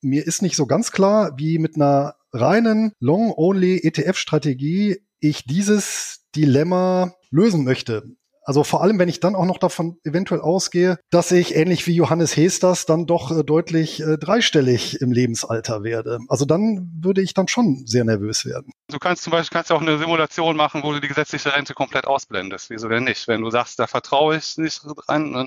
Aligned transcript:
mir 0.00 0.26
ist 0.26 0.42
nicht 0.42 0.56
so 0.56 0.66
ganz 0.66 0.92
klar, 0.92 1.32
wie 1.36 1.58
mit 1.58 1.76
einer 1.76 2.14
reinen 2.32 2.92
Long-Only-ETF-Strategie 3.00 4.98
ich 5.20 5.44
dieses 5.44 6.24
Dilemma 6.34 7.14
lösen 7.30 7.64
möchte. 7.64 8.04
Also 8.42 8.64
vor 8.64 8.82
allem, 8.82 8.98
wenn 8.98 9.08
ich 9.08 9.20
dann 9.20 9.36
auch 9.36 9.44
noch 9.44 9.58
davon 9.58 9.98
eventuell 10.02 10.40
ausgehe, 10.40 10.98
dass 11.10 11.30
ich 11.30 11.54
ähnlich 11.54 11.86
wie 11.86 11.94
Johannes 11.94 12.36
Hesters 12.36 12.86
dann 12.86 13.06
doch 13.06 13.30
äh, 13.30 13.44
deutlich 13.44 14.00
äh, 14.00 14.16
dreistellig 14.16 15.00
im 15.00 15.12
Lebensalter 15.12 15.84
werde. 15.84 16.18
Also 16.28 16.46
dann 16.46 16.90
würde 17.00 17.20
ich 17.22 17.34
dann 17.34 17.48
schon 17.48 17.86
sehr 17.86 18.04
nervös 18.04 18.46
werden. 18.46 18.72
Du 18.88 18.98
kannst 18.98 19.22
zum 19.22 19.30
Beispiel 19.30 19.54
kannst 19.54 19.70
auch 19.70 19.82
eine 19.82 19.98
Simulation 19.98 20.56
machen, 20.56 20.82
wo 20.82 20.92
du 20.92 21.00
die 21.00 21.08
gesetzliche 21.08 21.54
Rente 21.54 21.74
komplett 21.74 22.06
ausblendest. 22.06 22.70
Wieso 22.70 22.88
denn 22.88 23.04
nicht? 23.04 23.28
Wenn 23.28 23.42
du 23.42 23.50
sagst, 23.50 23.78
da 23.78 23.86
vertraue 23.86 24.38
ich 24.38 24.56
nicht 24.56 24.82
dran, 25.06 25.46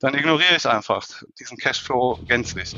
dann 0.00 0.14
ignoriere 0.14 0.56
ich 0.56 0.66
einfach 0.66 1.06
diesen 1.38 1.58
Cashflow 1.58 2.18
gänzlich. 2.26 2.74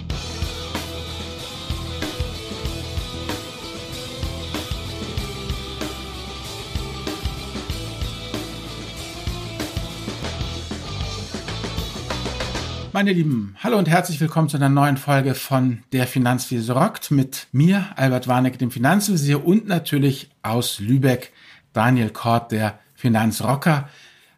Meine 12.94 13.14
Lieben, 13.14 13.56
hallo 13.62 13.78
und 13.78 13.88
herzlich 13.88 14.20
willkommen 14.20 14.50
zu 14.50 14.58
einer 14.58 14.68
neuen 14.68 14.98
Folge 14.98 15.34
von 15.34 15.82
Der 15.92 16.06
Finanzvisier 16.06 16.74
rockt 16.74 17.10
mit 17.10 17.46
mir, 17.50 17.86
Albert 17.96 18.28
Warnecke, 18.28 18.58
dem 18.58 18.70
Finanzvisier 18.70 19.46
und 19.46 19.66
natürlich 19.66 20.28
aus 20.42 20.78
Lübeck 20.78 21.32
Daniel 21.72 22.10
Kort, 22.10 22.52
der 22.52 22.78
Finanzrocker. 22.94 23.88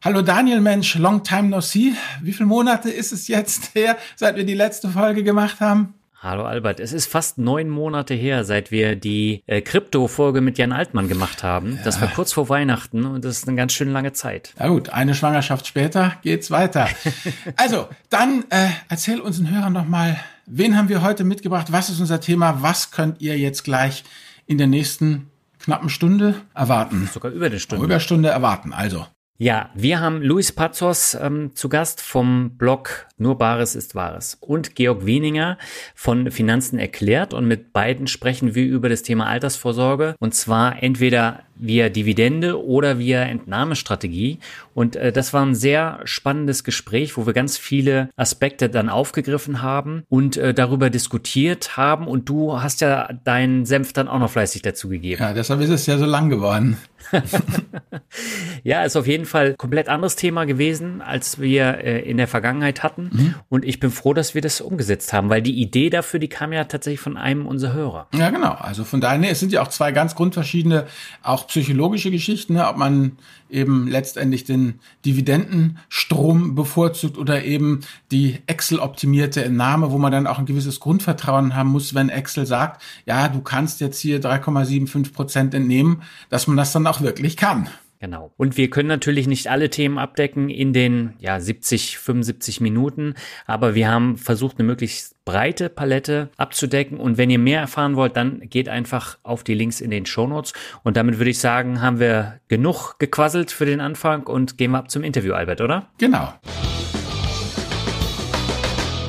Hallo 0.03 0.23
Daniel, 0.23 0.61
Mensch, 0.61 0.95
long 0.95 1.25
time 1.25 1.49
no 1.49 1.61
see. 1.61 1.95
Wie 2.23 2.33
viele 2.33 2.47
Monate 2.47 2.91
ist 2.91 3.11
es 3.11 3.27
jetzt 3.27 3.75
her, 3.75 3.99
seit 4.15 4.37
wir 4.37 4.45
die 4.45 4.55
letzte 4.55 4.89
Folge 4.89 5.25
gemacht 5.25 5.59
haben? 5.59 5.95
Hallo 6.25 6.47
Albert, 6.47 6.81
es 6.81 6.95
ist 6.95 7.05
fast 7.05 7.37
neun 7.37 7.69
Monate 7.69 8.15
her, 8.15 8.47
seit 8.47 8.71
wir 8.71 8.97
die 8.97 9.43
äh, 9.47 9.61
Krypto-Folge 9.61 10.41
mit 10.41 10.57
Jan 10.57 10.73
Altmann 10.73 11.07
gemacht 11.07 11.43
haben. 11.43 11.77
Ja. 11.77 11.83
Das 11.85 12.01
war 12.01 12.09
kurz 12.09 12.33
vor 12.33 12.49
Weihnachten 12.49 13.05
und 13.05 13.27
das 13.27 13.37
ist 13.37 13.47
eine 13.47 13.59
ganz 13.59 13.75
schön 13.75 13.93
lange 13.93 14.15
Zeit. 14.15 14.55
Na 14.59 14.69
gut, 14.69 14.89
eine 14.89 15.15
Schwangerschaft 15.15 15.67
später 15.67 16.17
geht's 16.23 16.51
weiter. 16.51 16.89
also, 17.57 17.89
dann 18.09 18.47
äh, 18.49 18.69
erzähl 18.89 19.21
unseren 19.21 19.51
Hörern 19.51 19.75
noch 19.75 19.87
mal, 19.87 20.19
wen 20.47 20.79
haben 20.79 20.89
wir 20.89 21.03
heute 21.03 21.25
mitgebracht? 21.25 21.73
Was 21.73 21.91
ist 21.91 22.01
unser 22.01 22.23
Thema? 22.23 22.63
Was 22.63 22.91
könnt 22.91 23.21
ihr 23.21 23.37
jetzt 23.37 23.63
gleich 23.63 24.03
in 24.47 24.57
der 24.57 24.67
nächsten 24.67 25.29
knappen 25.59 25.91
Stunde 25.91 26.37
erwarten? 26.55 27.07
Sogar 27.13 27.33
über 27.33 27.47
eine 27.47 27.61
Stunde. 27.61 27.85
Über 27.85 28.01
Stunde 28.01 28.31
erwarten, 28.31 28.73
also. 28.73 29.07
Ja, 29.37 29.71
wir 29.75 29.99
haben 29.99 30.23
Luis 30.23 30.53
Pazos 30.53 31.19
ähm, 31.21 31.51
zu 31.55 31.69
Gast 31.69 32.01
vom 32.01 32.51
Blog 32.57 33.09
Nur 33.19 33.37
Bares 33.37 33.75
ist 33.75 33.97
Wahres 33.97 34.39
und 34.41 34.77
Georg 34.77 35.07
Wieninger 35.07 35.59
von 35.97 36.31
Finanzen 36.31 36.79
erklärt 36.79 37.35
und 37.35 37.49
mit 37.49 37.73
beiden 37.73 38.07
sprechen 38.07 38.55
wir 38.55 38.65
über 38.65 38.89
das 38.89 39.03
Thema 39.03 39.27
Altersvorsorge 39.27 40.15
und 40.21 40.37
zwar 40.37 40.81
entweder 40.85 41.43
via 41.57 41.89
Dividende 41.89 42.65
oder 42.65 42.99
via 42.99 43.23
Entnahmestrategie. 43.23 44.39
Und 44.75 44.97
äh, 44.97 45.13
das 45.13 45.33
war 45.33 45.45
ein 45.45 45.55
sehr 45.55 46.01
spannendes 46.05 46.65
Gespräch, 46.65 47.17
wo 47.17 47.27
wir 47.27 47.33
ganz 47.33 47.57
viele 47.57 48.11
Aspekte 48.17 48.69
dann 48.69 48.89
aufgegriffen 48.89 49.63
haben 49.63 50.05
und 50.09 50.37
äh, 50.37 50.55
darüber 50.55 50.91
diskutiert 50.91 51.77
haben. 51.77 52.07
Und 52.07 52.29
du 52.29 52.61
hast 52.61 52.81
ja 52.81 53.09
deinen 53.25 53.67
Senf 53.67 53.93
dann 53.93 54.09
auch 54.09 54.19
noch 54.19 54.31
fleißig 54.31 54.63
dazu 54.63 54.89
gegeben. 54.89 55.23
Ja, 55.23 55.33
deshalb 55.33 55.61
ist 55.61 55.71
es 55.71 55.87
ja 55.87 55.99
so 55.99 56.07
lang 56.07 56.29
geworden. 56.29 56.77
ja, 58.65 58.83
ist 58.83 58.97
auf 58.97 59.07
jeden 59.07 59.27
Fall 59.27 59.55
komplett 59.55 59.89
anderes 59.89 60.17
Thema 60.17 60.45
gewesen, 60.45 61.03
als 61.03 61.41
wir 61.41 61.79
äh, 61.79 62.01
in 62.01 62.17
der 62.17 62.29
Vergangenheit 62.29 62.83
hatten. 62.83 63.11
Mhm. 63.13 63.35
Und 63.49 63.65
ich 63.65 63.81
bin 63.81 63.91
froh, 63.91 64.15
dass 64.15 64.35
wir 64.35 64.43
das 64.43 64.61
umgesetzt 64.61 65.13
haben, 65.13 65.29
weil 65.29 65.43
die 65.43 65.61
Idee 65.61 65.91
dafür, 65.91 66.21
die 66.21 66.29
kam 66.29 66.53
ja 66.53 66.65
tatsächlich 66.65 67.01
von 67.01 67.17
einem 67.17 67.47
unserer 67.47 67.73
Hörer. 67.73 68.07
Ja, 68.15 68.31
genau. 68.31 68.53
Also 68.53 68.85
von 68.85 69.01
daher, 69.01 69.31
es 69.31 69.41
sind 69.41 69.53
ja 69.53 69.63
auch 69.63 69.69
zwei 69.69 69.93
ganz 69.93 70.15
grundverschiedene, 70.15 70.87
auch 71.23 71.47
psychologische 71.47 72.11
Geschichten, 72.11 72.55
ne? 72.55 72.69
ob 72.69 72.77
man 72.77 73.13
eben 73.55 73.87
letztendlich 73.87 74.45
den 74.45 74.81
Dividendenstrom 75.07 76.55
bevorzugt 76.55 77.17
oder 77.17 77.45
eben 77.45 77.81
die 78.11 78.39
Excel-optimierte 78.47 79.45
Entnahme, 79.45 79.91
wo 79.91 79.99
man 79.99 80.13
dann 80.13 80.27
auch 80.27 80.39
ein 80.39 80.47
gewisses 80.47 80.81
Grundvertrauen 80.81 81.55
haben 81.55 81.71
muss, 81.71 81.95
wenn 81.95 82.09
Excel 82.09 82.47
sagt, 82.47 82.83
ja, 83.07 83.29
du 83.29 83.41
kannst 83.41 83.81
jetzt 83.81 84.01
hier 84.01 84.21
3,75 84.21 85.13
Prozent 85.13 85.55
entnehmen, 85.55 86.03
dass 86.29 86.47
man 86.47 86.57
das 86.57 86.73
dann 86.73 86.87
auch 86.87 87.01
wirklich 87.01 87.37
kann. 87.37 87.69
Genau. 88.05 88.35
Und 88.37 88.59
wir 88.59 88.69
können 88.69 88.91
natürlich 88.91 89.27
nicht 89.27 89.47
alle 89.47 89.71
Themen 89.71 89.97
abdecken 89.97 90.51
in 90.51 90.75
den 90.75 91.15
ja, 91.21 91.41
70, 91.41 91.97
75 91.97 92.61
Minuten, 92.61 93.15
aber 93.47 93.75
wir 93.75 93.89
haben 93.89 94.19
versucht, 94.19 94.59
eine 94.59 94.67
möglichst 94.67 95.25
breite 95.25 95.71
Palette 95.71 96.29
abzudecken. 96.37 97.01
Und 97.01 97.17
wenn 97.17 97.31
ihr 97.31 97.39
mehr 97.39 97.61
erfahren 97.61 97.97
wollt, 97.97 98.15
dann 98.15 98.41
geht 98.51 98.69
einfach 98.69 99.17
auf 99.23 99.43
die 99.43 99.55
Links 99.55 99.81
in 99.81 99.91
den 99.91 100.05
Show 100.05 100.27
Notes. 100.27 100.53
Und 100.83 100.99
damit 100.99 101.17
würde 101.17 101.31
ich 101.31 101.39
sagen, 101.39 101.81
haben 101.81 101.99
wir 101.99 102.41
genug 102.49 102.99
gequasselt 102.99 103.51
für 103.51 103.65
den 103.65 103.81
Anfang 103.81 104.25
und 104.25 104.59
gehen 104.59 104.73
wir 104.73 104.81
ab 104.81 104.91
zum 104.91 105.03
Interview, 105.03 105.33
Albert, 105.33 105.63
oder? 105.63 105.89
Genau. 105.97 106.35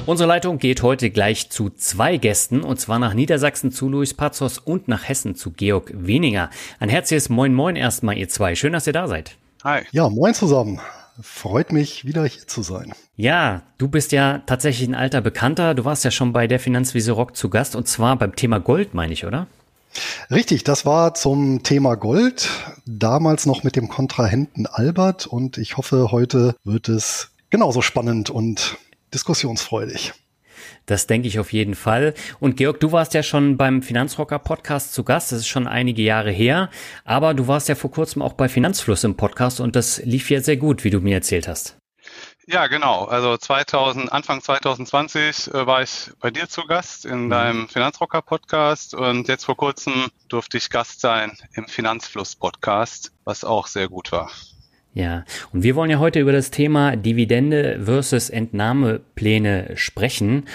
Unsere 0.07 0.29
Leitung 0.29 0.59
geht 0.59 0.83
heute 0.83 1.09
gleich 1.09 1.49
zu 1.49 1.71
zwei 1.71 2.17
Gästen, 2.17 2.61
und 2.61 2.79
zwar 2.79 2.99
nach 2.99 3.15
Niedersachsen 3.15 3.71
zu 3.71 3.89
Luis 3.89 4.13
Pazos 4.13 4.59
und 4.59 4.87
nach 4.87 5.09
Hessen 5.09 5.33
zu 5.33 5.49
Georg 5.49 5.91
Weniger. 5.95 6.51
Ein 6.79 6.89
herzliches 6.89 7.29
Moin 7.29 7.55
Moin 7.55 7.75
erstmal, 7.75 8.15
ihr 8.15 8.29
zwei. 8.29 8.53
Schön, 8.53 8.73
dass 8.73 8.85
ihr 8.85 8.93
da 8.93 9.07
seid. 9.07 9.35
Hi. 9.63 9.81
Ja, 9.91 10.07
moin 10.09 10.35
zusammen. 10.35 10.79
Freut 11.19 11.71
mich, 11.71 12.05
wieder 12.05 12.23
hier 12.25 12.45
zu 12.45 12.61
sein. 12.61 12.93
Ja, 13.15 13.63
du 13.79 13.87
bist 13.87 14.11
ja 14.11 14.43
tatsächlich 14.45 14.87
ein 14.87 14.93
alter 14.93 15.21
Bekannter. 15.21 15.73
Du 15.73 15.85
warst 15.85 16.03
ja 16.03 16.11
schon 16.11 16.33
bei 16.33 16.45
der 16.45 16.59
Finanzwiese 16.59 17.13
Rock 17.13 17.35
zu 17.35 17.49
Gast 17.49 17.75
und 17.75 17.87
zwar 17.87 18.15
beim 18.15 18.35
Thema 18.35 18.59
Gold, 18.59 18.93
meine 18.93 19.13
ich, 19.13 19.25
oder? 19.25 19.47
Richtig, 20.29 20.63
das 20.63 20.85
war 20.85 21.15
zum 21.15 21.63
Thema 21.63 21.95
Gold, 21.95 22.47
damals 22.85 23.47
noch 23.47 23.63
mit 23.63 23.75
dem 23.75 23.87
Kontrahenten 23.87 24.67
Albert 24.67 25.25
und 25.25 25.57
ich 25.57 25.77
hoffe, 25.77 26.11
heute 26.11 26.55
wird 26.63 26.89
es 26.89 27.31
genauso 27.49 27.81
spannend 27.81 28.29
und 28.29 28.77
diskussionsfreudig. 29.15 30.13
Das 30.85 31.07
denke 31.07 31.27
ich 31.27 31.39
auf 31.39 31.51
jeden 31.51 31.75
Fall. 31.75 32.13
Und 32.39 32.57
Georg, 32.57 32.79
du 32.79 32.91
warst 32.91 33.13
ja 33.13 33.23
schon 33.23 33.57
beim 33.57 33.81
Finanzrocker 33.81 34.39
Podcast 34.39 34.93
zu 34.93 35.03
Gast. 35.03 35.31
Das 35.31 35.39
ist 35.39 35.47
schon 35.47 35.67
einige 35.67 36.03
Jahre 36.03 36.31
her. 36.31 36.69
Aber 37.03 37.33
du 37.33 37.47
warst 37.47 37.69
ja 37.69 37.75
vor 37.75 37.91
kurzem 37.91 38.21
auch 38.21 38.33
bei 38.33 38.49
Finanzfluss 38.49 39.03
im 39.03 39.15
Podcast 39.15 39.59
und 39.59 39.75
das 39.75 39.97
lief 40.03 40.29
ja 40.29 40.41
sehr 40.41 40.57
gut, 40.57 40.83
wie 40.83 40.91
du 40.91 40.99
mir 40.99 41.15
erzählt 41.15 41.47
hast. 41.47 41.77
Ja, 42.47 42.67
genau. 42.67 43.05
Also 43.05 43.35
2000, 43.35 44.11
Anfang 44.11 44.39
2020 44.39 45.51
äh, 45.51 45.65
war 45.65 45.81
ich 45.81 46.11
bei 46.19 46.29
dir 46.29 46.47
zu 46.47 46.67
Gast 46.67 47.05
in 47.05 47.25
mhm. 47.25 47.29
deinem 47.31 47.67
Finanzrocker 47.67 48.21
Podcast 48.21 48.93
und 48.93 49.27
jetzt 49.27 49.45
vor 49.45 49.57
kurzem 49.57 50.11
durfte 50.27 50.57
ich 50.57 50.69
Gast 50.69 51.01
sein 51.01 51.35
im 51.53 51.67
Finanzfluss 51.67 52.35
Podcast, 52.35 53.11
was 53.23 53.43
auch 53.43 53.65
sehr 53.65 53.89
gut 53.89 54.11
war. 54.11 54.29
Ja, 54.95 55.25
und 55.51 55.61
wir 55.63 55.75
wollen 55.75 55.91
ja 55.91 55.99
heute 55.99 56.21
über 56.21 56.31
das 56.31 56.51
Thema 56.51 56.95
Dividende 56.95 57.81
versus 57.83 58.29
Entnahmepläne 58.29 59.71
sprechen. 59.75 60.45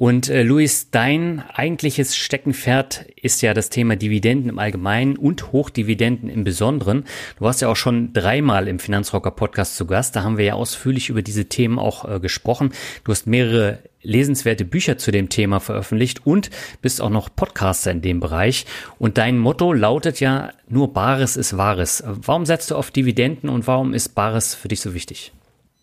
Und 0.00 0.30
äh, 0.30 0.44
Luis, 0.44 0.88
dein 0.90 1.44
eigentliches 1.52 2.16
Steckenpferd 2.16 3.04
ist 3.20 3.42
ja 3.42 3.52
das 3.52 3.68
Thema 3.68 3.96
Dividenden 3.96 4.48
im 4.48 4.58
Allgemeinen 4.58 5.18
und 5.18 5.52
Hochdividenden 5.52 6.30
im 6.30 6.42
Besonderen. 6.42 7.04
Du 7.36 7.44
warst 7.44 7.60
ja 7.60 7.68
auch 7.68 7.76
schon 7.76 8.14
dreimal 8.14 8.66
im 8.66 8.78
Finanzrocker 8.78 9.30
Podcast 9.30 9.76
zu 9.76 9.84
Gast. 9.84 10.16
Da 10.16 10.22
haben 10.22 10.38
wir 10.38 10.46
ja 10.46 10.54
ausführlich 10.54 11.10
über 11.10 11.20
diese 11.20 11.50
Themen 11.50 11.78
auch 11.78 12.08
äh, 12.08 12.18
gesprochen. 12.18 12.72
Du 13.04 13.12
hast 13.12 13.26
mehrere 13.26 13.80
lesenswerte 14.00 14.64
Bücher 14.64 14.96
zu 14.96 15.10
dem 15.10 15.28
Thema 15.28 15.60
veröffentlicht 15.60 16.24
und 16.24 16.48
bist 16.80 17.02
auch 17.02 17.10
noch 17.10 17.28
Podcaster 17.36 17.90
in 17.90 18.00
dem 18.00 18.20
Bereich. 18.20 18.64
Und 18.98 19.18
dein 19.18 19.36
Motto 19.36 19.74
lautet 19.74 20.18
ja, 20.18 20.54
nur 20.66 20.94
Bares 20.94 21.36
ist 21.36 21.58
Wahres. 21.58 22.02
Warum 22.06 22.46
setzt 22.46 22.70
du 22.70 22.76
auf 22.76 22.90
Dividenden 22.90 23.50
und 23.50 23.66
warum 23.66 23.92
ist 23.92 24.14
Bares 24.14 24.54
für 24.54 24.68
dich 24.68 24.80
so 24.80 24.94
wichtig? 24.94 25.34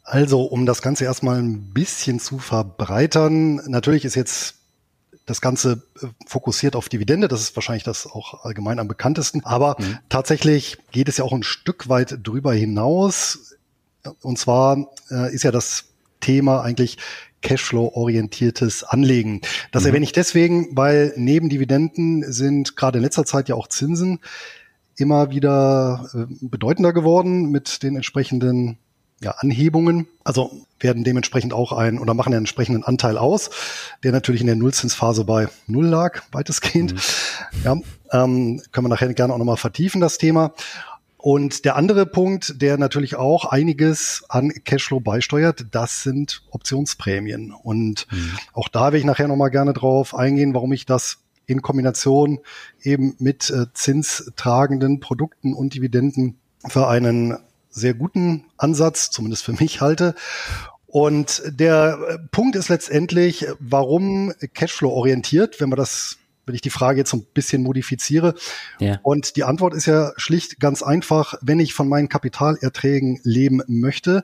Also, 0.09 0.43
um 0.43 0.65
das 0.65 0.81
Ganze 0.81 1.03
erstmal 1.03 1.37
ein 1.37 1.73
bisschen 1.73 2.21
zu 2.21 2.39
verbreitern, 2.39 3.55
natürlich 3.67 4.05
ist 4.05 4.15
jetzt 4.15 4.55
das 5.25 5.41
Ganze 5.41 5.83
äh, 6.01 6.07
fokussiert 6.25 6.77
auf 6.77 6.87
Dividende, 6.87 7.27
das 7.27 7.41
ist 7.41 7.57
wahrscheinlich 7.57 7.83
das 7.83 8.07
auch 8.07 8.45
allgemein 8.45 8.79
am 8.79 8.87
bekanntesten, 8.87 9.43
aber 9.43 9.75
mhm. 9.77 9.99
tatsächlich 10.07 10.77
geht 10.91 11.09
es 11.09 11.17
ja 11.17 11.25
auch 11.25 11.33
ein 11.33 11.43
Stück 11.43 11.89
weit 11.89 12.19
drüber 12.23 12.53
hinaus. 12.53 13.57
Und 14.21 14.39
zwar 14.39 14.87
äh, 15.11 15.35
ist 15.35 15.43
ja 15.43 15.51
das 15.51 15.89
Thema 16.21 16.61
eigentlich 16.61 16.99
Cashflow-orientiertes 17.41 18.85
Anlegen. 18.85 19.41
Das 19.73 19.83
mhm. 19.83 19.87
erwähne 19.87 20.05
ich 20.05 20.13
deswegen, 20.13 20.69
weil 20.77 21.11
neben 21.17 21.49
Dividenden 21.49 22.31
sind 22.31 22.77
gerade 22.77 22.99
in 22.99 23.03
letzter 23.03 23.25
Zeit 23.25 23.49
ja 23.49 23.55
auch 23.55 23.67
Zinsen 23.67 24.21
immer 24.95 25.31
wieder 25.31 26.09
äh, 26.13 26.33
bedeutender 26.39 26.93
geworden 26.93 27.51
mit 27.51 27.83
den 27.83 27.97
entsprechenden 27.97 28.77
ja, 29.21 29.31
Anhebungen, 29.31 30.07
also 30.23 30.51
werden 30.79 31.03
dementsprechend 31.03 31.53
auch 31.53 31.71
ein 31.71 31.97
oder 31.99 32.13
machen 32.13 32.33
einen 32.33 32.41
entsprechenden 32.41 32.83
Anteil 32.83 33.17
aus, 33.17 33.49
der 34.03 34.11
natürlich 34.11 34.41
in 34.41 34.47
der 34.47 34.55
Nullzinsphase 34.55 35.23
bei 35.25 35.47
Null 35.65 35.87
lag, 35.87 36.21
weitestgehend. 36.31 36.93
Mhm. 36.93 36.99
Ja, 37.63 37.71
ähm, 38.11 38.61
können 38.71 38.85
wir 38.85 38.89
nachher 38.89 39.13
gerne 39.13 39.33
auch 39.33 39.37
nochmal 39.37 39.57
vertiefen, 39.57 40.01
das 40.01 40.17
Thema. 40.17 40.53
Und 41.17 41.65
der 41.65 41.75
andere 41.75 42.05
Punkt, 42.05 42.61
der 42.61 42.77
natürlich 42.77 43.15
auch 43.15 43.45
einiges 43.45 44.23
an 44.29 44.51
Cashflow 44.63 44.99
beisteuert, 44.99 45.65
das 45.71 46.03
sind 46.03 46.43
Optionsprämien. 46.51 47.51
Und 47.51 48.07
mhm. 48.11 48.37
auch 48.53 48.69
da 48.69 48.93
will 48.93 48.99
ich 48.99 49.05
nachher 49.05 49.27
nochmal 49.27 49.49
gerne 49.49 49.73
drauf 49.73 50.13
eingehen, 50.13 50.53
warum 50.53 50.71
ich 50.73 50.85
das 50.85 51.17
in 51.47 51.61
Kombination 51.61 52.39
eben 52.83 53.15
mit 53.19 53.49
äh, 53.49 53.65
zinstragenden 53.73 54.99
Produkten 54.99 55.53
und 55.53 55.73
Dividenden 55.73 56.37
für 56.67 56.87
einen 56.87 57.37
sehr 57.77 57.93
guten 57.93 58.45
Ansatz, 58.57 59.11
zumindest 59.11 59.43
für 59.43 59.53
mich 59.53 59.81
halte. 59.81 60.15
Und 60.87 61.43
der 61.45 61.97
äh, 62.07 62.17
Punkt 62.31 62.55
ist 62.55 62.69
letztendlich, 62.69 63.45
warum 63.59 64.33
Cashflow 64.53 64.89
orientiert, 64.89 65.59
wenn 65.59 65.69
man 65.69 65.77
das 65.77 66.17
wenn 66.47 66.55
ich 66.55 66.61
die 66.61 66.69
Frage 66.69 66.99
jetzt 66.99 67.11
so 67.11 67.17
ein 67.17 67.27
bisschen 67.33 67.61
modifiziere. 67.61 68.33
Ja. 68.79 68.99
Und 69.03 69.35
die 69.35 69.43
Antwort 69.43 69.73
ist 69.73 69.85
ja 69.85 70.13
schlicht 70.15 70.61
ganz 70.61 70.81
einfach, 70.81 71.35
wenn 71.41 71.59
ich 71.59 71.73
von 71.73 71.89
meinen 71.89 72.07
Kapitalerträgen 72.07 73.19
leben 73.23 73.61
möchte, 73.67 74.23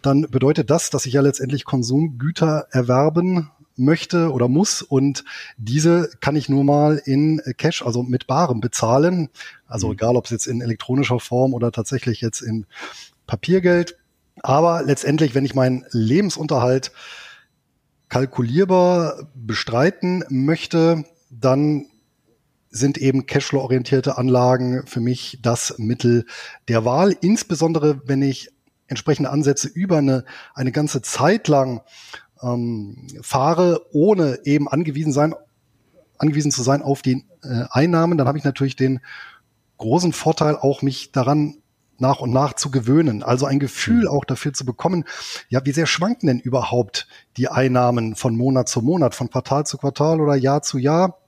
dann 0.00 0.22
bedeutet 0.22 0.70
das, 0.70 0.88
dass 0.88 1.04
ich 1.04 1.12
ja 1.12 1.20
letztendlich 1.20 1.66
Konsumgüter 1.66 2.66
erwerben 2.70 3.50
möchte 3.76 4.32
oder 4.32 4.48
muss 4.48 4.82
und 4.82 5.24
diese 5.56 6.10
kann 6.20 6.36
ich 6.36 6.48
nur 6.48 6.64
mal 6.64 7.00
in 7.04 7.40
Cash, 7.56 7.82
also 7.82 8.02
mit 8.02 8.26
Barem 8.26 8.60
bezahlen. 8.60 9.28
Also 9.66 9.88
mhm. 9.88 9.94
egal, 9.94 10.16
ob 10.16 10.26
es 10.26 10.30
jetzt 10.30 10.46
in 10.46 10.60
elektronischer 10.60 11.20
Form 11.20 11.54
oder 11.54 11.72
tatsächlich 11.72 12.20
jetzt 12.20 12.40
in 12.40 12.66
Papiergeld. 13.26 13.96
Aber 14.42 14.82
letztendlich, 14.82 15.34
wenn 15.34 15.44
ich 15.44 15.54
meinen 15.54 15.84
Lebensunterhalt 15.90 16.92
kalkulierbar 18.08 19.30
bestreiten 19.34 20.24
möchte, 20.28 21.04
dann 21.30 21.86
sind 22.70 22.98
eben 22.98 23.26
Cashflow-orientierte 23.26 24.16
Anlagen 24.16 24.86
für 24.86 25.00
mich 25.00 25.38
das 25.42 25.74
Mittel 25.78 26.24
der 26.68 26.84
Wahl, 26.84 27.16
insbesondere 27.20 28.00
wenn 28.06 28.22
ich 28.22 28.50
entsprechende 28.86 29.30
Ansätze 29.30 29.68
über 29.68 29.98
eine, 29.98 30.24
eine 30.54 30.72
ganze 30.72 31.02
Zeit 31.02 31.48
lang 31.48 31.82
ähm, 32.42 33.06
fahre, 33.22 33.86
ohne 33.92 34.40
eben 34.44 34.68
angewiesen 34.68 35.12
sein, 35.12 35.34
angewiesen 36.18 36.50
zu 36.50 36.62
sein 36.62 36.82
auf 36.82 37.02
die 37.02 37.24
äh, 37.42 37.64
Einnahmen, 37.70 38.18
dann 38.18 38.28
habe 38.28 38.38
ich 38.38 38.44
natürlich 38.44 38.76
den 38.76 39.00
großen 39.78 40.12
Vorteil, 40.12 40.56
auch 40.56 40.82
mich 40.82 41.12
daran 41.12 41.56
nach 41.98 42.20
und 42.20 42.30
nach 42.32 42.54
zu 42.54 42.70
gewöhnen. 42.70 43.22
Also 43.22 43.46
ein 43.46 43.58
Gefühl 43.58 44.02
mhm. 44.02 44.08
auch 44.08 44.24
dafür 44.24 44.52
zu 44.52 44.64
bekommen, 44.64 45.04
ja, 45.48 45.64
wie 45.64 45.72
sehr 45.72 45.86
schwanken 45.86 46.26
denn 46.26 46.40
überhaupt 46.40 47.06
die 47.36 47.48
Einnahmen 47.48 48.16
von 48.16 48.36
Monat 48.36 48.68
zu 48.68 48.80
Monat, 48.82 49.14
von 49.14 49.30
Quartal 49.30 49.66
zu 49.66 49.78
Quartal 49.78 50.20
oder 50.20 50.34
Jahr 50.34 50.62
zu 50.62 50.78
Jahr? 50.78 51.18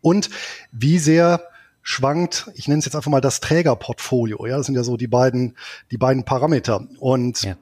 Und 0.00 0.30
wie 0.70 0.98
sehr 0.98 1.42
schwankt, 1.82 2.50
ich 2.54 2.68
nenne 2.68 2.78
es 2.78 2.84
jetzt 2.84 2.94
einfach 2.94 3.10
mal 3.10 3.20
das 3.20 3.40
Trägerportfolio, 3.40 4.46
ja, 4.46 4.56
das 4.56 4.66
sind 4.66 4.74
ja 4.74 4.84
so 4.84 4.96
die 4.96 5.08
beiden, 5.08 5.56
die 5.90 5.98
beiden 5.98 6.24
Parameter. 6.24 6.86
Und 6.98 7.42
ja. 7.42 7.56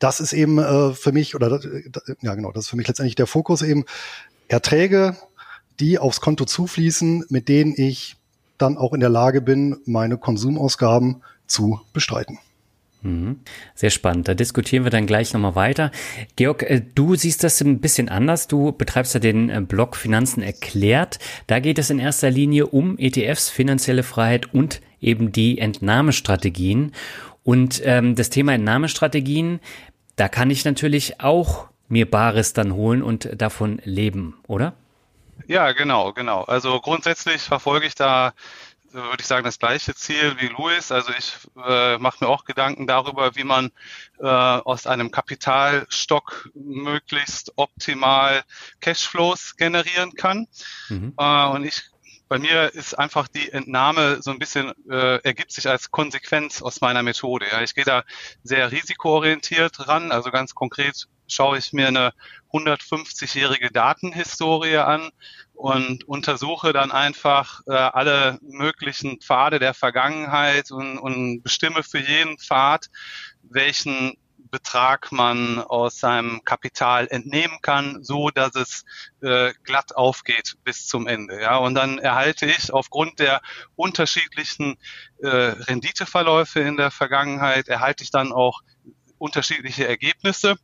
Das 0.00 0.18
ist 0.18 0.32
eben 0.32 0.58
äh, 0.58 0.92
für 0.92 1.12
mich, 1.12 1.36
oder 1.36 1.62
äh, 1.64 1.82
ja 2.22 2.34
genau, 2.34 2.50
das 2.50 2.64
ist 2.64 2.70
für 2.70 2.76
mich 2.76 2.88
letztendlich 2.88 3.14
der 3.14 3.28
Fokus 3.28 3.62
eben, 3.62 3.84
Erträge, 4.48 5.16
die 5.78 5.98
aufs 6.00 6.20
Konto 6.20 6.44
zufließen, 6.44 7.26
mit 7.28 7.48
denen 7.48 7.74
ich 7.76 8.16
dann 8.58 8.76
auch 8.76 8.92
in 8.92 9.00
der 9.00 9.08
Lage 9.08 9.40
bin, 9.40 9.78
meine 9.86 10.18
Konsumausgaben 10.18 11.22
zu 11.46 11.80
bestreiten. 11.92 12.38
Mhm. 13.02 13.40
Sehr 13.74 13.90
spannend. 13.90 14.28
Da 14.28 14.34
diskutieren 14.34 14.84
wir 14.84 14.90
dann 14.90 15.06
gleich 15.06 15.32
nochmal 15.32 15.54
weiter. 15.54 15.90
Georg, 16.36 16.62
äh, 16.64 16.82
du 16.94 17.14
siehst 17.14 17.42
das 17.44 17.60
ein 17.60 17.80
bisschen 17.80 18.08
anders. 18.08 18.46
Du 18.46 18.72
betreibst 18.72 19.14
ja 19.14 19.20
den 19.20 19.48
äh, 19.48 19.60
Blog 19.62 19.96
Finanzen 19.96 20.42
erklärt. 20.42 21.18
Da 21.46 21.60
geht 21.60 21.78
es 21.78 21.88
in 21.88 21.98
erster 21.98 22.30
Linie 22.30 22.66
um 22.66 22.98
ETFs, 22.98 23.48
finanzielle 23.48 24.02
Freiheit 24.02 24.52
und 24.52 24.82
eben 25.00 25.32
die 25.32 25.58
Entnahmestrategien. 25.58 26.92
Und 27.42 27.80
ähm, 27.84 28.16
das 28.16 28.28
Thema 28.28 28.52
Entnahmestrategien, 28.52 29.60
da 30.16 30.28
kann 30.28 30.50
ich 30.50 30.64
natürlich 30.64 31.20
auch 31.20 31.68
mir 31.88 32.10
Bares 32.10 32.52
dann 32.52 32.74
holen 32.74 33.02
und 33.02 33.28
davon 33.40 33.80
leben, 33.84 34.38
oder? 34.46 34.74
Ja, 35.46 35.72
genau, 35.72 36.12
genau. 36.12 36.42
Also 36.44 36.80
grundsätzlich 36.80 37.42
verfolge 37.42 37.86
ich 37.86 37.94
da 37.94 38.32
würde 38.92 39.20
ich 39.20 39.26
sagen, 39.26 39.44
das 39.44 39.58
gleiche 39.58 39.94
Ziel 39.94 40.36
wie 40.38 40.48
Luis. 40.48 40.90
Also 40.90 41.12
ich 41.16 41.34
äh, 41.64 41.98
mache 41.98 42.24
mir 42.24 42.30
auch 42.30 42.44
Gedanken 42.44 42.86
darüber, 42.86 43.36
wie 43.36 43.44
man 43.44 43.70
äh, 44.18 44.26
aus 44.26 44.86
einem 44.86 45.10
Kapitalstock 45.10 46.50
möglichst 46.54 47.52
optimal 47.56 48.42
Cashflows 48.80 49.56
generieren 49.56 50.14
kann. 50.14 50.48
Mhm. 50.88 51.14
Äh, 51.16 51.46
und 51.46 51.64
ich 51.64 51.89
bei 52.30 52.38
mir 52.38 52.72
ist 52.74 52.96
einfach 52.96 53.26
die 53.26 53.50
Entnahme 53.50 54.22
so 54.22 54.30
ein 54.30 54.38
bisschen, 54.38 54.72
äh, 54.88 55.16
ergibt 55.24 55.50
sich 55.50 55.68
als 55.68 55.90
Konsequenz 55.90 56.62
aus 56.62 56.80
meiner 56.80 57.02
Methode. 57.02 57.46
Ja. 57.50 57.60
Ich 57.60 57.74
gehe 57.74 57.84
da 57.84 58.04
sehr 58.44 58.70
risikoorientiert 58.70 59.88
ran. 59.88 60.12
Also 60.12 60.30
ganz 60.30 60.54
konkret 60.54 61.08
schaue 61.26 61.58
ich 61.58 61.72
mir 61.72 61.88
eine 61.88 62.12
150-jährige 62.52 63.72
Datenhistorie 63.72 64.76
an 64.76 65.10
und 65.54 66.06
untersuche 66.06 66.72
dann 66.72 66.92
einfach 66.92 67.62
äh, 67.66 67.72
alle 67.72 68.38
möglichen 68.42 69.20
Pfade 69.20 69.58
der 69.58 69.74
Vergangenheit 69.74 70.70
und, 70.70 70.98
und 70.98 71.42
bestimme 71.42 71.82
für 71.82 71.98
jeden 71.98 72.38
Pfad, 72.38 72.90
welchen 73.42 74.16
Betrag 74.50 75.12
man 75.12 75.60
aus 75.60 76.00
seinem 76.00 76.44
Kapital 76.44 77.06
entnehmen 77.08 77.58
kann, 77.62 78.02
so 78.02 78.30
dass 78.30 78.54
es 78.54 78.84
äh, 79.22 79.52
glatt 79.64 79.96
aufgeht 79.96 80.56
bis 80.64 80.86
zum 80.86 81.06
Ende. 81.06 81.40
Ja, 81.40 81.56
und 81.56 81.74
dann 81.74 81.98
erhalte 81.98 82.46
ich 82.46 82.72
aufgrund 82.72 83.18
der 83.18 83.40
unterschiedlichen 83.76 84.76
äh, 85.18 85.28
Renditeverläufe 85.28 86.60
in 86.60 86.76
der 86.76 86.90
Vergangenheit 86.90 87.68
erhalte 87.68 88.04
ich 88.04 88.10
dann 88.10 88.32
auch 88.32 88.60
unterschiedliche 89.18 89.86
Ergebnisse. 89.86 90.56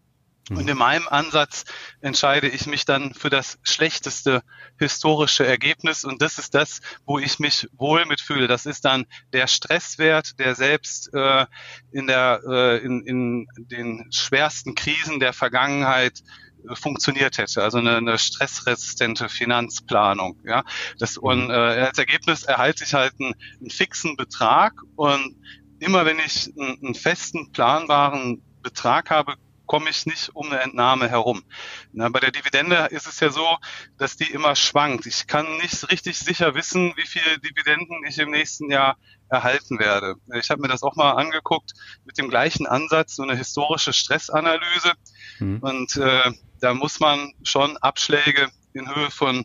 Und 0.50 0.62
mhm. 0.62 0.68
in 0.68 0.78
meinem 0.78 1.08
Ansatz 1.08 1.64
entscheide 2.00 2.48
ich 2.48 2.66
mich 2.66 2.84
dann 2.84 3.14
für 3.14 3.30
das 3.30 3.58
schlechteste 3.62 4.42
historische 4.78 5.44
Ergebnis. 5.44 6.04
Und 6.04 6.22
das 6.22 6.38
ist 6.38 6.54
das, 6.54 6.80
wo 7.04 7.18
ich 7.18 7.38
mich 7.40 7.68
wohl 7.76 8.06
mitfühle. 8.06 8.46
Das 8.46 8.64
ist 8.64 8.84
dann 8.84 9.06
der 9.32 9.48
Stresswert, 9.48 10.38
der 10.38 10.54
selbst 10.54 11.12
äh, 11.12 11.46
in, 11.90 12.06
der, 12.06 12.40
äh, 12.48 12.78
in, 12.78 13.04
in 13.06 13.46
den 13.56 14.08
schwersten 14.12 14.76
Krisen 14.76 15.18
der 15.18 15.32
Vergangenheit 15.32 16.22
äh, 16.68 16.76
funktioniert 16.76 17.38
hätte, 17.38 17.64
also 17.64 17.78
eine, 17.78 17.96
eine 17.96 18.18
stressresistente 18.18 19.28
Finanzplanung. 19.28 20.38
Ja, 20.44 20.62
das 21.00 21.16
und 21.16 21.46
mhm. 21.46 21.50
äh, 21.50 21.54
als 21.54 21.98
Ergebnis 21.98 22.44
erhalte 22.44 22.84
ich 22.84 22.94
halt 22.94 23.14
einen, 23.18 23.34
einen 23.58 23.70
fixen 23.70 24.16
Betrag 24.16 24.74
und 24.94 25.36
immer 25.80 26.06
wenn 26.06 26.20
ich 26.20 26.52
einen, 26.56 26.78
einen 26.84 26.94
festen 26.94 27.50
planbaren 27.50 28.42
Betrag 28.62 29.10
habe, 29.10 29.34
komme 29.66 29.90
ich 29.90 30.06
nicht 30.06 30.30
um 30.34 30.50
eine 30.50 30.60
Entnahme 30.60 31.08
herum. 31.08 31.44
Na, 31.92 32.08
bei 32.08 32.20
der 32.20 32.30
Dividende 32.30 32.88
ist 32.90 33.06
es 33.06 33.20
ja 33.20 33.30
so, 33.30 33.56
dass 33.98 34.16
die 34.16 34.30
immer 34.30 34.56
schwankt. 34.56 35.06
Ich 35.06 35.26
kann 35.26 35.58
nicht 35.58 35.90
richtig 35.90 36.18
sicher 36.18 36.54
wissen, 36.54 36.94
wie 36.96 37.06
viele 37.06 37.38
Dividenden 37.38 38.04
ich 38.06 38.18
im 38.18 38.30
nächsten 38.30 38.70
Jahr 38.70 38.96
erhalten 39.28 39.78
werde. 39.78 40.14
Ich 40.34 40.50
habe 40.50 40.62
mir 40.62 40.68
das 40.68 40.82
auch 40.82 40.96
mal 40.96 41.12
angeguckt 41.12 41.72
mit 42.04 42.16
dem 42.18 42.28
gleichen 42.28 42.66
Ansatz, 42.66 43.16
so 43.16 43.22
eine 43.22 43.36
historische 43.36 43.92
Stressanalyse. 43.92 44.92
Mhm. 45.40 45.58
Und 45.60 45.96
äh, 45.96 46.30
da 46.60 46.74
muss 46.74 47.00
man 47.00 47.32
schon 47.42 47.76
Abschläge 47.78 48.48
in 48.72 48.94
Höhe 48.94 49.10
von 49.10 49.44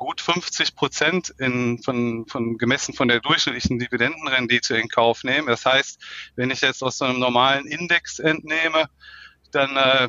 gut 0.00 0.20
50 0.20 0.74
Prozent 0.74 1.34
in, 1.38 1.80
von, 1.82 2.26
von 2.26 2.56
gemessen 2.56 2.94
von 2.94 3.06
der 3.06 3.20
durchschnittlichen 3.20 3.78
Dividendenrendite 3.78 4.76
in 4.78 4.88
Kauf 4.88 5.24
nehmen. 5.24 5.46
Das 5.46 5.66
heißt, 5.66 6.00
wenn 6.36 6.50
ich 6.50 6.62
jetzt 6.62 6.82
aus 6.82 6.98
so 6.98 7.04
einem 7.04 7.20
normalen 7.20 7.66
Index 7.66 8.18
entnehme, 8.18 8.88
dann 9.52 9.76
äh, 9.76 10.08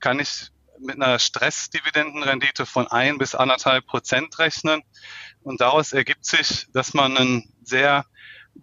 kann 0.00 0.18
ich 0.18 0.48
mit 0.80 0.96
einer 0.96 1.18
Stressdividendenrendite 1.18 2.66
von 2.66 2.86
ein 2.86 3.18
bis 3.18 3.34
anderthalb 3.34 3.86
Prozent 3.86 4.38
rechnen. 4.38 4.82
Und 5.42 5.60
daraus 5.60 5.92
ergibt 5.92 6.24
sich, 6.24 6.68
dass 6.72 6.94
man 6.94 7.16
ein 7.16 7.52
sehr 7.62 8.04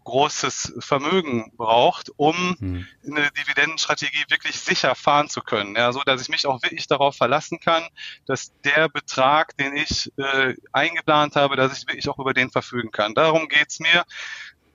großes 0.03 0.75
Vermögen 0.79 1.51
braucht, 1.55 2.11
um 2.17 2.55
hm. 2.59 2.87
eine 3.05 3.31
Dividendenstrategie 3.31 4.25
wirklich 4.29 4.59
sicher 4.59 4.95
fahren 4.95 5.29
zu 5.29 5.41
können. 5.41 5.75
Ja, 5.75 5.91
so 5.91 6.01
dass 6.01 6.21
ich 6.21 6.29
mich 6.29 6.45
auch 6.45 6.61
wirklich 6.61 6.87
darauf 6.87 7.15
verlassen 7.15 7.59
kann, 7.59 7.83
dass 8.25 8.51
der 8.61 8.89
Betrag, 8.89 9.55
den 9.57 9.75
ich 9.75 10.11
äh, 10.17 10.55
eingeplant 10.71 11.35
habe, 11.35 11.55
dass 11.55 11.77
ich 11.77 11.87
wirklich 11.87 12.09
auch 12.09 12.19
über 12.19 12.33
den 12.33 12.51
verfügen 12.51 12.91
kann. 12.91 13.15
Darum 13.15 13.47
geht's 13.47 13.79
mir, 13.79 13.99
äh, 13.99 14.03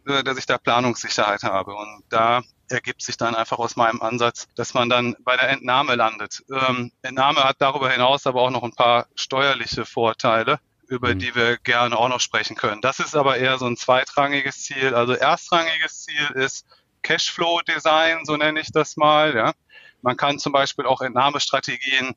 dass 0.05 0.39
ich 0.39 0.47
da 0.47 0.59
Planungssicherheit 0.59 1.43
habe. 1.43 1.75
Und 1.75 2.05
da 2.09 2.43
ergibt 2.69 3.03
sich 3.03 3.17
dann 3.17 3.35
einfach 3.35 3.59
aus 3.59 3.77
meinem 3.77 4.03
Ansatz, 4.03 4.49
dass 4.55 4.75
man 4.75 4.89
dann 4.89 5.17
bei 5.21 5.37
der 5.37 5.51
Entnahme 5.51 5.95
landet. 5.95 6.43
Ähm, 6.51 6.93
Entnahme 7.03 7.45
hat 7.45 7.57
darüber 7.59 7.91
hinaus 7.91 8.27
aber 8.27 8.43
auch 8.43 8.51
noch 8.51 8.63
ein 8.63 8.75
paar 8.75 9.07
steuerliche 9.15 9.85
Vorteile 9.85 10.59
über 10.93 11.15
mhm. 11.15 11.19
die 11.21 11.35
wir 11.35 11.57
gerne 11.57 11.97
auch 11.99 12.09
noch 12.09 12.21
sprechen 12.21 12.55
können. 12.55 12.83
Das 12.83 13.01
ist 13.01 13.17
aber 13.17 13.39
eher 13.39 13.59
so 13.59 13.67
ein 13.67 13.77
zweitrangiges 13.77 14.63
Ziel. 14.65 14.95
Also 14.95 15.15
erstrangiges 15.15 16.05
Ziel 16.05 16.31
ist 16.35 16.67
Cashflow-Design, 17.03 18.25
so 18.25 18.37
nenne 18.37 18.61
ich 18.61 18.71
das 18.73 18.97
mal. 18.97 19.35
Ja. 19.35 19.53
Man 20.03 20.17
kann 20.17 20.39
zum 20.39 20.53
Beispiel 20.53 20.87
auch 20.87 21.01
Entnahmestrategien 21.01 22.15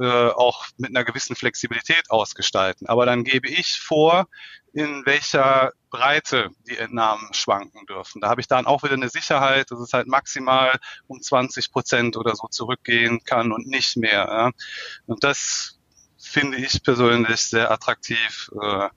äh, 0.00 0.30
auch 0.30 0.66
mit 0.78 0.90
einer 0.90 1.04
gewissen 1.04 1.36
Flexibilität 1.36 2.10
ausgestalten. 2.10 2.88
Aber 2.88 3.06
dann 3.06 3.24
gebe 3.24 3.48
ich 3.48 3.78
vor, 3.78 4.26
in 4.72 5.06
welcher 5.06 5.72
Breite 5.90 6.50
die 6.68 6.76
Entnahmen 6.76 7.32
schwanken 7.32 7.86
dürfen. 7.86 8.20
Da 8.20 8.28
habe 8.28 8.40
ich 8.40 8.48
dann 8.48 8.66
auch 8.66 8.82
wieder 8.82 8.94
eine 8.94 9.08
Sicherheit, 9.08 9.70
dass 9.70 9.78
es 9.78 9.92
halt 9.92 10.08
maximal 10.08 10.78
um 11.06 11.22
20 11.22 11.70
Prozent 11.72 12.16
oder 12.16 12.34
so 12.34 12.48
zurückgehen 12.48 13.22
kann 13.24 13.52
und 13.52 13.66
nicht 13.66 13.96
mehr. 13.96 14.26
Ja. 14.28 14.50
Und 15.06 15.24
das 15.24 15.78
finde 16.18 16.58
ich 16.58 16.82
persönlich 16.82 17.40
sehr 17.40 17.70
attraktiv, 17.70 18.50
äh, 18.60 18.88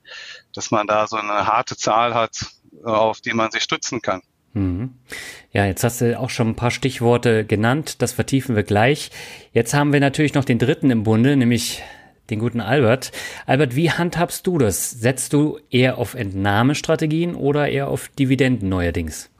dass 0.52 0.70
man 0.70 0.86
da 0.86 1.06
so 1.06 1.16
eine 1.16 1.46
harte 1.46 1.76
Zahl 1.76 2.14
hat, 2.14 2.46
äh, 2.84 2.88
auf 2.88 3.20
die 3.20 3.32
man 3.32 3.50
sich 3.50 3.62
stützen 3.62 4.02
kann. 4.02 4.22
Mhm. 4.52 4.94
Ja, 5.52 5.66
jetzt 5.66 5.84
hast 5.84 6.00
du 6.00 6.18
auch 6.18 6.30
schon 6.30 6.48
ein 6.48 6.56
paar 6.56 6.70
Stichworte 6.70 7.44
genannt, 7.44 8.02
das 8.02 8.12
vertiefen 8.12 8.56
wir 8.56 8.62
gleich. 8.62 9.10
Jetzt 9.52 9.74
haben 9.74 9.92
wir 9.92 10.00
natürlich 10.00 10.34
noch 10.34 10.44
den 10.44 10.58
dritten 10.58 10.90
im 10.90 11.04
Bunde, 11.04 11.36
nämlich 11.36 11.82
den 12.30 12.38
guten 12.38 12.60
Albert. 12.60 13.12
Albert, 13.46 13.76
wie 13.76 13.90
handhabst 13.90 14.46
du 14.46 14.58
das? 14.58 14.90
Setzt 14.90 15.32
du 15.32 15.58
eher 15.70 15.98
auf 15.98 16.14
Entnahmestrategien 16.14 17.34
oder 17.34 17.68
eher 17.68 17.88
auf 17.88 18.08
Dividenden 18.08 18.68
neuerdings? 18.68 19.30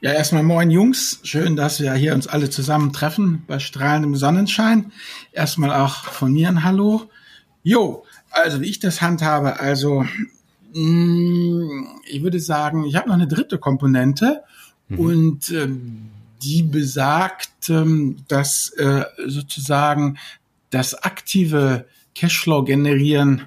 Ja, 0.00 0.12
erstmal 0.12 0.42
moin 0.42 0.70
Jungs. 0.70 1.20
Schön, 1.22 1.54
dass 1.54 1.80
wir 1.80 1.94
hier 1.94 2.14
uns 2.14 2.26
alle 2.26 2.50
zusammen 2.50 2.92
treffen 2.92 3.44
bei 3.46 3.58
strahlendem 3.58 4.16
Sonnenschein. 4.16 4.92
Erstmal 5.32 5.72
auch 5.72 6.04
von 6.04 6.32
mir 6.32 6.48
ein 6.48 6.64
Hallo. 6.64 7.08
Jo, 7.62 8.04
also 8.30 8.60
wie 8.60 8.68
ich 8.68 8.80
das 8.80 9.00
handhabe, 9.00 9.60
also 9.60 10.04
ich 10.74 12.22
würde 12.22 12.40
sagen, 12.40 12.84
ich 12.84 12.96
habe 12.96 13.08
noch 13.08 13.14
eine 13.14 13.28
dritte 13.28 13.58
Komponente 13.58 14.42
mhm. 14.88 14.98
und 14.98 15.50
ähm, 15.50 16.10
die 16.42 16.62
besagt, 16.62 17.68
ähm, 17.68 18.16
dass 18.28 18.70
äh, 18.70 19.04
sozusagen 19.26 20.18
das 20.70 20.94
aktive 20.94 21.86
Cashflow 22.14 22.64
generieren 22.64 23.42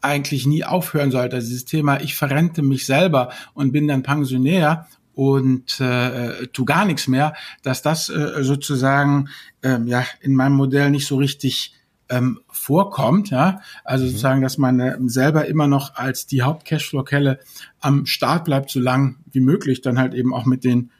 eigentlich 0.00 0.46
nie 0.46 0.64
aufhören 0.64 1.10
sollte. 1.10 1.36
Also 1.36 1.48
dieses 1.48 1.64
Thema, 1.66 2.00
ich 2.00 2.14
verrente 2.14 2.62
mich 2.62 2.86
selber 2.86 3.30
und 3.52 3.72
bin 3.72 3.88
dann 3.88 4.02
Pensionär 4.02 4.86
und 5.14 5.80
äh, 5.80 6.46
tu 6.48 6.64
gar 6.64 6.84
nichts 6.86 7.06
mehr, 7.08 7.34
dass 7.62 7.82
das 7.82 8.08
äh, 8.08 8.42
sozusagen 8.42 9.28
äh, 9.62 9.78
ja 9.84 10.04
in 10.20 10.34
meinem 10.34 10.54
Modell 10.54 10.90
nicht 10.90 11.06
so 11.06 11.16
richtig 11.16 11.74
ähm, 12.10 12.40
vorkommt, 12.50 13.30
ja, 13.30 13.60
also 13.84 14.04
mhm. 14.04 14.08
sozusagen, 14.08 14.42
dass 14.42 14.58
man 14.58 14.80
äh, 14.80 14.96
selber 15.06 15.46
immer 15.46 15.68
noch 15.68 15.94
als 15.94 16.26
die 16.26 16.42
Haupt-Cashflow-Kelle 16.42 17.38
am 17.80 18.04
Start 18.06 18.44
bleibt, 18.44 18.70
so 18.70 18.80
lang 18.80 19.16
wie 19.30 19.40
möglich, 19.40 19.80
dann 19.80 19.98
halt 19.98 20.14
eben 20.14 20.34
auch 20.34 20.44
mit 20.44 20.64
den 20.64 20.90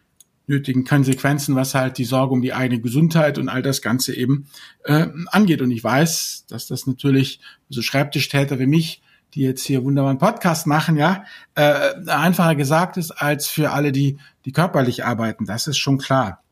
nötigen 0.47 0.85
Konsequenzen, 0.85 1.55
was 1.55 1.75
halt 1.75 1.99
die 1.99 2.05
Sorge 2.05 2.33
um 2.33 2.43
die 2.43 2.53
eigene 2.53 2.81
Gesundheit 2.81 3.39
und 3.39 3.49
all 3.49 3.63
das 3.63 3.83
Ganze 3.83 4.15
eben 4.15 4.47
äh, 4.85 5.07
angeht. 5.27 5.63
Und 5.63 5.71
ich 5.71 5.83
weiß, 5.83 6.47
dass 6.49 6.67
das 6.67 6.87
natürlich 6.87 7.41
so 7.69 7.83
Schreibtischtäter 7.83 8.59
wie 8.59 8.67
mich, 8.67 9.03
die 9.35 9.43
jetzt 9.43 9.65
hier 9.65 9.85
wunderbaren 9.85 10.19
Podcast 10.19 10.67
machen, 10.67 10.97
ja, 10.97 11.25
äh, 11.55 11.95
einfacher 12.07 12.57
gesagt 12.57 12.97
ist 12.97 13.13
als 13.13 13.47
für 13.47 13.71
alle, 13.71 13.93
die, 13.93 14.19
die 14.45 14.53
körperlich 14.53 15.05
arbeiten. 15.05 15.47
Das 15.47 15.69
ist 15.69 15.79
schon 15.79 15.99
klar. 15.99 16.43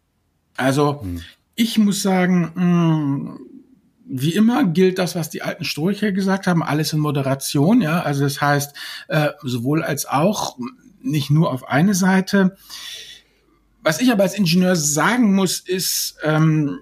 Also 0.57 1.01
mhm. 1.03 1.23
ich 1.57 1.77
muss 1.79 2.03
sagen, 2.03 2.53
mh, 2.55 2.65
mm, 2.65 3.48
wie 4.09 4.35
immer 4.35 4.65
gilt 4.65 4.99
das, 4.99 5.15
was 5.15 5.31
die 5.31 5.43
alten 5.43 5.65
Stoiker 5.65 6.13
gesagt 6.13 6.47
haben, 6.47 6.63
alles 6.63 6.93
in 6.93 7.01
Moderation, 7.01 7.81
ja. 7.81 8.01
Also 8.03 8.25
das 8.25 8.41
heißt, 8.41 8.75
äh, 9.09 9.31
sowohl 9.43 9.83
als 9.83 10.07
auch, 10.07 10.57
nicht 11.01 11.31
nur 11.31 11.53
auf 11.53 11.69
eine 11.69 11.95
Seite. 11.95 12.57
Was 13.83 14.01
ich 14.01 14.11
aber 14.11 14.25
als 14.25 14.35
Ingenieur 14.35 14.77
sagen 14.77 15.35
muss, 15.35 15.61
ist, 15.61 16.17
ähm, 16.23 16.81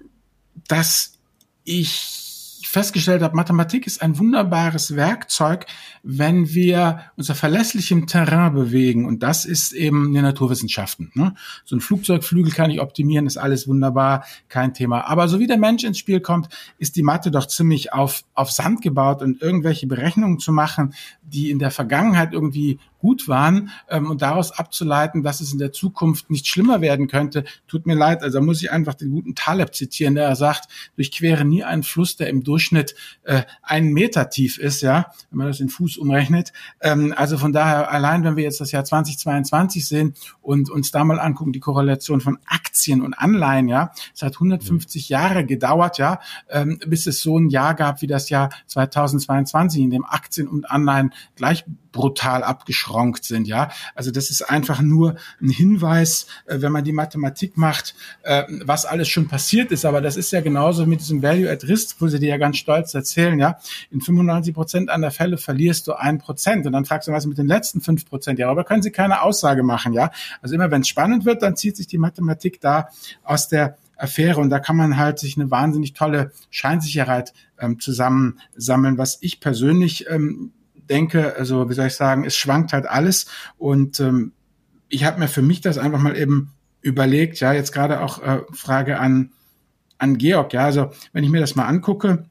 dass 0.69 1.19
ich 1.65 2.63
festgestellt 2.65 3.23
habe, 3.23 3.37
Mathematik 3.37 3.87
ist 3.87 4.03
ein 4.03 4.19
wunderbares 4.19 4.97
Werkzeug, 4.97 5.67
wenn 6.09 6.55
wir 6.55 7.01
uns 7.17 7.31
auf 7.31 7.37
verlässlichem 7.37 8.07
Terrain 8.07 8.55
bewegen. 8.55 9.07
Und 9.07 9.25
das 9.25 9.45
ist 9.45 9.73
eben 9.73 10.15
die 10.15 10.23
Naturwissenschaften. 10.23 11.11
Ne? 11.15 11.35
So 11.65 11.75
ein 11.75 11.81
Flugzeugflügel 11.81 12.53
kann 12.53 12.71
ich 12.71 12.81
optimieren, 12.81 13.27
ist 13.27 13.37
alles 13.37 13.67
wunderbar, 13.67 14.25
kein 14.49 14.73
Thema. 14.73 15.09
Aber 15.09 15.27
so 15.27 15.41
wie 15.41 15.49
der 15.49 15.59
Mensch 15.59 15.83
ins 15.83 15.99
Spiel 15.99 16.21
kommt, 16.21 16.49
ist 16.79 16.95
die 16.95 17.03
Mathe 17.03 17.33
doch 17.33 17.47
ziemlich 17.47 17.93
auf, 17.93 18.23
auf 18.35 18.53
Sand 18.53 18.83
gebaut 18.83 19.21
und 19.21 19.43
irgendwelche 19.43 19.89
Berechnungen 19.89 20.39
zu 20.39 20.53
machen, 20.53 20.95
die 21.25 21.51
in 21.51 21.59
der 21.59 21.73
Vergangenheit 21.73 22.33
irgendwie 22.33 22.79
gut 22.99 23.29
waren 23.29 23.71
ähm, 23.89 24.11
und 24.11 24.23
daraus 24.23 24.53
abzuleiten, 24.53 25.23
dass 25.23 25.41
es 25.41 25.53
in 25.53 25.59
der 25.59 25.73
Zukunft 25.73 26.31
nicht 26.31 26.47
schlimmer 26.47 26.81
werden 26.81 27.09
könnte, 27.09 27.45
tut 27.69 27.87
mir 27.87 27.95
leid. 27.95 28.23
Also 28.23 28.41
muss 28.41 28.63
ich 28.63 28.71
einfach 28.71 28.95
den 28.95 29.11
guten 29.11 29.35
Taleb 29.35 29.75
zitieren, 29.75 30.15
der 30.15 30.35
sagt, 30.37 30.69
durchquere 30.97 31.45
nie 31.45 31.63
einen 31.63 31.83
Fluss, 31.83 32.17
der 32.17 32.29
im 32.29 32.43
Durchschnitt 32.43 32.95
äh, 33.25 33.43
einen 33.63 33.93
Meter 33.93 34.31
tief 34.31 34.59
ist, 34.59 34.83
ja, 34.83 35.13
wenn 35.31 35.39
man 35.39 35.47
das 35.49 35.61
in 35.61 35.69
Fuß 35.69 35.96
umrechnet. 35.99 36.53
Ähm, 36.81 37.15
also 37.17 37.39
von 37.39 37.53
daher, 37.53 37.91
allein 37.91 38.25
wenn 38.25 38.37
wir 38.37 38.45
jetzt 38.45 38.61
das 38.61 38.73
Jahr 38.73 38.85
2022 38.85 39.87
sehen 39.87 40.15
und 40.43 40.71
uns 40.71 40.91
da 40.91 41.05
mal 41.05 41.21
angucken, 41.21 41.53
die 41.53 41.61
Korrelation 41.61 42.21
von 42.21 42.39
Aktien 42.47 43.03
und 43.03 43.15
Anleihen, 43.15 43.69
ja, 43.69 43.93
es 44.15 44.23
hat 44.23 44.35
150 44.35 45.09
Jahre 45.09 45.45
gedauert, 45.45 45.99
ja, 45.99 46.21
ähm, 46.51 46.79
bis 46.87 47.07
es 47.07 47.21
so 47.21 47.39
ein 47.39 47.49
Jahr 47.49 47.75
gab 47.75 48.03
wie 48.03 48.07
das 48.07 48.31
Jahr 48.31 48.51
2022, 48.67 49.83
in 49.83 49.91
dem 49.91 50.05
Aktien 50.05 50.49
und 50.49 50.71
Anleihen 50.71 51.13
gleich 51.37 51.65
brutal 51.97 52.45
abgeschrankt 52.45 53.25
sind, 53.25 53.49
ja. 53.49 53.71
Also 53.95 54.11
das 54.11 54.31
ist 54.31 54.43
einfach 54.43 54.81
nur 54.81 55.17
ein 55.41 55.49
Hinweis, 55.49 56.27
äh, 56.45 56.61
wenn 56.61 56.71
man 56.71 56.85
die 56.85 56.93
Mathematik 56.93 57.57
macht, 57.57 57.95
äh, 58.23 58.45
was 58.65 58.85
alles 58.85 59.09
schon 59.09 59.27
passiert 59.27 59.73
ist. 59.73 59.85
Aber 59.87 60.01
das 60.03 60.17
ist 60.17 60.31
ja 60.31 60.43
genauso 60.43 60.85
mit 60.87 61.01
diesem 61.01 61.23
Value 61.23 61.51
at 61.51 61.65
Risk, 61.65 61.97
wo 62.01 62.09
sie 62.09 62.21
dir 62.21 62.29
ja 62.29 62.37
ganz 62.37 62.59
stolz 62.59 62.93
erzählen, 62.95 63.39
ja. 63.39 63.59
In 63.91 64.01
95 64.01 64.55
Prozent 64.55 64.91
aller 64.91 65.11
Fälle 65.11 65.39
verlierst 65.39 65.89
du 65.89 65.95
ein 65.95 66.19
Prozent. 66.19 66.67
Und 66.67 66.73
dann 66.73 66.85
fragst 66.85 67.09
du, 67.09 67.13
was 67.13 67.25
mit 67.25 67.39
den 67.39 67.47
letzten 67.47 67.81
fünf 67.81 68.07
Prozent? 68.07 68.39
Ja, 68.39 68.51
aber 68.51 68.65
können 68.65 68.83
sie 68.83 68.93
keine 68.93 69.23
Aussage 69.23 69.63
machen, 69.63 69.95
ja. 69.95 70.11
Also 70.43 70.55
immer 70.55 70.71
wenn 70.71 70.83
es 70.83 70.89
spannend 70.89 71.25
wird, 71.25 71.43
dann 71.43 71.57
zieht 71.57 71.77
sich 71.77 71.87
die 71.87 71.99
Mathematik 71.99 72.61
da 72.61 72.89
aus 73.25 73.49
der 73.49 73.79
Affäre 73.97 74.41
und 74.41 74.51
da 74.51 74.59
kann 74.59 74.77
man 74.77 74.99
halt 74.99 75.19
sich 75.19 75.37
eine 75.37 75.51
wahnsinnig 75.51 75.95
tolle 75.95 76.33
Scheinsicherheit 76.51 77.33
ähm, 77.59 77.81
zusammensammeln, 77.81 78.99
was 78.99 79.19
ich 79.23 79.41
persönlich 79.41 80.07
ähm, 80.11 80.53
denke, 80.89 81.37
also 81.37 81.69
wie 81.69 81.75
soll 81.75 81.87
ich 81.87 81.95
sagen, 81.95 82.25
es 82.25 82.37
schwankt 82.37 82.73
halt 82.73 82.87
alles. 82.87 83.27
Und 83.59 84.01
ähm, 84.01 84.33
ich 84.89 85.05
habe 85.05 85.19
mir 85.19 85.29
für 85.29 85.43
mich 85.43 85.61
das 85.61 85.79
einfach 85.79 86.01
mal 86.01 86.17
eben 86.17 86.53
überlegt, 86.81 87.41
ja, 87.41 87.53
jetzt 87.53 87.73
gerade 87.73 88.01
auch 88.01 88.23
äh, 88.23 88.43
Frage 88.53 88.99
an 88.99 89.31
an 89.99 90.19
Georg, 90.19 90.53
ja, 90.53 90.65
also 90.65 90.91
wenn 91.13 91.25
ich 91.25 91.31
mir 91.31 91.41
das 91.41 91.55
mal 91.55 91.67
angucke, 91.67 92.27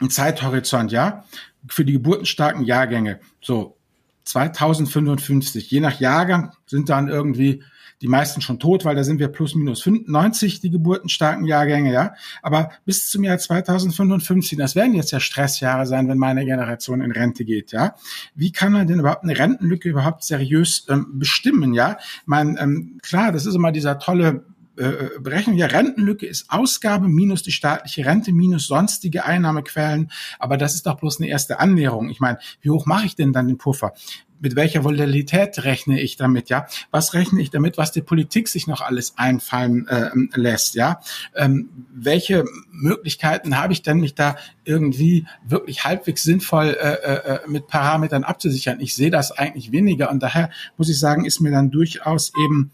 ein 0.00 0.10
Zeithorizont, 0.10 0.92
ja, 0.92 1.24
für 1.68 1.84
die 1.84 1.94
geburtenstarken 1.94 2.64
Jahrgänge, 2.64 3.20
so 3.40 3.76
2055, 4.24 5.70
je 5.70 5.80
nach 5.80 5.98
Jahrgang 5.98 6.52
sind 6.66 6.88
dann 6.88 7.08
irgendwie 7.08 7.64
die 8.00 8.08
meisten 8.08 8.40
schon 8.40 8.58
tot, 8.58 8.84
weil 8.84 8.94
da 8.94 9.04
sind 9.04 9.18
wir 9.18 9.28
plus 9.28 9.54
minus 9.54 9.84
90, 9.86 10.60
die 10.60 10.70
geburtenstarken 10.70 11.44
Jahrgänge, 11.44 11.92
ja. 11.92 12.14
Aber 12.42 12.70
bis 12.84 13.08
zum 13.10 13.24
Jahr 13.24 13.38
2055, 13.38 14.56
das 14.56 14.76
werden 14.76 14.94
jetzt 14.94 15.10
ja 15.10 15.20
Stressjahre 15.20 15.86
sein, 15.86 16.08
wenn 16.08 16.18
meine 16.18 16.44
Generation 16.44 17.00
in 17.00 17.12
Rente 17.12 17.44
geht, 17.44 17.72
ja. 17.72 17.94
Wie 18.34 18.52
kann 18.52 18.72
man 18.72 18.86
denn 18.86 19.00
überhaupt 19.00 19.24
eine 19.24 19.38
Rentenlücke 19.38 19.88
überhaupt 19.88 20.24
seriös 20.24 20.86
ähm, 20.88 21.18
bestimmen, 21.18 21.74
ja? 21.74 21.98
Man, 22.24 22.56
ähm, 22.60 22.98
klar, 23.02 23.32
das 23.32 23.46
ist 23.46 23.54
immer 23.54 23.72
dieser 23.72 23.98
tolle 23.98 24.44
äh, 24.78 25.18
Berechnung. 25.18 25.56
Ja, 25.56 25.66
Rentenlücke 25.66 26.26
ist 26.26 26.46
Ausgabe 26.50 27.08
minus 27.08 27.42
die 27.42 27.50
staatliche 27.50 28.06
Rente 28.06 28.32
minus 28.32 28.68
sonstige 28.68 29.24
Einnahmequellen. 29.24 30.10
Aber 30.38 30.56
das 30.56 30.74
ist 30.74 30.86
doch 30.86 30.96
bloß 30.96 31.18
eine 31.18 31.28
erste 31.28 31.58
Annäherung. 31.58 32.10
Ich 32.10 32.20
meine, 32.20 32.38
wie 32.60 32.70
hoch 32.70 32.86
mache 32.86 33.06
ich 33.06 33.16
denn 33.16 33.32
dann 33.32 33.48
den 33.48 33.58
Puffer? 33.58 33.92
Mit 34.40 34.56
welcher 34.56 34.84
Volatilität 34.84 35.64
rechne 35.64 36.00
ich 36.00 36.16
damit, 36.16 36.48
ja? 36.48 36.66
Was 36.90 37.14
rechne 37.14 37.40
ich 37.40 37.50
damit, 37.50 37.78
was 37.78 37.92
die 37.92 38.02
Politik 38.02 38.48
sich 38.48 38.66
noch 38.66 38.80
alles 38.80 39.14
einfallen 39.16 39.86
äh, 39.88 40.10
lässt, 40.34 40.74
ja? 40.74 41.00
Ähm, 41.34 41.68
welche 41.92 42.44
Möglichkeiten 42.70 43.58
habe 43.58 43.72
ich 43.72 43.82
denn, 43.82 43.98
mich 43.98 44.14
da 44.14 44.36
irgendwie 44.64 45.26
wirklich 45.46 45.84
halbwegs 45.84 46.22
sinnvoll 46.22 46.76
äh, 46.80 46.94
äh, 46.94 47.34
äh, 47.34 47.38
mit 47.46 47.66
Parametern 47.66 48.24
abzusichern? 48.24 48.80
Ich 48.80 48.94
sehe 48.94 49.10
das 49.10 49.32
eigentlich 49.32 49.72
weniger 49.72 50.10
und 50.10 50.22
daher 50.22 50.50
muss 50.76 50.88
ich 50.88 50.98
sagen, 50.98 51.24
ist 51.24 51.40
mir 51.40 51.50
dann 51.50 51.70
durchaus 51.70 52.32
eben 52.42 52.72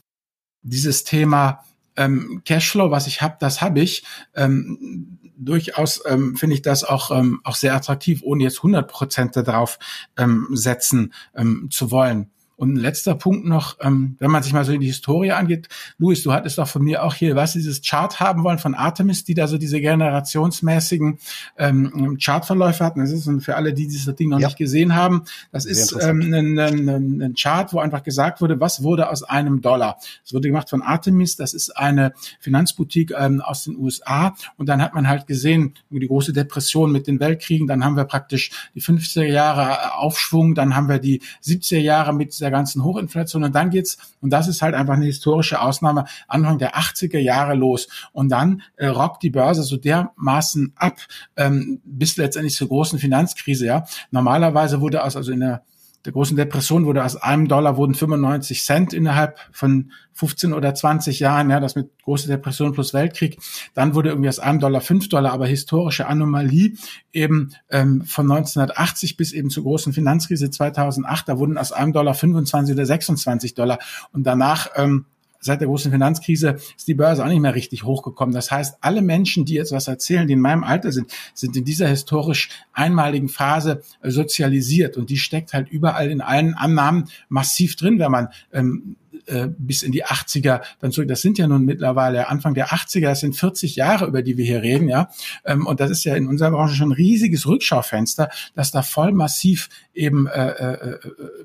dieses 0.62 1.04
Thema 1.04 1.64
ähm, 1.96 2.42
Cashflow, 2.44 2.90
was 2.90 3.06
ich 3.06 3.22
habe, 3.22 3.36
das 3.38 3.60
habe 3.60 3.80
ich. 3.80 4.04
Ähm, 4.34 5.18
durchaus 5.36 6.02
ähm, 6.06 6.36
finde 6.36 6.54
ich 6.54 6.62
das 6.62 6.84
auch, 6.84 7.10
ähm, 7.10 7.40
auch 7.44 7.56
sehr 7.56 7.74
attraktiv, 7.74 8.22
ohne 8.22 8.44
jetzt 8.44 8.58
100 8.58 8.90
Prozent 8.90 9.36
darauf 9.36 9.78
ähm, 10.16 10.48
setzen 10.52 11.12
ähm, 11.34 11.68
zu 11.70 11.90
wollen. 11.90 12.30
Und 12.56 12.74
ein 12.74 12.76
letzter 12.76 13.14
Punkt 13.14 13.46
noch, 13.46 13.76
ähm, 13.80 14.16
wenn 14.18 14.30
man 14.30 14.42
sich 14.42 14.52
mal 14.52 14.64
so 14.64 14.72
in 14.72 14.80
die 14.80 14.86
Historie 14.86 15.32
angeht, 15.32 15.68
Luis, 15.98 16.22
du 16.22 16.32
hattest 16.32 16.58
doch 16.58 16.68
von 16.68 16.82
mir 16.82 17.02
auch 17.02 17.14
hier, 17.14 17.34
was 17.36 17.52
dieses 17.52 17.82
Chart 17.82 18.20
haben 18.20 18.44
wollen 18.44 18.58
von 18.58 18.74
Artemis, 18.74 19.24
die 19.24 19.34
da 19.34 19.46
so 19.46 19.58
diese 19.58 19.80
generationsmäßigen 19.80 21.18
ähm, 21.58 22.18
Chartverläufe 22.22 22.84
hatten. 22.84 23.00
Das 23.00 23.10
ist 23.10 23.28
für 23.42 23.56
alle, 23.56 23.74
die 23.74 23.86
dieses 23.86 24.14
Ding 24.14 24.28
noch 24.28 24.38
ja. 24.38 24.48
nicht 24.48 24.58
gesehen 24.58 24.94
haben, 24.94 25.24
das 25.50 25.64
Sehr 25.64 25.72
ist 25.72 25.92
ähm, 26.00 26.32
ein, 26.32 26.58
ein, 26.58 27.22
ein 27.22 27.34
Chart, 27.34 27.72
wo 27.72 27.78
einfach 27.78 28.02
gesagt 28.02 28.40
wurde, 28.40 28.60
was 28.60 28.82
wurde 28.82 29.10
aus 29.10 29.22
einem 29.22 29.60
Dollar. 29.60 29.98
Das 30.22 30.32
wurde 30.32 30.48
gemacht 30.48 30.70
von 30.70 30.82
Artemis, 30.82 31.36
das 31.36 31.54
ist 31.54 31.76
eine 31.76 32.12
Finanzboutique 32.40 33.14
ähm, 33.18 33.40
aus 33.40 33.64
den 33.64 33.76
USA. 33.76 34.34
Und 34.56 34.68
dann 34.68 34.82
hat 34.82 34.94
man 34.94 35.08
halt 35.08 35.26
gesehen, 35.26 35.74
die 35.90 36.06
große 36.06 36.32
Depression 36.32 36.92
mit 36.92 37.06
den 37.06 37.20
Weltkriegen, 37.20 37.66
dann 37.66 37.84
haben 37.84 37.96
wir 37.96 38.04
praktisch 38.04 38.50
die 38.74 38.82
50er 38.82 39.24
Jahre 39.24 39.94
Aufschwung, 39.94 40.54
dann 40.54 40.76
haben 40.76 40.88
wir 40.88 40.98
die 40.98 41.22
70er 41.42 41.78
Jahre 41.78 42.12
mit 42.12 42.32
der 42.44 42.52
ganzen 42.52 42.84
Hochinflation 42.84 43.42
und 43.42 43.54
dann 43.54 43.70
geht's, 43.70 43.98
und 44.20 44.30
das 44.30 44.46
ist 44.46 44.62
halt 44.62 44.74
einfach 44.74 44.94
eine 44.94 45.06
historische 45.06 45.60
Ausnahme, 45.60 46.04
Anfang 46.28 46.58
der 46.58 46.76
80er 46.76 47.18
Jahre 47.18 47.54
los. 47.54 47.88
Und 48.12 48.28
dann 48.28 48.62
äh, 48.76 48.86
rockt 48.86 49.22
die 49.22 49.30
Börse 49.30 49.62
so 49.62 49.76
dermaßen 49.76 50.72
ab, 50.76 50.98
ähm, 51.36 51.80
bis 51.84 52.16
letztendlich 52.16 52.54
zur 52.54 52.68
großen 52.68 52.98
Finanzkrise, 52.98 53.66
ja. 53.66 53.86
Normalerweise 54.10 54.80
wurde 54.80 55.02
aus, 55.02 55.16
also 55.16 55.32
in 55.32 55.40
der 55.40 55.62
der 56.04 56.12
großen 56.12 56.36
Depression 56.36 56.84
wurde 56.84 57.04
aus 57.04 57.16
einem 57.16 57.48
Dollar 57.48 57.76
wurden 57.76 57.94
95 57.94 58.64
Cent 58.64 58.92
innerhalb 58.92 59.38
von 59.52 59.90
15 60.12 60.52
oder 60.52 60.74
20 60.74 61.18
Jahren, 61.18 61.50
ja, 61.50 61.60
das 61.60 61.74
mit 61.74 61.90
große 62.02 62.28
Depression 62.28 62.72
plus 62.72 62.92
Weltkrieg. 62.94 63.38
Dann 63.72 63.94
wurde 63.94 64.10
irgendwie 64.10 64.28
aus 64.28 64.38
einem 64.38 64.60
Dollar 64.60 64.80
fünf 64.80 65.08
Dollar, 65.08 65.32
aber 65.32 65.46
historische 65.46 66.06
Anomalie 66.06 66.74
eben 67.12 67.54
ähm, 67.70 68.02
von 68.04 68.30
1980 68.30 69.16
bis 69.16 69.32
eben 69.32 69.50
zur 69.50 69.64
großen 69.64 69.92
Finanzkrise 69.92 70.50
2008, 70.50 71.28
da 71.28 71.38
wurden 71.38 71.58
aus 71.58 71.72
einem 71.72 71.92
Dollar 71.92 72.14
25 72.14 72.74
oder 72.74 72.86
26 72.86 73.54
Dollar 73.54 73.78
und 74.12 74.24
danach 74.24 74.68
ähm, 74.76 75.06
seit 75.44 75.60
der 75.60 75.68
großen 75.68 75.92
Finanzkrise 75.92 76.56
ist 76.76 76.88
die 76.88 76.94
Börse 76.94 77.24
auch 77.24 77.28
nicht 77.28 77.40
mehr 77.40 77.54
richtig 77.54 77.84
hochgekommen. 77.84 78.34
Das 78.34 78.50
heißt, 78.50 78.78
alle 78.80 79.02
Menschen, 79.02 79.44
die 79.44 79.54
jetzt 79.54 79.72
was 79.72 79.88
erzählen, 79.88 80.26
die 80.26 80.32
in 80.32 80.40
meinem 80.40 80.64
Alter 80.64 80.90
sind, 80.90 81.12
sind 81.34 81.56
in 81.56 81.64
dieser 81.64 81.86
historisch 81.88 82.48
einmaligen 82.72 83.28
Phase 83.28 83.82
äh, 84.00 84.10
sozialisiert 84.10 84.96
und 84.96 85.10
die 85.10 85.18
steckt 85.18 85.52
halt 85.52 85.68
überall 85.68 86.10
in 86.10 86.20
allen 86.20 86.54
Annahmen 86.54 87.08
massiv 87.28 87.76
drin, 87.76 87.98
wenn 87.98 88.10
man 88.10 88.28
ähm, 88.52 88.96
äh, 89.26 89.48
bis 89.56 89.82
in 89.82 89.92
die 89.92 90.04
80er 90.04 90.62
dann 90.80 90.92
zurück. 90.92 91.08
Das 91.08 91.22
sind 91.22 91.38
ja 91.38 91.46
nun 91.46 91.64
mittlerweile 91.64 92.28
Anfang 92.28 92.54
der 92.54 92.68
80er, 92.68 93.08
das 93.08 93.20
sind 93.20 93.36
40 93.36 93.76
Jahre, 93.76 94.06
über 94.06 94.22
die 94.22 94.36
wir 94.36 94.44
hier 94.44 94.62
reden, 94.62 94.88
ja. 94.88 95.08
Ähm, 95.44 95.66
und 95.66 95.80
das 95.80 95.90
ist 95.90 96.04
ja 96.04 96.14
in 96.14 96.26
unserer 96.26 96.50
Branche 96.50 96.74
schon 96.74 96.90
ein 96.90 96.92
riesiges 96.92 97.46
Rückschaufenster, 97.46 98.28
das 98.54 98.70
da 98.70 98.82
voll 98.82 99.12
massiv 99.12 99.68
eben 99.94 100.26
äh, 100.26 100.50
äh, 100.50 100.72
äh 100.72 100.98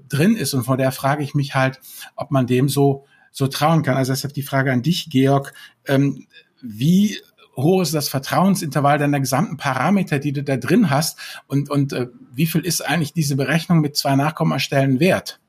drin 0.08 0.36
ist. 0.36 0.54
Und 0.54 0.64
von 0.64 0.78
der 0.78 0.92
frage 0.92 1.24
ich 1.24 1.36
mich 1.36 1.56
halt, 1.56 1.80
ob 2.16 2.32
man 2.32 2.48
dem 2.48 2.70
so 2.70 3.06
so 3.32 3.48
trauen 3.48 3.84
kann. 3.84 3.98
Also 3.98 4.14
deshalb 4.14 4.34
die 4.34 4.44
Frage 4.44 4.72
an 4.72 4.82
dich, 4.82 5.10
Georg, 5.10 5.54
ähm, 5.86 6.28
wie 6.62 7.20
hoch 7.56 7.82
ist 7.82 7.94
das 7.94 8.10
Vertrauensintervall 8.10 8.98
deiner 8.98 9.20
gesamten 9.20 9.58
Parameter, 9.58 10.20
die 10.20 10.34
du 10.34 10.44
da 10.44 10.58
drin 10.58 10.90
hast 10.90 11.20
und, 11.48 11.70
und 11.70 11.94
äh, 11.94 12.08
wie 12.32 12.46
viel 12.46 12.66
ist 12.66 12.82
eigentlich 12.82 13.14
diese 13.14 13.36
Berechnung 13.36 13.82
mit 13.82 13.98
zwei 13.98 14.16
Nachkommastellen 14.16 15.00
wert? 15.00 15.40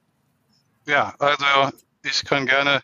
Ja, 0.87 1.15
also 1.19 1.71
ich 2.03 2.25
kann 2.25 2.47
gerne 2.47 2.83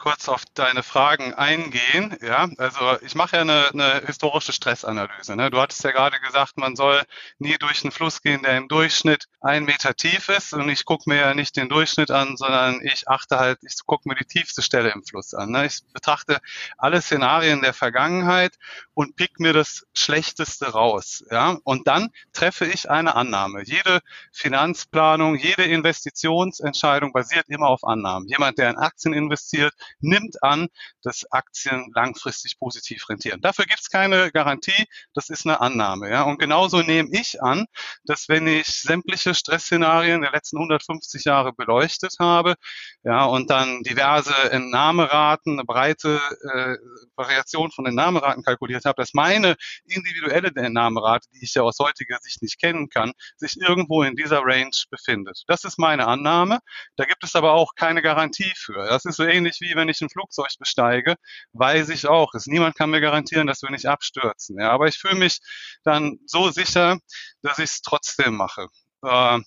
kurz 0.00 0.28
auf 0.28 0.44
deine 0.54 0.82
Fragen 0.82 1.34
eingehen. 1.34 2.16
Ja, 2.22 2.48
also 2.56 2.98
ich 3.02 3.14
mache 3.14 3.36
ja 3.36 3.42
eine, 3.42 3.68
eine 3.72 4.02
historische 4.06 4.52
Stressanalyse. 4.52 5.36
Ne? 5.36 5.50
Du 5.50 5.60
hattest 5.60 5.84
ja 5.84 5.90
gerade 5.90 6.18
gesagt, 6.20 6.56
man 6.56 6.74
soll 6.74 7.02
nie 7.38 7.56
durch 7.58 7.84
einen 7.84 7.92
Fluss 7.92 8.22
gehen, 8.22 8.42
der 8.42 8.56
im 8.56 8.66
Durchschnitt 8.66 9.26
ein 9.40 9.64
Meter 9.64 9.94
tief 9.94 10.30
ist. 10.30 10.54
Und 10.54 10.70
ich 10.70 10.86
gucke 10.86 11.08
mir 11.08 11.16
ja 11.16 11.34
nicht 11.34 11.56
den 11.56 11.68
Durchschnitt 11.68 12.10
an, 12.10 12.36
sondern 12.38 12.80
ich 12.82 13.08
achte 13.08 13.38
halt, 13.38 13.58
ich 13.62 13.76
gucke 13.84 14.08
mir 14.08 14.14
die 14.14 14.24
tiefste 14.24 14.62
Stelle 14.62 14.90
im 14.90 15.04
Fluss 15.04 15.34
an. 15.34 15.50
Ne? 15.50 15.66
Ich 15.66 15.80
betrachte 15.92 16.40
alle 16.78 17.02
Szenarien 17.02 17.60
der 17.60 17.74
Vergangenheit 17.74 18.56
und 18.94 19.16
pick 19.16 19.38
mir 19.38 19.52
das 19.52 19.86
Schlechteste 19.94 20.72
raus. 20.72 21.24
Ja, 21.30 21.58
und 21.64 21.86
dann 21.86 22.08
treffe 22.32 22.64
ich 22.64 22.90
eine 22.90 23.14
Annahme. 23.16 23.62
Jede 23.64 24.00
Finanzplanung, 24.32 25.36
jede 25.36 25.64
Investitionsentscheidung 25.64 27.12
basiert 27.12 27.46
immer 27.48 27.68
auf 27.68 27.84
Annahmen. 27.84 28.28
Jemand, 28.28 28.58
der 28.58 28.70
in 28.70 28.78
Aktien 28.78 29.12
investiert, 29.12 29.74
nimmt 30.00 30.42
an, 30.42 30.68
dass 31.02 31.30
Aktien 31.30 31.90
langfristig 31.94 32.58
positiv 32.58 33.08
rentieren. 33.08 33.40
Dafür 33.40 33.64
gibt 33.64 33.80
es 33.80 33.90
keine 33.90 34.30
Garantie, 34.30 34.86
das 35.14 35.28
ist 35.28 35.46
eine 35.46 35.60
Annahme. 35.60 36.10
Ja? 36.10 36.22
Und 36.22 36.38
genauso 36.38 36.82
nehme 36.82 37.10
ich 37.12 37.42
an, 37.42 37.66
dass 38.04 38.28
wenn 38.28 38.46
ich 38.46 38.66
sämtliche 38.66 39.34
Stressszenarien 39.34 40.22
der 40.22 40.32
letzten 40.32 40.56
150 40.56 41.24
Jahre 41.24 41.52
beleuchtet 41.52 42.16
habe, 42.18 42.54
ja, 43.02 43.24
und 43.24 43.50
dann 43.50 43.82
diverse 43.82 44.34
Entnahmeraten, 44.50 45.54
eine 45.54 45.64
breite 45.64 46.20
äh, 46.52 46.76
Variation 47.16 47.70
von 47.70 47.86
Entnahmeraten 47.86 48.42
kalkuliert 48.42 48.84
habe, 48.84 49.00
dass 49.00 49.14
meine 49.14 49.56
individuelle 49.84 50.48
Entnahmerate, 50.54 51.28
die 51.32 51.44
ich 51.44 51.54
ja 51.54 51.62
aus 51.62 51.78
heutiger 51.78 52.18
Sicht 52.20 52.42
nicht 52.42 52.60
kennen 52.60 52.88
kann, 52.88 53.12
sich 53.36 53.56
irgendwo 53.56 54.02
in 54.02 54.16
dieser 54.16 54.40
Range 54.42 54.70
befindet. 54.90 55.44
Das 55.46 55.64
ist 55.64 55.78
meine 55.78 56.06
Annahme. 56.06 56.60
Da 56.96 57.04
gibt 57.04 57.24
es 57.24 57.34
aber 57.34 57.52
auch 57.52 57.74
keine 57.74 58.02
Garantie 58.02 58.52
für. 58.56 58.86
Das 58.86 59.04
ist 59.04 59.16
so 59.16 59.24
ähnlich 59.24 59.58
wie 59.60 59.70
wenn 59.80 59.88
ich 59.88 60.00
ein 60.00 60.10
Flugzeug 60.10 60.50
besteige, 60.58 61.16
weiß 61.52 61.88
ich 61.90 62.06
auch, 62.06 62.32
dass 62.32 62.46
niemand 62.46 62.76
kann 62.76 62.90
mir 62.90 63.00
garantieren, 63.00 63.46
dass 63.46 63.62
wir 63.62 63.70
nicht 63.70 63.86
abstürzen. 63.86 64.58
Ja, 64.60 64.70
aber 64.70 64.86
ich 64.86 64.98
fühle 64.98 65.16
mich 65.16 65.40
dann 65.84 66.18
so 66.26 66.50
sicher, 66.50 66.98
dass 67.42 67.58
ich 67.58 67.70
es 67.70 67.82
trotzdem 67.82 68.36
mache. 68.36 68.68
Äh, 69.02 69.38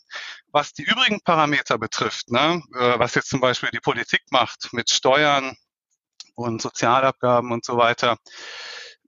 was 0.48 0.74
die 0.74 0.84
übrigen 0.84 1.22
Parameter 1.22 1.78
betrifft, 1.78 2.32
ne, 2.32 2.62
äh, 2.76 3.00
was 3.00 3.16
jetzt 3.16 3.30
zum 3.30 3.40
Beispiel 3.40 3.70
die 3.70 3.80
Politik 3.80 4.24
macht 4.32 4.74
mit 4.74 4.90
Steuern 4.90 5.56
und 6.36 6.62
Sozialabgaben 6.62 7.52
und 7.52 7.64
so 7.64 7.78
weiter, 7.78 8.18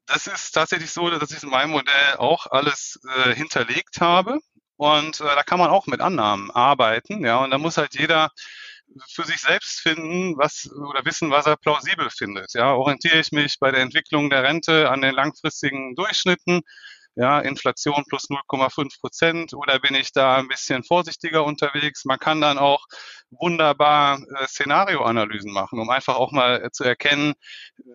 das 0.06 0.28
ist 0.28 0.52
tatsächlich 0.52 0.92
so, 0.92 1.10
dass 1.10 1.32
ich 1.32 1.44
in 1.44 1.50
meinem 1.50 1.72
Modell 1.72 2.16
auch 2.18 2.46
alles 2.48 3.00
äh, 3.16 3.34
hinterlegt 3.34 4.02
habe. 4.02 4.40
Und 4.78 5.22
äh, 5.22 5.24
da 5.24 5.44
kann 5.44 5.60
man 5.60 5.70
auch 5.70 5.88
mit 5.88 6.02
Annahmen 6.02 6.52
arbeiten, 6.52 7.26
ja. 7.26 7.38
Und 7.38 7.52
da 7.52 7.58
muss 7.58 7.78
halt 7.78 7.96
jeder 7.98 8.32
für 9.08 9.24
sich 9.24 9.41
selbst 9.41 9.80
finden, 9.82 10.38
was 10.38 10.69
oder 10.71 11.04
wissen, 11.06 11.32
was 11.32 11.45
er 11.45 11.58
plausibel 11.58 12.10
findet. 12.10 12.54
Ja, 12.54 12.74
orientiere 12.74 13.19
ich 13.19 13.32
mich 13.32 13.58
bei 13.60 13.71
der 13.71 13.82
Entwicklung 13.82 14.30
der 14.30 14.43
Rente 14.43 14.89
an 14.89 15.02
den 15.02 15.13
langfristigen 15.13 15.95
Durchschnitten, 15.95 16.62
ja, 17.15 17.39
Inflation 17.39 18.04
plus 18.08 18.30
0,5 18.30 18.99
Prozent 18.99 19.54
oder 19.54 19.80
bin 19.80 19.95
ich 19.95 20.12
da 20.12 20.36
ein 20.36 20.47
bisschen 20.47 20.84
vorsichtiger 20.84 21.45
unterwegs? 21.45 22.04
Man 22.06 22.19
kann 22.19 22.41
dann 22.41 22.58
auch 22.58 22.86
wunderbar 23.32 24.19
äh, 24.19 24.47
Szenarioanalysen 24.47 25.51
machen, 25.51 25.80
um 25.80 25.89
einfach 25.89 26.15
auch 26.15 26.32
mal 26.32 26.63
äh, 26.63 26.71
zu 26.71 26.84
erkennen, 26.84 27.34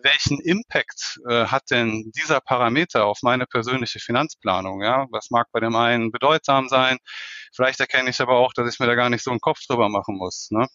welchen 0.03 0.39
Impact 0.41 1.19
äh, 1.29 1.45
hat 1.45 1.63
denn 1.69 2.11
dieser 2.15 2.41
Parameter 2.41 3.05
auf 3.05 3.19
meine 3.21 3.45
persönliche 3.45 3.99
Finanzplanung? 3.99 4.81
Ja, 4.81 5.05
was 5.11 5.29
mag 5.29 5.47
bei 5.51 5.59
dem 5.59 5.75
einen 5.75 6.11
bedeutsam 6.11 6.67
sein? 6.67 6.97
Vielleicht 7.53 7.79
erkenne 7.79 8.09
ich 8.09 8.21
aber 8.21 8.37
auch, 8.37 8.53
dass 8.53 8.73
ich 8.73 8.79
mir 8.79 8.87
da 8.87 8.95
gar 8.95 9.09
nicht 9.09 9.23
so 9.23 9.31
einen 9.31 9.39
Kopf 9.39 9.59
drüber 9.67 9.89
machen 9.89 10.17
muss. 10.17 10.49
Ne? 10.51 10.67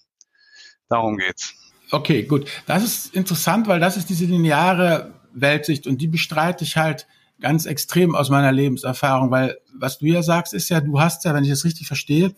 Darum 0.88 1.16
geht's. 1.16 1.54
Okay, 1.90 2.24
gut. 2.24 2.48
Das 2.66 2.82
ist 2.82 3.14
interessant, 3.14 3.66
weil 3.68 3.80
das 3.80 3.96
ist 3.96 4.08
diese 4.08 4.24
lineare 4.24 5.20
Weltsicht 5.32 5.86
und 5.86 5.98
die 5.98 6.08
bestreite 6.08 6.64
ich 6.64 6.76
halt 6.76 7.06
ganz 7.40 7.66
extrem 7.66 8.14
aus 8.14 8.30
meiner 8.30 8.52
Lebenserfahrung, 8.52 9.30
weil 9.30 9.58
was 9.74 9.98
du 9.98 10.06
ja 10.06 10.22
sagst, 10.22 10.54
ist 10.54 10.68
ja, 10.68 10.80
du 10.80 11.00
hast 11.00 11.24
ja, 11.24 11.34
wenn 11.34 11.44
ich 11.44 11.50
das 11.50 11.64
richtig 11.64 11.86
verstehe, 11.86 12.34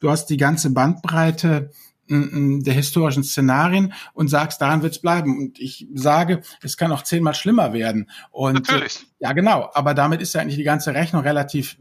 du 0.00 0.10
hast 0.10 0.26
die 0.26 0.36
ganze 0.36 0.70
Bandbreite 0.70 1.70
der 2.10 2.74
historischen 2.74 3.22
Szenarien 3.22 3.92
und 4.14 4.28
sagst, 4.28 4.60
daran 4.60 4.82
wird 4.82 4.94
es 4.94 5.00
bleiben. 5.00 5.38
Und 5.38 5.60
ich 5.60 5.86
sage, 5.94 6.42
es 6.60 6.76
kann 6.76 6.90
auch 6.90 7.02
zehnmal 7.02 7.34
schlimmer 7.34 7.72
werden. 7.72 8.10
Und 8.32 8.54
Natürlich. 8.54 9.06
Ja, 9.20 9.32
genau. 9.32 9.70
Aber 9.74 9.94
damit 9.94 10.20
ist 10.20 10.34
ja 10.34 10.40
eigentlich 10.40 10.56
die 10.56 10.64
ganze 10.64 10.92
Rechnung 10.92 11.22
relativ 11.22 11.78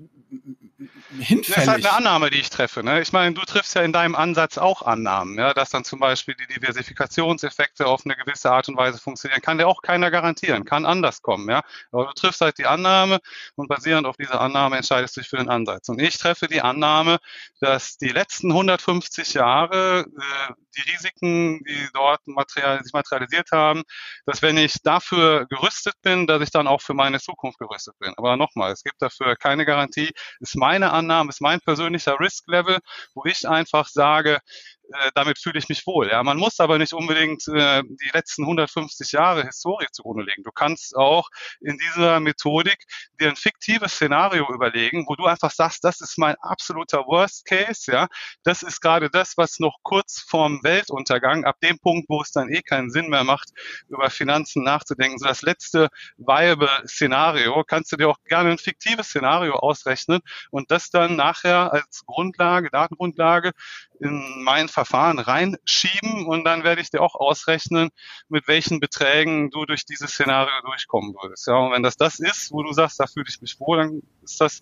hinfällig. 1.20 1.48
Das 1.48 1.58
ist 1.58 1.68
halt 1.68 1.86
eine 1.86 1.96
Annahme, 1.96 2.30
die 2.30 2.39
ich 2.39 2.50
treffe. 2.50 2.84
Ne? 2.84 3.02
Ich 3.02 3.12
meine, 3.12 3.34
du 3.34 3.42
triffst 3.42 3.76
ja 3.76 3.82
in 3.82 3.94
deinem 3.94 4.15
Ansatz 4.15 4.58
auch 4.58 4.82
Annahmen, 4.82 5.38
ja? 5.38 5.54
dass 5.54 5.70
dann 5.70 5.84
zum 5.84 6.00
Beispiel 6.00 6.36
die 6.36 6.48
Diversifikationseffekte 6.48 7.86
auf 7.86 8.06
eine 8.06 8.15
gewisse 8.15 8.52
Art 8.52 8.70
und 8.70 8.78
Weise 8.78 9.00
funktionieren. 9.00 9.42
Kann 9.42 9.58
dir 9.58 9.68
auch 9.68 9.82
keiner 9.82 10.12
garantieren, 10.12 10.65
kann 10.65 10.86
anders 10.86 11.22
kommen. 11.22 11.50
Ja? 11.50 11.62
Aber 11.92 12.06
du 12.06 12.13
triffst 12.13 12.42
halt 12.42 12.58
die 12.58 12.65
Annahme 12.65 13.20
und 13.56 13.68
basierend 13.68 14.08
auf 14.08 14.18
dieser 14.18 14.39
Annahme 14.42 14.78
entscheidest 14.78 15.18
du 15.18 15.22
dich 15.22 15.30
für 15.30 15.38
den 15.38 15.50
Ansatz. 15.50 15.89
Und 15.89 16.02
ich 16.02 16.18
treffe 16.18 16.48
die 16.48 16.62
Annahme, 16.62 17.20
dass 17.60 17.98
die 17.98 18.10
letzten 18.10 18.52
150 18.52 19.34
Jahre 19.34 20.06
äh, 20.06 20.54
die 20.78 20.92
Risiken, 20.92 21.63
die 21.63 21.88
dort 21.94 22.26
material, 22.28 22.82
sich 22.84 22.94
materialisiert 22.94 23.52
haben, 23.52 23.84
dass 24.26 24.42
wenn 24.42 24.58
ich 24.58 24.82
dafür 24.84 25.46
gerüstet 25.48 25.96
bin, 26.02 26.28
dass 26.28 26.42
ich 26.42 26.52
dann 26.52 26.68
auch 26.68 26.82
für 26.82 26.94
meine 26.94 27.20
Zukunft 27.20 27.60
gerüstet 27.60 27.98
bin. 28.00 28.13
Aber 28.18 28.38
nochmal, 28.38 28.72
es 28.72 28.84
gibt 28.84 29.02
dafür 29.02 29.36
keine 29.36 29.65
Garantie. 29.65 30.12
Ist 30.39 30.56
meine 30.69 30.91
Annahme, 30.93 31.29
ist 31.29 31.41
mein 31.41 31.60
persönlicher 31.62 32.19
Risk-Level, 32.19 32.77
wo 33.15 33.25
ich 33.25 33.49
einfach 33.49 33.88
sage, 33.88 34.39
äh, 34.91 35.12
damit 35.13 35.39
fühle 35.39 35.60
ich 35.60 35.69
mich 35.69 35.86
wohl. 35.86 36.10
Ja, 36.10 36.23
man 36.23 36.38
muss 36.38 36.60
aber 36.60 36.78
nicht 36.78 36.93
unbedingt 36.93 37.47
äh, 37.47 37.84
die 37.84 38.10
letzten 38.13 38.43
150 38.43 39.12
Jahre 39.12 39.43
Historie 39.43 39.88
zugrunde 39.91 40.23
legen. 40.23 40.43
Du 40.43 40.52
kannst 40.52 40.95
auch 40.95 41.30
in 41.62 41.78
dieser 41.78 42.19
Methodik 42.19 42.84
dir 43.19 43.30
ein 43.30 43.36
fiktives 43.36 43.93
Szenario 43.93 44.52
überlegen, 44.52 45.06
wo 45.08 45.15
du 45.15 45.25
einfach 45.25 45.52
sagst, 45.52 45.84
das 45.84 46.02
ist 46.02 46.17
mein 46.17 46.36
absoluter 46.41 47.06
Worst 47.06 47.45
Case. 47.45 47.91
Ja, 47.91 48.08
das 48.43 48.63
ist 48.63 48.82
gerade 48.82 49.10
das, 49.10 49.38
was 49.38 49.60
noch 49.60 49.78
kurz 49.84 50.23
vorm 50.28 50.60
Weltuntergang, 50.63 51.45
ab 51.45 51.58
dem 51.62 51.80
Punkt, 51.80 52.10
wo 52.10 52.21
es 52.21 52.32
dann 52.32 52.49
eh 52.49 52.62
keinen 52.62 52.89
Sinn 52.89 53.10
mehr 53.10 53.23
macht, 53.23 53.49
über 53.89 54.10
Finanzen 54.10 54.63
nachzudenken, 54.63 55.19
so 55.19 55.25
das 55.25 55.41
letzte 55.41 55.89
viable 56.17 56.69
Szenario, 56.88 57.63
kannst 57.63 57.91
du 57.91 57.97
dir 57.97 58.10
auch 58.10 58.17
gerne 58.25 58.52
ein 58.52 58.58
fiktives 58.58 59.08
Szenario 59.08 59.56
ausrechnen 59.56 60.21
und 60.52 60.71
das 60.71 60.89
dann 60.89 61.15
nachher 61.15 61.71
als 61.73 62.04
Grundlage, 62.06 62.69
Datengrundlage 62.69 63.52
in 63.99 64.43
mein 64.43 64.69
Verfahren 64.80 65.20
reinschieben 65.20 66.26
und 66.26 66.46
dann 66.46 66.63
werde 66.63 66.82
ich 66.82 66.89
dir 66.89 67.02
auch 67.02 67.15
ausrechnen, 67.15 67.89
mit 68.30 68.48
welchen 68.48 68.80
Beträgen 68.80 69.50
du 69.50 69.65
durch 69.65 69.84
dieses 69.86 70.12
Szenario 70.12 70.54
durchkommen 70.63 71.13
würdest. 71.22 71.48
Ja, 71.48 71.56
und 71.56 71.74
wenn 71.74 71.84
das 71.84 71.98
das 71.98 72.22
ist, 72.22 72.54
wo 72.54 72.63
du 72.63 72.72
sagst, 72.72 72.98
da 72.98 73.06
fühle 73.06 73.26
ich 73.28 73.42
mich 73.42 73.60
wohl, 73.60 73.78
dann 73.78 74.02
ist 74.24 74.39
das 74.39 74.62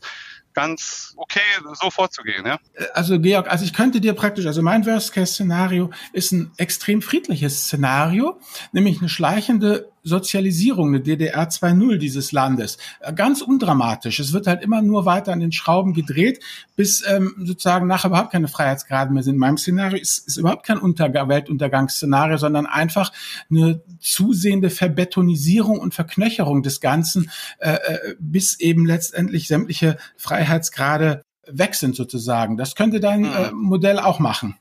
ganz 0.53 1.13
okay, 1.17 1.39
so 1.79 1.91
vorzugehen. 1.91 2.47
Ja? 2.47 2.57
Also 2.93 3.19
Georg, 3.19 3.47
also 3.47 3.63
ich 3.63 3.73
könnte 3.73 4.01
dir 4.01 4.13
praktisch, 4.13 4.47
also 4.47 4.63
mein 4.63 4.87
Worst-Case-Szenario 4.87 5.91
ist 6.13 6.31
ein 6.31 6.51
extrem 6.57 7.03
friedliches 7.03 7.65
Szenario, 7.65 8.39
nämlich 8.71 8.97
eine 8.97 9.09
schleichende 9.09 9.91
Sozialisierung, 10.07 10.89
eine 10.89 11.01
DDR 11.01 11.49
2.0 11.49 11.97
dieses 11.97 12.31
Landes. 12.31 12.77
Ganz 13.15 13.41
undramatisch. 13.41 14.19
Es 14.19 14.33
wird 14.33 14.47
halt 14.47 14.63
immer 14.63 14.81
nur 14.81 15.05
weiter 15.05 15.33
an 15.33 15.39
den 15.39 15.51
Schrauben 15.51 15.93
gedreht, 15.93 16.39
bis 16.75 17.03
ähm, 17.07 17.35
sozusagen 17.39 17.87
nachher 17.87 18.09
überhaupt 18.09 18.31
keine 18.31 18.47
Freiheitsgrade 18.47 19.11
mehr 19.13 19.23
sind. 19.23 19.35
In 19.35 19.39
meinem 19.39 19.57
Szenario 19.57 19.99
ist, 19.99 20.27
ist 20.27 20.37
überhaupt 20.37 20.65
kein 20.65 20.77
Untergang, 20.77 21.29
Weltuntergangsszenario, 21.29 22.37
sondern 22.37 22.65
einfach 22.65 23.11
eine 23.49 23.81
zusehende 23.99 24.69
Verbetonisierung 24.69 25.79
und 25.79 25.93
Verknöcherung 25.93 26.63
des 26.63 26.79
Ganzen, 26.79 27.29
äh, 27.59 27.73
äh 27.73 28.15
bis 28.19 28.59
eben 28.59 28.85
letztendlich 28.85 29.47
sämtliche 29.47 29.97
Freiheitsgrade 30.15 31.21
weg 31.49 31.75
sind 31.75 31.95
sozusagen. 31.95 32.57
Das 32.57 32.75
könnte 32.75 32.99
dein 32.99 33.21
mhm. 33.21 33.27
äh, 33.27 33.51
Modell 33.51 33.99
auch 33.99 34.19
machen. 34.19 34.55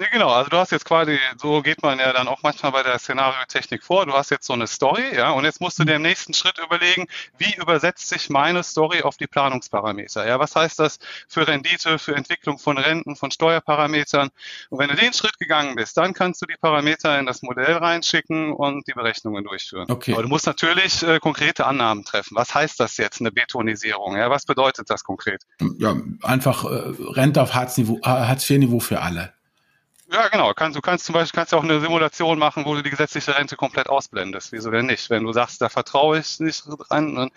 Nee, 0.00 0.06
genau, 0.12 0.28
also 0.28 0.48
du 0.48 0.56
hast 0.56 0.70
jetzt 0.70 0.84
quasi, 0.84 1.18
so 1.38 1.60
geht 1.60 1.82
man 1.82 1.98
ja 1.98 2.12
dann 2.12 2.28
auch 2.28 2.44
manchmal 2.44 2.70
bei 2.70 2.84
der 2.84 3.00
Szenariotechnik 3.00 3.82
vor, 3.82 4.06
du 4.06 4.12
hast 4.12 4.30
jetzt 4.30 4.46
so 4.46 4.52
eine 4.52 4.68
Story, 4.68 5.02
ja, 5.12 5.30
und 5.30 5.44
jetzt 5.44 5.60
musst 5.60 5.80
du 5.80 5.84
dir 5.84 5.96
im 5.96 6.02
nächsten 6.02 6.34
Schritt 6.34 6.56
überlegen, 6.64 7.08
wie 7.36 7.52
übersetzt 7.54 8.08
sich 8.08 8.30
meine 8.30 8.62
Story 8.62 9.02
auf 9.02 9.16
die 9.16 9.26
Planungsparameter, 9.26 10.24
ja, 10.24 10.38
was 10.38 10.54
heißt 10.54 10.78
das 10.78 11.00
für 11.26 11.48
Rendite, 11.48 11.98
für 11.98 12.14
Entwicklung 12.14 12.60
von 12.60 12.78
Renten, 12.78 13.16
von 13.16 13.32
Steuerparametern, 13.32 14.28
und 14.70 14.78
wenn 14.78 14.88
du 14.88 14.94
den 14.94 15.12
Schritt 15.12 15.36
gegangen 15.40 15.74
bist, 15.74 15.96
dann 15.96 16.14
kannst 16.14 16.40
du 16.42 16.46
die 16.46 16.56
Parameter 16.60 17.18
in 17.18 17.26
das 17.26 17.42
Modell 17.42 17.72
reinschicken 17.72 18.52
und 18.52 18.86
die 18.86 18.92
Berechnungen 18.92 19.42
durchführen. 19.42 19.90
Okay. 19.90 20.12
Aber 20.12 20.22
du 20.22 20.28
musst 20.28 20.46
natürlich 20.46 21.02
äh, 21.02 21.18
konkrete 21.18 21.66
Annahmen 21.66 22.04
treffen. 22.04 22.36
Was 22.36 22.54
heißt 22.54 22.78
das 22.78 22.98
jetzt, 22.98 23.20
eine 23.20 23.32
Betonisierung, 23.32 24.16
ja, 24.16 24.30
was 24.30 24.44
bedeutet 24.46 24.90
das 24.90 25.02
konkret? 25.02 25.42
Ja, 25.78 25.96
einfach 26.22 26.64
äh, 26.64 26.68
Rente 26.68 27.42
auf 27.42 27.54
Hartz-IV-Niveau 27.54 28.78
für 28.78 29.00
alle. 29.00 29.32
Ja, 30.10 30.28
genau. 30.28 30.54
Kannst, 30.54 30.76
du 30.76 30.80
kannst 30.80 31.04
zum 31.04 31.12
Beispiel 31.12 31.36
kannst 31.36 31.52
auch 31.52 31.62
eine 31.62 31.80
Simulation 31.80 32.38
machen, 32.38 32.64
wo 32.64 32.74
du 32.74 32.82
die 32.82 32.90
gesetzliche 32.90 33.36
Rente 33.36 33.56
komplett 33.56 33.88
ausblendest. 33.88 34.52
Wieso 34.52 34.70
denn 34.70 34.86
nicht? 34.86 35.10
Wenn 35.10 35.24
du 35.24 35.32
sagst, 35.32 35.60
da 35.60 35.68
vertraue 35.68 36.18
ich 36.20 36.40
nicht 36.40 36.64
dran, 36.66 37.14
dann, 37.14 37.30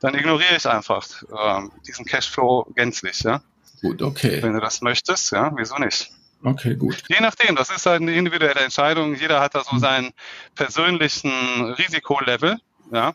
dann 0.00 0.14
ignoriere 0.14 0.56
ich 0.56 0.66
einfach 0.66 1.06
ähm, 1.30 1.70
diesen 1.86 2.04
Cashflow 2.04 2.66
gänzlich. 2.74 3.20
Ja? 3.20 3.42
Gut, 3.80 4.02
okay. 4.02 4.42
Wenn 4.42 4.54
du 4.54 4.60
das 4.60 4.80
möchtest, 4.80 5.30
ja, 5.30 5.52
wieso 5.56 5.76
nicht? 5.76 6.10
Okay, 6.42 6.74
gut. 6.74 7.02
Je 7.08 7.20
nachdem, 7.20 7.56
das 7.56 7.70
ist 7.70 7.86
halt 7.86 8.02
eine 8.02 8.14
individuelle 8.14 8.60
Entscheidung. 8.60 9.14
Jeder 9.14 9.40
hat 9.40 9.54
da 9.54 9.62
so 9.62 9.72
hm. 9.72 9.78
seinen 9.78 10.12
persönlichen 10.54 11.72
Risikolevel. 11.72 12.58
Ja, 12.92 13.14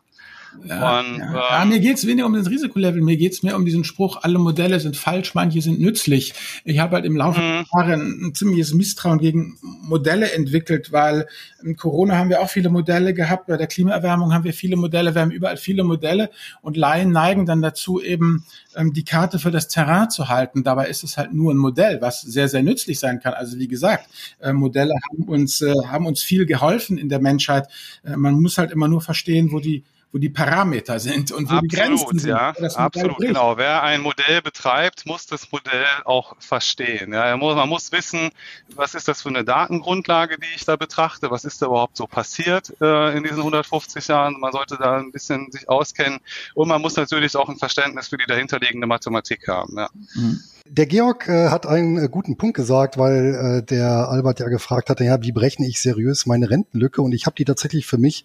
ja, 0.66 1.00
und, 1.00 1.18
ja. 1.18 1.26
Ähm, 1.26 1.36
ja, 1.36 1.66
mir 1.66 1.80
geht's 1.80 2.06
weniger 2.06 2.26
um 2.26 2.34
das 2.34 2.50
Risikolevel, 2.50 3.02
mir 3.02 3.18
geht's 3.18 3.44
mehr 3.44 3.56
um 3.56 3.66
diesen 3.66 3.84
Spruch, 3.84 4.20
alle 4.22 4.40
Modelle 4.40 4.80
sind 4.80 4.98
falsch, 4.98 5.34
manche 5.34 5.62
sind 5.62 5.80
nützlich. 5.80 6.34
Ich 6.64 6.80
habe 6.80 6.96
halt 6.96 7.06
im 7.06 7.16
Laufe 7.16 7.40
mhm. 7.40 7.44
der 7.44 7.66
Jahre 7.74 7.94
ein, 7.94 8.26
ein, 8.26 8.36
ziemliches 8.36 8.74
Misstrauen 8.74 9.20
gegen 9.20 9.58
Modelle 9.62 10.32
entwickelt, 10.32 10.92
weil 10.92 11.28
in 11.64 11.76
Corona 11.76 12.18
haben 12.18 12.30
wir 12.30 12.42
auch 12.42 12.50
viele 12.50 12.70
Modelle 12.70 13.14
gehabt, 13.14 13.48
bei 13.48 13.58
der 13.58 13.68
Klimaerwärmung 13.68 14.34
haben 14.34 14.44
wir 14.44 14.54
viele 14.54 14.76
Modelle, 14.76 15.16
wir 15.16 15.22
haben 15.22 15.32
überall 15.32 15.58
viele 15.58 15.84
Modelle 15.84 16.30
und 16.62 16.78
Laien 16.78 17.12
neigen 17.12 17.46
dann 17.46 17.62
dazu, 17.62 18.02
eben 18.02 18.46
ähm, 18.76 18.94
die 18.94 19.06
Karte 19.06 19.40
für 19.40 19.52
das 19.52 19.68
Terrain 19.68 20.10
zu 20.10 20.30
halten. 20.30 20.64
Dabei 20.64 20.88
ist 20.88 21.04
es 21.04 21.18
halt 21.18 21.34
nur 21.34 21.54
ein 21.54 21.58
Modell, 21.58 22.02
was 22.02 22.22
sehr, 22.22 22.48
sehr 22.48 22.64
nützlich 22.64 23.00
sein 23.00 23.20
kann. 23.20 23.34
Also 23.34 23.58
wie 23.58 23.68
gesagt, 23.68 24.10
äh, 24.40 24.54
Modelle 24.54 24.94
haben 25.10 25.24
uns, 25.24 25.62
äh, 25.62 25.74
haben 25.88 26.06
uns 26.06 26.22
viel 26.22 26.46
geholfen 26.46 26.98
in 26.98 27.10
der 27.10 27.20
Menschheit. 27.20 27.68
Äh, 28.04 28.16
man 28.18 28.40
muss 28.42 28.58
halt 28.58 28.72
immer 28.72 28.88
nur 28.88 29.02
verstehen, 29.02 29.52
wo 29.52 29.60
die 29.60 29.84
wo 30.12 30.18
die 30.18 30.30
Parameter 30.30 31.00
sind 31.00 31.32
und 31.32 31.50
wo 31.50 31.56
absolut, 31.56 31.72
die 31.72 31.76
Grenzen 31.76 32.20
sind. 32.20 32.30
Ja, 32.30 32.54
absolut, 32.76 33.18
genau. 33.18 33.58
Wer 33.58 33.84
ein 33.84 34.02
Modell 34.02 34.42
betreibt, 34.42 35.06
muss 35.06 35.26
das 35.26 35.52
Modell 35.52 35.86
auch 36.06 36.36
verstehen. 36.40 37.14
Ja, 37.14 37.36
muss, 37.38 37.56
man 37.56 37.70
muss 37.70 37.92
wissen, 37.92 38.32
was 38.76 38.94
ist 38.94 39.08
das 39.08 39.22
für 39.22 39.30
eine 39.30 39.44
Datengrundlage, 39.44 40.38
die 40.38 40.56
ich 40.56 40.66
da 40.66 40.76
betrachte, 40.76 41.32
was 41.32 41.46
ist 41.46 41.62
da 41.62 41.68
überhaupt 41.68 41.98
so 41.98 42.08
passiert 42.08 42.74
äh, 42.82 43.18
in 43.18 43.24
diesen 43.24 43.40
150 43.40 44.08
Jahren. 44.08 44.40
Man 44.40 44.52
sollte 44.52 44.78
da 44.78 44.98
ein 44.98 45.12
bisschen 45.12 45.52
sich 45.52 45.70
auskennen 45.70 46.20
und 46.56 46.68
man 46.68 46.82
muss 46.82 46.96
natürlich 46.96 47.36
auch 47.36 47.48
ein 47.48 47.58
Verständnis 47.58 48.10
für 48.10 48.18
die 48.18 48.28
dahinterliegende 48.28 48.88
Mathematik 48.88 49.48
haben. 49.48 49.78
Ja. 49.78 49.90
Mhm. 50.16 50.42
Der 50.68 50.86
Georg 50.86 51.28
äh, 51.28 51.50
hat 51.50 51.66
einen 51.66 51.98
äh, 51.98 52.08
guten 52.10 52.38
Punkt 52.38 52.56
gesagt, 52.56 52.98
weil 52.98 53.60
äh, 53.60 53.66
der 53.66 54.08
Albert 54.08 54.40
ja 54.40 54.48
gefragt 54.48 54.90
hatte, 54.90 55.04
ja, 55.04 55.22
wie 55.22 55.34
berechne 55.34 55.68
ich 55.68 55.82
seriös 55.82 56.26
meine 56.26 56.50
Rentenlücke? 56.50 57.02
Und 57.02 57.14
ich 57.14 57.26
habe 57.26 57.36
die 57.36 57.44
tatsächlich 57.44 57.86
für 57.86 57.98
mich 57.98 58.24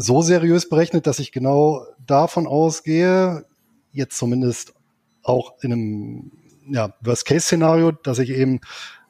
so 0.00 0.22
seriös 0.22 0.68
berechnet, 0.68 1.08
dass 1.08 1.18
ich 1.18 1.32
genau 1.32 1.84
davon 2.06 2.46
ausgehe, 2.46 3.44
jetzt 3.90 4.16
zumindest 4.16 4.72
auch 5.24 5.54
in 5.60 5.72
einem 5.72 6.32
ja, 6.70 6.94
Worst-Case-Szenario, 7.00 7.90
dass 7.90 8.20
ich 8.20 8.30
eben 8.30 8.60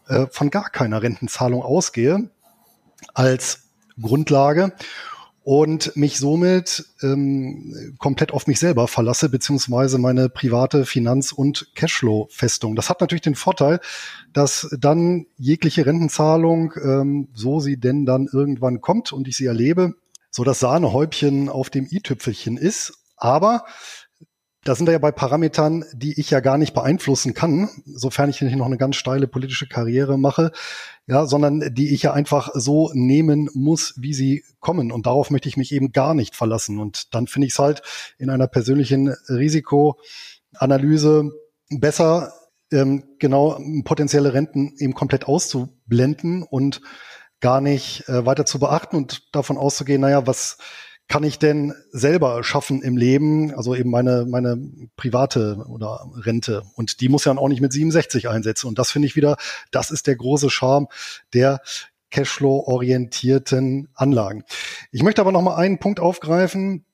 äh, 0.08 0.26
von 0.30 0.48
gar 0.48 0.70
keiner 0.70 1.02
Rentenzahlung 1.02 1.62
ausgehe 1.62 2.30
als 3.12 3.68
Grundlage 4.00 4.72
und 5.44 5.94
mich 5.94 6.18
somit 6.18 6.86
ähm, 7.02 7.94
komplett 7.98 8.32
auf 8.32 8.46
mich 8.46 8.58
selber 8.58 8.88
verlasse, 8.88 9.28
beziehungsweise 9.28 9.98
meine 9.98 10.30
private 10.30 10.86
Finanz- 10.86 11.32
und 11.32 11.74
Cashflow-Festung. 11.74 12.76
Das 12.76 12.88
hat 12.88 13.02
natürlich 13.02 13.22
den 13.22 13.34
Vorteil, 13.34 13.80
dass 14.32 14.74
dann 14.78 15.26
jegliche 15.36 15.84
Rentenzahlung, 15.84 16.72
ähm, 16.82 17.28
so 17.34 17.60
sie 17.60 17.78
denn 17.78 18.06
dann 18.06 18.26
irgendwann 18.32 18.80
kommt 18.80 19.12
und 19.12 19.28
ich 19.28 19.36
sie 19.36 19.46
erlebe, 19.46 19.94
so 20.38 20.44
das 20.44 20.60
Sahnehäubchen 20.60 21.48
auf 21.48 21.68
dem 21.68 21.88
i-Tüpfelchen 21.90 22.56
ist. 22.56 22.92
Aber 23.16 23.64
da 24.62 24.76
sind 24.76 24.86
wir 24.86 24.92
ja 24.92 25.00
bei 25.00 25.10
Parametern, 25.10 25.84
die 25.92 26.20
ich 26.20 26.30
ja 26.30 26.38
gar 26.38 26.58
nicht 26.58 26.74
beeinflussen 26.74 27.34
kann, 27.34 27.68
sofern 27.86 28.30
ich 28.30 28.40
nicht 28.40 28.54
noch 28.54 28.66
eine 28.66 28.78
ganz 28.78 28.94
steile 28.94 29.26
politische 29.26 29.66
Karriere 29.66 30.16
mache, 30.16 30.52
ja, 31.08 31.26
sondern 31.26 31.74
die 31.74 31.92
ich 31.92 32.04
ja 32.04 32.12
einfach 32.12 32.50
so 32.54 32.92
nehmen 32.94 33.50
muss, 33.52 33.94
wie 33.96 34.14
sie 34.14 34.44
kommen. 34.60 34.92
Und 34.92 35.06
darauf 35.06 35.30
möchte 35.30 35.48
ich 35.48 35.56
mich 35.56 35.72
eben 35.72 35.90
gar 35.90 36.14
nicht 36.14 36.36
verlassen. 36.36 36.78
Und 36.78 37.12
dann 37.16 37.26
finde 37.26 37.48
ich 37.48 37.54
es 37.54 37.58
halt 37.58 37.82
in 38.16 38.30
einer 38.30 38.46
persönlichen 38.46 39.08
Risikoanalyse 39.28 41.32
besser, 41.68 42.32
ähm, 42.70 43.02
genau 43.18 43.60
potenzielle 43.84 44.34
Renten 44.34 44.76
eben 44.78 44.94
komplett 44.94 45.26
auszublenden 45.26 46.44
und 46.44 46.80
gar 47.40 47.60
nicht 47.60 48.08
äh, 48.08 48.26
weiter 48.26 48.46
zu 48.46 48.58
beachten 48.58 48.96
und 48.96 49.34
davon 49.34 49.56
auszugehen, 49.56 50.00
naja, 50.00 50.26
was 50.26 50.58
kann 51.08 51.24
ich 51.24 51.38
denn 51.38 51.72
selber 51.90 52.44
schaffen 52.44 52.82
im 52.82 52.96
Leben? 52.96 53.54
Also 53.54 53.74
eben 53.74 53.90
meine, 53.90 54.26
meine 54.26 54.58
private 54.96 55.64
oder 55.68 56.06
Rente. 56.16 56.64
Und 56.74 57.00
die 57.00 57.08
muss 57.08 57.24
ja 57.24 57.36
auch 57.36 57.48
nicht 57.48 57.62
mit 57.62 57.72
67 57.72 58.28
einsetzen. 58.28 58.66
Und 58.66 58.78
das 58.78 58.90
finde 58.90 59.06
ich 59.06 59.16
wieder, 59.16 59.36
das 59.70 59.90
ist 59.90 60.06
der 60.06 60.16
große 60.16 60.50
Charme 60.50 60.88
der 61.32 61.60
Cashflow-orientierten 62.10 63.88
Anlagen. 63.94 64.44
Ich 64.90 65.02
möchte 65.02 65.22
aber 65.22 65.32
noch 65.32 65.42
mal 65.42 65.56
einen 65.56 65.78
Punkt 65.78 66.00
aufgreifen, 66.00 66.84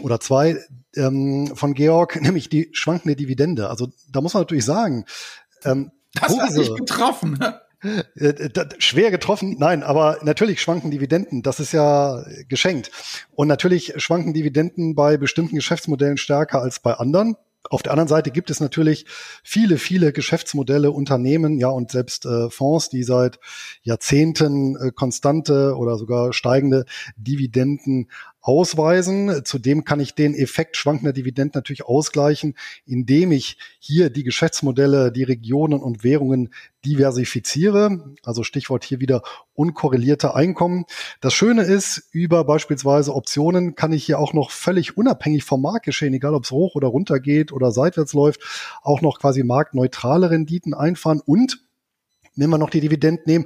oder 0.00 0.20
zwei 0.20 0.58
ähm, 0.96 1.52
von 1.54 1.74
Georg, 1.74 2.20
nämlich 2.20 2.48
die 2.48 2.70
schwankende 2.72 3.16
Dividende. 3.16 3.68
Also 3.68 3.88
da 4.10 4.20
muss 4.20 4.34
man 4.34 4.42
natürlich 4.42 4.64
sagen, 4.64 5.04
ähm, 5.64 5.92
das 6.14 6.28
Kurse, 6.28 6.42
hat 6.42 6.56
dich 6.56 6.74
getroffen. 6.74 7.38
Äh, 7.82 8.50
schwer 8.78 9.10
getroffen, 9.10 9.56
nein, 9.58 9.82
aber 9.82 10.18
natürlich 10.22 10.60
schwanken 10.60 10.90
Dividenden, 10.90 11.42
das 11.42 11.58
ist 11.58 11.72
ja 11.72 12.24
geschenkt. 12.48 12.90
Und 13.32 13.48
natürlich 13.48 13.94
schwanken 13.96 14.32
Dividenden 14.32 14.94
bei 14.94 15.16
bestimmten 15.16 15.56
Geschäftsmodellen 15.56 16.16
stärker 16.16 16.62
als 16.62 16.78
bei 16.78 16.94
anderen. 16.94 17.36
Auf 17.70 17.82
der 17.82 17.92
anderen 17.92 18.08
Seite 18.08 18.30
gibt 18.30 18.50
es 18.50 18.60
natürlich 18.60 19.06
viele, 19.44 19.78
viele 19.78 20.12
Geschäftsmodelle, 20.12 20.90
Unternehmen, 20.90 21.58
ja 21.58 21.68
und 21.68 21.90
selbst 21.90 22.26
äh, 22.26 22.50
Fonds, 22.50 22.88
die 22.88 23.04
seit 23.04 23.38
Jahrzehnten 23.82 24.76
äh, 24.76 24.90
konstante 24.90 25.76
oder 25.76 25.96
sogar 25.96 26.32
steigende 26.32 26.84
Dividenden 27.16 28.08
ausweisen. 28.42 29.44
Zudem 29.44 29.84
kann 29.84 30.00
ich 30.00 30.14
den 30.14 30.34
Effekt 30.34 30.76
schwankender 30.76 31.12
Dividenden 31.12 31.52
natürlich 31.54 31.84
ausgleichen, 31.84 32.56
indem 32.84 33.32
ich 33.32 33.56
hier 33.78 34.10
die 34.10 34.24
Geschäftsmodelle, 34.24 35.12
die 35.12 35.22
Regionen 35.22 35.80
und 35.80 36.04
Währungen 36.04 36.52
diversifiziere. 36.84 38.14
Also 38.24 38.42
Stichwort 38.42 38.84
hier 38.84 39.00
wieder 39.00 39.22
unkorrelierte 39.54 40.34
Einkommen. 40.34 40.84
Das 41.20 41.32
Schöne 41.32 41.62
ist, 41.62 42.08
über 42.10 42.44
beispielsweise 42.44 43.14
Optionen 43.14 43.76
kann 43.76 43.92
ich 43.92 44.04
hier 44.04 44.18
auch 44.18 44.32
noch 44.32 44.50
völlig 44.50 44.96
unabhängig 44.96 45.44
vom 45.44 45.62
Marktgeschehen, 45.62 46.14
egal 46.14 46.34
ob 46.34 46.44
es 46.44 46.50
hoch 46.50 46.74
oder 46.74 46.88
runter 46.88 47.20
geht 47.20 47.52
oder 47.52 47.70
seitwärts 47.70 48.12
läuft, 48.12 48.40
auch 48.82 49.00
noch 49.00 49.20
quasi 49.20 49.44
marktneutrale 49.44 50.30
Renditen 50.30 50.74
einfahren 50.74 51.20
und 51.24 51.60
wenn 52.34 52.50
wir 52.50 52.58
noch 52.58 52.70
die 52.70 52.80
Dividenden 52.80 53.24
nehmen, 53.26 53.44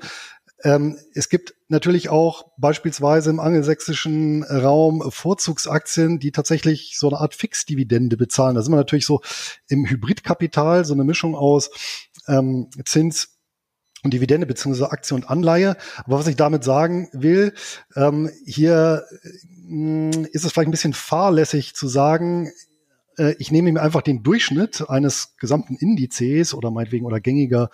ähm, 0.62 0.98
es 1.14 1.28
gibt 1.28 1.54
natürlich 1.68 2.08
auch 2.08 2.52
beispielsweise 2.56 3.30
im 3.30 3.40
angelsächsischen 3.40 4.42
Raum 4.44 5.02
Vorzugsaktien, 5.10 6.18
die 6.18 6.32
tatsächlich 6.32 6.96
so 6.96 7.08
eine 7.08 7.18
Art 7.18 7.34
Fixdividende 7.34 8.16
bezahlen. 8.16 8.54
Da 8.54 8.62
sind 8.62 8.72
wir 8.72 8.76
natürlich 8.76 9.06
so 9.06 9.20
im 9.68 9.86
Hybridkapital, 9.86 10.84
so 10.84 10.94
eine 10.94 11.04
Mischung 11.04 11.34
aus 11.34 11.70
ähm, 12.26 12.70
Zins 12.84 13.36
und 14.02 14.14
Dividende 14.14 14.46
beziehungsweise 14.46 14.92
Aktie 14.92 15.14
und 15.14 15.28
Anleihe. 15.28 15.76
Aber 16.04 16.18
was 16.18 16.26
ich 16.26 16.36
damit 16.36 16.64
sagen 16.64 17.08
will, 17.12 17.52
ähm, 17.94 18.30
hier 18.46 19.04
äh, 19.22 20.26
ist 20.32 20.44
es 20.44 20.52
vielleicht 20.52 20.68
ein 20.68 20.72
bisschen 20.72 20.94
fahrlässig 20.94 21.74
zu 21.74 21.88
sagen, 21.88 22.50
ich 23.38 23.50
nehme 23.50 23.72
mir 23.72 23.82
einfach 23.82 24.02
den 24.02 24.22
Durchschnitt 24.22 24.88
eines 24.88 25.36
gesamten 25.38 25.76
Indizes 25.76 26.54
oder 26.54 26.70
meinetwegen 26.70 27.06
oder 27.06 27.20
gängiger 27.20 27.70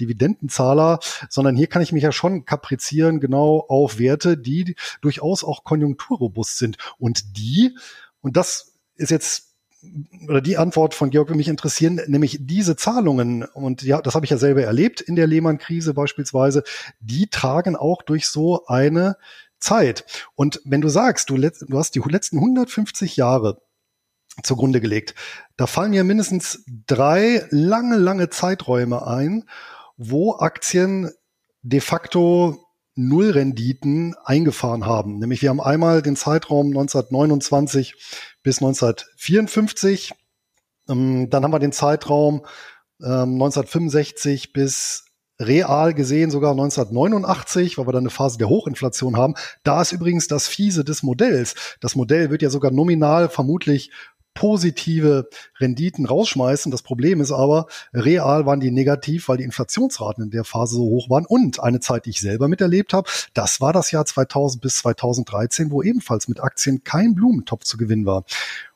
Dividendenzahler, 0.00 0.98
sondern 1.28 1.56
hier 1.56 1.66
kann 1.66 1.82
ich 1.82 1.92
mich 1.92 2.02
ja 2.02 2.12
schon 2.12 2.44
kaprizieren 2.44 3.20
genau 3.20 3.64
auf 3.68 3.98
Werte, 3.98 4.36
die 4.36 4.76
durchaus 5.00 5.44
auch 5.44 5.64
konjunkturrobust 5.64 6.58
sind. 6.58 6.76
Und 6.98 7.36
die, 7.38 7.76
und 8.20 8.36
das 8.36 8.74
ist 8.96 9.10
jetzt 9.10 9.48
oder 10.28 10.40
die 10.40 10.58
Antwort 10.58 10.94
von 10.94 11.10
Georg 11.10 11.28
würde 11.28 11.38
mich 11.38 11.48
interessieren, 11.48 12.00
nämlich 12.06 12.38
diese 12.40 12.76
Zahlungen, 12.76 13.42
und 13.42 13.82
ja, 13.82 14.00
das 14.00 14.14
habe 14.14 14.24
ich 14.24 14.30
ja 14.30 14.36
selber 14.36 14.62
erlebt 14.62 15.00
in 15.00 15.16
der 15.16 15.26
Lehman-Krise 15.26 15.92
beispielsweise, 15.92 16.62
die 17.00 17.26
tragen 17.26 17.74
auch 17.74 18.02
durch 18.02 18.26
so 18.28 18.64
eine 18.66 19.16
Zeit. 19.58 20.04
Und 20.36 20.60
wenn 20.64 20.80
du 20.80 20.88
sagst, 20.88 21.30
du, 21.30 21.36
du 21.36 21.78
hast 21.78 21.94
die 21.96 22.00
letzten 22.00 22.38
150 22.38 23.16
Jahre 23.16 23.60
zugrunde 24.42 24.80
gelegt. 24.80 25.14
Da 25.56 25.66
fallen 25.66 25.90
mir 25.90 26.04
mindestens 26.04 26.64
drei 26.86 27.46
lange, 27.50 27.96
lange 27.96 28.30
Zeiträume 28.30 29.06
ein, 29.06 29.44
wo 29.96 30.36
Aktien 30.36 31.10
de 31.62 31.80
facto 31.80 32.58
Nullrenditen 32.94 34.14
eingefahren 34.24 34.84
haben. 34.84 35.18
Nämlich 35.18 35.42
wir 35.42 35.48
haben 35.48 35.60
einmal 35.60 36.02
den 36.02 36.16
Zeitraum 36.16 36.68
1929 36.68 37.94
bis 38.42 38.58
1954. 38.58 40.12
Ähm, 40.88 41.30
dann 41.30 41.44
haben 41.44 41.52
wir 41.52 41.58
den 41.58 41.72
Zeitraum 41.72 42.44
1965 43.00 44.46
ähm, 44.46 44.52
bis 44.52 45.04
real 45.40 45.94
gesehen 45.94 46.30
sogar 46.30 46.52
1989, 46.52 47.78
weil 47.78 47.86
wir 47.86 47.92
dann 47.92 48.02
eine 48.02 48.10
Phase 48.10 48.38
der 48.38 48.48
Hochinflation 48.48 49.16
haben. 49.16 49.34
Da 49.64 49.82
ist 49.82 49.92
übrigens 49.92 50.28
das 50.28 50.46
Fiese 50.46 50.84
des 50.84 51.02
Modells. 51.02 51.54
Das 51.80 51.96
Modell 51.96 52.30
wird 52.30 52.42
ja 52.42 52.50
sogar 52.50 52.70
nominal 52.70 53.28
vermutlich 53.28 53.90
positive 54.34 55.28
Renditen 55.60 56.06
rausschmeißen. 56.06 56.70
Das 56.70 56.82
Problem 56.82 57.20
ist 57.20 57.32
aber, 57.32 57.66
real 57.92 58.46
waren 58.46 58.60
die 58.60 58.70
negativ, 58.70 59.28
weil 59.28 59.38
die 59.38 59.44
Inflationsraten 59.44 60.24
in 60.24 60.30
der 60.30 60.44
Phase 60.44 60.76
so 60.76 60.82
hoch 60.82 61.10
waren. 61.10 61.26
Und 61.26 61.60
eine 61.60 61.80
Zeit, 61.80 62.06
die 62.06 62.10
ich 62.10 62.20
selber 62.20 62.48
miterlebt 62.48 62.92
habe, 62.92 63.10
das 63.34 63.60
war 63.60 63.72
das 63.72 63.90
Jahr 63.90 64.04
2000 64.04 64.62
bis 64.62 64.76
2013, 64.76 65.70
wo 65.70 65.82
ebenfalls 65.82 66.28
mit 66.28 66.42
Aktien 66.42 66.84
kein 66.84 67.14
Blumentopf 67.14 67.64
zu 67.64 67.76
gewinnen 67.76 68.06
war. 68.06 68.24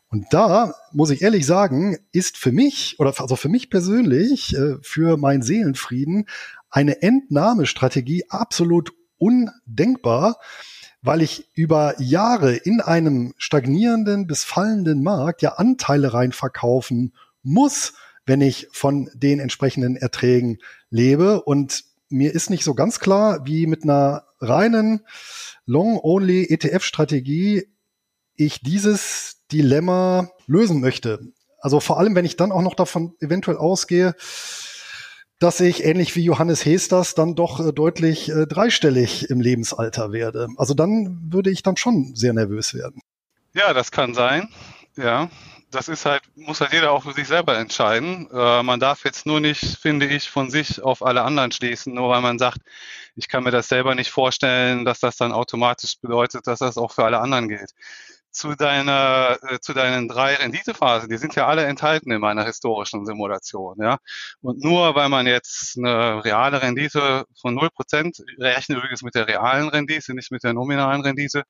Und 0.08 0.26
da 0.30 0.74
muss 0.92 1.10
ich 1.10 1.22
ehrlich 1.22 1.46
sagen, 1.46 1.98
ist 2.12 2.36
für 2.36 2.52
mich 2.52 2.96
oder 2.98 3.12
also 3.18 3.36
für 3.36 3.48
mich 3.48 3.70
persönlich, 3.70 4.56
äh, 4.56 4.76
für 4.82 5.16
meinen 5.16 5.42
Seelenfrieden, 5.42 6.26
eine 6.70 7.02
Entnahmestrategie 7.02 8.24
absolut 8.28 8.92
undenkbar 9.18 10.36
weil 11.06 11.22
ich 11.22 11.46
über 11.54 11.94
Jahre 12.00 12.56
in 12.56 12.80
einem 12.80 13.32
stagnierenden 13.38 14.26
bis 14.26 14.42
fallenden 14.42 15.04
Markt 15.04 15.40
ja 15.40 15.52
Anteile 15.52 16.12
rein 16.12 16.32
verkaufen 16.32 17.14
muss, 17.44 17.94
wenn 18.26 18.40
ich 18.40 18.66
von 18.72 19.08
den 19.14 19.38
entsprechenden 19.38 19.94
Erträgen 19.94 20.58
lebe. 20.90 21.42
Und 21.42 21.84
mir 22.08 22.34
ist 22.34 22.50
nicht 22.50 22.64
so 22.64 22.74
ganz 22.74 22.98
klar, 22.98 23.46
wie 23.46 23.68
mit 23.68 23.84
einer 23.84 24.24
reinen 24.40 25.02
Long-Only 25.64 26.48
ETF-Strategie 26.50 27.68
ich 28.34 28.60
dieses 28.60 29.42
Dilemma 29.52 30.28
lösen 30.48 30.80
möchte. 30.80 31.20
Also 31.60 31.78
vor 31.78 32.00
allem, 32.00 32.16
wenn 32.16 32.24
ich 32.24 32.36
dann 32.36 32.50
auch 32.50 32.62
noch 32.62 32.74
davon 32.74 33.14
eventuell 33.20 33.58
ausgehe, 33.58 34.16
dass 35.38 35.60
ich 35.60 35.84
ähnlich 35.84 36.16
wie 36.16 36.24
Johannes 36.24 36.64
Hesters 36.64 37.14
dann 37.14 37.34
doch 37.34 37.60
äh, 37.60 37.72
deutlich 37.72 38.30
äh, 38.30 38.46
dreistellig 38.46 39.28
im 39.30 39.40
Lebensalter 39.40 40.12
werde. 40.12 40.48
Also 40.56 40.74
dann 40.74 41.20
würde 41.30 41.50
ich 41.50 41.62
dann 41.62 41.76
schon 41.76 42.14
sehr 42.14 42.32
nervös 42.32 42.74
werden. 42.74 43.02
Ja, 43.52 43.72
das 43.72 43.90
kann 43.90 44.14
sein. 44.14 44.48
Ja, 44.96 45.28
das 45.70 45.88
ist 45.88 46.06
halt, 46.06 46.22
muss 46.36 46.60
halt 46.60 46.72
jeder 46.72 46.92
auch 46.92 47.02
für 47.02 47.12
sich 47.12 47.28
selber 47.28 47.58
entscheiden. 47.58 48.28
Äh, 48.32 48.62
man 48.62 48.80
darf 48.80 49.04
jetzt 49.04 49.26
nur 49.26 49.40
nicht, 49.40 49.78
finde 49.78 50.06
ich, 50.06 50.30
von 50.30 50.50
sich 50.50 50.82
auf 50.82 51.04
alle 51.04 51.22
anderen 51.22 51.52
schließen, 51.52 51.92
nur 51.94 52.08
weil 52.08 52.22
man 52.22 52.38
sagt, 52.38 52.58
ich 53.14 53.28
kann 53.28 53.44
mir 53.44 53.50
das 53.50 53.68
selber 53.68 53.94
nicht 53.94 54.10
vorstellen, 54.10 54.84
dass 54.84 55.00
das 55.00 55.16
dann 55.16 55.32
automatisch 55.32 55.98
bedeutet, 56.00 56.46
dass 56.46 56.60
das 56.60 56.78
auch 56.78 56.92
für 56.92 57.04
alle 57.04 57.20
anderen 57.20 57.48
gilt 57.48 57.72
zu 58.36 58.54
deiner, 58.54 59.38
äh, 59.42 59.58
zu 59.60 59.72
deinen 59.72 60.08
drei 60.08 60.34
Renditephasen, 60.34 61.08
die 61.08 61.16
sind 61.16 61.34
ja 61.34 61.46
alle 61.46 61.64
enthalten 61.64 62.10
in 62.12 62.20
meiner 62.20 62.44
historischen 62.44 63.06
Simulation, 63.06 63.76
ja. 63.80 63.98
Und 64.42 64.62
nur 64.62 64.94
weil 64.94 65.08
man 65.08 65.26
jetzt 65.26 65.78
eine 65.78 66.24
reale 66.24 66.62
Rendite 66.62 67.24
von 67.40 67.54
0%, 67.54 68.22
rechne 68.38 68.76
übrigens 68.76 69.02
mit 69.02 69.14
der 69.14 69.26
realen 69.26 69.68
Rendite, 69.68 70.14
nicht 70.14 70.30
mit 70.30 70.44
der 70.44 70.52
nominalen 70.52 71.02
Rendite, 71.02 71.44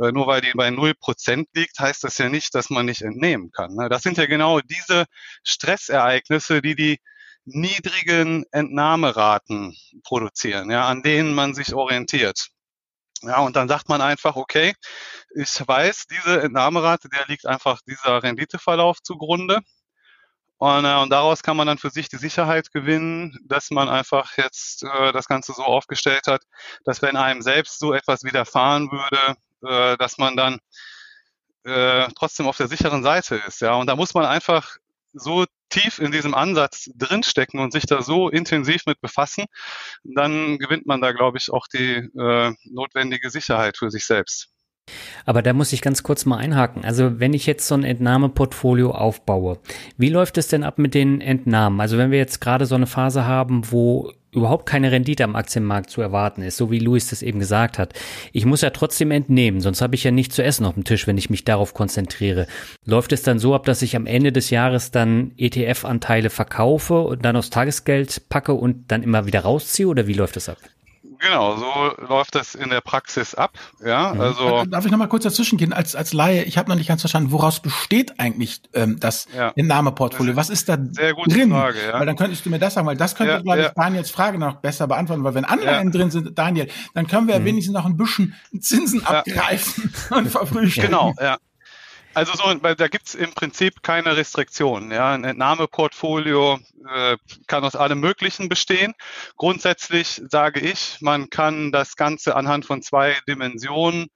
äh, 0.00 0.12
nur 0.12 0.26
weil 0.26 0.40
die 0.40 0.52
bei 0.54 0.70
0% 0.70 1.46
liegt, 1.54 1.78
heißt 1.78 2.04
das 2.04 2.18
ja 2.18 2.28
nicht, 2.28 2.54
dass 2.54 2.70
man 2.70 2.86
nicht 2.86 3.02
entnehmen 3.02 3.50
kann. 3.50 3.74
Ne? 3.74 3.88
Das 3.88 4.02
sind 4.02 4.16
ja 4.16 4.26
genau 4.26 4.60
diese 4.60 5.04
Stressereignisse, 5.44 6.62
die 6.62 6.74
die 6.74 6.98
niedrigen 7.44 8.44
Entnahmeraten 8.50 9.74
produzieren, 10.04 10.70
ja, 10.70 10.86
an 10.86 11.02
denen 11.02 11.34
man 11.34 11.54
sich 11.54 11.74
orientiert. 11.74 12.48
Ja, 13.22 13.40
und 13.40 13.56
dann 13.56 13.68
sagt 13.68 13.88
man 13.88 14.00
einfach, 14.00 14.36
okay, 14.36 14.74
ich 15.34 15.66
weiß, 15.66 16.06
diese 16.06 16.40
Entnahmerate, 16.42 17.08
der 17.08 17.26
liegt 17.26 17.46
einfach 17.46 17.80
dieser 17.86 18.22
Renditeverlauf 18.22 19.02
zugrunde. 19.02 19.60
Und, 20.58 20.84
äh, 20.84 20.96
und 20.96 21.10
daraus 21.10 21.42
kann 21.42 21.56
man 21.56 21.66
dann 21.68 21.78
für 21.78 21.90
sich 21.90 22.08
die 22.08 22.16
Sicherheit 22.16 22.72
gewinnen, 22.72 23.38
dass 23.44 23.70
man 23.70 23.88
einfach 23.88 24.36
jetzt 24.36 24.82
äh, 24.84 25.12
das 25.12 25.26
Ganze 25.26 25.52
so 25.52 25.62
aufgestellt 25.62 26.26
hat, 26.26 26.42
dass 26.84 27.02
wenn 27.02 27.16
einem 27.16 27.42
selbst 27.42 27.78
so 27.78 27.92
etwas 27.94 28.24
widerfahren 28.24 28.90
würde, 28.90 29.36
äh, 29.62 29.96
dass 29.98 30.18
man 30.18 30.36
dann 30.36 30.58
äh, 31.64 32.08
trotzdem 32.16 32.46
auf 32.46 32.56
der 32.56 32.68
sicheren 32.68 33.02
Seite 33.02 33.36
ist. 33.46 33.60
Ja, 33.60 33.74
und 33.74 33.86
da 33.86 33.96
muss 33.96 34.14
man 34.14 34.24
einfach 34.24 34.78
so 35.12 35.44
tief 35.68 35.98
in 35.98 36.12
diesem 36.12 36.34
Ansatz 36.34 36.90
drinstecken 36.96 37.60
und 37.60 37.72
sich 37.72 37.86
da 37.86 38.02
so 38.02 38.28
intensiv 38.28 38.86
mit 38.86 39.00
befassen, 39.00 39.44
dann 40.04 40.58
gewinnt 40.58 40.86
man 40.86 41.00
da, 41.00 41.12
glaube 41.12 41.38
ich, 41.38 41.52
auch 41.52 41.66
die 41.66 42.08
äh, 42.18 42.54
notwendige 42.64 43.30
Sicherheit 43.30 43.76
für 43.76 43.90
sich 43.90 44.06
selbst. 44.06 44.50
Aber 45.26 45.42
da 45.42 45.52
muss 45.52 45.72
ich 45.74 45.82
ganz 45.82 46.02
kurz 46.02 46.24
mal 46.24 46.38
einhaken. 46.38 46.84
Also 46.84 47.20
wenn 47.20 47.34
ich 47.34 47.46
jetzt 47.46 47.68
so 47.68 47.74
ein 47.74 47.84
Entnahmeportfolio 47.84 48.92
aufbaue, 48.92 49.58
wie 49.98 50.08
läuft 50.08 50.38
es 50.38 50.48
denn 50.48 50.64
ab 50.64 50.78
mit 50.78 50.94
den 50.94 51.20
Entnahmen? 51.20 51.80
Also 51.80 51.98
wenn 51.98 52.10
wir 52.10 52.18
jetzt 52.18 52.40
gerade 52.40 52.64
so 52.64 52.74
eine 52.74 52.86
Phase 52.86 53.26
haben, 53.26 53.70
wo 53.70 54.12
überhaupt 54.32 54.66
keine 54.66 54.92
Rendite 54.92 55.24
am 55.24 55.36
Aktienmarkt 55.36 55.90
zu 55.90 56.00
erwarten 56.00 56.42
ist, 56.42 56.56
so 56.56 56.70
wie 56.70 56.78
Luis 56.78 57.08
das 57.08 57.22
eben 57.22 57.38
gesagt 57.38 57.78
hat. 57.78 57.94
Ich 58.32 58.44
muss 58.44 58.60
ja 58.60 58.70
trotzdem 58.70 59.10
entnehmen, 59.10 59.60
sonst 59.60 59.80
habe 59.80 59.94
ich 59.94 60.04
ja 60.04 60.10
nichts 60.10 60.34
zu 60.36 60.42
essen 60.42 60.66
auf 60.66 60.74
dem 60.74 60.84
Tisch, 60.84 61.06
wenn 61.06 61.18
ich 61.18 61.30
mich 61.30 61.44
darauf 61.44 61.74
konzentriere. 61.74 62.46
Läuft 62.84 63.12
es 63.12 63.22
dann 63.22 63.38
so 63.38 63.54
ab, 63.54 63.64
dass 63.64 63.82
ich 63.82 63.96
am 63.96 64.06
Ende 64.06 64.32
des 64.32 64.50
Jahres 64.50 64.90
dann 64.90 65.32
ETF-Anteile 65.36 66.30
verkaufe 66.30 67.00
und 67.00 67.24
dann 67.24 67.36
aufs 67.36 67.50
Tagesgeld 67.50 68.28
packe 68.28 68.54
und 68.54 68.90
dann 68.90 69.02
immer 69.02 69.26
wieder 69.26 69.40
rausziehe 69.40 69.88
oder 69.88 70.06
wie 70.06 70.14
läuft 70.14 70.36
das 70.36 70.48
ab? 70.48 70.58
Genau, 71.20 71.56
so 71.56 72.06
läuft 72.06 72.34
das 72.34 72.54
in 72.54 72.70
der 72.70 72.80
Praxis 72.80 73.34
ab. 73.34 73.58
Ja, 73.84 74.14
mhm. 74.14 74.20
also 74.20 74.64
darf 74.66 74.84
ich 74.84 74.90
noch 74.90 74.98
mal 74.98 75.08
kurz 75.08 75.24
dazwischen 75.24 75.58
gehen 75.58 75.72
als 75.72 75.96
als 75.96 76.12
Laie? 76.12 76.44
Ich 76.44 76.58
habe 76.58 76.68
noch 76.68 76.76
nicht 76.76 76.86
ganz 76.86 77.02
verstanden, 77.02 77.32
woraus 77.32 77.60
besteht 77.60 78.20
eigentlich 78.20 78.62
ähm, 78.72 79.00
das 79.00 79.26
ja. 79.36 79.52
Entnahmeportfolio? 79.56 80.36
Was 80.36 80.48
ist 80.48 80.68
da 80.68 80.78
Sehr 80.92 81.14
gute 81.14 81.30
drin? 81.30 81.50
Frage, 81.50 81.78
ja. 81.88 81.98
Weil 81.98 82.06
dann 82.06 82.16
könntest 82.16 82.46
du 82.46 82.50
mir 82.50 82.58
das 82.58 82.74
sagen, 82.74 82.86
weil 82.86 82.96
das 82.96 83.16
könnte 83.16 83.32
ja, 83.34 83.40
glaube 83.40 83.62
ich 83.62 83.68
Daniels 83.68 84.10
Frage 84.10 84.38
noch 84.38 84.56
besser 84.56 84.86
beantworten, 84.86 85.24
weil 85.24 85.34
wenn 85.34 85.44
Anleihen 85.44 85.90
drin 85.90 86.10
sind, 86.10 86.38
Daniel, 86.38 86.68
dann 86.94 87.06
können 87.06 87.26
wir 87.26 87.40
mhm. 87.40 87.44
wenigstens 87.44 87.74
noch 87.74 87.84
ein 87.84 87.96
bisschen 87.96 88.34
Zinsen 88.60 89.04
abgreifen 89.04 89.92
und 90.10 90.28
verfrühstücken. 90.28 90.90
Genau, 90.90 91.14
ja. 91.20 91.38
Also 92.18 92.32
so, 92.34 92.52
da 92.52 92.88
gibt's 92.88 93.14
im 93.14 93.32
Prinzip 93.32 93.84
keine 93.84 94.16
Restriktionen. 94.16 94.90
Ja. 94.90 95.12
Ein 95.12 95.22
Entnahmeportfolio 95.22 96.58
äh, 96.92 97.16
kann 97.46 97.62
aus 97.62 97.76
allem 97.76 98.00
Möglichen 98.00 98.48
bestehen. 98.48 98.94
Grundsätzlich 99.36 100.20
sage 100.28 100.58
ich, 100.58 100.98
man 101.00 101.30
kann 101.30 101.70
das 101.70 101.94
Ganze 101.94 102.34
anhand 102.34 102.66
von 102.66 102.82
zwei 102.82 103.16
Dimensionen 103.28 104.08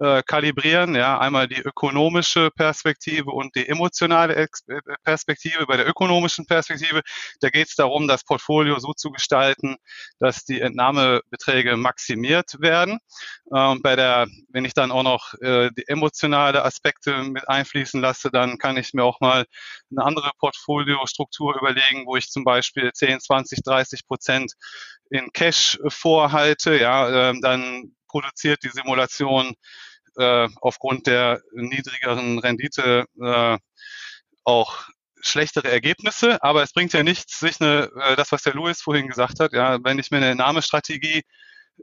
äh, 0.00 0.22
kalibrieren. 0.22 0.94
Ja, 0.94 1.18
einmal 1.18 1.48
die 1.48 1.60
ökonomische 1.60 2.50
Perspektive 2.50 3.30
und 3.30 3.54
die 3.56 3.68
emotionale 3.68 4.36
äh, 4.36 4.46
Perspektive. 5.02 5.66
Bei 5.66 5.76
der 5.76 5.88
ökonomischen 5.88 6.46
Perspektive, 6.46 7.02
da 7.40 7.50
geht 7.50 7.68
es 7.68 7.74
darum, 7.74 8.06
das 8.06 8.24
Portfolio 8.24 8.78
so 8.78 8.92
zu 8.92 9.10
gestalten, 9.10 9.76
dass 10.18 10.44
die 10.44 10.60
Entnahmebeträge 10.60 11.76
maximiert 11.76 12.60
werden. 12.60 12.98
Ähm, 13.54 13.80
bei 13.82 13.96
der, 13.96 14.26
wenn 14.50 14.64
ich 14.64 14.74
dann 14.74 14.92
auch 14.92 15.02
noch 15.02 15.34
äh, 15.40 15.70
die 15.76 15.88
emotionale 15.88 16.64
Aspekte 16.64 17.24
mit 17.24 17.48
einfließen 17.48 18.00
lasse, 18.00 18.30
dann 18.30 18.58
kann 18.58 18.76
ich 18.76 18.94
mir 18.94 19.04
auch 19.04 19.20
mal 19.20 19.46
eine 19.90 20.04
andere 20.04 20.30
Portfoliostruktur 20.38 21.56
überlegen, 21.56 22.06
wo 22.06 22.16
ich 22.16 22.28
zum 22.30 22.44
Beispiel 22.44 22.92
10, 22.92 23.20
20, 23.20 23.62
30 23.64 24.06
Prozent 24.06 24.52
in 25.10 25.32
Cash 25.32 25.78
vorhalte. 25.88 26.78
Ja, 26.78 27.30
äh, 27.30 27.34
dann 27.40 27.94
produziert 28.08 28.62
die 28.62 28.70
Simulation 28.70 29.54
äh, 30.18 30.48
aufgrund 30.60 31.06
der 31.06 31.40
niedrigeren 31.52 32.38
Rendite 32.38 33.06
äh, 33.20 33.58
auch 34.44 34.88
schlechtere 35.20 35.70
Ergebnisse, 35.70 36.42
aber 36.42 36.62
es 36.62 36.72
bringt 36.72 36.92
ja 36.92 37.02
nichts, 37.02 37.40
sich 37.40 37.60
eine, 37.60 37.90
äh, 38.00 38.16
das, 38.16 38.32
was 38.32 38.42
der 38.42 38.54
Louis 38.54 38.80
vorhin 38.80 39.08
gesagt 39.08 39.40
hat, 39.40 39.52
ja, 39.52 39.78
wenn 39.82 39.98
ich 39.98 40.10
mir 40.10 40.18
eine 40.18 40.34
Nahmestrategie 40.34 41.22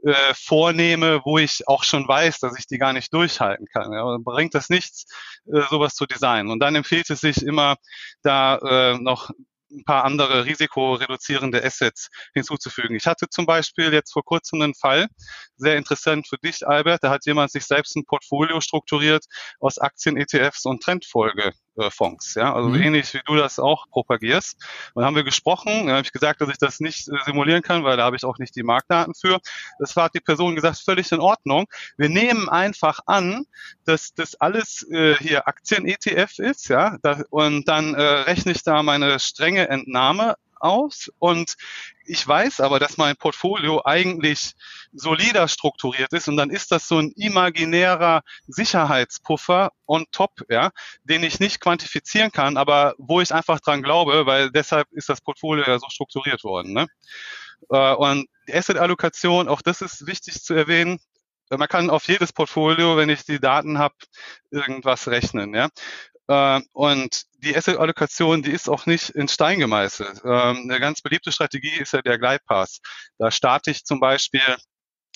äh, 0.04 0.34
vornehme, 0.34 1.22
wo 1.24 1.38
ich 1.38 1.66
auch 1.66 1.84
schon 1.84 2.06
weiß, 2.06 2.40
dass 2.40 2.58
ich 2.58 2.66
die 2.66 2.78
gar 2.78 2.92
nicht 2.92 3.12
durchhalten 3.14 3.66
kann. 3.66 3.92
Ja, 3.92 4.18
bringt 4.20 4.54
das 4.54 4.68
nichts, 4.68 5.06
äh, 5.46 5.62
sowas 5.70 5.94
zu 5.94 6.06
designen. 6.06 6.50
Und 6.50 6.60
dann 6.60 6.74
empfiehlt 6.74 7.08
es 7.10 7.20
sich 7.20 7.42
immer, 7.42 7.76
da 8.22 8.58
äh, 8.58 8.98
noch 8.98 9.30
ein 9.70 9.84
paar 9.84 10.04
andere 10.04 10.44
risikoreduzierende 10.44 11.62
Assets 11.64 12.08
hinzuzufügen. 12.34 12.96
Ich 12.96 13.06
hatte 13.06 13.28
zum 13.28 13.46
Beispiel 13.46 13.92
jetzt 13.92 14.12
vor 14.12 14.24
kurzem 14.24 14.62
einen 14.62 14.74
Fall, 14.74 15.08
sehr 15.56 15.76
interessant 15.76 16.28
für 16.28 16.38
dich, 16.38 16.66
Albert, 16.66 17.02
da 17.04 17.10
hat 17.10 17.26
jemand 17.26 17.50
sich 17.50 17.64
selbst 17.64 17.96
ein 17.96 18.04
Portfolio 18.04 18.60
strukturiert 18.60 19.24
aus 19.60 19.78
Aktien, 19.78 20.16
ETFs 20.16 20.64
und 20.64 20.82
Trendfolge 20.82 21.52
Fonds. 21.90 22.34
Ja? 22.34 22.54
Also 22.54 22.68
mhm. 22.68 22.82
ähnlich 22.82 23.12
wie 23.14 23.20
du 23.24 23.36
das 23.36 23.58
auch 23.58 23.88
propagierst. 23.90 24.56
Und 24.94 25.04
haben 25.04 25.16
wir 25.16 25.24
gesprochen, 25.24 25.86
da 25.86 25.94
habe 25.94 26.02
ich 26.02 26.12
gesagt, 26.12 26.40
dass 26.40 26.48
ich 26.48 26.58
das 26.58 26.80
nicht 26.80 27.08
äh, 27.08 27.16
simulieren 27.24 27.62
kann, 27.62 27.84
weil 27.84 27.96
da 27.96 28.04
habe 28.04 28.16
ich 28.16 28.24
auch 28.24 28.38
nicht 28.38 28.56
die 28.56 28.62
Marktdaten 28.62 29.14
für. 29.14 29.38
Das 29.78 29.96
war 29.96 30.08
die 30.08 30.20
Person 30.20 30.54
gesagt, 30.54 30.78
völlig 30.78 31.10
in 31.12 31.20
Ordnung. 31.20 31.66
Wir 31.96 32.08
nehmen 32.08 32.48
einfach 32.48 33.00
an, 33.06 33.46
dass 33.84 34.14
das 34.14 34.34
alles 34.36 34.86
äh, 34.90 35.16
hier 35.16 35.46
Aktien-ETF 35.48 36.38
ist, 36.38 36.68
ja, 36.68 36.96
da, 37.02 37.22
und 37.30 37.68
dann 37.68 37.94
äh, 37.94 38.02
rechne 38.02 38.52
ich 38.52 38.62
da 38.62 38.82
meine 38.82 39.18
strenge 39.18 39.68
Entnahme 39.68 40.36
aus 40.60 41.10
und 41.18 41.54
ich 42.04 42.26
weiß 42.26 42.60
aber, 42.60 42.78
dass 42.78 42.96
mein 42.96 43.16
Portfolio 43.16 43.82
eigentlich 43.84 44.54
solider 44.92 45.48
strukturiert 45.48 46.12
ist 46.12 46.28
und 46.28 46.36
dann 46.36 46.50
ist 46.50 46.72
das 46.72 46.88
so 46.88 46.98
ein 46.98 47.12
imaginärer 47.16 48.22
Sicherheitspuffer 48.46 49.72
on 49.86 50.06
top, 50.12 50.32
ja, 50.48 50.70
den 51.04 51.22
ich 51.24 51.40
nicht 51.40 51.60
quantifizieren 51.60 52.32
kann, 52.32 52.56
aber 52.56 52.94
wo 52.98 53.20
ich 53.20 53.34
einfach 53.34 53.60
dran 53.60 53.82
glaube, 53.82 54.26
weil 54.26 54.50
deshalb 54.50 54.88
ist 54.92 55.08
das 55.08 55.20
Portfolio 55.20 55.64
ja 55.66 55.78
so 55.78 55.88
strukturiert 55.90 56.44
worden. 56.44 56.72
Ne? 56.72 56.86
Äh, 57.70 57.94
und 57.94 58.28
Asset-Allokation, 58.50 59.48
auch 59.48 59.62
das 59.62 59.82
ist 59.82 60.06
wichtig 60.06 60.42
zu 60.42 60.54
erwähnen, 60.54 61.00
man 61.50 61.68
kann 61.68 61.90
auf 61.90 62.08
jedes 62.08 62.32
Portfolio, 62.32 62.96
wenn 62.96 63.08
ich 63.08 63.24
die 63.24 63.38
Daten 63.38 63.78
habe, 63.78 63.94
irgendwas 64.50 65.08
rechnen. 65.08 65.54
Ja? 65.54 65.68
Äh, 66.28 66.60
und 66.72 67.22
die 67.38 67.56
Asset-Allokation, 67.56 68.42
die 68.42 68.50
ist 68.50 68.68
auch 68.68 68.86
nicht 68.86 69.10
in 69.10 69.28
Stein 69.28 69.58
gemeißelt. 69.58 70.22
Ähm, 70.24 70.68
eine 70.68 70.80
ganz 70.80 71.02
beliebte 71.02 71.32
Strategie 71.32 71.78
ist 71.78 71.92
ja 71.92 72.02
der 72.02 72.18
Gleitpass. 72.18 72.80
Da 73.18 73.30
starte 73.30 73.70
ich 73.70 73.84
zum 73.84 74.00
Beispiel 74.00 74.56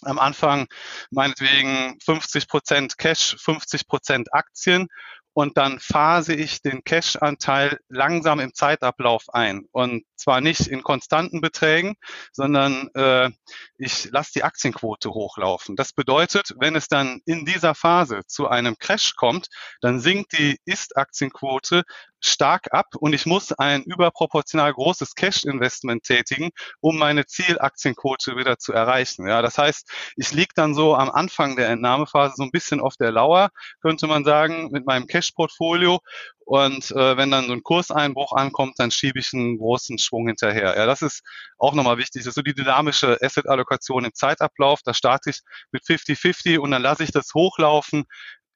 am 0.02 0.18
Anfang 0.18 0.66
meinetwegen 1.10 1.98
50 2.04 2.48
Prozent 2.48 2.98
Cash, 2.98 3.36
50 3.38 3.86
Prozent 3.86 4.32
Aktien 4.32 4.88
und 5.32 5.56
dann 5.56 5.78
phase 5.78 6.34
ich 6.34 6.62
den 6.62 6.82
Cash-Anteil 6.84 7.78
langsam 7.88 8.40
im 8.40 8.52
Zeitablauf 8.54 9.24
ein. 9.32 9.66
Und 9.70 10.04
zwar 10.16 10.40
nicht 10.40 10.66
in 10.66 10.82
konstanten 10.82 11.40
Beträgen, 11.40 11.94
sondern 12.32 12.88
äh, 12.94 13.30
ich 13.78 14.10
lasse 14.10 14.32
die 14.34 14.44
Aktienquote 14.44 15.10
hochlaufen. 15.10 15.76
Das 15.76 15.92
bedeutet, 15.92 16.54
wenn 16.58 16.76
es 16.76 16.88
dann 16.88 17.20
in 17.24 17.44
dieser 17.44 17.74
Phase 17.74 18.22
zu 18.26 18.48
einem 18.48 18.76
Crash 18.78 19.14
kommt, 19.14 19.48
dann 19.80 20.00
sinkt 20.00 20.38
die 20.38 20.58
Ist-Aktienquote 20.64 21.84
stark 22.20 22.72
ab 22.72 22.88
und 22.98 23.14
ich 23.14 23.26
muss 23.26 23.52
ein 23.52 23.82
überproportional 23.82 24.72
großes 24.72 25.14
Cash-Investment 25.14 26.04
tätigen, 26.04 26.50
um 26.80 26.98
meine 26.98 27.26
Zielaktienquote 27.26 28.36
wieder 28.36 28.58
zu 28.58 28.72
erreichen. 28.72 29.26
Ja, 29.26 29.42
das 29.42 29.58
heißt, 29.58 29.90
ich 30.16 30.32
liege 30.32 30.52
dann 30.54 30.74
so 30.74 30.94
am 30.94 31.10
Anfang 31.10 31.56
der 31.56 31.68
Entnahmephase 31.68 32.34
so 32.36 32.42
ein 32.42 32.50
bisschen 32.50 32.80
auf 32.80 32.96
der 32.96 33.10
Lauer, 33.10 33.50
könnte 33.80 34.06
man 34.06 34.24
sagen, 34.24 34.70
mit 34.70 34.86
meinem 34.86 35.06
Cash-Portfolio. 35.06 36.00
Und 36.44 36.90
äh, 36.90 37.16
wenn 37.16 37.30
dann 37.30 37.46
so 37.46 37.52
ein 37.52 37.62
Kurseinbruch 37.62 38.32
ankommt, 38.32 38.74
dann 38.78 38.90
schiebe 38.90 39.20
ich 39.20 39.32
einen 39.32 39.58
großen 39.58 39.98
Schwung 39.98 40.26
hinterher. 40.26 40.76
Ja, 40.76 40.84
das 40.84 41.00
ist 41.00 41.22
auch 41.58 41.74
nochmal 41.74 41.96
wichtig. 41.96 42.22
Das 42.22 42.30
ist 42.30 42.34
so 42.34 42.42
die 42.42 42.54
dynamische 42.54 43.18
Asset-Allokation 43.22 44.04
im 44.04 44.14
Zeitablauf. 44.14 44.80
Da 44.84 44.92
starte 44.92 45.30
ich 45.30 45.42
mit 45.70 45.84
50-50 45.84 46.58
und 46.58 46.72
dann 46.72 46.82
lasse 46.82 47.04
ich 47.04 47.12
das 47.12 47.34
hochlaufen 47.34 48.04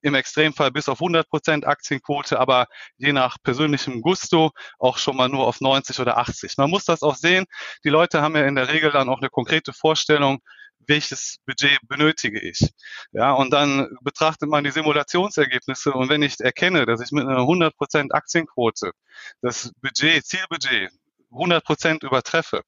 im 0.05 0.14
Extremfall 0.14 0.71
bis 0.71 0.88
auf 0.88 1.01
100 1.01 1.29
Prozent 1.29 1.67
Aktienquote, 1.67 2.38
aber 2.38 2.67
je 2.99 3.12
nach 3.12 3.38
persönlichem 3.43 4.03
Gusto 4.03 4.51
auch 4.79 4.99
schon 4.99 5.17
mal 5.17 5.29
nur 5.29 5.47
auf 5.47 5.61
90 5.61 5.99
oder 5.99 6.19
80. 6.19 6.59
Man 6.59 6.71
muss 6.71 6.85
das 6.85 7.03
auch 7.03 7.17
sehen. 7.17 7.47
Die 7.85 7.88
Leute 7.88 8.21
haben 8.21 8.37
ja 8.37 8.45
in 8.47 8.55
der 8.55 8.69
Regel 8.69 8.93
dann 8.93 9.09
auch 9.09 9.19
eine 9.19 9.31
konkrete 9.31 9.73
Vorstellung, 9.73 10.40
welches 10.87 11.38
Budget 11.47 11.79
benötige 11.88 12.38
ich. 12.38 12.69
Ja, 13.12 13.33
und 13.33 13.51
dann 13.51 13.97
betrachtet 14.03 14.51
man 14.51 14.62
die 14.62 14.71
Simulationsergebnisse 14.71 15.93
und 15.93 16.11
wenn 16.11 16.23
ich 16.23 16.38
erkenne, 16.38 16.85
dass 16.85 17.01
ich 17.01 17.11
mit 17.11 17.27
einer 17.27 17.40
100% 17.40 18.12
Aktienquote 18.12 18.90
das 19.40 19.73
Budget, 19.81 20.27
Zielbudget 20.27 20.90
100% 21.31 22.05
übertreffe, 22.05 22.62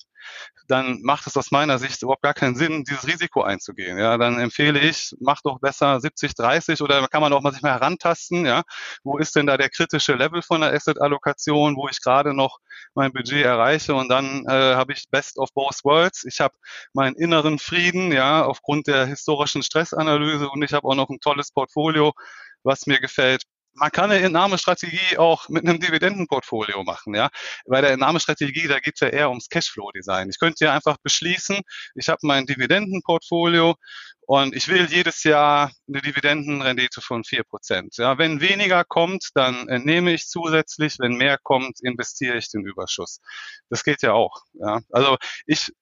dann 0.68 1.00
macht 1.02 1.26
es 1.26 1.36
aus 1.36 1.50
meiner 1.50 1.78
Sicht 1.78 2.02
überhaupt 2.02 2.22
gar 2.22 2.34
keinen 2.34 2.56
Sinn, 2.56 2.84
dieses 2.84 3.06
Risiko 3.06 3.42
einzugehen. 3.42 3.98
Ja, 3.98 4.18
dann 4.18 4.38
empfehle 4.38 4.80
ich, 4.80 5.14
mach 5.20 5.40
doch 5.42 5.60
besser 5.60 6.00
70, 6.00 6.34
30 6.34 6.82
oder 6.82 7.06
kann 7.08 7.20
man 7.20 7.32
auch 7.32 7.42
mal 7.42 7.52
sich 7.52 7.62
mal 7.62 7.72
herantasten. 7.72 8.46
Ja, 8.46 8.62
wo 9.04 9.18
ist 9.18 9.36
denn 9.36 9.46
da 9.46 9.56
der 9.56 9.70
kritische 9.70 10.14
Level 10.14 10.42
von 10.42 10.60
der 10.60 10.72
Asset-Allokation, 10.72 11.76
wo 11.76 11.88
ich 11.88 12.00
gerade 12.00 12.34
noch 12.34 12.58
mein 12.94 13.12
Budget 13.12 13.44
erreiche 13.44 13.94
und 13.94 14.08
dann 14.08 14.44
äh, 14.46 14.74
habe 14.74 14.92
ich 14.92 15.08
Best 15.10 15.38
of 15.38 15.52
both 15.54 15.84
worlds. 15.84 16.24
Ich 16.24 16.40
habe 16.40 16.54
meinen 16.92 17.14
inneren 17.16 17.58
Frieden, 17.58 18.12
ja, 18.12 18.44
aufgrund 18.44 18.86
der 18.86 19.06
historischen 19.06 19.62
Stressanalyse 19.62 20.48
und 20.48 20.62
ich 20.62 20.72
habe 20.72 20.86
auch 20.88 20.94
noch 20.94 21.10
ein 21.10 21.20
tolles 21.20 21.52
Portfolio, 21.52 22.12
was 22.62 22.86
mir 22.86 22.98
gefällt 23.00 23.42
man 23.76 23.90
kann 23.90 24.10
eine 24.10 24.24
Entnahmestrategie 24.24 25.18
auch 25.18 25.48
mit 25.48 25.66
einem 25.66 25.80
Dividendenportfolio 25.80 26.82
machen, 26.84 27.14
ja. 27.14 27.28
Bei 27.66 27.80
der 27.80 27.90
Entnahmestrategie, 27.92 28.68
da 28.68 28.80
geht 28.80 28.94
es 28.94 29.00
ja 29.00 29.08
eher 29.08 29.28
ums 29.28 29.48
Cashflow-Design. 29.48 30.28
Ich 30.30 30.38
könnte 30.38 30.64
ja 30.64 30.74
einfach 30.74 30.96
beschließen, 31.02 31.60
ich 31.94 32.08
habe 32.08 32.20
mein 32.22 32.46
Dividendenportfolio 32.46 33.76
und 34.26 34.56
ich 34.56 34.68
will 34.68 34.86
jedes 34.90 35.22
Jahr 35.22 35.70
eine 35.88 36.02
Dividendenrendite 36.02 37.00
von 37.00 37.22
vier 37.22 37.44
Prozent. 37.44 37.96
Ja, 37.96 38.18
wenn 38.18 38.40
weniger 38.40 38.84
kommt, 38.84 39.28
dann 39.34 39.68
entnehme 39.68 40.12
ich 40.12 40.26
zusätzlich. 40.26 40.98
Wenn 40.98 41.16
mehr 41.16 41.38
kommt, 41.40 41.80
investiere 41.82 42.36
ich 42.36 42.50
den 42.50 42.66
Überschuss. 42.66 43.20
Das 43.70 43.84
geht 43.84 44.02
ja 44.02 44.12
auch. 44.12 44.42
Ja. 44.54 44.80
Also 44.90 45.16
ich 45.46 45.72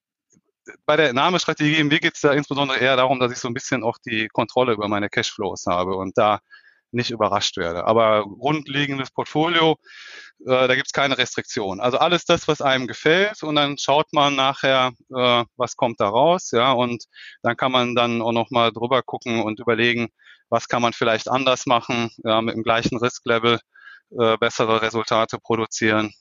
bei 0.86 0.96
der 0.96 1.08
Entnahmestrategie, 1.08 1.84
mir 1.84 2.00
geht 2.00 2.14
es 2.14 2.20
da 2.20 2.32
insbesondere 2.32 2.78
eher 2.78 2.96
darum, 2.96 3.20
dass 3.20 3.32
ich 3.32 3.38
so 3.38 3.48
ein 3.48 3.54
bisschen 3.54 3.84
auch 3.84 3.98
die 3.98 4.28
Kontrolle 4.28 4.72
über 4.72 4.88
meine 4.88 5.10
Cashflows 5.10 5.66
habe 5.66 5.94
und 5.96 6.16
da 6.16 6.40
nicht 6.94 7.10
überrascht 7.10 7.56
werde. 7.56 7.84
Aber 7.86 8.24
grundlegendes 8.24 9.10
Portfolio, 9.10 9.76
äh, 10.46 10.68
da 10.68 10.74
gibt 10.74 10.86
es 10.86 10.92
keine 10.92 11.18
Restriktion. 11.18 11.80
Also 11.80 11.98
alles 11.98 12.24
das, 12.24 12.48
was 12.48 12.60
einem 12.60 12.86
gefällt 12.86 13.42
und 13.42 13.56
dann 13.56 13.78
schaut 13.78 14.12
man 14.12 14.36
nachher, 14.36 14.92
äh, 15.14 15.44
was 15.56 15.76
kommt 15.76 16.00
da 16.00 16.08
raus, 16.08 16.50
ja, 16.52 16.72
und 16.72 17.04
dann 17.42 17.56
kann 17.56 17.72
man 17.72 17.94
dann 17.94 18.22
auch 18.22 18.32
nochmal 18.32 18.72
drüber 18.72 19.02
gucken 19.02 19.42
und 19.42 19.60
überlegen, 19.60 20.08
was 20.48 20.68
kann 20.68 20.82
man 20.82 20.92
vielleicht 20.92 21.28
anders 21.28 21.66
machen, 21.66 22.10
ja, 22.24 22.40
mit 22.42 22.54
dem 22.54 22.62
gleichen 22.62 22.98
Risklevel 22.98 23.58
äh, 24.18 24.36
bessere 24.38 24.82
Resultate 24.82 25.38
produzieren. 25.38 26.12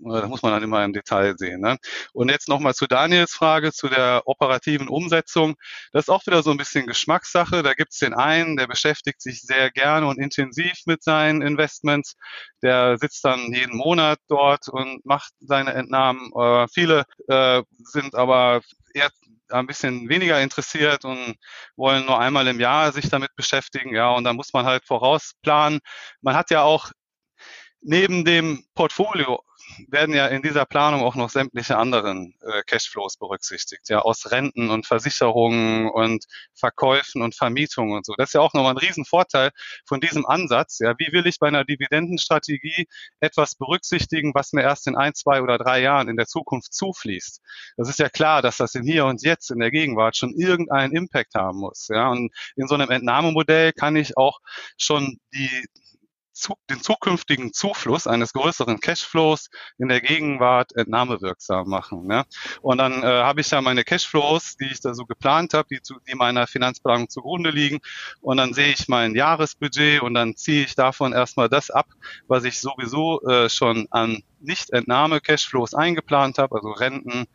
Das 0.00 0.28
muss 0.28 0.42
man 0.42 0.52
dann 0.52 0.62
immer 0.62 0.84
im 0.84 0.92
Detail 0.92 1.34
sehen. 1.36 1.60
Ne? 1.60 1.76
Und 2.12 2.30
jetzt 2.30 2.48
nochmal 2.48 2.74
zu 2.74 2.86
Daniels 2.86 3.32
Frage, 3.32 3.72
zu 3.72 3.88
der 3.88 4.22
operativen 4.26 4.88
Umsetzung. 4.88 5.54
Das 5.92 6.04
ist 6.04 6.08
auch 6.08 6.26
wieder 6.26 6.42
so 6.42 6.50
ein 6.50 6.56
bisschen 6.56 6.86
Geschmackssache. 6.86 7.62
Da 7.62 7.74
gibt 7.74 7.92
es 7.92 7.98
den 7.98 8.14
einen, 8.14 8.56
der 8.56 8.66
beschäftigt 8.66 9.22
sich 9.22 9.42
sehr 9.42 9.70
gerne 9.70 10.06
und 10.06 10.18
intensiv 10.18 10.74
mit 10.86 11.02
seinen 11.02 11.42
Investments. 11.42 12.14
Der 12.62 12.98
sitzt 12.98 13.24
dann 13.24 13.52
jeden 13.52 13.76
Monat 13.76 14.18
dort 14.28 14.68
und 14.68 15.04
macht 15.04 15.32
seine 15.40 15.74
Entnahmen. 15.74 16.30
Äh, 16.36 16.66
viele 16.68 17.04
äh, 17.28 17.62
sind 17.84 18.14
aber 18.14 18.60
eher 18.94 19.10
ein 19.50 19.66
bisschen 19.66 20.08
weniger 20.08 20.40
interessiert 20.40 21.04
und 21.04 21.36
wollen 21.76 22.06
nur 22.06 22.18
einmal 22.18 22.46
im 22.48 22.60
Jahr 22.60 22.92
sich 22.92 23.08
damit 23.08 23.30
beschäftigen. 23.36 23.94
Ja, 23.94 24.10
und 24.10 24.24
da 24.24 24.32
muss 24.32 24.52
man 24.52 24.66
halt 24.66 24.84
vorausplanen. 24.84 25.80
Man 26.22 26.34
hat 26.34 26.50
ja 26.50 26.62
auch 26.62 26.90
neben 27.84 28.24
dem 28.24 28.64
Portfolio 28.74 29.40
werden 29.88 30.14
ja 30.14 30.26
in 30.26 30.42
dieser 30.42 30.66
Planung 30.66 31.02
auch 31.02 31.14
noch 31.14 31.30
sämtliche 31.30 31.76
anderen 31.78 32.34
äh, 32.42 32.62
Cashflows 32.66 33.16
berücksichtigt, 33.16 33.88
ja, 33.88 34.00
aus 34.00 34.30
Renten 34.30 34.70
und 34.70 34.86
Versicherungen 34.86 35.88
und 35.88 36.24
Verkäufen 36.54 37.22
und 37.22 37.34
Vermietungen 37.34 37.96
und 37.96 38.04
so. 38.04 38.14
Das 38.16 38.30
ist 38.30 38.34
ja 38.34 38.40
auch 38.40 38.52
nochmal 38.52 38.74
ein 38.74 38.78
Riesenvorteil 38.78 39.50
von 39.86 40.00
diesem 40.00 40.26
Ansatz. 40.26 40.78
Ja, 40.80 40.94
wie 40.98 41.12
will 41.12 41.26
ich 41.26 41.38
bei 41.38 41.48
einer 41.48 41.64
Dividendenstrategie 41.64 42.86
etwas 43.20 43.54
berücksichtigen, 43.54 44.32
was 44.34 44.52
mir 44.52 44.62
erst 44.62 44.86
in 44.86 44.96
ein, 44.96 45.14
zwei 45.14 45.42
oder 45.42 45.58
drei 45.58 45.80
Jahren 45.80 46.08
in 46.08 46.16
der 46.16 46.26
Zukunft 46.26 46.72
zufließt? 46.74 47.40
Das 47.76 47.88
ist 47.88 47.98
ja 47.98 48.08
klar, 48.08 48.42
dass 48.42 48.58
das 48.58 48.74
in 48.74 48.84
hier 48.84 49.06
und 49.06 49.22
jetzt 49.22 49.50
in 49.50 49.60
der 49.60 49.70
Gegenwart 49.70 50.16
schon 50.16 50.34
irgendeinen 50.34 50.94
Impact 50.94 51.34
haben 51.34 51.58
muss. 51.58 51.88
Ja, 51.88 52.10
und 52.10 52.32
in 52.56 52.68
so 52.68 52.74
einem 52.74 52.90
Entnahmemodell 52.90 53.72
kann 53.72 53.96
ich 53.96 54.16
auch 54.16 54.40
schon 54.76 55.18
die 55.32 55.64
zu, 56.34 56.54
den 56.68 56.80
zukünftigen 56.80 57.52
Zufluss 57.52 58.06
eines 58.06 58.32
größeren 58.32 58.80
Cashflows 58.80 59.48
in 59.78 59.88
der 59.88 60.00
Gegenwart 60.00 60.74
entnahmewirksam 60.76 61.68
machen. 61.68 62.06
Ne? 62.06 62.24
Und 62.60 62.78
dann 62.78 63.02
äh, 63.02 63.06
habe 63.06 63.40
ich 63.40 63.50
ja 63.50 63.60
meine 63.60 63.84
Cashflows, 63.84 64.56
die 64.56 64.66
ich 64.66 64.80
da 64.80 64.94
so 64.94 65.06
geplant 65.06 65.54
habe, 65.54 65.68
die, 65.70 65.80
zu, 65.80 65.94
die 66.06 66.14
meiner 66.14 66.46
Finanzplanung 66.46 67.08
zugrunde 67.08 67.50
liegen. 67.50 67.78
Und 68.20 68.36
dann 68.36 68.52
sehe 68.52 68.72
ich 68.72 68.88
mein 68.88 69.14
Jahresbudget 69.14 70.02
und 70.02 70.14
dann 70.14 70.36
ziehe 70.36 70.64
ich 70.64 70.74
davon 70.74 71.12
erstmal 71.12 71.48
das 71.48 71.70
ab, 71.70 71.86
was 72.26 72.44
ich 72.44 72.60
sowieso 72.60 73.22
äh, 73.22 73.48
schon 73.48 73.86
an 73.90 74.22
Nicht-Entnahme-Cashflows 74.40 75.74
eingeplant 75.74 76.38
habe, 76.38 76.56
also 76.56 76.70
Renten 76.72 77.26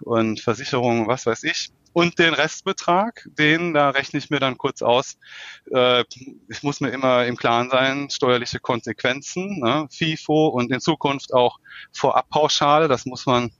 und 0.00 0.40
Versicherungen, 0.40 1.06
was 1.06 1.26
weiß 1.26 1.44
ich. 1.44 1.70
Und 1.92 2.18
den 2.18 2.34
Restbetrag, 2.34 3.28
den, 3.38 3.74
da 3.74 3.90
rechne 3.90 4.18
ich 4.18 4.30
mir 4.30 4.40
dann 4.40 4.56
kurz 4.56 4.82
aus. 4.82 5.18
Äh, 5.70 6.04
ich 6.48 6.62
muss 6.62 6.80
mir 6.80 6.90
immer 6.90 7.26
im 7.26 7.36
Klaren 7.36 7.70
sein, 7.70 8.08
steuerliche 8.10 8.60
Konsequenzen, 8.60 9.60
ne, 9.60 9.86
FIFO 9.90 10.48
und 10.48 10.72
in 10.72 10.80
Zukunft 10.80 11.34
auch 11.34 11.58
Vorabpauschale, 11.92 12.88
das 12.88 13.04
muss 13.04 13.26
man 13.26 13.50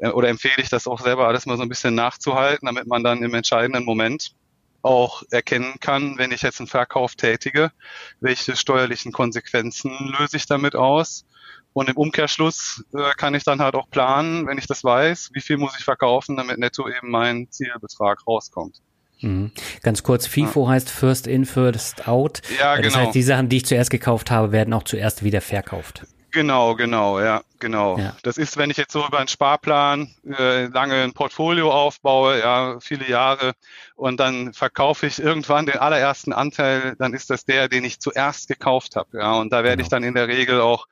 äh, 0.00 0.08
oder 0.08 0.28
empfehle 0.28 0.62
ich 0.62 0.68
das 0.68 0.86
auch 0.86 1.00
selber 1.00 1.28
alles 1.28 1.46
mal 1.46 1.56
so 1.56 1.62
ein 1.62 1.68
bisschen 1.68 1.94
nachzuhalten, 1.94 2.66
damit 2.66 2.86
man 2.86 3.04
dann 3.04 3.22
im 3.22 3.34
entscheidenden 3.34 3.84
Moment 3.84 4.34
auch 4.82 5.22
erkennen 5.30 5.74
kann, 5.80 6.16
wenn 6.18 6.32
ich 6.32 6.42
jetzt 6.42 6.60
einen 6.60 6.66
Verkauf 6.66 7.14
tätige, 7.14 7.72
welche 8.20 8.56
steuerlichen 8.56 9.12
Konsequenzen 9.12 9.90
löse 10.18 10.36
ich 10.36 10.46
damit 10.46 10.74
aus 10.74 11.24
und 11.72 11.88
im 11.88 11.96
Umkehrschluss 11.96 12.84
äh, 12.94 13.12
kann 13.16 13.34
ich 13.34 13.44
dann 13.44 13.60
halt 13.60 13.74
auch 13.74 13.88
planen, 13.90 14.46
wenn 14.46 14.58
ich 14.58 14.66
das 14.66 14.82
weiß, 14.82 15.30
wie 15.34 15.40
viel 15.40 15.56
muss 15.56 15.78
ich 15.78 15.84
verkaufen, 15.84 16.36
damit 16.36 16.58
netto 16.58 16.88
eben 16.88 17.10
mein 17.10 17.48
Zielbetrag 17.50 18.26
rauskommt. 18.26 18.80
Mhm. 19.20 19.52
Ganz 19.82 20.02
kurz, 20.02 20.26
FIFO 20.26 20.64
ja. 20.64 20.70
heißt 20.72 20.90
First 20.90 21.26
In, 21.26 21.44
First 21.44 22.08
Out. 22.08 22.40
Ja, 22.58 22.76
genau. 22.76 22.88
Das 22.88 22.96
heißt, 22.96 23.14
die 23.14 23.22
Sachen, 23.22 23.48
die 23.48 23.58
ich 23.58 23.66
zuerst 23.66 23.90
gekauft 23.90 24.30
habe, 24.30 24.50
werden 24.52 24.72
auch 24.72 24.82
zuerst 24.82 25.22
wieder 25.22 25.40
verkauft. 25.40 26.06
Genau, 26.32 26.76
genau, 26.76 27.20
ja, 27.20 27.42
genau. 27.58 27.98
Ja. 27.98 28.16
Das 28.22 28.38
ist, 28.38 28.56
wenn 28.56 28.70
ich 28.70 28.76
jetzt 28.76 28.92
so 28.92 29.04
über 29.06 29.18
einen 29.18 29.28
Sparplan 29.28 30.14
äh, 30.24 30.66
lange 30.66 31.02
ein 31.02 31.12
Portfolio 31.12 31.72
aufbaue, 31.72 32.38
ja, 32.38 32.78
viele 32.80 33.08
Jahre, 33.08 33.52
und 33.96 34.18
dann 34.20 34.52
verkaufe 34.52 35.06
ich 35.06 35.18
irgendwann 35.18 35.66
den 35.66 35.76
allerersten 35.78 36.32
Anteil, 36.32 36.94
dann 36.98 37.14
ist 37.14 37.30
das 37.30 37.44
der, 37.44 37.68
den 37.68 37.84
ich 37.84 38.00
zuerst 38.00 38.48
gekauft 38.48 38.96
habe, 38.96 39.18
ja. 39.18 39.34
Und 39.34 39.52
da 39.52 39.64
werde 39.64 39.78
genau. 39.78 39.82
ich 39.82 39.88
dann 39.88 40.02
in 40.04 40.14
der 40.14 40.28
Regel 40.28 40.60
auch, 40.60 40.86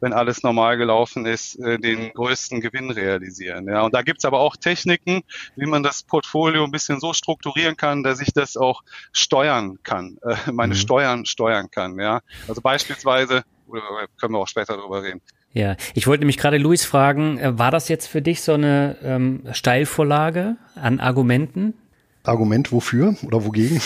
wenn 0.00 0.12
alles 0.12 0.42
normal 0.42 0.76
gelaufen 0.76 1.26
ist, 1.26 1.56
äh, 1.56 1.78
den 1.78 2.12
größten 2.12 2.60
Gewinn 2.60 2.90
realisieren. 2.90 3.66
Ja. 3.68 3.82
Und 3.82 3.94
da 3.94 4.02
gibt's 4.02 4.24
aber 4.24 4.40
auch 4.40 4.56
Techniken, 4.56 5.22
wie 5.56 5.66
man 5.66 5.82
das 5.82 6.02
Portfolio 6.02 6.64
ein 6.64 6.70
bisschen 6.70 7.00
so 7.00 7.14
strukturieren 7.14 7.76
kann, 7.76 8.02
dass 8.02 8.20
ich 8.20 8.32
das 8.32 8.56
auch 8.56 8.82
steuern 9.12 9.78
kann, 9.82 10.18
äh, 10.22 10.36
meine 10.52 10.74
mhm. 10.74 10.78
Steuern 10.78 11.24
steuern 11.24 11.70
kann. 11.70 11.98
Ja. 11.98 12.20
Also 12.46 12.60
beispielsweise 12.60 13.44
können 14.20 14.34
wir 14.34 14.38
auch 14.38 14.48
später 14.48 14.76
darüber 14.76 15.02
reden. 15.02 15.20
Ja, 15.52 15.76
ich 15.94 16.06
wollte 16.06 16.20
nämlich 16.20 16.38
gerade 16.38 16.58
Luis 16.58 16.84
fragen, 16.84 17.38
äh, 17.38 17.58
war 17.58 17.70
das 17.70 17.88
jetzt 17.88 18.06
für 18.06 18.22
dich 18.22 18.40
so 18.42 18.54
eine 18.54 18.96
ähm, 19.02 19.42
Steilvorlage 19.52 20.56
an 20.74 21.00
Argumenten? 21.00 21.74
Argument 22.24 22.72
wofür 22.72 23.16
oder 23.24 23.44
wogegen? 23.44 23.80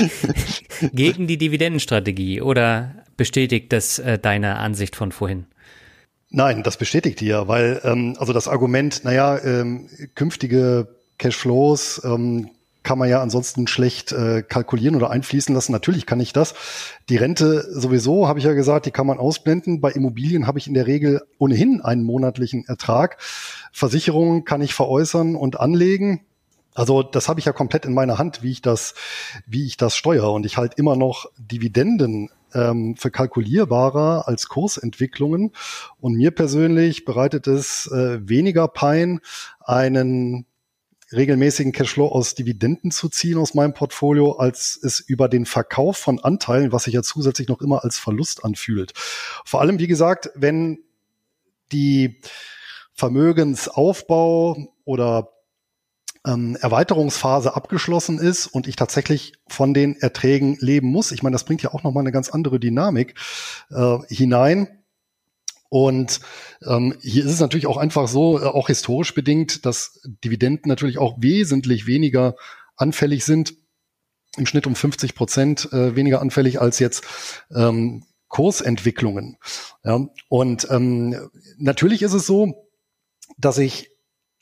Gegen 0.92 1.26
die 1.26 1.38
Dividendenstrategie 1.38 2.42
oder 2.42 2.94
bestätigt 3.16 3.72
das 3.72 3.98
äh, 3.98 4.18
deine 4.18 4.56
Ansicht 4.56 4.96
von 4.96 5.12
vorhin? 5.12 5.46
Nein, 6.30 6.62
das 6.62 6.76
bestätigt 6.76 7.20
die 7.20 7.26
ja, 7.26 7.48
weil 7.48 7.80
ähm, 7.84 8.16
also 8.18 8.32
das 8.32 8.48
Argument, 8.48 9.04
naja, 9.04 9.38
ähm, 9.42 9.88
künftige 10.14 10.88
Cashflows 11.16 12.02
ähm, 12.04 12.50
kann 12.88 12.98
man 12.98 13.10
ja 13.10 13.20
ansonsten 13.20 13.66
schlecht 13.66 14.12
äh, 14.12 14.42
kalkulieren 14.42 14.96
oder 14.96 15.10
einfließen 15.10 15.54
lassen. 15.54 15.72
Natürlich 15.72 16.06
kann 16.06 16.20
ich 16.20 16.32
das. 16.32 16.54
Die 17.10 17.18
Rente 17.18 17.68
sowieso, 17.70 18.26
habe 18.28 18.38
ich 18.38 18.46
ja 18.46 18.54
gesagt, 18.54 18.86
die 18.86 18.90
kann 18.90 19.06
man 19.06 19.18
ausblenden. 19.18 19.82
Bei 19.82 19.90
Immobilien 19.90 20.46
habe 20.46 20.58
ich 20.58 20.68
in 20.68 20.72
der 20.72 20.86
Regel 20.86 21.20
ohnehin 21.36 21.82
einen 21.82 22.02
monatlichen 22.02 22.64
Ertrag. 22.66 23.18
Versicherungen 23.72 24.46
kann 24.46 24.62
ich 24.62 24.72
veräußern 24.72 25.36
und 25.36 25.60
anlegen. 25.60 26.22
Also 26.72 27.02
das 27.02 27.28
habe 27.28 27.40
ich 27.40 27.44
ja 27.44 27.52
komplett 27.52 27.84
in 27.84 27.92
meiner 27.92 28.16
Hand, 28.16 28.42
wie 28.42 28.52
ich 28.52 28.62
das, 28.62 28.94
wie 29.46 29.66
ich 29.66 29.76
das 29.76 29.94
steuere. 29.94 30.32
Und 30.32 30.46
ich 30.46 30.56
halte 30.56 30.78
immer 30.78 30.96
noch 30.96 31.26
Dividenden 31.36 32.30
ähm, 32.54 32.96
für 32.96 33.10
kalkulierbarer 33.10 34.26
als 34.26 34.48
Kursentwicklungen. 34.48 35.52
Und 36.00 36.14
mir 36.14 36.30
persönlich 36.30 37.04
bereitet 37.04 37.48
es 37.48 37.86
äh, 37.92 38.26
weniger 38.26 38.66
Pein, 38.66 39.20
einen 39.60 40.46
regelmäßigen 41.12 41.72
Cashflow 41.72 42.08
aus 42.08 42.34
Dividenden 42.34 42.90
zu 42.90 43.08
ziehen 43.08 43.38
aus 43.38 43.54
meinem 43.54 43.74
Portfolio, 43.74 44.32
als 44.32 44.78
es 44.82 45.00
über 45.00 45.28
den 45.28 45.46
Verkauf 45.46 45.96
von 45.96 46.18
Anteilen, 46.18 46.72
was 46.72 46.84
sich 46.84 46.94
ja 46.94 47.02
zusätzlich 47.02 47.48
noch 47.48 47.60
immer 47.60 47.84
als 47.84 47.98
Verlust 47.98 48.44
anfühlt. 48.44 48.92
Vor 49.44 49.60
allem, 49.60 49.78
wie 49.78 49.86
gesagt, 49.86 50.30
wenn 50.34 50.78
die 51.72 52.20
Vermögensaufbau 52.94 54.74
oder 54.84 55.30
ähm, 56.26 56.56
Erweiterungsphase 56.60 57.54
abgeschlossen 57.54 58.18
ist 58.18 58.46
und 58.46 58.66
ich 58.66 58.76
tatsächlich 58.76 59.34
von 59.48 59.72
den 59.72 59.96
Erträgen 59.96 60.56
leben 60.60 60.88
muss. 60.88 61.12
Ich 61.12 61.22
meine, 61.22 61.34
das 61.34 61.44
bringt 61.44 61.62
ja 61.62 61.72
auch 61.72 61.84
nochmal 61.84 62.02
eine 62.02 62.12
ganz 62.12 62.30
andere 62.30 62.58
Dynamik 62.58 63.14
äh, 63.70 63.98
hinein 64.08 64.78
und 65.68 66.20
ähm, 66.66 66.94
hier 67.00 67.24
ist 67.24 67.32
es 67.32 67.40
natürlich 67.40 67.66
auch 67.66 67.76
einfach 67.76 68.08
so, 68.08 68.40
äh, 68.40 68.44
auch 68.44 68.68
historisch 68.68 69.14
bedingt, 69.14 69.66
dass 69.66 70.00
Dividenden 70.24 70.68
natürlich 70.68 70.98
auch 70.98 71.16
wesentlich 71.20 71.86
weniger 71.86 72.36
anfällig 72.76 73.24
sind, 73.24 73.54
im 74.36 74.46
Schnitt 74.46 74.66
um 74.66 74.74
50 74.74 75.14
Prozent 75.14 75.72
äh, 75.72 75.96
weniger 75.96 76.20
anfällig 76.20 76.60
als 76.60 76.78
jetzt 76.78 77.04
ähm, 77.54 78.04
Kursentwicklungen. 78.28 79.38
Ja, 79.84 80.06
und 80.28 80.68
ähm, 80.70 81.30
natürlich 81.58 82.02
ist 82.02 82.12
es 82.12 82.26
so, 82.26 82.68
dass 83.36 83.58
ich 83.58 83.90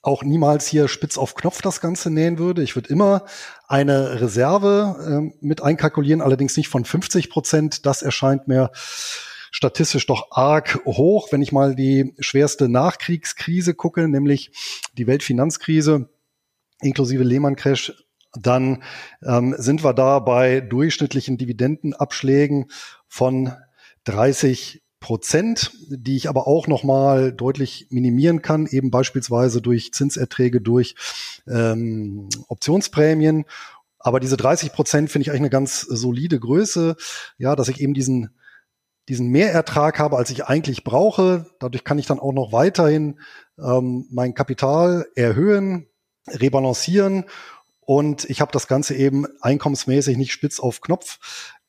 auch 0.03 0.23
niemals 0.23 0.69
hier 0.69 0.87
spitz 0.87 1.19
auf 1.19 1.35
Knopf 1.35 1.63
das 1.63 1.81
Ganze 1.81 2.11
nähen 2.11 2.39
würde. 2.39 2.63
Ich 2.63 2.77
würde 2.77 2.91
immer 2.91 3.25
eine 3.67 4.21
Reserve 4.21 5.31
äh, 5.33 5.37
mit 5.45 5.63
einkalkulieren, 5.63 6.23
allerdings 6.23 6.57
nicht 6.57 6.69
von 6.69 6.85
50 6.85 7.31
Prozent. 7.31 7.87
Das 7.87 8.03
erscheint 8.03 8.47
mir 8.47 8.71
statistisch 9.51 10.07
doch 10.07 10.29
arg 10.31 10.81
hoch, 10.85 11.33
wenn 11.33 11.43
ich 11.43 11.53
mal 11.53 11.75
die 11.75 12.15
schwerste 12.19 12.69
Nachkriegskrise 12.69 13.75
gucke, 13.75 14.09
nämlich 14.09 14.53
die 14.97 15.07
Weltfinanzkrise 15.07 16.09
inklusive 16.81 17.23
Lehman-Crash 17.23 17.93
dann 18.39 18.83
ähm, 19.25 19.55
sind 19.59 19.83
wir 19.83 19.95
da 19.95 20.19
bei 20.19 20.61
durchschnittlichen 20.61 21.39
Dividendenabschlägen 21.39 22.67
von 23.09 23.53
30 24.05 24.83
Prozent, 25.01 25.73
die 25.89 26.17
ich 26.17 26.29
aber 26.29 26.47
auch 26.47 26.67
nochmal 26.67 27.33
deutlich 27.33 27.87
minimieren 27.91 28.43
kann, 28.43 28.67
eben 28.67 28.91
beispielsweise 28.91 29.61
durch 29.63 29.93
Zinserträge, 29.93 30.61
durch 30.61 30.97
ähm, 31.47 32.29
Optionsprämien. 32.49 33.45
Aber 33.99 34.21
diese 34.21 34.37
30 34.37 34.73
Prozent 34.73 35.11
finde 35.11 35.23
ich 35.23 35.31
eigentlich 35.31 35.43
eine 35.43 35.51
ganz 35.51 35.81
solide 35.81 36.41
Größe, 36.41 36.97
ja, 37.39 37.57
dass 37.57 37.69
ich 37.69 37.81
eben 37.81 37.95
diesen 37.95 38.31
diesen 39.09 39.29
Mehrertrag 39.29 39.99
habe, 39.99 40.17
als 40.17 40.31
ich 40.31 40.45
eigentlich 40.45 40.85
brauche. 40.85 41.47
Dadurch 41.61 41.85
kann 41.85 41.99
ich 41.99 42.07
dann 42.07 42.19
auch 42.19 42.33
noch 42.33 42.53
weiterhin 42.53 43.21
ähm, 43.59 44.07
mein 44.11 44.35
Kapital 44.35 45.07
erhöhen, 45.15 45.87
rebalancieren. 46.29 47.25
Und 47.81 48.29
ich 48.29 48.41
habe 48.41 48.51
das 48.51 48.67
Ganze 48.67 48.95
eben 48.95 49.27
einkommensmäßig 49.41 50.17
nicht 50.17 50.33
spitz 50.33 50.59
auf 50.59 50.81
Knopf 50.81 51.19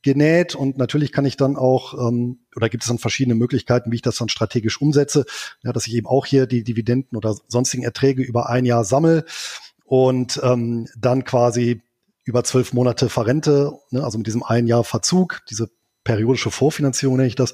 genäht. 0.02 0.56
Und 0.56 0.78
natürlich 0.78 1.12
kann 1.12 1.26
ich 1.26 1.38
dann 1.38 1.58
auch 1.58 1.94
ähm, 1.94 2.40
oder 2.56 2.70
gibt 2.70 2.84
es 2.84 2.88
dann 2.88 2.98
verschiedene 2.98 3.36
Möglichkeiten, 3.36 3.92
wie 3.92 3.98
ich 3.98 4.02
das 4.02 4.18
dann 4.18 4.30
strategisch 4.30 4.82
umsetze, 4.82 5.26
ja, 5.64 5.74
dass 5.74 5.86
ich 5.86 5.94
eben 5.94 6.08
auch 6.08 6.26
hier 6.26 6.48
die 6.48 6.64
Dividenden 6.64 7.18
oder 7.18 7.36
sonstigen 7.48 7.84
Erträge 7.84 8.24
über 8.24 8.50
ein 8.50 8.66
Jahr 8.66 8.84
sammle 8.84 9.26
und 9.86 10.40
ähm, 10.44 10.88
dann 10.98 11.24
quasi 11.24 11.82
über 12.24 12.44
zwölf 12.44 12.74
Monate 12.74 13.10
verrente, 13.10 13.72
ne, 13.92 14.04
also 14.04 14.18
mit 14.18 14.28
diesem 14.28 14.44
ein 14.44 14.68
Jahr 14.68 14.84
Verzug, 14.84 15.42
diese 15.50 15.70
periodische 16.08 16.52
Vorfinanzierung 16.52 17.18
nenne 17.18 17.28
ich 17.28 17.36
das, 17.36 17.52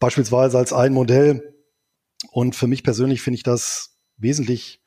beispielsweise 0.00 0.56
als 0.56 0.72
ein 0.72 0.94
Modell. 0.94 1.54
Und 2.30 2.56
für 2.56 2.66
mich 2.66 2.82
persönlich 2.82 3.20
finde 3.20 3.36
ich 3.36 3.42
das 3.42 3.98
wesentlich 4.16 4.80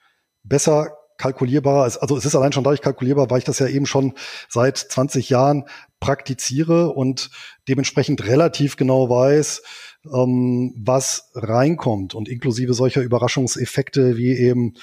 besser 0.43 0.97
kalkulierbar. 1.17 1.83
Also 1.83 2.17
es 2.17 2.25
ist 2.25 2.35
allein 2.35 2.51
schon 2.51 2.63
dadurch 2.63 2.81
kalkulierbar, 2.81 3.29
weil 3.29 3.37
ich 3.37 3.43
das 3.43 3.59
ja 3.59 3.67
eben 3.67 3.85
schon 3.85 4.15
seit 4.49 4.79
20 4.79 5.29
Jahren 5.29 5.65
praktiziere 5.99 6.93
und 6.93 7.29
dementsprechend 7.67 8.25
relativ 8.25 8.75
genau 8.75 9.07
weiß, 9.07 9.61
ähm, 10.11 10.73
was 10.75 11.29
reinkommt 11.35 12.15
und 12.15 12.27
inklusive 12.27 12.73
solcher 12.73 13.03
Überraschungseffekte 13.03 14.17
wie 14.17 14.35
eben 14.35 14.73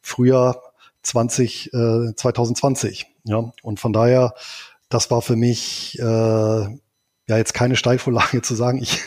Frühjahr 0.00 0.62
20, 1.02 1.74
äh, 1.74 2.14
2020. 2.14 3.06
Ja, 3.24 3.52
und 3.64 3.80
von 3.80 3.92
daher, 3.92 4.34
das 4.88 5.10
war 5.10 5.20
für 5.20 5.34
mich 5.34 5.98
äh, 5.98 6.66
ja 7.28 7.36
jetzt 7.36 7.54
keine 7.54 7.76
Steilvorlage 7.76 8.42
zu 8.42 8.54
sagen, 8.54 8.78
ich, 8.80 9.02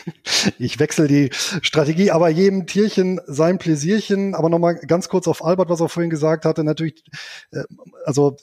ich 0.58 0.78
wechsle 0.78 1.06
die 1.06 1.30
Strategie, 1.32 2.10
aber 2.10 2.28
jedem 2.28 2.66
Tierchen 2.66 3.20
sein 3.26 3.58
Pläsierchen. 3.58 4.34
Aber 4.34 4.48
nochmal 4.48 4.76
ganz 4.76 5.08
kurz 5.08 5.26
auf 5.26 5.44
Albert, 5.44 5.70
was 5.70 5.80
er 5.80 5.88
vorhin 5.88 6.10
gesagt 6.10 6.44
hatte, 6.44 6.64
natürlich, 6.64 7.04
äh, 7.52 7.64
also 8.04 8.36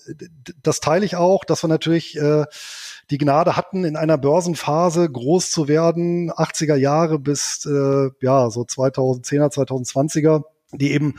das 0.64 0.80
teile 0.80 1.06
ich 1.06 1.16
auch, 1.16 1.46
dass 1.46 1.64
wir 1.64 1.68
natürlich 1.68 2.18
äh, 2.18 2.46
die 3.10 3.18
Gnade 3.18 3.56
hatten, 3.56 3.86
in 3.86 3.96
einer 3.96 4.18
Börsenphase 4.18 5.10
groß 5.10 5.52
zu 5.52 5.68
werden, 5.68 6.32
80er 6.32 6.76
Jahre 6.76 7.20
bis 7.20 7.66
äh, 7.66 8.10
ja 8.22 8.50
so 8.50 8.62
2010er, 8.62 9.54
2020er, 9.54 10.44
die 10.74 10.92
eben 10.92 11.16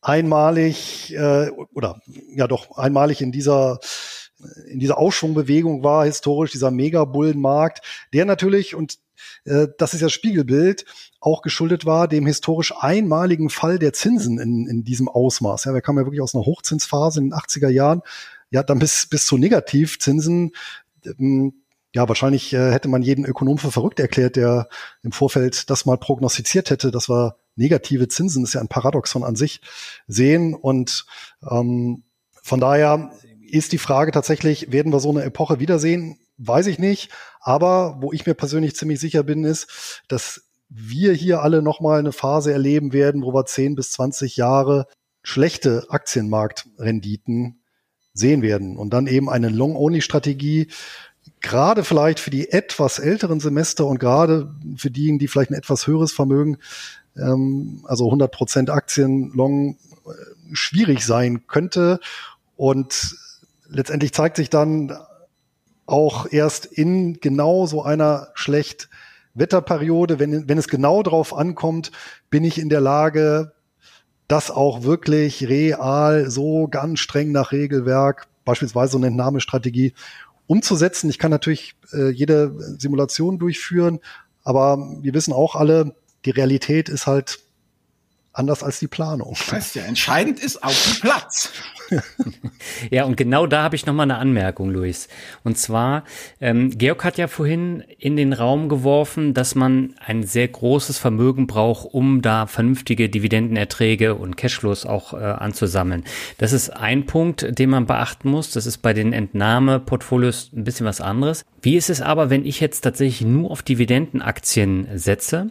einmalig 0.00 1.14
äh, 1.14 1.50
oder 1.72 2.00
ja 2.34 2.46
doch 2.46 2.76
einmalig 2.76 3.22
in 3.22 3.32
dieser 3.32 3.80
in 4.66 4.78
dieser 4.78 4.98
Aufschwungbewegung 4.98 5.82
war 5.82 6.04
historisch 6.04 6.52
dieser 6.52 6.70
Megabullenmarkt, 6.70 7.80
der 8.12 8.24
natürlich 8.24 8.74
und 8.74 8.98
äh, 9.44 9.68
das 9.78 9.94
ist 9.94 10.00
ja 10.00 10.08
Spiegelbild 10.08 10.84
auch 11.20 11.42
geschuldet 11.42 11.86
war 11.86 12.06
dem 12.08 12.26
historisch 12.26 12.74
einmaligen 12.78 13.48
Fall 13.48 13.78
der 13.78 13.92
Zinsen 13.92 14.38
in, 14.38 14.66
in 14.66 14.84
diesem 14.84 15.08
Ausmaß. 15.08 15.64
Ja, 15.64 15.74
wir 15.74 15.80
kamen 15.80 15.98
ja 15.98 16.04
wirklich 16.04 16.20
aus 16.20 16.34
einer 16.34 16.44
Hochzinsphase 16.44 17.20
in 17.20 17.30
den 17.30 17.34
80er 17.34 17.68
Jahren, 17.68 18.02
ja, 18.50 18.62
dann 18.62 18.78
bis, 18.78 19.06
bis 19.06 19.26
zu 19.26 19.38
Negativzinsen. 19.38 20.52
Ähm, 21.04 21.54
ja, 21.94 22.08
wahrscheinlich 22.08 22.52
äh, 22.52 22.72
hätte 22.72 22.88
man 22.88 23.02
jeden 23.02 23.24
Ökonom 23.24 23.56
für 23.56 23.70
verrückt 23.70 24.00
erklärt, 24.00 24.36
der 24.36 24.68
im 25.02 25.12
Vorfeld 25.12 25.70
das 25.70 25.86
mal 25.86 25.96
prognostiziert 25.96 26.70
hätte, 26.70 26.90
dass 26.90 27.08
wir 27.08 27.36
negative 27.56 28.08
Zinsen, 28.08 28.42
das 28.42 28.50
ist 28.50 28.54
ja 28.54 28.60
ein 28.60 28.68
Paradoxon 28.68 29.22
an 29.22 29.36
sich, 29.36 29.60
sehen. 30.08 30.54
Und 30.54 31.06
ähm, 31.48 32.02
von 32.42 32.60
daher 32.60 33.12
ist 33.54 33.72
die 33.72 33.78
Frage 33.78 34.10
tatsächlich, 34.10 34.72
werden 34.72 34.92
wir 34.92 35.00
so 35.00 35.10
eine 35.10 35.22
Epoche 35.22 35.60
wiedersehen? 35.60 36.18
Weiß 36.38 36.66
ich 36.66 36.78
nicht. 36.78 37.10
Aber 37.40 37.98
wo 38.00 38.12
ich 38.12 38.26
mir 38.26 38.34
persönlich 38.34 38.74
ziemlich 38.74 38.98
sicher 38.98 39.22
bin, 39.22 39.44
ist, 39.44 40.02
dass 40.08 40.42
wir 40.68 41.12
hier 41.12 41.42
alle 41.42 41.62
nochmal 41.62 42.00
eine 42.00 42.10
Phase 42.12 42.52
erleben 42.52 42.92
werden, 42.92 43.22
wo 43.22 43.32
wir 43.32 43.46
10 43.46 43.76
bis 43.76 43.92
20 43.92 44.36
Jahre 44.36 44.88
schlechte 45.22 45.86
Aktienmarktrenditen 45.88 47.60
sehen 48.12 48.42
werden 48.42 48.76
und 48.76 48.90
dann 48.90 49.06
eben 49.06 49.30
eine 49.30 49.50
Long-Only-Strategie, 49.50 50.68
gerade 51.40 51.84
vielleicht 51.84 52.18
für 52.18 52.30
die 52.30 52.50
etwas 52.50 52.98
älteren 52.98 53.38
Semester 53.38 53.86
und 53.86 54.00
gerade 54.00 54.52
für 54.76 54.90
diejenigen, 54.90 55.18
die 55.20 55.28
vielleicht 55.28 55.50
ein 55.50 55.56
etwas 55.56 55.86
höheres 55.86 56.12
Vermögen, 56.12 56.58
ähm, 57.16 57.84
also 57.84 58.06
100 58.06 58.32
Prozent 58.32 58.70
Aktien 58.70 59.30
long, 59.32 59.76
äh, 60.06 60.54
schwierig 60.54 61.04
sein 61.04 61.46
könnte. 61.46 62.00
Und 62.56 63.16
letztendlich 63.74 64.12
zeigt 64.12 64.36
sich 64.36 64.50
dann 64.50 64.96
auch 65.86 66.30
erst 66.30 66.66
in 66.66 67.20
genau 67.20 67.66
so 67.66 67.82
einer 67.82 68.28
schlecht 68.34 68.88
Wetterperiode, 69.34 70.18
wenn, 70.18 70.48
wenn 70.48 70.58
es 70.58 70.68
genau 70.68 71.02
drauf 71.02 71.36
ankommt, 71.36 71.90
bin 72.30 72.44
ich 72.44 72.58
in 72.58 72.68
der 72.68 72.80
Lage, 72.80 73.52
das 74.28 74.50
auch 74.50 74.84
wirklich 74.84 75.46
real 75.48 76.30
so 76.30 76.68
ganz 76.68 77.00
streng 77.00 77.32
nach 77.32 77.52
Regelwerk, 77.52 78.28
beispielsweise 78.44 78.92
so 78.92 78.98
eine 78.98 79.08
Entnahmestrategie, 79.08 79.92
umzusetzen. 80.46 81.10
Ich 81.10 81.18
kann 81.18 81.30
natürlich 81.30 81.74
äh, 81.92 82.10
jede 82.10 82.54
Simulation 82.78 83.38
durchführen, 83.38 84.00
aber 84.44 84.78
wir 85.02 85.14
wissen 85.14 85.32
auch 85.32 85.56
alle, 85.56 85.94
die 86.24 86.30
Realität 86.30 86.88
ist 86.88 87.06
halt 87.06 87.40
anders 88.34 88.62
als 88.62 88.80
die 88.80 88.88
Planung. 88.88 89.36
Weißt 89.48 89.76
ja, 89.76 89.84
entscheidend 89.84 90.40
ist 90.40 90.62
auf 90.62 90.84
dem 90.84 91.00
Platz. 91.00 91.52
ja, 92.90 93.04
und 93.04 93.16
genau 93.16 93.46
da 93.46 93.62
habe 93.62 93.76
ich 93.76 93.86
nochmal 93.86 94.04
eine 94.04 94.18
Anmerkung, 94.18 94.70
Luis. 94.70 95.08
Und 95.44 95.56
zwar, 95.56 96.04
ähm, 96.40 96.76
Georg 96.76 97.04
hat 97.04 97.16
ja 97.16 97.28
vorhin 97.28 97.84
in 97.98 98.16
den 98.16 98.32
Raum 98.32 98.68
geworfen, 98.68 99.34
dass 99.34 99.54
man 99.54 99.94
ein 100.04 100.24
sehr 100.24 100.48
großes 100.48 100.98
Vermögen 100.98 101.46
braucht, 101.46 101.94
um 101.94 102.22
da 102.22 102.46
vernünftige 102.46 103.08
Dividendenerträge 103.08 104.14
und 104.14 104.36
Cashflows 104.36 104.84
auch 104.84 105.12
äh, 105.12 105.16
anzusammeln. 105.16 106.04
Das 106.38 106.52
ist 106.52 106.70
ein 106.70 107.06
Punkt, 107.06 107.58
den 107.58 107.70
man 107.70 107.86
beachten 107.86 108.30
muss. 108.30 108.50
Das 108.50 108.66
ist 108.66 108.78
bei 108.78 108.92
den 108.92 109.12
Entnahmeportfolios 109.12 110.50
ein 110.54 110.64
bisschen 110.64 110.86
was 110.86 111.00
anderes. 111.00 111.44
Wie 111.62 111.76
ist 111.76 111.88
es 111.88 112.00
aber, 112.00 112.30
wenn 112.30 112.44
ich 112.44 112.60
jetzt 112.60 112.80
tatsächlich 112.80 113.22
nur 113.22 113.50
auf 113.50 113.62
Dividendenaktien 113.62 114.88
setze 114.94 115.50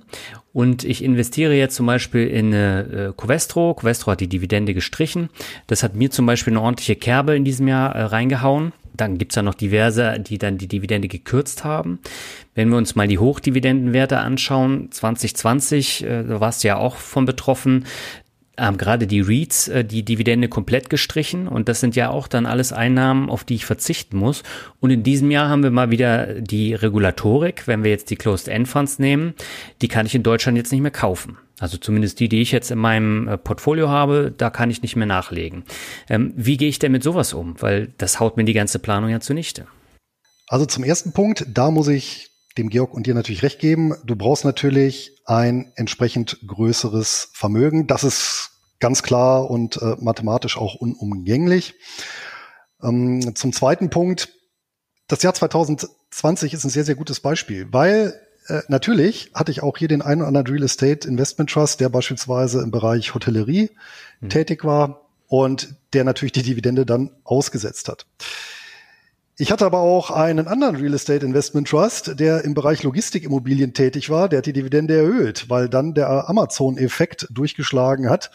und 0.54 0.84
ich 0.84 1.04
investiere 1.04 1.56
jetzt 1.56 1.76
zum 1.76 1.88
Beispiel 1.88 2.28
in 2.28 2.54
äh, 2.54 3.12
Covestro. 3.18 3.74
Covestro 3.74 4.12
hat 4.12 4.22
die 4.22 4.30
Dividende 4.30 4.76
gestrichen. 4.76 5.30
Das 5.66 5.82
hat 5.82 5.96
mir 5.96 6.12
zum 6.12 6.28
Beispiel 6.28 6.54
eine 6.54 6.62
ordentliche 6.62 6.96
Kerbe 6.96 7.36
in 7.36 7.44
diesem 7.44 7.68
Jahr 7.68 7.96
äh, 7.96 8.04
reingehauen. 8.04 8.72
Dann 8.96 9.18
gibt's 9.18 9.36
ja 9.36 9.42
noch 9.42 9.56
diverse, 9.56 10.20
die 10.20 10.38
dann 10.38 10.60
die 10.60 10.68
Dividende 10.68 11.08
gekürzt 11.08 11.64
haben. 11.64 12.00
Wenn 12.54 12.70
wir 12.70 12.78
uns 12.78 12.96
mal 12.96 13.08
die 13.08 13.18
Hochdividendenwerte 13.18 14.20
anschauen, 14.20 14.92
2020, 14.92 16.04
äh, 16.04 16.24
da 16.24 16.40
warst 16.40 16.64
du 16.64 16.68
ja 16.68 16.78
auch 16.78 16.98
von 16.98 17.26
betroffen, 17.26 17.86
haben 18.58 18.78
gerade 18.78 19.08
die 19.08 19.22
REITs 19.22 19.68
äh, 19.68 19.84
die 19.84 20.04
Dividende 20.04 20.48
komplett 20.48 20.90
gestrichen 20.90 21.48
und 21.48 21.70
das 21.70 21.80
sind 21.80 21.96
ja 21.96 22.10
auch 22.10 22.28
dann 22.28 22.46
alles 22.46 22.72
Einnahmen, 22.72 23.30
auf 23.30 23.44
die 23.44 23.56
ich 23.56 23.66
verzichten 23.66 24.18
muss. 24.18 24.44
Und 24.80 24.92
in 24.92 25.04
diesem 25.04 25.32
Jahr 25.32 25.50
haben 25.50 25.64
wir 25.64 25.72
mal 25.72 25.92
wieder 25.92 26.42
die 26.42 26.74
Regulatorik, 26.74 27.68
wenn 27.68 27.84
wir 27.84 27.92
jetzt 27.92 28.10
die 28.10 28.16
Closed-End-Funds 28.16 29.00
nehmen, 29.00 29.34
die 29.82 29.88
kann 29.88 30.06
ich 30.06 30.16
in 30.16 30.24
Deutschland 30.24 30.58
jetzt 30.58 30.72
nicht 30.72 30.82
mehr 30.82 30.92
kaufen. 30.92 31.38
Also 31.60 31.78
zumindest 31.78 32.20
die, 32.20 32.30
die 32.30 32.42
ich 32.42 32.52
jetzt 32.52 32.72
in 32.72 32.80
meinem 32.80 33.28
äh, 33.28 33.38
Portfolio 33.38 33.90
habe, 33.90 34.34
da 34.36 34.50
kann 34.50 34.70
ich 34.70 34.82
nicht 34.82 34.96
mehr 34.96 35.08
nachlegen. 35.08 35.64
Ähm, 36.10 36.34
wie 36.36 36.58
gehe 36.58 36.70
ich 36.70 36.80
denn 36.80 36.92
mit 36.92 37.04
sowas 37.04 37.34
um? 37.34 37.56
Weil 37.60 37.94
das 37.98 38.20
haut 38.20 38.38
mir 38.38 38.44
die 38.44 38.54
ganze 38.54 38.80
Planung 38.80 39.10
ja 39.10 39.20
zunichte. 39.20 39.68
Also 40.48 40.66
zum 40.66 40.84
ersten 40.84 41.14
Punkt, 41.14 41.46
da 41.48 41.72
muss 41.72 41.88
ich 41.88 42.33
dem 42.58 42.70
Georg 42.70 42.94
und 42.94 43.08
dir 43.08 43.14
natürlich 43.14 43.44
recht 43.44 43.60
geben. 43.60 43.96
Du 44.06 44.16
brauchst 44.16 44.46
natürlich 44.46 45.22
ein 45.26 45.72
entsprechend 45.76 46.40
größeres 46.46 47.30
Vermögen. 47.34 47.88
Das 47.88 48.04
ist 48.04 48.52
ganz 48.80 49.04
klar 49.04 49.50
und 49.50 49.82
äh, 49.82 49.96
mathematisch 50.00 50.58
auch 50.58 50.76
unumgänglich. 50.76 51.76
Ähm, 52.82 53.36
zum 53.36 53.54
zweiten 53.54 53.90
Punkt, 53.90 54.30
das 55.08 55.24
Jahr 55.24 55.34
2020 55.34 56.54
ist 56.54 56.64
ein 56.64 56.70
sehr, 56.70 56.84
sehr 56.84 56.96
gutes 56.96 57.20
Beispiel, 57.20 57.68
weil 57.72 58.20
äh, 58.48 58.62
natürlich 58.68 59.32
hatte 59.34 59.52
ich 59.52 59.64
auch 59.64 59.78
hier 59.78 59.88
den 59.88 60.02
einen 60.02 60.22
oder 60.22 60.28
anderen 60.28 60.48
Real 60.48 60.64
Estate 60.64 61.08
Investment 61.08 61.50
Trust, 61.50 61.80
der 61.80 61.90
beispielsweise 61.90 62.62
im 62.62 62.72
Bereich 62.72 63.14
Hotellerie 63.14 63.72
mhm. 64.20 64.30
tätig 64.30 64.66
war 64.66 65.10
und 65.28 65.76
der 65.94 66.04
natürlich 66.04 66.34
die 66.34 66.44
Dividende 66.44 66.86
dann 66.86 67.12
ausgesetzt 67.24 67.88
hat. 67.88 68.06
Ich 69.38 69.52
hatte 69.52 69.66
aber 69.66 69.80
auch 69.80 70.12
einen 70.12 70.48
anderen 70.48 70.76
Real 70.76 70.94
Estate 70.94 71.26
Investment 71.26 71.68
Trust, 71.68 72.20
der 72.20 72.44
im 72.44 72.54
Bereich 72.54 72.84
Logistikimmobilien 72.84 73.74
tätig 73.74 74.12
war. 74.12 74.30
Der 74.30 74.38
hat 74.38 74.46
die 74.46 74.54
Dividende 74.54 74.96
erhöht, 74.96 75.50
weil 75.50 75.70
dann 75.70 75.96
der 75.96 76.30
Amazon-Effekt 76.30 77.28
durchgeschlagen 77.32 78.12
hat. 78.12 78.30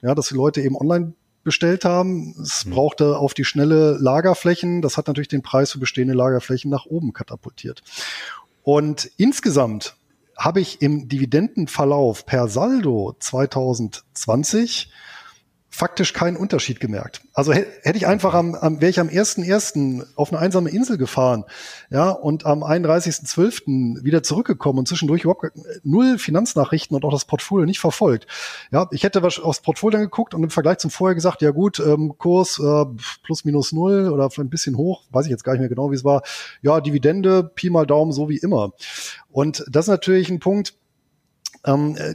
Ja, 0.00 0.14
dass 0.14 0.28
die 0.28 0.34
Leute 0.34 0.62
eben 0.62 0.76
online 0.76 1.12
bestellt 1.44 1.84
haben. 1.84 2.34
Es 2.42 2.64
mhm. 2.64 2.70
brauchte 2.70 3.18
auf 3.18 3.34
die 3.34 3.44
schnelle 3.44 3.98
Lagerflächen. 3.98 4.80
Das 4.80 4.96
hat 4.96 5.06
natürlich 5.06 5.28
den 5.28 5.42
Preis 5.42 5.72
für 5.72 5.80
bestehende 5.80 6.14
Lagerflächen 6.14 6.70
nach 6.70 6.86
oben 6.86 7.12
katapultiert. 7.12 7.82
Und 8.62 9.10
insgesamt 9.18 9.96
habe 10.36 10.60
ich 10.60 10.80
im 10.80 11.08
Dividendenverlauf 11.08 12.24
per 12.24 12.48
Saldo 12.48 13.16
2020 13.18 14.90
faktisch 15.70 16.12
keinen 16.12 16.36
Unterschied 16.36 16.80
gemerkt. 16.80 17.20
Also 17.34 17.52
hätte 17.52 17.96
ich 17.96 18.06
einfach 18.06 18.34
am, 18.34 18.54
am 18.54 18.80
wäre 18.80 18.90
ich 18.90 19.00
am 19.00 19.08
1.1. 19.08 20.06
auf 20.16 20.32
eine 20.32 20.40
einsame 20.40 20.70
Insel 20.70 20.96
gefahren, 20.96 21.44
ja, 21.90 22.10
und 22.10 22.46
am 22.46 22.64
31.12. 22.64 24.02
wieder 24.02 24.22
zurückgekommen 24.22 24.80
und 24.80 24.88
zwischendurch 24.88 25.22
überhaupt 25.22 25.52
null 25.84 26.18
Finanznachrichten 26.18 26.96
und 26.96 27.04
auch 27.04 27.12
das 27.12 27.26
Portfolio 27.26 27.66
nicht 27.66 27.80
verfolgt. 27.80 28.26
Ja, 28.72 28.88
ich 28.92 29.04
hätte 29.04 29.22
aufs 29.22 29.60
Portfolio 29.60 30.00
geguckt 30.00 30.34
und 30.34 30.42
im 30.42 30.50
Vergleich 30.50 30.78
zum 30.78 30.90
vorher 30.90 31.14
gesagt, 31.14 31.42
ja 31.42 31.50
gut, 31.50 31.78
ähm, 31.80 32.16
Kurs 32.16 32.58
äh, 32.58 32.84
plus 33.22 33.44
minus 33.44 33.72
null 33.72 34.08
oder 34.08 34.30
ein 34.38 34.50
bisschen 34.50 34.76
hoch, 34.76 35.04
weiß 35.10 35.26
ich 35.26 35.30
jetzt 35.30 35.44
gar 35.44 35.52
nicht 35.52 35.60
mehr 35.60 35.68
genau, 35.68 35.90
wie 35.90 35.96
es 35.96 36.04
war. 36.04 36.22
Ja, 36.62 36.80
Dividende, 36.80 37.44
Pi 37.44 37.70
mal 37.70 37.86
Daumen, 37.86 38.12
so 38.12 38.28
wie 38.28 38.38
immer. 38.38 38.72
Und 39.30 39.64
das 39.70 39.84
ist 39.84 39.90
natürlich 39.90 40.30
ein 40.30 40.40
Punkt, 40.40 40.74
ähm, 41.64 41.96
äh, 41.96 42.14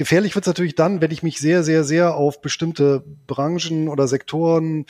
Gefährlich 0.00 0.34
wird 0.34 0.44
es 0.44 0.48
natürlich 0.48 0.76
dann, 0.76 1.02
wenn 1.02 1.10
ich 1.10 1.22
mich 1.22 1.38
sehr, 1.40 1.62
sehr, 1.62 1.84
sehr 1.84 2.14
auf 2.14 2.40
bestimmte 2.40 3.04
Branchen 3.26 3.86
oder 3.86 4.08
Sektoren 4.08 4.86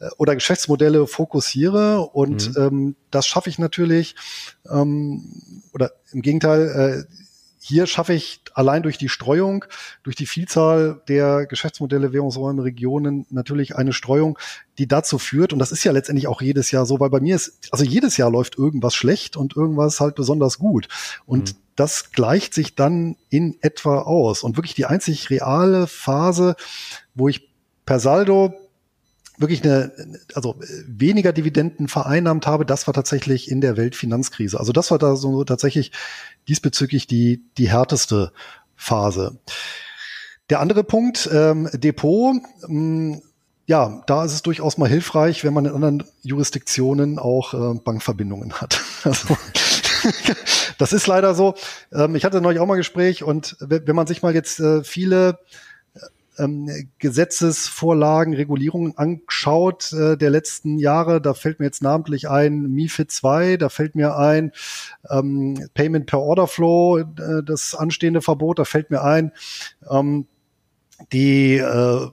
äh, 0.00 0.10
oder 0.18 0.34
Geschäftsmodelle 0.34 1.06
fokussiere. 1.06 2.02
Und 2.02 2.50
mhm. 2.50 2.62
ähm, 2.62 2.96
das 3.10 3.26
schaffe 3.26 3.48
ich 3.48 3.58
natürlich, 3.58 4.16
ähm, 4.70 5.62
oder 5.72 5.92
im 6.12 6.20
Gegenteil, 6.20 7.06
äh, 7.08 7.14
hier 7.58 7.86
schaffe 7.86 8.12
ich 8.12 8.42
allein 8.52 8.82
durch 8.82 8.98
die 8.98 9.08
Streuung, 9.08 9.64
durch 10.02 10.14
die 10.14 10.26
Vielzahl 10.26 11.00
der 11.08 11.46
Geschäftsmodelle, 11.46 12.12
Währungsräume, 12.12 12.62
Regionen 12.62 13.24
natürlich 13.30 13.76
eine 13.76 13.94
Streuung, 13.94 14.38
die 14.76 14.86
dazu 14.86 15.18
führt, 15.18 15.54
und 15.54 15.58
das 15.58 15.72
ist 15.72 15.84
ja 15.84 15.92
letztendlich 15.92 16.26
auch 16.26 16.42
jedes 16.42 16.70
Jahr 16.70 16.84
so, 16.84 17.00
weil 17.00 17.08
bei 17.08 17.20
mir 17.20 17.36
ist, 17.36 17.68
also 17.70 17.82
jedes 17.82 18.18
Jahr 18.18 18.30
läuft 18.30 18.58
irgendwas 18.58 18.94
schlecht 18.94 19.38
und 19.38 19.56
irgendwas 19.56 20.00
halt 20.00 20.16
besonders 20.16 20.58
gut. 20.58 20.88
Und 21.24 21.54
mhm. 21.54 21.58
Das 21.80 22.12
gleicht 22.12 22.52
sich 22.52 22.74
dann 22.74 23.16
in 23.30 23.56
etwa 23.62 24.02
aus. 24.02 24.42
Und 24.42 24.58
wirklich 24.58 24.74
die 24.74 24.84
einzig 24.84 25.30
reale 25.30 25.86
Phase, 25.86 26.54
wo 27.14 27.26
ich 27.26 27.54
per 27.86 27.98
Saldo 27.98 28.52
wirklich 29.38 29.64
eine, 29.64 29.90
also 30.34 30.56
weniger 30.86 31.32
Dividenden 31.32 31.88
vereinnahmt 31.88 32.46
habe, 32.46 32.66
das 32.66 32.86
war 32.86 32.92
tatsächlich 32.92 33.50
in 33.50 33.62
der 33.62 33.78
Weltfinanzkrise. 33.78 34.60
Also 34.60 34.72
das 34.72 34.90
war 34.90 34.98
da 34.98 35.16
so 35.16 35.42
tatsächlich 35.44 35.92
diesbezüglich 36.48 37.06
die, 37.06 37.42
die 37.56 37.70
härteste 37.70 38.32
Phase. 38.76 39.38
Der 40.50 40.60
andere 40.60 40.84
Punkt, 40.84 41.30
ähm, 41.32 41.70
Depot, 41.72 42.36
ähm, 42.68 43.22
ja, 43.64 44.02
da 44.06 44.26
ist 44.26 44.34
es 44.34 44.42
durchaus 44.42 44.76
mal 44.76 44.88
hilfreich, 44.88 45.44
wenn 45.44 45.54
man 45.54 45.64
in 45.64 45.72
anderen 45.72 46.04
Jurisdiktionen 46.20 47.18
auch 47.18 47.54
äh, 47.54 47.78
Bankverbindungen 47.78 48.60
hat. 48.60 48.82
Also, 49.02 49.34
das 50.78 50.92
ist 50.92 51.06
leider 51.06 51.34
so. 51.34 51.54
Ähm, 51.92 52.14
ich 52.14 52.24
hatte 52.24 52.40
neulich 52.40 52.60
auch 52.60 52.66
mal 52.66 52.74
ein 52.74 52.80
Gespräch 52.80 53.22
und 53.22 53.56
wenn 53.60 53.96
man 53.96 54.06
sich 54.06 54.22
mal 54.22 54.34
jetzt 54.34 54.60
äh, 54.60 54.82
viele 54.84 55.38
ähm, 56.38 56.88
Gesetzesvorlagen, 56.98 58.34
Regulierungen 58.34 58.96
anschaut 58.96 59.92
äh, 59.92 60.16
der 60.16 60.30
letzten 60.30 60.78
Jahre, 60.78 61.20
da 61.20 61.34
fällt 61.34 61.60
mir 61.60 61.66
jetzt 61.66 61.82
namentlich 61.82 62.28
ein 62.28 62.62
MIFID 62.62 63.10
2, 63.10 63.56
da 63.56 63.68
fällt 63.68 63.94
mir 63.94 64.16
ein 64.16 64.52
ähm, 65.10 65.68
Payment 65.74 66.06
per 66.06 66.20
Order 66.20 66.46
Flow, 66.46 66.98
äh, 66.98 67.04
das 67.44 67.74
anstehende 67.74 68.22
Verbot, 68.22 68.58
da 68.58 68.64
fällt 68.64 68.90
mir 68.90 69.02
ein 69.02 69.32
ähm, 69.90 70.26
die 71.12 71.56
äh, 71.56 72.08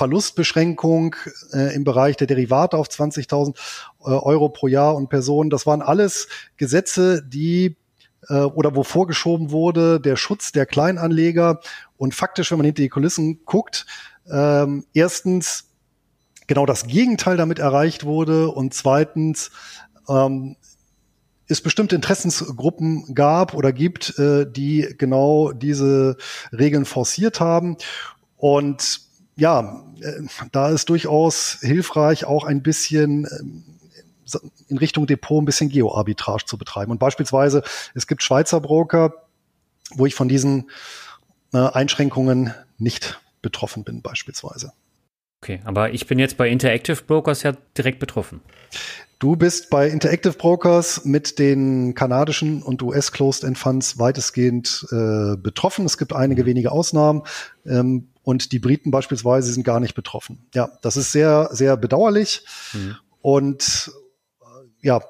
Verlustbeschränkung 0.00 1.14
äh, 1.52 1.74
im 1.74 1.84
Bereich 1.84 2.16
der 2.16 2.26
Derivate 2.26 2.78
auf 2.78 2.88
20.000 2.88 3.54
äh, 4.00 4.04
Euro 4.04 4.48
pro 4.48 4.66
Jahr 4.66 4.96
und 4.96 5.10
Person. 5.10 5.50
Das 5.50 5.66
waren 5.66 5.82
alles 5.82 6.26
Gesetze, 6.56 7.22
die 7.22 7.76
äh, 8.30 8.36
oder 8.36 8.74
wo 8.74 8.82
vorgeschoben 8.82 9.50
wurde, 9.50 10.00
der 10.00 10.16
Schutz 10.16 10.52
der 10.52 10.64
Kleinanleger. 10.64 11.60
Und 11.98 12.14
faktisch, 12.14 12.50
wenn 12.50 12.56
man 12.56 12.64
hinter 12.64 12.80
die 12.80 12.88
Kulissen 12.88 13.44
guckt, 13.44 13.84
ähm, 14.32 14.86
erstens 14.94 15.68
genau 16.46 16.64
das 16.64 16.86
Gegenteil 16.86 17.36
damit 17.36 17.58
erreicht 17.58 18.06
wurde 18.06 18.48
und 18.48 18.72
zweitens 18.72 19.50
ähm, 20.08 20.56
es 21.46 21.60
bestimmte 21.60 21.94
Interessensgruppen 21.94 23.14
gab 23.14 23.52
oder 23.52 23.70
gibt, 23.74 24.18
äh, 24.18 24.50
die 24.50 24.94
genau 24.96 25.52
diese 25.52 26.16
Regeln 26.52 26.86
forciert 26.86 27.38
haben. 27.38 27.76
Und 28.38 29.09
ja, 29.40 29.82
äh, 30.00 30.22
da 30.52 30.70
ist 30.70 30.88
durchaus 30.88 31.58
hilfreich, 31.60 32.24
auch 32.24 32.44
ein 32.44 32.62
bisschen 32.62 33.26
ähm, 33.26 33.64
in 34.68 34.78
Richtung 34.78 35.06
Depot 35.06 35.42
ein 35.42 35.46
bisschen 35.46 35.70
Geo-Arbitrage 35.70 36.44
zu 36.46 36.56
betreiben. 36.56 36.92
Und 36.92 36.98
beispielsweise, 36.98 37.62
es 37.94 38.06
gibt 38.06 38.22
Schweizer 38.22 38.60
Broker, 38.60 39.14
wo 39.94 40.06
ich 40.06 40.14
von 40.14 40.28
diesen 40.28 40.70
äh, 41.52 41.58
Einschränkungen 41.58 42.54
nicht 42.78 43.20
betroffen 43.42 43.82
bin, 43.82 44.02
beispielsweise. 44.02 44.72
Okay, 45.42 45.60
aber 45.64 45.92
ich 45.92 46.06
bin 46.06 46.18
jetzt 46.18 46.36
bei 46.36 46.48
Interactive 46.48 47.02
Brokers 47.02 47.42
ja 47.42 47.54
direkt 47.76 47.98
betroffen. 47.98 48.42
Du 49.18 49.36
bist 49.36 49.70
bei 49.70 49.88
Interactive 49.88 50.34
Brokers 50.34 51.04
mit 51.04 51.38
den 51.38 51.94
kanadischen 51.94 52.62
und 52.62 52.82
US 52.82 53.10
Closed 53.10 53.44
End 53.44 53.58
Funds 53.58 53.98
weitestgehend 53.98 54.86
äh, 54.92 55.36
betroffen. 55.36 55.86
Es 55.86 55.98
gibt 55.98 56.12
einige 56.12 56.42
mhm. 56.42 56.46
wenige 56.46 56.72
Ausnahmen 56.72 57.22
ähm, 57.66 58.08
und 58.30 58.52
die 58.52 58.60
Briten 58.60 58.92
beispielsweise 58.92 59.52
sind 59.52 59.64
gar 59.64 59.80
nicht 59.80 59.94
betroffen. 59.94 60.46
Ja, 60.54 60.70
das 60.82 60.96
ist 60.96 61.10
sehr, 61.10 61.48
sehr 61.50 61.76
bedauerlich. 61.76 62.44
Mhm. 62.72 62.96
Und 63.20 63.90
ja, 64.82 65.00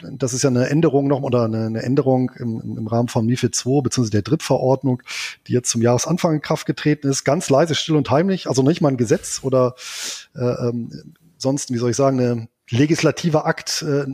das 0.00 0.32
ist 0.32 0.42
ja 0.42 0.48
eine 0.48 0.70
Änderung 0.70 1.06
noch 1.06 1.20
oder 1.20 1.44
eine, 1.44 1.82
Änderung 1.82 2.32
im, 2.38 2.78
im, 2.78 2.86
Rahmen 2.86 3.08
von 3.08 3.26
MIFID 3.26 3.54
2 3.54 3.82
beziehungsweise 3.82 4.10
der 4.12 4.22
Drittverordnung, 4.22 5.02
die 5.46 5.52
jetzt 5.52 5.70
zum 5.70 5.82
Jahresanfang 5.82 6.36
in 6.36 6.40
Kraft 6.40 6.64
getreten 6.64 7.06
ist. 7.06 7.22
Ganz 7.22 7.50
leise, 7.50 7.74
still 7.74 7.96
und 7.96 8.10
heimlich, 8.10 8.48
also 8.48 8.62
nicht 8.62 8.80
mal 8.80 8.88
ein 8.88 8.96
Gesetz 8.96 9.40
oder 9.42 9.74
äh, 10.34 10.40
ähm, 10.40 11.14
sonst, 11.36 11.70
wie 11.70 11.76
soll 11.76 11.90
ich 11.90 11.96
sagen, 11.96 12.18
eine 12.18 12.48
legislativer 12.70 13.44
Akt 13.44 13.82
äh, 13.82 14.06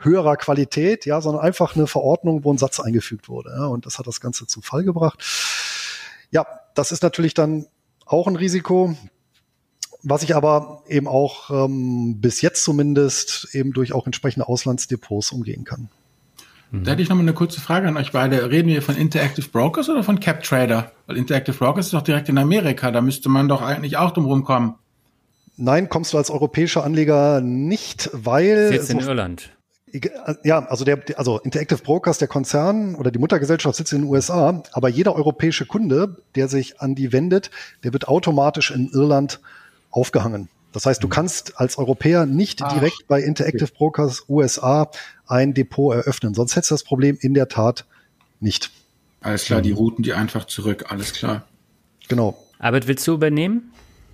höherer 0.00 0.36
Qualität, 0.36 1.06
ja, 1.06 1.20
sondern 1.20 1.44
einfach 1.44 1.76
eine 1.76 1.86
Verordnung, 1.86 2.42
wo 2.42 2.52
ein 2.52 2.58
Satz 2.58 2.80
eingefügt 2.80 3.28
wurde. 3.28 3.54
Ja, 3.56 3.66
und 3.66 3.86
das 3.86 4.00
hat 4.00 4.08
das 4.08 4.20
Ganze 4.20 4.48
zu 4.48 4.60
Fall 4.60 4.82
gebracht. 4.82 5.22
Ja, 6.32 6.46
das 6.74 6.92
ist 6.92 7.02
natürlich 7.02 7.34
dann 7.34 7.66
auch 8.12 8.26
ein 8.26 8.36
Risiko 8.36 8.96
was 10.02 10.22
ich 10.24 10.34
aber 10.34 10.82
eben 10.88 11.06
auch 11.06 11.50
ähm, 11.50 12.20
bis 12.20 12.40
jetzt 12.40 12.64
zumindest 12.64 13.48
eben 13.52 13.72
durch 13.72 13.92
auch 13.92 14.06
entsprechende 14.06 14.48
Auslandsdepots 14.48 15.30
umgehen 15.30 15.64
kann. 15.64 15.88
Da 16.72 16.92
hätte 16.92 17.02
ich 17.02 17.10
noch 17.10 17.16
mal 17.16 17.22
eine 17.22 17.34
kurze 17.34 17.60
Frage 17.60 17.86
an 17.86 17.98
euch 17.98 18.12
beide. 18.12 18.50
Reden 18.50 18.68
wir 18.68 18.80
von 18.80 18.96
Interactive 18.96 19.46
Brokers 19.46 19.90
oder 19.90 20.02
von 20.02 20.20
Cap 20.20 20.42
Trader? 20.42 20.90
Weil 21.06 21.18
Interactive 21.18 21.54
Brokers 21.54 21.86
ist 21.86 21.92
doch 21.92 22.00
direkt 22.00 22.30
in 22.30 22.38
Amerika. 22.38 22.90
Da 22.90 23.02
müsste 23.02 23.28
man 23.28 23.46
doch 23.46 23.60
eigentlich 23.60 23.98
auch 23.98 24.10
drum 24.12 24.24
rumkommen. 24.24 24.74
Nein, 25.58 25.90
kommst 25.90 26.14
du 26.14 26.16
als 26.16 26.30
europäischer 26.30 26.82
Anleger 26.82 27.42
nicht, 27.42 28.08
weil. 28.14 28.68
Sitzt 28.68 28.88
in 28.88 29.00
so, 29.00 29.10
Irland. 29.10 29.50
Ja, 30.42 30.64
also 30.66 30.84
der, 30.84 31.02
also 31.16 31.38
Interactive 31.40 31.82
Brokers, 31.82 32.18
der 32.18 32.28
Konzern 32.28 32.94
oder 32.94 33.10
die 33.10 33.18
Muttergesellschaft 33.18 33.76
sitzt 33.76 33.92
in 33.92 34.02
den 34.02 34.10
USA, 34.10 34.62
aber 34.72 34.88
jeder 34.88 35.14
europäische 35.14 35.66
Kunde, 35.66 36.16
der 36.34 36.48
sich 36.48 36.80
an 36.80 36.94
die 36.94 37.12
wendet, 37.12 37.50
der 37.84 37.92
wird 37.92 38.08
automatisch 38.08 38.70
in 38.70 38.90
Irland 38.90 39.40
aufgehangen. 39.90 40.48
Das 40.72 40.86
heißt, 40.86 41.02
du 41.02 41.08
mhm. 41.08 41.12
kannst 41.12 41.60
als 41.60 41.76
Europäer 41.76 42.24
nicht 42.24 42.62
Ach, 42.62 42.72
direkt 42.72 43.06
bei 43.06 43.20
Interactive 43.20 43.64
okay. 43.64 43.74
Brokers 43.76 44.24
USA 44.28 44.90
ein 45.26 45.52
Depot 45.52 45.94
eröffnen. 45.94 46.32
Sonst 46.32 46.56
hättest 46.56 46.70
du 46.70 46.74
das 46.74 46.84
Problem 46.84 47.18
in 47.20 47.34
der 47.34 47.48
Tat 47.48 47.84
nicht. 48.40 48.70
Alles 49.20 49.44
klar, 49.44 49.60
die 49.60 49.72
routen 49.72 50.02
die 50.02 50.14
einfach 50.14 50.46
zurück. 50.46 50.86
Alles 50.88 51.12
klar. 51.12 51.44
Genau. 52.08 52.36
Albert, 52.58 52.86
willst 52.86 53.06
du 53.06 53.12
übernehmen? 53.12 53.72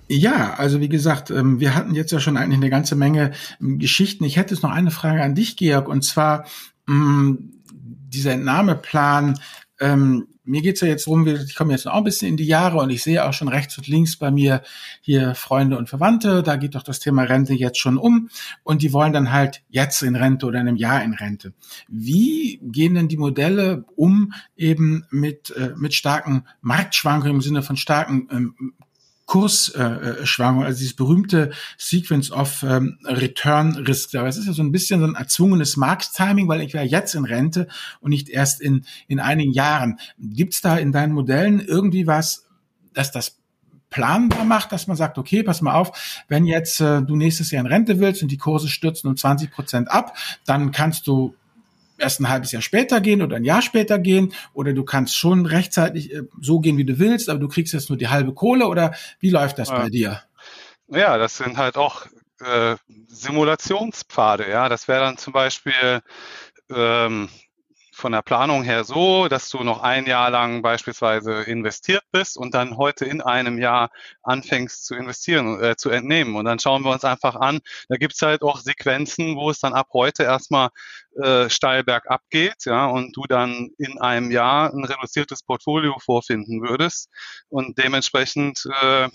Ja, 0.09 0.55
also 0.55 0.81
wie 0.81 0.89
gesagt, 0.89 1.31
ähm, 1.31 1.61
wir 1.61 1.75
hatten 1.75 1.95
jetzt 1.95 2.13
ja 2.13 2.21
schon 2.21 2.39
eigentlich 2.39 2.59
eine 2.59 2.71
ganze 2.71 2.97
Menge 2.97 3.33
ähm, 3.61 3.79
Geschichten. 3.79 4.25
Ich 4.25 4.37
hätte 4.37 4.55
jetzt 4.55 4.63
noch 4.63 4.71
eine 4.71 4.91
Frage 4.91 5.23
an 5.23 5.35
dich, 5.35 5.57
Georg, 5.57 5.89
und 5.89 6.03
zwar 6.03 6.47
mm, 6.87 7.35
dieser 7.73 8.33
Entnahmeplan. 8.33 9.39
Ähm, 9.81 10.27
mir 10.49 10.63
geht's 10.63 10.81
ja 10.81 10.89
jetzt 10.89 11.07
darum, 11.07 11.27
ich 11.27 11.55
komme 11.55 11.73
jetzt 11.73 11.85
noch 11.85 11.93
ein 11.93 12.05
bisschen 12.05 12.29
in 12.29 12.37
die 12.39 12.47
Jahre 12.47 12.79
und 12.79 12.89
ich 12.89 13.03
sehe 13.03 13.25
auch 13.25 13.35
schon 13.35 13.49
rechts 13.49 13.77
und 13.77 13.87
links 13.87 14.17
bei 14.17 14.31
mir 14.31 14.63
hier 15.03 15.35
Freunde 15.35 15.77
und 15.77 15.91
Verwandte, 15.91 16.43
da 16.43 16.57
geht 16.57 16.75
doch 16.75 16.83
das 16.83 17.01
Thema 17.01 17.25
Rente 17.25 17.53
jetzt 17.53 17.79
schon 17.79 17.99
um 17.99 18.31
und 18.63 18.81
die 18.81 18.95
wollen 18.95 19.13
dann 19.13 19.31
halt 19.31 19.63
jetzt 19.69 20.03
in 20.03 20.17
Rente 20.17 20.47
oder 20.47 20.59
in 20.61 20.69
einem 20.69 20.77
Jahr 20.77 21.05
in 21.05 21.13
Rente. 21.13 21.53
Wie 21.87 22.61
gehen 22.63 22.95
denn 22.95 23.09
die 23.09 23.19
Modelle 23.19 23.85
um 23.95 24.33
eben 24.57 25.05
mit, 25.11 25.51
äh, 25.51 25.75
mit 25.77 25.93
starken 25.93 26.47
Marktschwankungen 26.63 27.37
im 27.37 27.43
Sinne 27.43 27.63
von 27.63 27.77
starken 27.77 28.29
ähm, 28.31 28.73
Kursschwankungen, 29.29 30.67
also 30.67 30.79
dieses 30.79 30.97
berühmte 30.97 31.51
Sequence 31.77 32.33
of 32.33 32.63
ähm, 32.63 32.99
Return 33.05 33.77
Risk. 33.77 34.15
Aber 34.15 34.27
es 34.27 34.39
ist 34.39 34.47
ja 34.47 34.55
so 34.55 34.63
ein 34.63 34.73
bisschen 34.73 35.01
so 35.01 35.07
ein 35.07 35.15
erzwungenes 35.15 35.77
Markttiming, 35.77 36.49
weil 36.49 36.63
ich 36.63 36.73
wäre 36.73 36.87
jetzt 36.87 37.15
in 37.15 37.27
Rente 37.27 37.69
und 38.01 38.09
nicht 38.11 38.31
erst 38.31 38.63
in, 38.63 38.87
in 39.07 39.21
einigen 39.21 39.53
Jahren. 39.53 40.01
Gibt 40.19 40.55
es 40.55 40.63
da 40.63 40.79
in 40.79 40.93
deinen 40.93 41.13
Modellen 41.13 41.61
irgendwie 41.61 42.07
was, 42.07 42.47
dass 42.95 43.13
das 43.13 43.37
planbar 43.91 44.45
macht, 44.45 44.73
dass 44.73 44.87
man 44.87 44.97
sagt, 44.97 45.19
okay, 45.19 45.43
pass 45.43 45.61
mal 45.61 45.75
auf, 45.75 46.25
wenn 46.29 46.47
jetzt 46.47 46.81
äh, 46.81 47.03
du 47.03 47.15
nächstes 47.15 47.51
Jahr 47.51 47.61
in 47.61 47.71
Rente 47.71 48.01
willst 48.01 48.23
und 48.23 48.31
die 48.31 48.39
Kurse 48.39 48.69
stürzen 48.69 49.09
um 49.09 49.17
20 49.17 49.51
Prozent 49.51 49.91
ab, 49.91 50.17
dann 50.47 50.73
kannst 50.73 51.07
du 51.07 51.35
erst 51.99 52.21
ein 52.21 52.29
halbes 52.29 52.53
Jahr 52.53 52.63
später 52.63 53.01
gehen 53.01 53.23
oder 53.23 53.37
ein 53.37 53.45
Jahr 53.45 53.63
später 53.63 53.99
gehen 53.99 54.33
oder 54.53 54.73
du 54.73 54.85
kannst 54.85 55.17
schon 55.17 55.47
rechtzeitig 55.47 56.13
äh, 56.13 56.23
so 56.41 56.61
gehen, 56.61 56.77
wie 56.77 56.85
du 56.85 56.99
willst, 56.99 57.29
aber 57.29 57.41
du 57.41 57.49
kriegst 57.49 57.75
jetzt 57.75 57.91
nur 57.91 57.99
die 57.99 58.09
halbe 58.09 58.35
Kohle 58.35 58.67
oder 58.67 58.95
wie 59.21 59.31
läuft 59.31 59.59
das 59.59 59.69
ja. 59.69 59.79
bei 59.79 59.91
dir? 59.91 60.23
Ja, 60.89 61.19
das 61.19 61.37
sind 61.37 61.59
halt 61.59 61.77
auch 61.77 62.07
äh, 62.41 62.77
Simulationspfade. 63.09 64.49
Ja, 64.49 64.69
das 64.69 64.89
wäre 64.89 65.01
dann 65.01 65.19
zum 65.19 65.33
Beispiel 65.33 66.01
ähm, 66.71 67.29
von 67.99 68.13
der 68.13 68.23
Planung 68.23 68.63
her 68.63 68.85
so, 68.85 69.27
dass 69.29 69.51
du 69.51 69.65
noch 69.65 69.83
ein 69.83 70.07
Jahr 70.07 70.31
lang 70.31 70.63
beispielsweise 70.63 71.43
investiert 71.43 72.05
bist 72.13 72.37
und 72.39 72.55
dann 72.55 72.77
heute 72.77 73.05
in 73.05 73.21
einem 73.21 73.59
Jahr 73.59 73.91
anfängst 74.23 74.87
zu 74.87 74.95
investieren, 74.95 75.61
äh, 75.61 75.77
zu 75.77 75.91
entnehmen. 75.91 76.37
Und 76.37 76.45
dann 76.45 76.61
schauen 76.61 76.85
wir 76.85 76.93
uns 76.93 77.05
einfach 77.05 77.35
an, 77.35 77.61
da 77.89 77.97
gibt's 77.97 78.23
halt 78.23 78.43
auch 78.43 78.61
Sequenzen, 78.61 79.37
wo 79.37 79.51
es 79.51 79.59
dann 79.59 79.75
ab 79.75 79.89
heute 79.93 80.23
erstmal 80.23 80.69
äh, 81.21 81.51
steil 81.51 81.83
bergab 81.83 82.23
geht, 82.31 82.65
ja, 82.67 82.87
und 82.87 83.17
du 83.17 83.25
dann 83.29 83.71
in 83.79 84.01
einem 84.01 84.31
Jahr 84.31 84.73
ein 84.73 84.85
reduziertes 84.85 85.43
Portfolio 85.43 85.99
vorfinden 85.99 86.63
würdest 86.63 87.11
und 87.49 87.79
dementsprechend 87.79 88.65
äh, 88.81 89.09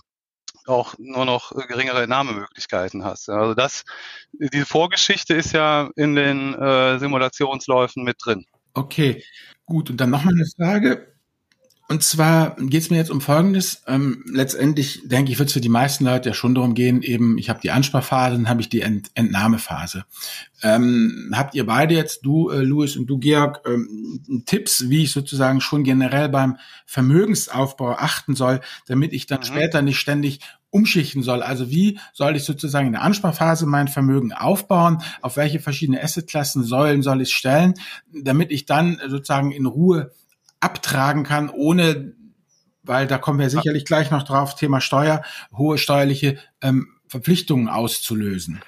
auch 0.65 0.95
nur 0.97 1.25
noch 1.25 1.51
geringere 1.67 2.03
Entnahmemöglichkeiten 2.03 3.03
hast. 3.03 3.29
Also 3.29 3.53
das, 3.53 3.83
die 4.33 4.65
Vorgeschichte 4.65 5.33
ist 5.33 5.53
ja 5.53 5.89
in 5.95 6.15
den 6.15 6.53
äh, 6.53 6.99
Simulationsläufen 6.99 8.03
mit 8.03 8.17
drin. 8.23 8.45
Okay, 8.73 9.23
gut. 9.65 9.89
Und 9.89 9.97
dann 9.97 10.09
nochmal 10.09 10.33
eine 10.33 10.45
Frage. 10.45 11.13
Und 11.89 12.01
zwar 12.01 12.55
geht 12.55 12.81
es 12.81 12.89
mir 12.89 12.97
jetzt 12.97 13.11
um 13.11 13.19
Folgendes. 13.19 13.83
Ähm, 13.87 14.23
letztendlich 14.25 15.01
denke 15.05 15.31
ich, 15.31 15.37
wird 15.37 15.49
es 15.49 15.53
für 15.53 15.61
die 15.61 15.69
meisten 15.69 16.05
Leute 16.05 16.29
ja 16.29 16.33
schon 16.33 16.55
darum 16.55 16.73
gehen, 16.73 17.01
eben, 17.01 17.37
ich 17.37 17.49
habe 17.49 17.59
die 17.61 17.71
Ansparphase, 17.71 18.37
dann 18.37 18.47
habe 18.47 18.61
ich 18.61 18.69
die 18.69 18.81
Ent 18.81 19.11
Entnahmephase. 19.15 20.05
Ähm, 20.63 21.33
habt 21.35 21.55
ihr 21.55 21.65
beide 21.65 21.93
jetzt, 21.93 22.25
du, 22.25 22.49
äh, 22.49 22.61
Louis 22.61 22.95
und 22.95 23.07
du, 23.07 23.19
Georg, 23.19 23.61
ähm, 23.67 24.43
Tipps, 24.45 24.89
wie 24.89 25.03
ich 25.03 25.11
sozusagen 25.11 25.59
schon 25.59 25.83
generell 25.83 26.29
beim 26.29 26.57
Vermögensaufbau 26.85 27.91
achten 27.91 28.35
soll, 28.35 28.61
damit 28.87 29.11
ich 29.11 29.27
dann 29.27 29.41
mhm. 29.41 29.45
später 29.45 29.81
nicht 29.81 29.99
ständig 29.99 30.39
umschichten 30.73 31.21
soll. 31.21 31.43
Also 31.43 31.69
wie 31.69 31.99
soll 32.13 32.35
ich 32.35 32.43
sozusagen 32.43 32.87
in 32.87 32.93
der 32.93 33.03
Ansparphase 33.03 33.65
mein 33.65 33.87
Vermögen 33.87 34.33
aufbauen? 34.33 35.01
Auf 35.21 35.37
welche 35.37 35.59
verschiedene 35.59 36.01
Assetklassen, 36.01 36.63
Säulen 36.63 37.03
soll 37.03 37.21
ich 37.21 37.33
stellen, 37.33 37.75
damit 38.11 38.51
ich 38.51 38.65
dann 38.65 38.99
sozusagen 39.07 39.51
in 39.51 39.67
Ruhe 39.67 40.11
abtragen 40.59 41.23
kann, 41.23 41.49
ohne, 41.49 42.13
weil 42.81 43.05
da 43.05 43.17
kommen 43.17 43.39
wir 43.39 43.49
sicherlich 43.49 43.85
gleich 43.85 44.09
noch 44.09 44.23
drauf, 44.23 44.55
Thema 44.55 44.81
Steuer, 44.81 45.23
hohe 45.55 45.77
steuerliche 45.77 46.37
ähm, 46.61 46.87
Verpflichtungen 47.07 47.69
auszulösen. 47.69 48.61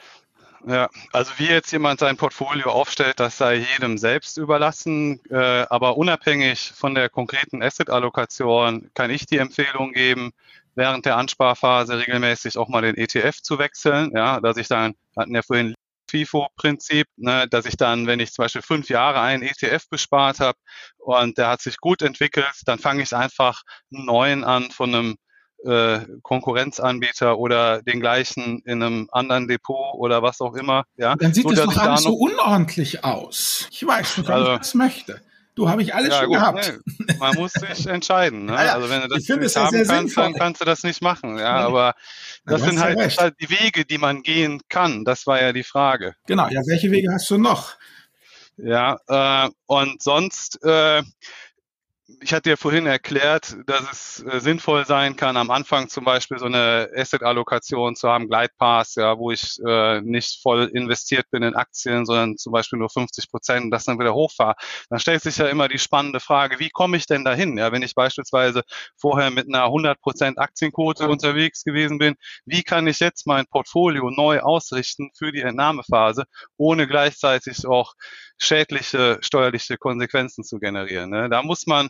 Ja, 0.68 0.90
also 1.12 1.32
wie 1.38 1.46
jetzt 1.46 1.72
jemand 1.72 2.00
sein 2.00 2.18
Portfolio 2.18 2.72
aufstellt, 2.72 3.20
das 3.20 3.38
sei 3.38 3.64
jedem 3.76 4.00
selbst 4.00 4.38
überlassen. 4.38 5.20
Äh, 5.30 5.66
aber 5.70 5.98
unabhängig 5.98 6.72
von 6.76 6.96
der 6.96 7.10
konkreten 7.10 7.62
Asset-Allokation 7.62 8.90
kann 8.96 9.12
ich 9.12 9.28
die 9.28 9.38
Empfehlung 9.38 9.92
geben, 9.92 10.32
während 10.76 11.06
der 11.06 11.18
Ansparphase 11.18 11.98
regelmäßig 11.98 12.58
auch 12.58 12.68
mal 12.68 12.82
den 12.82 12.96
ETF 12.96 13.42
zu 13.42 13.58
wechseln. 13.58 14.12
Ja, 14.16 14.40
dass 14.40 14.58
ich 14.58 14.68
dann, 14.68 14.94
hatten 15.18 15.34
ja 15.34 15.42
vorhin 15.42 15.76
FIFO-Prinzip, 16.10 17.08
ne, 17.18 17.48
dass 17.50 17.66
ich 17.66 17.78
dann, 17.78 18.08
wenn 18.08 18.20
ich 18.20 18.32
zum 18.32 18.44
Beispiel 18.44 18.62
fünf 18.62 18.90
Jahre 18.90 19.22
einen 19.22 19.44
ETF 19.44 19.90
bespart 19.90 20.40
habe 20.40 20.58
und 20.98 21.38
der 21.38 21.50
hat 21.50 21.62
sich 21.62 21.78
gut 21.78 22.02
entwickelt, 22.02 22.54
dann 22.66 22.80
fange 22.80 23.04
ich 23.04 23.16
einfach 23.16 23.64
einen 23.94 24.06
neuen 24.06 24.44
an 24.44 24.72
von 24.72 24.94
einem 24.94 25.16
äh, 25.66 26.06
Konkurrenzanbieter 26.22 27.38
oder 27.40 27.82
den 27.82 28.00
gleichen 28.00 28.62
in 28.66 28.84
einem 28.84 29.10
anderen 29.12 29.48
Depot 29.48 29.96
oder 29.96 30.22
was 30.22 30.42
auch 30.42 30.54
immer. 30.54 30.86
Ja, 30.96 31.16
dann 31.16 31.34
sieht 31.34 31.44
so, 31.44 31.52
das 31.52 31.66
doch 31.66 31.78
alles 31.78 32.04
so 32.04 32.14
unordentlich 32.14 33.04
aus. 33.04 33.68
Ich 33.72 33.86
weiß 33.86 34.14
schon, 34.14 34.28
also, 34.28 34.54
ich 34.54 34.58
das 34.60 34.74
möchte. 34.76 35.22
Du 35.56 35.70
habe 35.70 35.82
ich 35.82 35.96
alles 35.96 36.10
ja, 36.10 36.20
schon 36.20 36.28
gut, 36.28 36.38
gehabt. 36.38 36.80
Nee, 36.86 37.16
man 37.18 37.36
muss 37.36 37.54
sich 37.54 37.88
entscheiden. 37.88 38.46
Ne? 38.46 38.54
Ja, 38.66 38.74
also 38.76 38.90
wenn 38.90 39.02
du 39.02 39.08
das 39.08 39.28
nicht 39.28 39.42
das 39.42 39.56
haben 39.56 39.72
kannst, 39.72 39.90
sinnvoll. 39.90 40.24
dann 40.24 40.34
kannst 40.34 40.62
du 40.62 40.66
das 40.66 40.84
nicht 40.84 41.02
machen. 41.02 41.38
Ja, 41.38 41.56
aber 41.56 41.96
das 42.46 42.62
sind 42.62 42.80
halt, 42.80 42.98
halt, 43.18 43.36
die 43.40 43.50
Wege, 43.50 43.86
die 43.86 43.98
man 43.98 44.22
gehen 44.22 44.62
kann. 44.68 45.06
Das 45.06 45.26
war 45.28 45.42
ja 45.42 45.54
die 45.54 45.64
Frage. 45.64 46.16
Genau. 46.28 46.48
Ja, 46.50 46.62
welche 46.68 46.92
Wege 46.92 47.12
hast 47.12 47.30
du 47.30 47.38
noch? 47.38 47.76
Ja, 48.58 48.98
äh, 49.08 49.50
und 49.66 50.02
sonst 50.02 50.62
äh, 50.64 51.04
ich 52.22 52.34
hatte 52.34 52.52
ja 52.52 52.56
vorhin 52.56 52.86
erklärt, 52.86 53.58
dass 53.66 53.92
es 53.92 54.24
äh, 54.24 54.40
sinnvoll 54.40 54.86
sein 54.86 55.16
kann, 55.16 55.38
am 55.38 55.50
Anfang 55.50 55.90
zum 55.90 56.06
Beispiel 56.06 56.38
so 56.38 56.46
eine 56.46 56.90
Asset-Allokation 56.96 57.96
zu 57.96 58.08
haben, 58.08 58.30
Glide 58.30 58.54
Pass, 58.60 58.94
ja, 58.96 59.18
wo 59.18 59.32
ich 59.32 59.60
äh, 59.66 60.02
nicht 60.02 60.40
voll 60.44 60.70
investiert 60.74 61.26
bin 61.32 61.42
in 61.42 61.56
Aktien, 61.56 62.06
sondern 62.06 62.38
zum 62.38 62.54
Beispiel 62.54 62.78
nur 62.78 62.92
50 62.92 63.30
Prozent 63.32 63.66
und 63.66 63.72
das 63.72 63.86
dann 63.86 64.00
wieder 64.00 64.14
hochfahre. 64.14 64.54
Dann 64.90 65.00
stellt 65.00 65.24
sich 65.24 65.38
ja 65.38 65.48
immer 65.48 65.68
die 65.68 65.80
spannende 65.80 66.20
Frage, 66.20 66.60
wie 66.60 66.70
komme 66.70 66.98
ich 66.98 67.08
denn 67.08 67.26
dahin? 67.26 67.58
Ja, 67.58 67.72
wenn 67.72 67.82
ich 67.82 67.96
beispielsweise 67.96 68.62
vorher 68.98 69.32
mit 69.32 69.48
einer 69.48 69.64
100 69.66 70.00
Prozent 70.00 70.38
Aktienquote 70.38 71.08
unterwegs 71.10 71.64
gewesen 71.64 71.98
bin, 71.98 72.16
wie 72.46 72.62
kann 72.62 72.86
ich 72.86 73.00
jetzt 73.00 73.26
mein 73.26 73.48
Portfolio 73.48 74.12
neu 74.12 74.42
ausrichten 74.42 75.10
für 75.18 75.32
die 75.32 75.42
Entnahmephase, 75.42 76.26
ohne 76.58 76.88
gleichzeitig 76.88 77.66
auch 77.66 77.94
schädliche 78.38 79.18
steuerliche 79.22 79.78
Konsequenzen 79.78 80.44
zu 80.44 80.60
generieren? 80.60 81.10
Ne? 81.10 81.30
Da 81.30 81.42
muss 81.42 81.66
man 81.66 81.90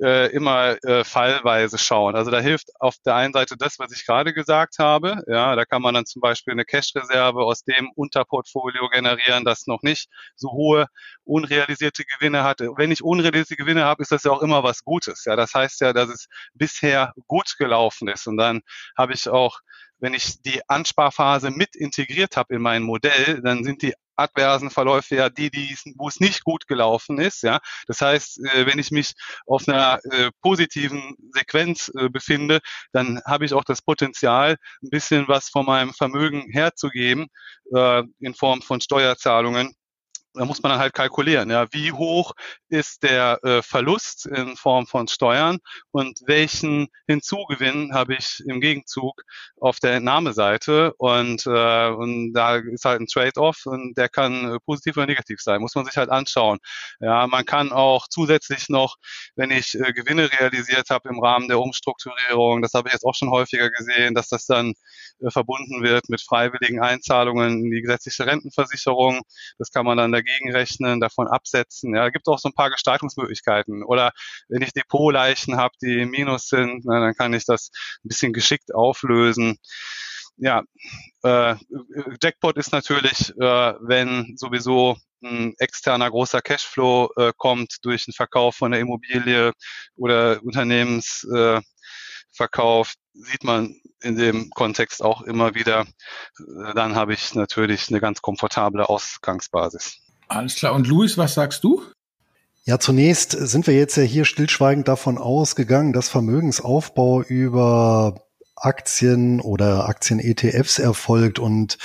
äh, 0.00 0.30
immer 0.32 0.76
äh, 0.84 1.04
fallweise 1.04 1.78
schauen. 1.78 2.16
Also 2.16 2.30
da 2.30 2.40
hilft 2.40 2.68
auf 2.80 2.96
der 3.04 3.16
einen 3.16 3.32
Seite 3.32 3.56
das, 3.56 3.78
was 3.78 3.92
ich 3.92 4.06
gerade 4.06 4.32
gesagt 4.32 4.78
habe. 4.78 5.22
Ja, 5.26 5.56
da 5.56 5.64
kann 5.64 5.82
man 5.82 5.94
dann 5.94 6.06
zum 6.06 6.20
Beispiel 6.20 6.52
eine 6.52 6.64
Cash-Reserve 6.64 7.40
aus 7.40 7.62
dem 7.62 7.90
Unterportfolio 7.94 8.88
generieren, 8.88 9.44
das 9.44 9.66
noch 9.66 9.82
nicht 9.82 10.08
so 10.36 10.50
hohe 10.50 10.86
unrealisierte 11.24 12.04
Gewinne 12.04 12.44
hatte. 12.44 12.70
Wenn 12.76 12.90
ich 12.90 13.02
unrealisierte 13.02 13.56
Gewinne 13.56 13.84
habe, 13.84 14.02
ist 14.02 14.12
das 14.12 14.24
ja 14.24 14.30
auch 14.32 14.42
immer 14.42 14.62
was 14.62 14.84
Gutes. 14.84 15.24
Ja, 15.24 15.36
das 15.36 15.54
heißt 15.54 15.80
ja, 15.80 15.92
dass 15.92 16.08
es 16.08 16.26
bisher 16.54 17.12
gut 17.26 17.56
gelaufen 17.58 18.08
ist. 18.08 18.26
Und 18.26 18.36
dann 18.36 18.60
habe 18.96 19.14
ich 19.14 19.28
auch 19.28 19.60
wenn 20.00 20.14
ich 20.14 20.40
die 20.40 20.66
Ansparphase 20.66 21.50
mit 21.50 21.76
integriert 21.76 22.36
habe 22.36 22.54
in 22.54 22.62
mein 22.62 22.82
Modell, 22.82 23.42
dann 23.42 23.64
sind 23.64 23.82
die 23.82 23.94
adversen 24.20 24.70
Verläufe 24.70 25.16
ja 25.16 25.30
die, 25.30 25.50
die 25.50 25.76
wo 25.96 26.08
es 26.08 26.20
nicht 26.20 26.44
gut 26.44 26.66
gelaufen 26.66 27.18
ist. 27.18 27.42
Ja, 27.42 27.60
das 27.86 28.00
heißt, 28.00 28.44
äh, 28.44 28.66
wenn 28.66 28.78
ich 28.78 28.90
mich 28.90 29.14
auf 29.46 29.66
einer 29.68 30.00
äh, 30.04 30.30
positiven 30.42 31.16
Sequenz 31.32 31.90
äh, 31.96 32.08
befinde, 32.08 32.60
dann 32.92 33.20
habe 33.26 33.44
ich 33.44 33.54
auch 33.54 33.64
das 33.64 33.82
Potenzial, 33.82 34.56
ein 34.82 34.90
bisschen 34.90 35.28
was 35.28 35.48
von 35.48 35.66
meinem 35.66 35.92
Vermögen 35.92 36.46
herzugeben 36.50 37.28
in 38.18 38.34
Form 38.34 38.62
von 38.62 38.80
Steuerzahlungen 38.80 39.72
da 40.34 40.44
muss 40.44 40.62
man 40.62 40.70
dann 40.70 40.78
halt 40.78 40.94
kalkulieren, 40.94 41.50
ja, 41.50 41.66
wie 41.72 41.92
hoch 41.92 42.32
ist 42.68 43.02
der 43.02 43.42
äh, 43.42 43.62
Verlust 43.62 44.26
in 44.26 44.56
Form 44.56 44.86
von 44.86 45.08
Steuern 45.08 45.58
und 45.90 46.20
welchen 46.26 46.88
Hinzugewinn 47.08 47.92
habe 47.94 48.14
ich 48.14 48.40
im 48.46 48.60
Gegenzug 48.60 49.22
auf 49.60 49.80
der 49.80 49.94
Entnahmeseite 49.94 50.94
und, 50.98 51.46
äh, 51.46 51.88
und 51.88 52.32
da 52.32 52.56
ist 52.56 52.84
halt 52.84 53.00
ein 53.00 53.06
Trade-off 53.06 53.66
und 53.66 53.96
der 53.96 54.08
kann 54.08 54.54
äh, 54.54 54.58
positiv 54.64 54.96
oder 54.96 55.06
negativ 55.06 55.40
sein, 55.40 55.60
muss 55.60 55.74
man 55.74 55.84
sich 55.84 55.96
halt 55.96 56.10
anschauen. 56.10 56.58
Ja, 57.00 57.26
man 57.26 57.44
kann 57.44 57.72
auch 57.72 58.06
zusätzlich 58.08 58.68
noch, 58.68 58.96
wenn 59.34 59.50
ich 59.50 59.74
äh, 59.74 59.92
Gewinne 59.92 60.30
realisiert 60.32 60.90
habe 60.90 61.08
im 61.08 61.20
Rahmen 61.20 61.48
der 61.48 61.58
Umstrukturierung, 61.58 62.62
das 62.62 62.74
habe 62.74 62.88
ich 62.88 62.92
jetzt 62.92 63.04
auch 63.04 63.14
schon 63.14 63.30
häufiger 63.30 63.70
gesehen, 63.70 64.14
dass 64.14 64.28
das 64.28 64.46
dann 64.46 64.74
äh, 65.20 65.30
verbunden 65.30 65.82
wird 65.82 66.08
mit 66.08 66.22
freiwilligen 66.22 66.80
Einzahlungen 66.80 67.64
in 67.64 67.70
die 67.70 67.82
gesetzliche 67.82 68.26
Rentenversicherung. 68.26 69.22
Das 69.58 69.70
kann 69.70 69.84
man 69.84 69.98
dann 69.98 70.19
dagegen 70.22 70.52
rechnen, 70.52 71.00
davon 71.00 71.28
absetzen. 71.28 71.94
Ja, 71.94 72.08
gibt 72.10 72.28
auch 72.28 72.38
so 72.38 72.48
ein 72.48 72.54
paar 72.54 72.70
Gestaltungsmöglichkeiten. 72.70 73.82
Oder 73.82 74.12
wenn 74.48 74.62
ich 74.62 74.72
Depotleichen 74.72 75.56
habe, 75.56 75.74
die 75.82 76.00
im 76.00 76.10
Minus 76.10 76.48
sind, 76.48 76.84
na, 76.84 77.00
dann 77.00 77.14
kann 77.14 77.34
ich 77.34 77.44
das 77.44 77.70
ein 78.04 78.08
bisschen 78.08 78.32
geschickt 78.32 78.74
auflösen 78.74 79.58
ja, 80.40 80.62
äh, 81.22 81.54
Jackpot 82.22 82.56
ist 82.56 82.72
natürlich, 82.72 83.30
äh, 83.38 83.74
wenn 83.80 84.34
sowieso 84.36 84.96
ein 85.22 85.54
externer 85.58 86.10
großer 86.10 86.40
Cashflow 86.40 87.10
äh, 87.16 87.32
kommt 87.36 87.76
durch 87.82 88.06
den 88.06 88.14
Verkauf 88.14 88.56
von 88.56 88.70
der 88.70 88.80
Immobilie 88.80 89.52
oder 89.96 90.42
Unternehmensverkauf, 90.42 92.94
sieht 93.12 93.44
man 93.44 93.78
in 94.00 94.16
dem 94.16 94.48
Kontext 94.50 95.02
auch 95.02 95.20
immer 95.22 95.54
wieder. 95.54 95.86
Dann 96.74 96.94
habe 96.94 97.12
ich 97.12 97.34
natürlich 97.34 97.90
eine 97.90 98.00
ganz 98.00 98.22
komfortable 98.22 98.88
Ausgangsbasis. 98.88 99.98
Alles 100.30 100.54
klar. 100.54 100.74
Und 100.74 100.86
Luis, 100.86 101.18
was 101.18 101.34
sagst 101.34 101.64
du? 101.64 101.82
Ja, 102.64 102.78
zunächst 102.78 103.32
sind 103.32 103.66
wir 103.66 103.74
jetzt 103.74 103.96
ja 103.96 104.04
hier 104.04 104.24
stillschweigend 104.24 104.86
davon 104.86 105.18
ausgegangen, 105.18 105.92
dass 105.92 106.08
Vermögensaufbau 106.08 107.22
über 107.22 108.26
Aktien 108.54 109.40
oder 109.40 109.88
Aktien-ETFs 109.88 110.78
erfolgt. 110.78 111.40
Und 111.40 111.78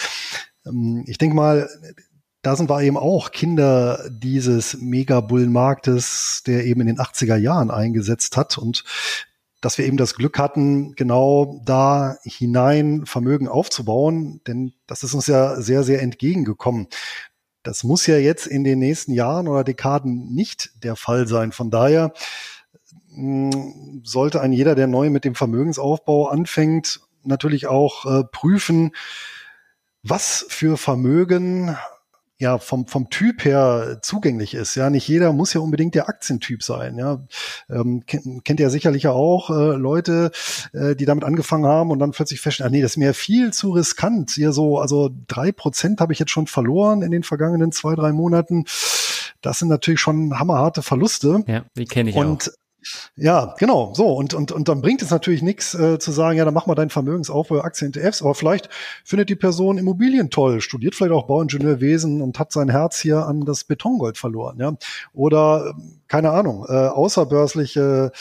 ähm, 0.64 1.04
ich 1.08 1.18
denke 1.18 1.36
mal, 1.36 1.68
da 2.44 2.56
sind 2.56 2.70
wir 2.70 2.84
eben 2.84 2.98
auch 2.98 3.32
Kinder 3.32 4.08
dieses 4.12 4.78
Mega-Bullenmarktes, 4.80 6.44
der 6.46 6.66
eben 6.66 6.82
in 6.82 6.88
den 6.88 7.00
80er 7.00 7.38
Jahren 7.38 7.72
eingesetzt 7.72 8.38
hat 8.38 8.60
und 8.60 8.84
dass 9.60 9.80
wir 9.80 9.88
eben 9.88 9.98
das 9.98 10.14
Glück 10.14 10.38
hatten, 10.38 10.94
genau 10.94 11.60
da 11.66 12.18
hinein 12.24 13.08
Vermögen 13.08 13.48
aufzubauen, 13.48 14.42
denn 14.46 14.74
das 14.86 15.02
ist 15.02 15.16
uns 15.16 15.26
ja 15.26 15.60
sehr, 15.60 15.84
sehr 15.84 16.04
entgegengekommen. 16.04 16.88
Das 17.66 17.84
muss 17.84 18.06
ja 18.06 18.18
jetzt 18.18 18.46
in 18.46 18.64
den 18.64 18.78
nächsten 18.78 19.12
Jahren 19.12 19.48
oder 19.48 19.64
Dekaden 19.64 20.32
nicht 20.34 20.72
der 20.84 20.96
Fall 20.96 21.28
sein. 21.28 21.52
Von 21.52 21.72
daher 21.72 22.14
hm, 23.12 24.04
sollte 24.06 24.40
ein 24.40 24.54
jeder, 24.54 24.76
der 24.76 24.86
neu 24.86 25.10
mit 25.10 25.26
dem 25.26 25.34
Vermögensaufbau 25.34 26.28
anfängt, 26.28 27.02
natürlich 27.24 27.66
auch 27.66 28.06
äh, 28.06 28.24
prüfen, 28.24 28.92
was 30.04 30.46
für 30.48 30.78
Vermögen 30.78 31.76
ja 32.38 32.58
vom 32.58 32.88
vom 32.88 33.10
Typ 33.10 33.46
her 33.46 34.00
zugänglich 34.02 34.54
ist. 34.54 34.76
Ja, 34.76 34.90
nicht 34.90 35.08
jeder 35.08 35.32
muss 35.34 35.54
ja 35.54 35.62
unbedingt 35.62 35.96
der 35.96 36.10
Aktientyp 36.10 36.64
sein. 36.64 36.98
Ja, 36.98 37.26
ähm, 37.70 38.04
kennt, 38.06 38.44
kennt 38.44 38.60
ja 38.60 38.70
sicherlich 38.70 39.04
ja 39.04 39.12
auch 39.12 39.50
äh, 39.50 39.76
Leute, 39.76 40.32
äh, 40.74 40.96
die 40.96 41.06
damit 41.06 41.24
angefangen 41.24 41.66
haben 41.66 41.92
und 41.92 42.00
dann 42.00 42.12
plötzlich 42.12 42.42
feststellen, 42.42 42.72
ah, 42.72 42.76
nee, 42.76 42.82
das 42.82 42.92
ist 42.92 42.98
mir 42.98 43.14
viel 43.14 43.54
zu 43.54 43.72
riskant. 43.72 44.32
Hier 44.32 44.52
so, 44.52 44.80
also 44.80 45.10
drei 45.28 45.52
Prozent 45.52 46.02
habe 46.02 46.14
ich 46.14 46.20
jetzt 46.20 46.32
schon 46.32 46.48
verloren 46.48 47.02
in 47.02 47.12
den 47.12 47.24
vergangenen 47.24 47.72
zwei 47.72 47.96
drei 47.96 48.12
Monaten. 48.12 48.66
Das 49.42 49.60
sind 49.60 49.70
natürlich 49.70 50.02
schon 50.02 50.38
hammerharte 50.40 50.82
Verluste. 50.82 51.44
Ja, 51.48 51.64
die 51.78 51.86
kenne 51.86 52.10
ich 52.10 52.16
und 52.16 52.50
auch 52.50 52.65
Ja, 53.16 53.56
genau. 53.58 53.94
So, 53.96 54.14
und, 54.14 54.34
und, 54.34 54.52
und 54.52 54.68
dann 54.68 54.82
bringt 54.82 55.02
es 55.02 55.10
natürlich 55.10 55.42
nichts 55.42 55.74
äh, 55.74 56.00
zu 56.00 56.12
sagen, 56.12 56.38
ja, 56.38 56.46
dann 56.46 56.54
mach 56.54 56.66
mal 56.66 56.76
deinen 56.76 56.90
Vermögensaufbau, 56.90 57.60
Aktien, 57.60 57.94
ETFs, 57.94 58.22
aber 58.22 58.36
vielleicht 58.36 58.70
findet 59.04 59.30
die 59.30 59.36
Person 59.36 59.78
Immobilien 59.78 60.30
toll, 60.30 60.62
studiert 60.62 60.96
vielleicht 60.96 61.14
auch 61.14 61.28
Bauingenieurwesen 61.28 62.22
und 62.22 62.40
hat 62.40 62.52
sein 62.52 62.70
Herz 62.70 63.00
hier 63.00 63.26
an 63.26 63.42
das 63.46 63.64
Betongold 63.64 64.18
verloren, 64.18 64.58
ja. 64.60 64.74
Oder, 65.14 65.76
keine 66.08 66.32
Ahnung, 66.32 66.66
äh, 66.68 66.74
außerbörsliche 66.88 68.12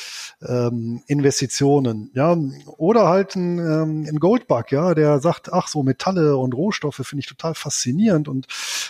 ähm, 0.47 1.03
Investitionen, 1.07 2.11
ja. 2.15 2.37
Oder 2.77 3.09
halt 3.09 3.37
ein, 3.37 3.59
ähm, 3.59 4.07
ein 4.09 4.19
Goldbug, 4.19 4.73
ja, 4.73 4.95
der 4.95 5.21
sagt, 5.21 5.53
ach, 5.53 5.69
so 5.69 5.83
Metalle 5.83 6.37
und 6.37 6.55
Rohstoffe 6.55 7.01
finde 7.03 7.21
ich 7.21 7.27
total 7.27 7.55
faszinierend 7.55 8.29
und 8.29 8.47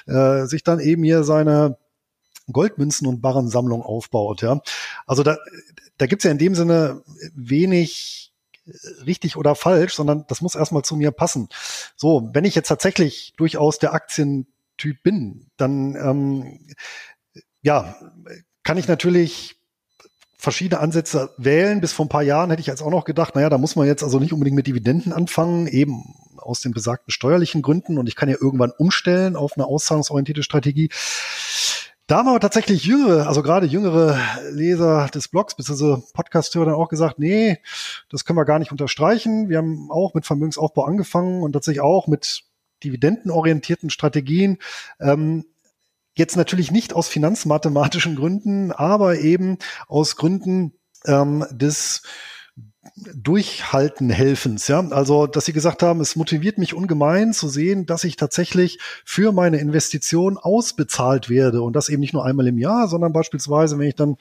äh, 0.06 0.46
sich 0.46 0.62
dann 0.62 0.80
eben 0.80 1.02
hier 1.02 1.24
seine 1.24 1.76
Goldmünzen 2.52 3.06
und 3.06 3.20
Barrensammlung 3.20 3.82
aufbaut. 3.82 4.42
Ja, 4.42 4.60
also 5.06 5.22
da, 5.22 5.38
da 5.98 6.06
gibt's 6.06 6.24
ja 6.24 6.30
in 6.30 6.38
dem 6.38 6.54
Sinne 6.54 7.02
wenig 7.34 8.32
richtig 9.06 9.36
oder 9.36 9.54
falsch, 9.54 9.94
sondern 9.94 10.24
das 10.28 10.40
muss 10.40 10.54
erstmal 10.54 10.82
zu 10.82 10.96
mir 10.96 11.10
passen. 11.10 11.48
So, 11.96 12.30
wenn 12.32 12.44
ich 12.44 12.54
jetzt 12.54 12.68
tatsächlich 12.68 13.34
durchaus 13.36 13.78
der 13.78 13.92
Aktientyp 13.92 15.02
bin, 15.02 15.50
dann 15.56 15.94
ähm, 15.96 16.60
ja, 17.62 17.96
kann 18.62 18.78
ich 18.78 18.88
natürlich 18.88 19.56
verschiedene 20.36 20.80
Ansätze 20.80 21.30
wählen. 21.38 21.80
Bis 21.80 21.92
vor 21.92 22.06
ein 22.06 22.10
paar 22.10 22.22
Jahren 22.22 22.50
hätte 22.50 22.60
ich 22.60 22.66
jetzt 22.66 22.82
auch 22.82 22.90
noch 22.90 23.04
gedacht, 23.04 23.34
naja, 23.34 23.48
da 23.50 23.58
muss 23.58 23.76
man 23.76 23.86
jetzt 23.86 24.02
also 24.02 24.18
nicht 24.18 24.32
unbedingt 24.32 24.56
mit 24.56 24.66
Dividenden 24.66 25.12
anfangen, 25.12 25.66
eben 25.66 26.14
aus 26.36 26.60
den 26.60 26.72
besagten 26.72 27.10
steuerlichen 27.10 27.62
Gründen 27.62 27.96
und 27.98 28.06
ich 28.08 28.16
kann 28.16 28.28
ja 28.28 28.36
irgendwann 28.38 28.70
umstellen 28.70 29.36
auf 29.36 29.52
eine 29.56 29.66
auszahlungsorientierte 29.66 30.42
Strategie. 30.42 30.90
Da 32.06 32.18
haben 32.18 32.28
aber 32.28 32.40
tatsächlich 32.40 32.84
jüngere, 32.84 33.26
also 33.26 33.42
gerade 33.42 33.64
jüngere 33.64 34.18
Leser 34.50 35.08
des 35.08 35.28
Blogs 35.28 35.54
bzw. 35.54 36.02
Podcast-Hörer 36.12 36.66
dann 36.66 36.74
auch 36.74 36.90
gesagt, 36.90 37.18
nee, 37.18 37.58
das 38.10 38.26
können 38.26 38.38
wir 38.38 38.44
gar 38.44 38.58
nicht 38.58 38.72
unterstreichen. 38.72 39.48
Wir 39.48 39.56
haben 39.56 39.90
auch 39.90 40.12
mit 40.12 40.26
Vermögensaufbau 40.26 40.84
angefangen 40.84 41.42
und 41.42 41.52
tatsächlich 41.52 41.80
auch 41.80 42.06
mit 42.06 42.42
dividendenorientierten 42.84 43.88
Strategien. 43.88 44.58
Ähm, 45.00 45.46
jetzt 46.14 46.36
natürlich 46.36 46.70
nicht 46.70 46.92
aus 46.92 47.08
finanzmathematischen 47.08 48.16
Gründen, 48.16 48.70
aber 48.70 49.18
eben 49.20 49.56
aus 49.88 50.16
Gründen 50.16 50.74
ähm, 51.06 51.46
des 51.50 52.02
Durchhalten 52.96 54.08
helfens, 54.08 54.68
ja. 54.68 54.78
Also, 54.90 55.26
dass 55.26 55.46
Sie 55.46 55.52
gesagt 55.52 55.82
haben, 55.82 56.00
es 56.00 56.14
motiviert 56.14 56.58
mich 56.58 56.74
ungemein 56.74 57.32
zu 57.32 57.48
sehen, 57.48 57.86
dass 57.86 58.04
ich 58.04 58.14
tatsächlich 58.14 58.78
für 59.04 59.32
meine 59.32 59.58
Investition 59.58 60.38
ausbezahlt 60.38 61.28
werde 61.28 61.62
und 61.62 61.74
das 61.74 61.88
eben 61.88 61.98
nicht 61.98 62.12
nur 62.12 62.24
einmal 62.24 62.46
im 62.46 62.56
Jahr, 62.56 62.86
sondern 62.86 63.12
beispielsweise, 63.12 63.80
wenn 63.80 63.88
ich 63.88 63.96
dann 63.96 64.16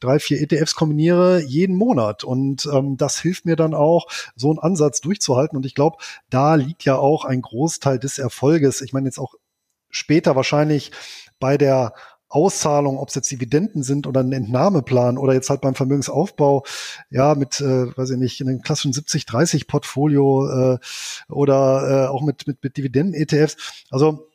drei, 0.00 0.18
vier 0.18 0.40
ETFs 0.40 0.74
kombiniere, 0.74 1.40
jeden 1.40 1.76
Monat. 1.76 2.24
Und 2.24 2.68
ähm, 2.72 2.96
das 2.96 3.20
hilft 3.20 3.46
mir 3.46 3.54
dann 3.54 3.74
auch, 3.74 4.08
so 4.34 4.50
einen 4.50 4.58
Ansatz 4.58 5.00
durchzuhalten. 5.00 5.56
Und 5.56 5.64
ich 5.64 5.76
glaube, 5.76 5.98
da 6.28 6.56
liegt 6.56 6.84
ja 6.84 6.96
auch 6.96 7.24
ein 7.24 7.42
Großteil 7.42 8.00
des 8.00 8.18
Erfolges. 8.18 8.80
Ich 8.80 8.92
meine 8.92 9.06
jetzt 9.06 9.20
auch 9.20 9.34
später 9.88 10.34
wahrscheinlich 10.34 10.90
bei 11.38 11.56
der 11.56 11.94
Auszahlung, 12.28 12.98
ob 12.98 13.08
es 13.08 13.14
jetzt 13.14 13.30
Dividenden 13.30 13.82
sind 13.82 14.06
oder 14.06 14.20
ein 14.20 14.32
Entnahmeplan 14.32 15.18
oder 15.18 15.32
jetzt 15.32 15.50
halt 15.50 15.60
beim 15.60 15.74
Vermögensaufbau, 15.74 16.64
ja, 17.10 17.34
mit, 17.34 17.60
äh, 17.60 17.96
weiß 17.96 18.10
ich 18.10 18.18
nicht, 18.18 18.40
in 18.40 18.48
einem 18.48 18.62
klassischen 18.62 18.92
70-30-Portfolio 18.92 20.74
äh, 20.74 20.78
oder 21.28 22.06
äh, 22.06 22.08
auch 22.08 22.22
mit, 22.22 22.46
mit, 22.46 22.62
mit 22.62 22.76
Dividenden-ETFs. 22.76 23.84
Also 23.90 24.28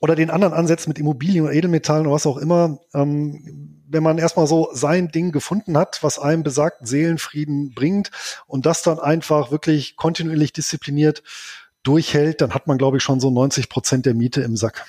oder 0.00 0.16
den 0.16 0.28
anderen 0.28 0.52
Ansätzen 0.52 0.90
mit 0.90 0.98
Immobilien 0.98 1.44
oder 1.44 1.54
Edelmetallen 1.54 2.06
oder 2.06 2.16
was 2.16 2.26
auch 2.26 2.36
immer, 2.36 2.78
ähm, 2.92 3.82
wenn 3.88 4.02
man 4.02 4.18
erstmal 4.18 4.46
so 4.46 4.68
sein 4.74 5.08
Ding 5.08 5.32
gefunden 5.32 5.78
hat, 5.78 6.02
was 6.02 6.18
einem 6.18 6.42
besagten 6.42 6.86
Seelenfrieden 6.86 7.72
bringt 7.74 8.10
und 8.46 8.66
das 8.66 8.82
dann 8.82 8.98
einfach 8.98 9.50
wirklich 9.50 9.96
kontinuierlich 9.96 10.52
diszipliniert 10.52 11.22
durchhält, 11.84 12.40
dann 12.40 12.54
hat 12.54 12.66
man, 12.66 12.78
glaube 12.78 12.96
ich, 12.96 13.02
schon 13.02 13.20
so 13.20 13.30
90 13.30 13.68
Prozent 13.68 14.06
der 14.06 14.14
Miete 14.14 14.40
im 14.40 14.56
Sack. 14.56 14.86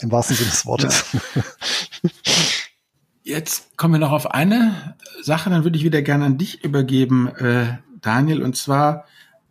Im 0.00 0.10
wahrsten 0.10 0.36
Sinne 0.36 0.50
des 0.50 0.66
Wortes. 0.66 1.04
Ja. 1.12 1.42
Jetzt 3.24 3.76
kommen 3.76 3.94
wir 3.94 3.98
noch 4.00 4.10
auf 4.10 4.32
eine 4.32 4.96
Sache, 5.22 5.48
dann 5.48 5.62
würde 5.62 5.78
ich 5.78 5.84
wieder 5.84 6.02
gerne 6.02 6.24
an 6.24 6.38
dich 6.38 6.64
übergeben, 6.64 7.28
äh, 7.28 7.78
Daniel, 8.00 8.42
und 8.42 8.56
zwar 8.56 9.06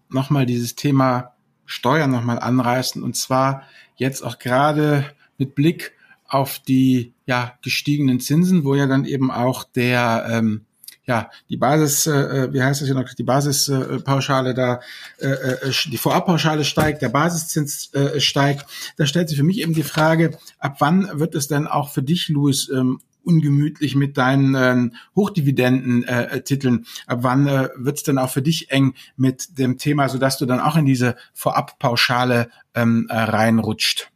nochmal 0.09 0.45
dieses 0.45 0.75
Thema 0.75 1.35
Steuern 1.65 2.11
nochmal 2.11 2.37
anreißen, 2.39 3.01
und 3.01 3.15
zwar 3.15 3.63
jetzt 3.95 4.23
auch 4.23 4.39
gerade 4.39 5.05
mit 5.37 5.55
Blick 5.55 5.93
auf 6.27 6.59
die 6.59 7.13
ja 7.25 7.57
gestiegenen 7.61 8.19
Zinsen, 8.19 8.65
wo 8.65 8.75
ja 8.75 8.87
dann 8.87 9.05
eben 9.05 9.31
auch 9.31 9.63
der 9.63 10.25
ähm, 10.29 10.65
ja, 11.05 11.31
die 11.49 11.57
Basis, 11.57 12.05
äh, 12.05 12.11
äh, 12.11 12.53
wie 12.53 12.61
heißt 12.61 12.81
das 12.81 12.87
hier 12.87 12.95
noch, 12.95 13.11
die 13.13 13.23
Basispauschale 13.23 14.53
da, 14.53 14.81
äh, 15.17 15.27
äh, 15.27 15.71
die 15.87 15.97
Vorabpauschale 15.97 16.63
steigt, 16.63 17.01
der 17.01 17.09
Basiszins 17.09 17.93
äh, 17.93 18.19
steigt. 18.19 18.65
Da 18.97 19.05
stellt 19.05 19.29
sich 19.29 19.37
für 19.37 19.43
mich 19.43 19.59
eben 19.59 19.73
die 19.73 19.83
Frage, 19.83 20.37
ab 20.59 20.75
wann 20.79 21.19
wird 21.19 21.33
es 21.33 21.47
denn 21.47 21.67
auch 21.67 21.89
für 21.89 22.03
dich, 22.03 22.29
Louis, 22.29 22.69
ähm, 22.69 22.99
ungemütlich 23.23 23.95
mit 23.95 24.17
deinen 24.17 24.55
ähm, 24.55 24.93
Hochdividenden-Titeln? 25.15 26.85
Ab 27.07 27.19
wann 27.21 27.47
äh, 27.47 27.69
wird 27.75 27.97
es 27.97 28.03
denn 28.03 28.17
auch 28.17 28.29
für 28.29 28.41
dich 28.41 28.71
eng 28.71 28.93
mit 29.15 29.57
dem 29.57 29.77
Thema, 29.77 30.07
sodass 30.07 30.37
du 30.37 30.45
dann 30.45 30.59
auch 30.59 30.75
in 30.75 30.85
diese 30.85 31.15
Vorabpauschale 31.33 32.49
ähm, 32.75 33.07
äh, 33.09 33.17
reinrutscht? 33.17 34.11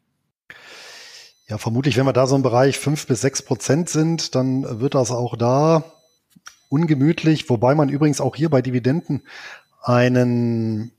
Ja, 1.47 1.57
vermutlich, 1.57 1.97
wenn 1.97 2.05
wir 2.05 2.13
da 2.13 2.25
so 2.25 2.35
im 2.35 2.41
Bereich 2.41 2.79
fünf 2.79 3.05
bis 3.05 3.21
sechs 3.21 3.41
Prozent 3.41 3.89
sind, 3.89 4.33
dann 4.33 4.79
wird 4.79 4.95
das 4.95 5.11
auch 5.11 5.35
da 5.35 5.83
ungemütlich, 6.75 7.49
wobei 7.49 7.73
man 7.73 7.87
übrigens 7.87 8.19
auch 8.19 8.35
hier 8.35 8.49
bei 8.49 8.61
Dividenden 8.61 9.23
einen 9.81 10.91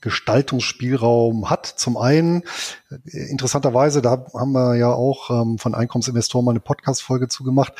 Gestaltungsspielraum 0.00 1.50
hat. 1.50 1.66
Zum 1.66 1.96
einen, 1.96 2.42
äh, 2.90 3.30
interessanterweise, 3.30 4.02
da 4.02 4.26
haben 4.34 4.52
wir 4.52 4.76
ja 4.76 4.92
auch 4.92 5.30
ähm, 5.30 5.58
von 5.58 5.74
Einkommensinvestoren 5.74 6.44
mal 6.44 6.52
eine 6.52 6.60
Podcast-Folge 6.60 7.28
zugemacht, 7.28 7.74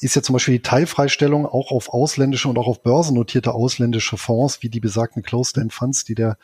ist 0.00 0.16
ja 0.16 0.22
zum 0.22 0.34
Beispiel 0.34 0.54
die 0.54 0.62
Teilfreistellung 0.62 1.46
auch 1.46 1.70
auf 1.70 1.88
ausländische 1.88 2.48
und 2.48 2.58
auch 2.58 2.66
auf 2.66 2.82
börsennotierte 2.82 3.54
ausländische 3.54 4.18
Fonds, 4.18 4.62
wie 4.62 4.68
die 4.68 4.80
besagten 4.80 5.22
Closed-End 5.22 5.72
Funds, 5.72 6.04
die 6.04 6.16
der 6.16 6.36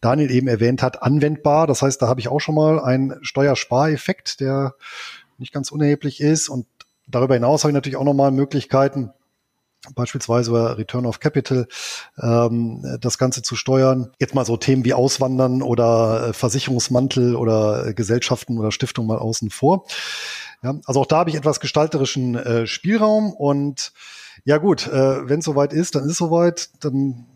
Daniel 0.00 0.30
eben 0.30 0.46
erwähnt 0.46 0.82
hat, 0.82 1.02
anwendbar. 1.02 1.66
Das 1.66 1.82
heißt, 1.82 2.00
da 2.00 2.06
habe 2.08 2.20
ich 2.20 2.28
auch 2.28 2.40
schon 2.40 2.54
mal 2.54 2.78
einen 2.78 3.16
Steuerspareffekt, 3.22 4.40
der 4.40 4.74
nicht 5.38 5.52
ganz 5.52 5.72
unerheblich 5.72 6.20
ist. 6.20 6.50
Und 6.50 6.66
darüber 7.08 7.34
hinaus 7.34 7.64
habe 7.64 7.70
ich 7.70 7.74
natürlich 7.74 7.96
auch 7.96 8.04
nochmal 8.04 8.30
Möglichkeiten, 8.30 9.10
beispielsweise 9.94 10.76
Return 10.76 11.06
of 11.06 11.20
Capital 11.20 11.66
ähm, 12.20 12.98
das 13.00 13.18
Ganze 13.18 13.42
zu 13.42 13.56
steuern. 13.56 14.12
Jetzt 14.18 14.34
mal 14.34 14.44
so 14.44 14.56
Themen 14.56 14.84
wie 14.84 14.94
Auswandern 14.94 15.62
oder 15.62 16.28
äh, 16.28 16.32
Versicherungsmantel 16.32 17.34
oder 17.36 17.86
äh, 17.86 17.94
Gesellschaften 17.94 18.58
oder 18.58 18.72
Stiftungen 18.72 19.08
mal 19.08 19.18
außen 19.18 19.50
vor. 19.50 19.86
Ja, 20.62 20.74
also 20.84 21.00
auch 21.00 21.06
da 21.06 21.18
habe 21.18 21.30
ich 21.30 21.36
etwas 21.36 21.60
gestalterischen 21.60 22.34
äh, 22.34 22.66
Spielraum 22.66 23.32
und 23.32 23.92
ja 24.44 24.58
gut, 24.58 24.86
äh, 24.86 25.28
wenn 25.28 25.40
es 25.40 25.44
soweit 25.44 25.72
ist, 25.72 25.94
dann 25.94 26.08
ist 26.08 26.18
soweit, 26.18 26.70
dann 26.80 27.26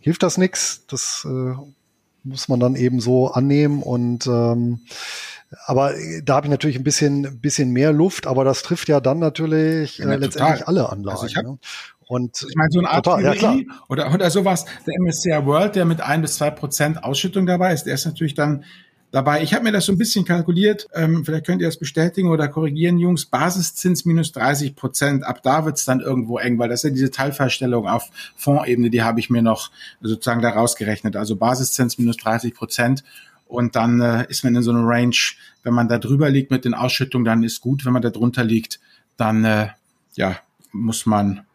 hilft 0.00 0.22
das 0.22 0.38
nichts. 0.38 0.86
Das 0.86 1.26
äh, 1.28 1.54
muss 2.24 2.48
man 2.48 2.60
dann 2.60 2.76
eben 2.76 3.00
so 3.00 3.28
annehmen 3.28 3.82
und 3.82 4.26
ähm, 4.26 4.80
aber 5.66 5.94
da 6.22 6.36
habe 6.36 6.46
ich 6.46 6.50
natürlich 6.50 6.76
ein 6.76 6.84
bisschen, 6.84 7.40
bisschen 7.40 7.70
mehr 7.70 7.92
Luft, 7.92 8.26
aber 8.26 8.44
das 8.44 8.62
trifft 8.62 8.88
ja 8.88 9.00
dann 9.00 9.18
natürlich 9.18 9.98
ja, 9.98 10.10
äh, 10.10 10.16
letztendlich 10.16 10.66
alle 10.68 10.90
Anlagen. 10.90 11.16
Also 11.16 11.26
ich 11.26 11.36
hab, 11.36 11.44
ne? 11.44 11.58
Und 12.06 12.46
ich 12.48 12.56
meine, 12.56 12.70
so 12.70 12.78
eine 12.78 12.88
Art 12.88 13.04
total, 13.04 13.36
ja, 13.36 13.56
oder, 13.88 14.12
oder 14.12 14.30
sowas, 14.30 14.64
der 14.86 14.94
MSCI 14.98 15.44
World, 15.44 15.76
der 15.76 15.84
mit 15.84 16.00
ein 16.00 16.22
bis 16.22 16.36
zwei 16.36 16.50
Prozent 16.50 17.04
Ausschüttung 17.04 17.44
dabei 17.44 17.74
ist, 17.74 17.84
der 17.84 17.94
ist 17.94 18.06
natürlich 18.06 18.34
dann 18.34 18.64
dabei. 19.10 19.42
Ich 19.42 19.52
habe 19.52 19.64
mir 19.64 19.72
das 19.72 19.84
so 19.84 19.92
ein 19.92 19.98
bisschen 19.98 20.24
kalkuliert, 20.24 20.86
ähm, 20.94 21.24
vielleicht 21.24 21.46
könnt 21.46 21.60
ihr 21.60 21.68
das 21.68 21.78
bestätigen 21.78 22.30
oder 22.30 22.48
korrigieren, 22.48 22.98
Jungs, 22.98 23.26
Basiszins 23.26 24.06
minus 24.06 24.32
30 24.32 24.74
Prozent, 24.74 25.24
ab 25.24 25.42
da 25.42 25.66
wird's 25.66 25.84
dann 25.84 26.00
irgendwo 26.00 26.38
eng, 26.38 26.58
weil 26.58 26.70
das 26.70 26.80
ist 26.80 26.84
ja 26.84 26.94
diese 26.94 27.10
Teilverstellung 27.10 27.86
auf 27.86 28.08
Fondsebene, 28.36 28.88
die 28.88 29.02
habe 29.02 29.20
ich 29.20 29.28
mir 29.28 29.42
noch 29.42 29.70
sozusagen 30.00 30.40
da 30.40 30.50
rausgerechnet. 30.50 31.14
Also 31.14 31.36
Basiszins 31.36 31.98
minus 31.98 32.16
30 32.16 32.54
Prozent 32.54 33.04
und 33.48 33.76
dann 33.76 34.00
äh, 34.00 34.26
ist 34.28 34.44
man 34.44 34.54
in 34.54 34.62
so 34.62 34.70
einer 34.70 34.86
Range, 34.86 35.16
wenn 35.62 35.74
man 35.74 35.88
da 35.88 35.98
drüber 35.98 36.30
liegt 36.30 36.50
mit 36.50 36.64
den 36.64 36.74
Ausschüttungen, 36.74 37.24
dann 37.24 37.42
ist 37.42 37.60
gut. 37.60 37.84
Wenn 37.84 37.92
man 37.92 38.02
da 38.02 38.10
drunter 38.10 38.44
liegt, 38.44 38.78
dann 39.16 39.44
äh, 39.44 39.68
ja, 40.14 40.36
muss 40.72 41.06
man 41.06 41.46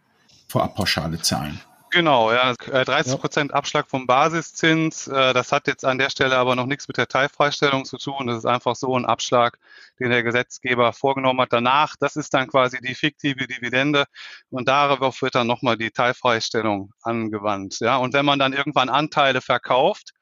Vorabpauschale 0.47 1.21
zahlen. 1.21 1.59
Genau, 1.93 2.31
ja, 2.31 2.55
30 2.55 3.13
äh, 3.13 3.17
Prozent 3.17 3.51
ja. 3.51 3.57
Abschlag 3.57 3.87
vom 3.87 4.07
Basiszins. 4.07 5.07
Äh, 5.07 5.33
das 5.33 5.51
hat 5.51 5.67
jetzt 5.67 5.85
an 5.85 5.99
der 5.99 6.09
Stelle 6.09 6.35
aber 6.37 6.55
noch 6.55 6.65
nichts 6.65 6.87
mit 6.87 6.97
der 6.97 7.07
Teilfreistellung 7.07 7.85
zu 7.85 7.97
tun. 7.97 8.25
Das 8.25 8.39
ist 8.39 8.45
einfach 8.47 8.75
so 8.75 8.97
ein 8.97 9.05
Abschlag, 9.05 9.59
den 9.99 10.09
der 10.09 10.23
Gesetzgeber 10.23 10.91
vorgenommen 10.93 11.39
hat. 11.41 11.53
Danach, 11.53 11.95
das 11.99 12.15
ist 12.15 12.33
dann 12.33 12.47
quasi 12.47 12.79
die 12.81 12.95
fiktive 12.95 13.45
Dividende 13.45 14.05
und 14.49 14.67
darauf 14.67 15.21
wird 15.21 15.35
dann 15.35 15.45
nochmal 15.45 15.77
die 15.77 15.91
Teilfreistellung 15.91 16.91
angewandt. 17.03 17.79
Ja, 17.79 17.97
und 17.97 18.13
wenn 18.13 18.25
man 18.25 18.39
dann 18.39 18.53
irgendwann 18.53 18.89
Anteile 18.89 19.41
verkauft, 19.41 20.13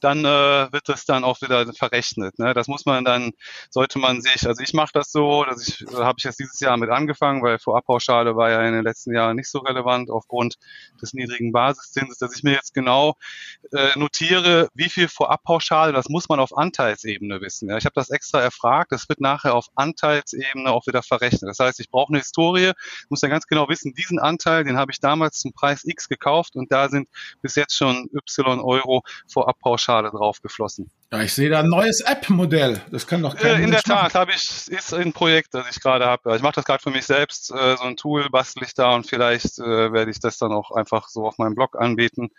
dann 0.00 0.24
äh, 0.24 0.72
wird 0.72 0.88
das 0.88 1.04
dann 1.04 1.24
auch 1.24 1.40
wieder 1.40 1.72
verrechnet. 1.72 2.38
Ne? 2.38 2.54
Das 2.54 2.68
muss 2.68 2.84
man 2.86 3.04
dann, 3.04 3.32
sollte 3.70 3.98
man 3.98 4.20
sich, 4.20 4.46
also 4.46 4.62
ich 4.62 4.74
mache 4.74 4.90
das 4.92 5.10
so, 5.10 5.44
dass 5.44 5.66
ich, 5.66 5.82
äh, 5.82 5.96
habe 5.96 6.16
ich 6.18 6.24
jetzt 6.24 6.38
dieses 6.38 6.60
Jahr 6.60 6.76
mit 6.76 6.90
angefangen, 6.90 7.42
weil 7.42 7.58
Vorabpauschale 7.58 8.36
war 8.36 8.50
ja 8.50 8.66
in 8.66 8.74
den 8.74 8.84
letzten 8.84 9.14
Jahren 9.14 9.36
nicht 9.36 9.50
so 9.50 9.58
relevant 9.58 10.10
aufgrund 10.10 10.56
des 11.00 11.14
niedrigen 11.14 11.52
Basiszinses, 11.52 12.18
dass 12.18 12.36
ich 12.36 12.42
mir 12.42 12.52
jetzt 12.52 12.74
genau 12.74 13.14
äh, 13.72 13.98
notiere, 13.98 14.68
wie 14.74 14.88
viel 14.88 15.08
Vorabpauschale, 15.08 15.92
das 15.92 16.08
muss 16.08 16.28
man 16.28 16.40
auf 16.40 16.56
Anteilsebene 16.56 17.40
wissen. 17.40 17.68
Ja? 17.68 17.76
Ich 17.78 17.84
habe 17.84 17.94
das 17.94 18.10
extra 18.10 18.40
erfragt, 18.40 18.92
das 18.92 19.08
wird 19.08 19.20
nachher 19.20 19.54
auf 19.54 19.66
Anteilsebene 19.74 20.70
auch 20.70 20.86
wieder 20.86 21.02
verrechnet. 21.02 21.50
Das 21.50 21.58
heißt, 21.58 21.80
ich 21.80 21.90
brauche 21.90 22.12
eine 22.12 22.18
Historie, 22.18 22.72
muss 23.08 23.20
dann 23.20 23.30
ganz 23.30 23.46
genau 23.46 23.68
wissen, 23.68 23.94
diesen 23.94 24.18
Anteil, 24.18 24.64
den 24.64 24.76
habe 24.76 24.92
ich 24.92 25.00
damals 25.00 25.38
zum 25.38 25.52
Preis 25.52 25.84
X 25.84 26.08
gekauft 26.08 26.56
und 26.56 26.70
da 26.70 26.88
sind 26.88 27.08
bis 27.42 27.54
jetzt 27.54 27.76
schon 27.76 28.08
Y 28.12 28.60
Euro 28.60 29.02
Vorabpauschale 29.28 29.55
drauf 30.10 30.40
geflossen. 30.40 30.90
Ja, 31.12 31.22
ich 31.22 31.32
sehe 31.32 31.48
da 31.48 31.60
ein 31.60 31.68
neues 31.68 32.00
App-Modell. 32.00 32.82
Das 32.90 33.06
kann 33.06 33.22
doch 33.22 33.36
kein 33.36 33.60
äh, 33.60 33.64
In 33.64 33.70
der 33.70 33.82
Tat 33.82 34.14
habe 34.14 34.32
ich, 34.32 34.66
ist 34.68 34.92
ein 34.92 35.12
Projekt, 35.12 35.54
das 35.54 35.64
ich 35.70 35.80
gerade 35.80 36.04
habe. 36.04 36.34
Ich 36.34 36.42
mache 36.42 36.54
das 36.56 36.64
gerade 36.64 36.82
für 36.82 36.90
mich 36.90 37.06
selbst. 37.06 37.52
Äh, 37.52 37.76
so 37.76 37.84
ein 37.84 37.96
Tool 37.96 38.28
bastel 38.28 38.64
ich 38.64 38.74
da 38.74 38.92
und 38.94 39.06
vielleicht 39.06 39.60
äh, 39.60 39.92
werde 39.92 40.10
ich 40.10 40.18
das 40.18 40.36
dann 40.38 40.52
auch 40.52 40.72
einfach 40.72 41.08
so 41.08 41.26
auf 41.26 41.38
meinem 41.38 41.54
Blog 41.54 41.80
anbieten 41.80 42.30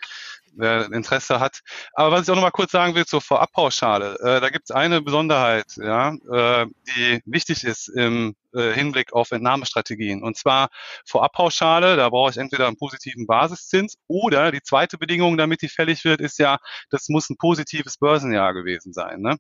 wer 0.60 0.92
Interesse 0.92 1.40
hat. 1.40 1.60
Aber 1.94 2.12
was 2.12 2.24
ich 2.24 2.32
auch 2.32 2.36
noch 2.36 2.42
mal 2.42 2.50
kurz 2.50 2.72
sagen 2.72 2.96
will 2.96 3.06
zur 3.06 3.22
Vorabpauschale, 3.22 4.18
äh, 4.20 4.42
da 4.42 4.50
gibt 4.50 4.72
es 4.72 4.76
eine 4.76 5.04
Besonderheit, 5.04 5.66
ja, 5.78 6.16
die 6.18 7.22
wichtig 7.26 7.64
ist 7.64 7.90
im 7.90 8.36
Hinblick 8.54 9.14
auf 9.14 9.32
Entnahmestrategien. 9.32 10.24
Und 10.24 10.36
zwar 10.36 10.70
Vorabpauschale, 11.06 11.96
da 11.96 12.10
brauche 12.10 12.32
ich 12.32 12.38
entweder 12.38 12.66
einen 12.66 12.78
positiven 12.78 13.28
Basiszins 13.28 13.98
oder 14.08 14.52
die 14.52 14.64
zweite 14.64 14.98
Bedingung, 14.98 15.38
damit 15.38 15.62
die 15.62 15.70
fällig 15.70 16.04
wird, 16.06 16.22
ist 16.22 16.40
ja, 16.40 16.58
das 16.90 17.08
muss 17.08 17.30
ein 17.30 17.38
positives 17.38 17.98
Börsenjahr 17.98 18.56
gewesen 18.58 18.94
sein. 18.94 19.22
Ne? 19.22 19.38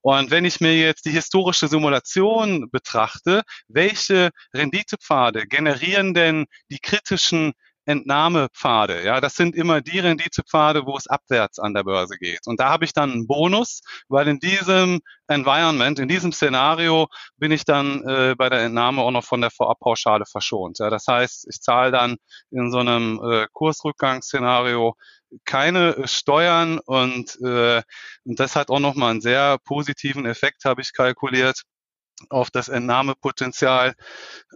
Und 0.00 0.30
wenn 0.30 0.44
ich 0.44 0.60
mir 0.60 0.76
jetzt 0.76 1.06
die 1.06 1.10
historische 1.10 1.68
Simulation 1.68 2.68
betrachte, 2.70 3.42
welche 3.68 4.30
Renditepfade 4.54 5.46
generieren 5.46 6.14
denn 6.14 6.46
die 6.70 6.78
kritischen 6.78 7.52
Entnahmepfade. 7.86 9.04
Ja, 9.04 9.20
das 9.20 9.34
sind 9.34 9.54
immer 9.54 9.80
die 9.80 10.00
Renditepfade, 10.00 10.86
wo 10.86 10.96
es 10.96 11.06
abwärts 11.06 11.60
an 11.60 11.72
der 11.72 11.84
Börse 11.84 12.18
geht. 12.18 12.40
Und 12.46 12.58
da 12.58 12.68
habe 12.68 12.84
ich 12.84 12.92
dann 12.92 13.12
einen 13.12 13.26
Bonus, 13.28 13.80
weil 14.08 14.26
in 14.26 14.40
diesem 14.40 15.00
Environment, 15.28 15.98
in 16.00 16.08
diesem 16.08 16.32
Szenario 16.32 17.06
bin 17.36 17.52
ich 17.52 17.64
dann 17.64 18.02
äh, 18.06 18.34
bei 18.36 18.48
der 18.48 18.62
Entnahme 18.62 19.02
auch 19.02 19.12
noch 19.12 19.24
von 19.24 19.40
der 19.40 19.52
Vorabpauschale 19.52 20.24
verschont. 20.26 20.80
Ja, 20.80 20.90
das 20.90 21.06
heißt, 21.06 21.46
ich 21.48 21.60
zahle 21.60 21.92
dann 21.92 22.16
in 22.50 22.72
so 22.72 22.78
einem 22.78 23.20
äh, 23.22 23.46
Kursrückgangsszenario 23.52 24.96
keine 25.44 26.06
Steuern 26.06 26.78
und, 26.78 27.38
äh, 27.42 27.82
und 28.24 28.40
das 28.40 28.56
hat 28.56 28.68
auch 28.70 28.80
nochmal 28.80 29.10
einen 29.10 29.20
sehr 29.20 29.58
positiven 29.64 30.26
Effekt, 30.26 30.64
habe 30.64 30.82
ich 30.82 30.92
kalkuliert 30.92 31.62
auf 32.30 32.50
das 32.50 32.68
Entnahmepotenzial, 32.68 33.94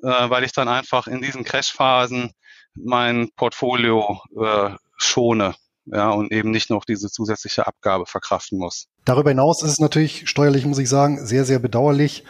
äh, 0.03 0.31
weil 0.31 0.45
ich 0.45 0.53
dann 0.53 0.68
einfach 0.68 1.07
in 1.07 1.21
diesen 1.21 1.45
Crashphasen 1.45 2.33
mein 2.75 3.31
Portfolio 3.37 4.21
äh, 4.41 4.71
schone 4.97 5.55
ja, 5.87 6.11
und 6.11 6.33
eben 6.33 6.51
nicht 6.51 6.71
noch 6.71 6.85
diese 6.85 7.11
zusätzliche 7.11 7.66
Abgabe 7.66 8.07
verkraften 8.07 8.59
muss. 8.59 8.87
Darüber 9.05 9.31
hinaus 9.31 9.62
ist 9.62 9.73
es 9.73 9.79
natürlich 9.79 10.29
steuerlich, 10.29 10.64
muss 10.66 10.79
ich 10.79 10.89
sagen, 10.89 11.25
sehr, 11.25 11.45
sehr 11.45 11.59
bedauerlich. 11.59 12.25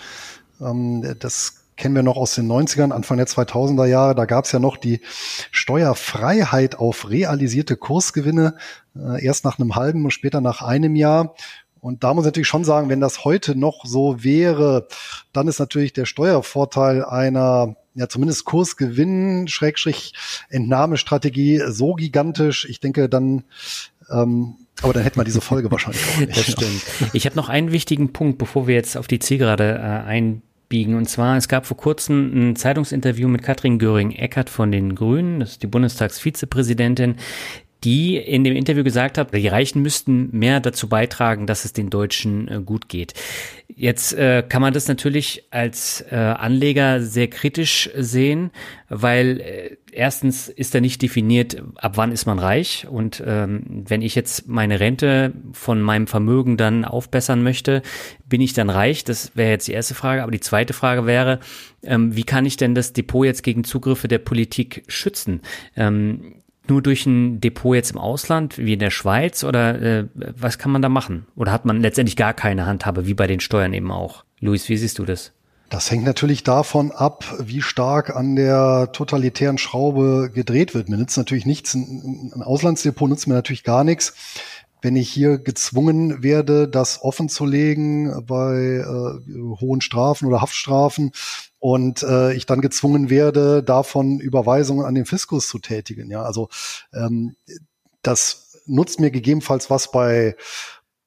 Ähm, 0.60 1.16
das 1.18 1.59
kennen 1.80 1.94
wir 1.94 2.02
noch 2.02 2.18
aus 2.18 2.34
den 2.34 2.46
90ern, 2.46 2.92
Anfang 2.92 3.16
der 3.16 3.26
2000er 3.26 3.86
Jahre. 3.86 4.14
Da 4.14 4.26
gab 4.26 4.44
es 4.44 4.52
ja 4.52 4.58
noch 4.58 4.76
die 4.76 5.00
Steuerfreiheit 5.50 6.76
auf 6.76 7.08
realisierte 7.08 7.76
Kursgewinne, 7.76 8.54
äh, 8.94 9.24
erst 9.24 9.46
nach 9.46 9.58
einem 9.58 9.76
halben 9.76 10.04
und 10.04 10.10
später 10.10 10.42
nach 10.42 10.60
einem 10.60 10.94
Jahr. 10.94 11.34
Und 11.80 12.04
da 12.04 12.12
muss 12.12 12.24
ich 12.24 12.26
natürlich 12.26 12.48
schon 12.48 12.64
sagen, 12.64 12.90
wenn 12.90 13.00
das 13.00 13.24
heute 13.24 13.56
noch 13.58 13.86
so 13.86 14.22
wäre, 14.22 14.88
dann 15.32 15.48
ist 15.48 15.58
natürlich 15.58 15.94
der 15.94 16.04
Steuervorteil 16.04 17.02
einer 17.02 17.76
ja 17.94 18.08
zumindest 18.08 18.44
Kursgewinn, 18.44 19.48
Schrägstrich 19.48 20.12
Entnahmestrategie 20.50 21.62
so 21.68 21.94
gigantisch. 21.94 22.66
Ich 22.68 22.80
denke, 22.80 23.08
dann 23.08 23.44
ähm, 24.10 24.56
aber 24.82 24.92
dann 24.92 25.02
hätten 25.02 25.18
wir 25.18 25.24
diese 25.24 25.40
Folge 25.40 25.70
wahrscheinlich 25.70 26.02
auch 26.04 26.18
nicht. 26.26 26.36
Das 26.36 26.44
stimmt. 26.44 26.82
Ich 27.14 27.24
habe 27.24 27.36
noch 27.36 27.48
einen 27.48 27.72
wichtigen 27.72 28.12
Punkt, 28.12 28.36
bevor 28.36 28.66
wir 28.66 28.74
jetzt 28.74 28.98
auf 28.98 29.06
die 29.06 29.18
Zielgerade 29.18 29.78
äh, 29.78 30.06
einbiegen. 30.70 30.94
Und 30.94 31.06
zwar, 31.06 31.36
es 31.36 31.48
gab 31.48 31.66
vor 31.66 31.76
kurzem 31.76 32.50
ein 32.50 32.56
Zeitungsinterview 32.56 33.28
mit 33.28 33.42
Katrin 33.42 33.78
Göring-Eckert 33.78 34.48
von 34.48 34.70
den 34.72 34.94
Grünen, 34.94 35.40
das 35.40 35.52
ist 35.52 35.62
die 35.62 35.66
Bundestagsvizepräsidentin, 35.66 37.16
die 37.82 38.16
in 38.18 38.44
dem 38.44 38.54
Interview 38.54 38.84
gesagt 38.84 39.16
hat, 39.16 39.32
die 39.32 39.48
Reichen 39.48 39.80
müssten 39.80 40.28
mehr 40.32 40.60
dazu 40.60 40.88
beitragen, 40.88 41.46
dass 41.46 41.64
es 41.64 41.72
den 41.72 41.88
Deutschen 41.88 42.46
äh, 42.46 42.60
gut 42.60 42.90
geht. 42.90 43.14
Jetzt 43.68 44.12
äh, 44.12 44.44
kann 44.46 44.60
man 44.60 44.74
das 44.74 44.86
natürlich 44.86 45.44
als 45.50 46.04
äh, 46.10 46.14
Anleger 46.14 47.00
sehr 47.00 47.28
kritisch 47.28 47.88
sehen, 47.96 48.50
weil 48.90 49.40
äh, 49.40 49.76
erstens 49.92 50.48
ist 50.48 50.74
da 50.74 50.80
nicht 50.80 51.02
definiert, 51.02 51.62
ab 51.76 51.92
wann 51.96 52.12
ist 52.12 52.26
man 52.26 52.38
reich. 52.38 52.86
Und 52.88 53.22
ähm, 53.26 53.84
wenn 53.86 54.02
ich 54.02 54.14
jetzt 54.14 54.48
meine 54.48 54.80
Rente 54.80 55.32
von 55.52 55.80
meinem 55.80 56.06
Vermögen 56.06 56.56
dann 56.56 56.84
aufbessern 56.84 57.42
möchte, 57.42 57.82
bin 58.26 58.40
ich 58.40 58.52
dann 58.52 58.70
reich? 58.70 59.04
Das 59.04 59.36
wäre 59.36 59.50
jetzt 59.50 59.68
die 59.68 59.72
erste 59.72 59.94
Frage. 59.94 60.22
Aber 60.22 60.32
die 60.32 60.40
zweite 60.40 60.72
Frage 60.72 61.06
wäre, 61.06 61.40
ähm, 61.82 62.16
wie 62.16 62.24
kann 62.24 62.46
ich 62.46 62.56
denn 62.56 62.74
das 62.74 62.92
Depot 62.92 63.24
jetzt 63.24 63.42
gegen 63.42 63.64
Zugriffe 63.64 64.08
der 64.08 64.18
Politik 64.18 64.84
schützen? 64.88 65.40
Ähm, 65.76 66.34
nur 66.68 66.82
durch 66.82 67.04
ein 67.04 67.40
Depot 67.40 67.74
jetzt 67.74 67.90
im 67.90 67.98
Ausland, 67.98 68.56
wie 68.58 68.74
in 68.74 68.78
der 68.78 68.90
Schweiz, 68.90 69.44
oder 69.44 69.80
äh, 69.82 70.04
was 70.14 70.58
kann 70.58 70.70
man 70.70 70.82
da 70.82 70.88
machen? 70.88 71.26
Oder 71.34 71.52
hat 71.52 71.64
man 71.64 71.80
letztendlich 71.80 72.16
gar 72.16 72.32
keine 72.32 72.66
Handhabe, 72.66 73.06
wie 73.06 73.14
bei 73.14 73.26
den 73.26 73.40
Steuern 73.40 73.72
eben 73.72 73.90
auch? 73.90 74.24
Luis, 74.38 74.68
wie 74.68 74.76
siehst 74.76 74.98
du 74.98 75.04
das? 75.04 75.32
Das 75.70 75.88
hängt 75.88 76.04
natürlich 76.04 76.42
davon 76.42 76.90
ab, 76.90 77.24
wie 77.38 77.62
stark 77.62 78.14
an 78.16 78.34
der 78.34 78.90
totalitären 78.92 79.56
Schraube 79.56 80.28
gedreht 80.34 80.74
wird. 80.74 80.88
Mir 80.88 80.96
nützt 80.96 81.16
natürlich 81.16 81.46
nichts, 81.46 81.74
ein 81.74 82.42
Auslandsdepot 82.42 83.08
nützt 83.08 83.28
mir 83.28 83.34
natürlich 83.34 83.62
gar 83.62 83.84
nichts, 83.84 84.14
wenn 84.82 84.96
ich 84.96 85.08
hier 85.08 85.38
gezwungen 85.38 86.24
werde, 86.24 86.66
das 86.66 87.02
offen 87.02 87.28
zu 87.28 87.46
legen 87.46 88.26
bei 88.26 88.82
äh, 88.84 89.60
hohen 89.60 89.80
Strafen 89.80 90.26
oder 90.26 90.40
Haftstrafen 90.40 91.12
und 91.60 92.02
äh, 92.02 92.32
ich 92.32 92.46
dann 92.46 92.62
gezwungen 92.62 93.08
werde, 93.08 93.62
davon 93.62 94.18
Überweisungen 94.18 94.84
an 94.84 94.96
den 94.96 95.06
Fiskus 95.06 95.46
zu 95.46 95.60
tätigen. 95.60 96.10
Ja, 96.10 96.22
also 96.24 96.48
ähm, 96.92 97.36
das 98.02 98.58
nutzt 98.66 98.98
mir 98.98 99.12
gegebenenfalls 99.12 99.70
was 99.70 99.92
bei 99.92 100.34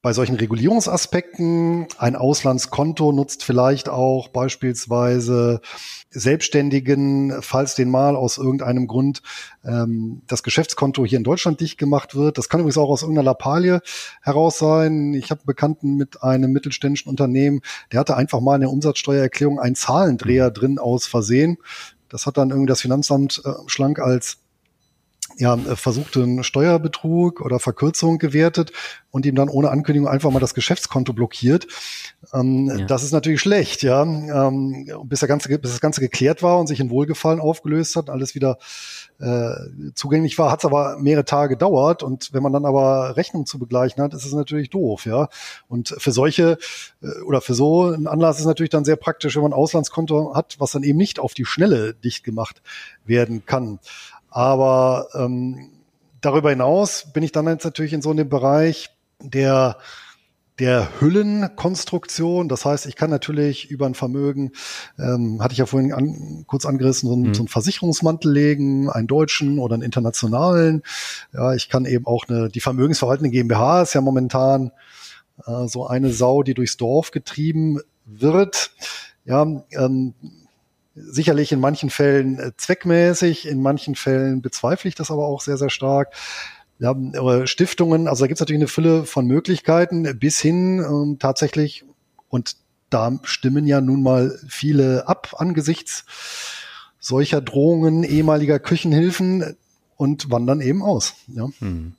bei 0.04 0.12
solchen 0.12 0.36
Regulierungsaspekten. 0.36 1.88
Ein 1.98 2.18
Auslandskonto 2.18 3.14
nutzt 3.14 3.46
vielleicht 3.46 3.88
auch 3.88 4.28
beispielsweise 4.28 5.62
Selbstständigen, 6.10 7.42
falls 7.42 7.76
den 7.76 7.90
mal 7.90 8.18
aus 8.18 8.38
irgendeinem 8.38 8.88
Grund 8.88 9.24
ähm, 9.64 10.22
das 10.28 10.44
Geschäftskonto 10.44 11.06
hier 11.06 11.18
in 11.18 11.24
Deutschland 11.24 11.62
dicht 11.62 11.78
gemacht 11.78 12.16
wird. 12.16 12.38
Das 12.38 12.50
kann 12.50 12.60
übrigens 12.60 12.78
auch 12.78 12.90
aus 12.90 13.02
irgendeiner 13.02 13.28
Lappalie 13.28 13.80
heraus 14.22 14.58
sein. 14.58 15.14
Ich 15.14 15.32
habe 15.32 15.40
einen 15.40 15.48
Bekannten 15.48 15.96
mit 15.96 16.22
einem 16.22 16.52
mittelständischen 16.52 17.10
Unternehmen, 17.10 17.62
der 17.94 18.02
hatte 18.02 18.18
einfach 18.18 18.42
mal 18.42 18.56
in 18.56 18.62
der 18.62 18.72
Umsatzsteuererklärung 18.72 19.58
einen 19.58 19.76
Zahlendreher 19.76 20.52
drin 20.52 20.80
aus 20.80 21.08
Versehen. 21.08 21.58
Das 22.10 22.26
hat 22.26 22.38
dann 22.38 22.50
irgendwie 22.50 22.68
das 22.68 22.82
Finanzamt 22.82 23.42
äh, 23.46 23.52
schlank 23.68 24.00
als 24.00 24.43
ja, 25.38 25.58
versuchten 25.58 26.44
Steuerbetrug 26.44 27.42
oder 27.42 27.60
Verkürzung 27.60 28.18
gewertet 28.18 28.72
und 29.14 29.26
ihm 29.26 29.36
dann 29.36 29.50
ohne 29.50 29.70
Ankündigung 29.70 30.08
einfach 30.08 30.32
mal 30.32 30.40
das 30.40 30.54
Geschäftskonto 30.56 31.14
blockiert. 31.14 31.68
Ähm, 32.34 32.72
ja. 32.76 32.86
Das 32.86 33.04
ist 33.04 33.12
natürlich 33.12 33.42
schlecht, 33.42 33.84
ja. 33.84 34.02
Ähm, 34.04 34.90
bis, 35.06 35.20
der 35.20 35.28
ganze, 35.28 35.50
bis 35.60 35.72
das 35.72 35.82
Ganze 35.82 36.02
geklärt 36.02 36.42
war 36.42 36.60
und 36.60 36.68
sich 36.68 36.80
in 36.80 36.90
Wohlgefallen 36.90 37.40
aufgelöst 37.40 37.96
hat, 37.96 38.10
alles 38.10 38.34
wieder 38.34 38.58
äh, 39.20 39.52
zugänglich 39.94 40.38
war, 40.40 40.52
hat 40.52 40.60
es 40.60 40.66
aber 40.66 40.98
mehrere 40.98 41.26
Tage 41.26 41.56
gedauert. 41.56 42.02
Und 42.02 42.34
wenn 42.34 42.42
man 42.42 42.54
dann 42.54 42.66
aber 42.66 43.16
Rechnung 43.16 43.46
zu 43.46 43.60
begleichen 43.60 44.02
hat, 44.02 44.14
ist 44.14 44.26
es 44.26 44.34
natürlich 44.34 44.72
doof, 44.72 45.06
ja. 45.06 45.30
Und 45.68 45.96
für 45.98 46.12
solche 46.12 46.58
äh, 47.02 47.22
oder 47.28 47.42
für 47.42 47.54
so 47.54 47.84
einen 47.84 48.08
Anlass 48.08 48.40
ist 48.40 48.46
natürlich 48.46 48.72
dann 48.72 48.86
sehr 48.86 48.96
praktisch, 48.96 49.36
wenn 49.36 49.44
man 49.44 49.54
ein 49.54 49.58
Auslandskonto 49.60 50.34
hat, 50.36 50.56
was 50.60 50.72
dann 50.72 50.84
eben 50.84 50.98
nicht 50.98 51.20
auf 51.20 51.36
die 51.36 51.46
Schnelle 51.46 51.94
dicht 51.94 52.24
gemacht 52.24 52.62
werden 53.06 53.46
kann. 53.46 53.80
Aber 54.34 55.10
ähm, 55.14 55.70
darüber 56.22 56.50
hinaus 56.50 57.14
bin 57.14 57.22
ich 57.22 57.32
dann 57.32 57.46
jetzt 57.46 57.66
natürlich 57.66 57.94
in 57.94 58.02
so 58.02 58.10
einem 58.10 58.28
Bereich 58.28 58.90
der 59.22 59.78
der 60.60 60.90
Hüllenkonstruktion. 61.00 62.48
Das 62.48 62.66
heißt, 62.66 62.86
ich 62.88 62.96
kann 62.96 63.10
natürlich 63.10 63.70
über 63.70 63.86
ein 63.86 63.96
Vermögen, 63.96 64.52
ähm, 65.00 65.42
hatte 65.42 65.54
ich 65.54 65.60
ja 65.60 65.66
vorhin 65.66 65.94
an, 65.94 66.46
kurz 66.48 66.66
angerissen, 66.66 67.10
so, 67.10 67.16
einen, 67.16 67.28
mhm. 67.30 67.34
so 67.34 67.42
einen 67.42 67.48
Versicherungsmantel 67.48 68.32
legen, 68.32 68.90
einen 68.90 69.08
deutschen 69.08 69.60
oder 69.60 69.76
einen 69.76 69.84
internationalen. 69.84 70.84
Ja, 71.32 71.54
ich 71.54 71.70
kann 71.70 71.86
eben 71.86 72.06
auch 72.06 72.26
eine, 72.28 72.50
die 72.50 72.60
vermögensverwaltende 72.60 73.32
GmbH 73.32 73.84
ist 73.84 73.94
ja 73.94 74.02
momentan 74.02 74.72
äh, 75.46 75.68
so 75.68 75.88
eine 75.88 76.12
Sau, 76.12 76.44
die 76.44 76.54
durchs 76.54 76.78
Dorf 76.78 77.12
getrieben 77.12 77.80
wird. 78.06 78.72
Ja, 79.26 79.42
ähm, 79.72 80.14
sicherlich 80.96 81.52
in 81.52 81.60
manchen 81.60 81.90
Fällen 81.90 82.40
äh, 82.40 82.52
zweckmäßig, 82.56 83.48
in 83.48 83.62
manchen 83.62 83.96
Fällen 83.96 84.42
bezweifle 84.42 84.90
ich 84.90 84.96
das 84.96 85.12
aber 85.12 85.26
auch 85.26 85.42
sehr, 85.42 85.58
sehr 85.58 85.70
stark. 85.70 86.14
ja, 86.80 86.96
Stiftungen, 87.48 88.08
also 88.08 88.24
da 88.24 88.28
gibt 88.28 88.38
es 88.38 88.42
natürlich 88.42 88.62
eine 88.62 88.68
Fülle 88.68 89.06
von 89.06 89.26
Möglichkeiten 89.26 90.20
bis 90.20 90.40
hin 90.40 90.80
ähm, 90.80 91.18
tatsächlich, 91.20 91.86
und 92.30 92.58
da 92.90 93.20
stimmen 93.24 93.66
ja 93.66 93.82
nun 93.82 94.04
mal 94.04 94.40
viele 94.48 95.08
ab 95.08 95.36
angesichts 95.38 96.06
solcher 97.00 97.42
Drohungen 97.42 98.04
ehemaliger 98.04 98.60
Küchenhilfen 98.60 99.58
und 99.98 100.32
wandern 100.32 100.62
eben 100.62 100.82
aus. 100.82 101.16
Ja. 101.28 101.50
Hm. 101.60 101.96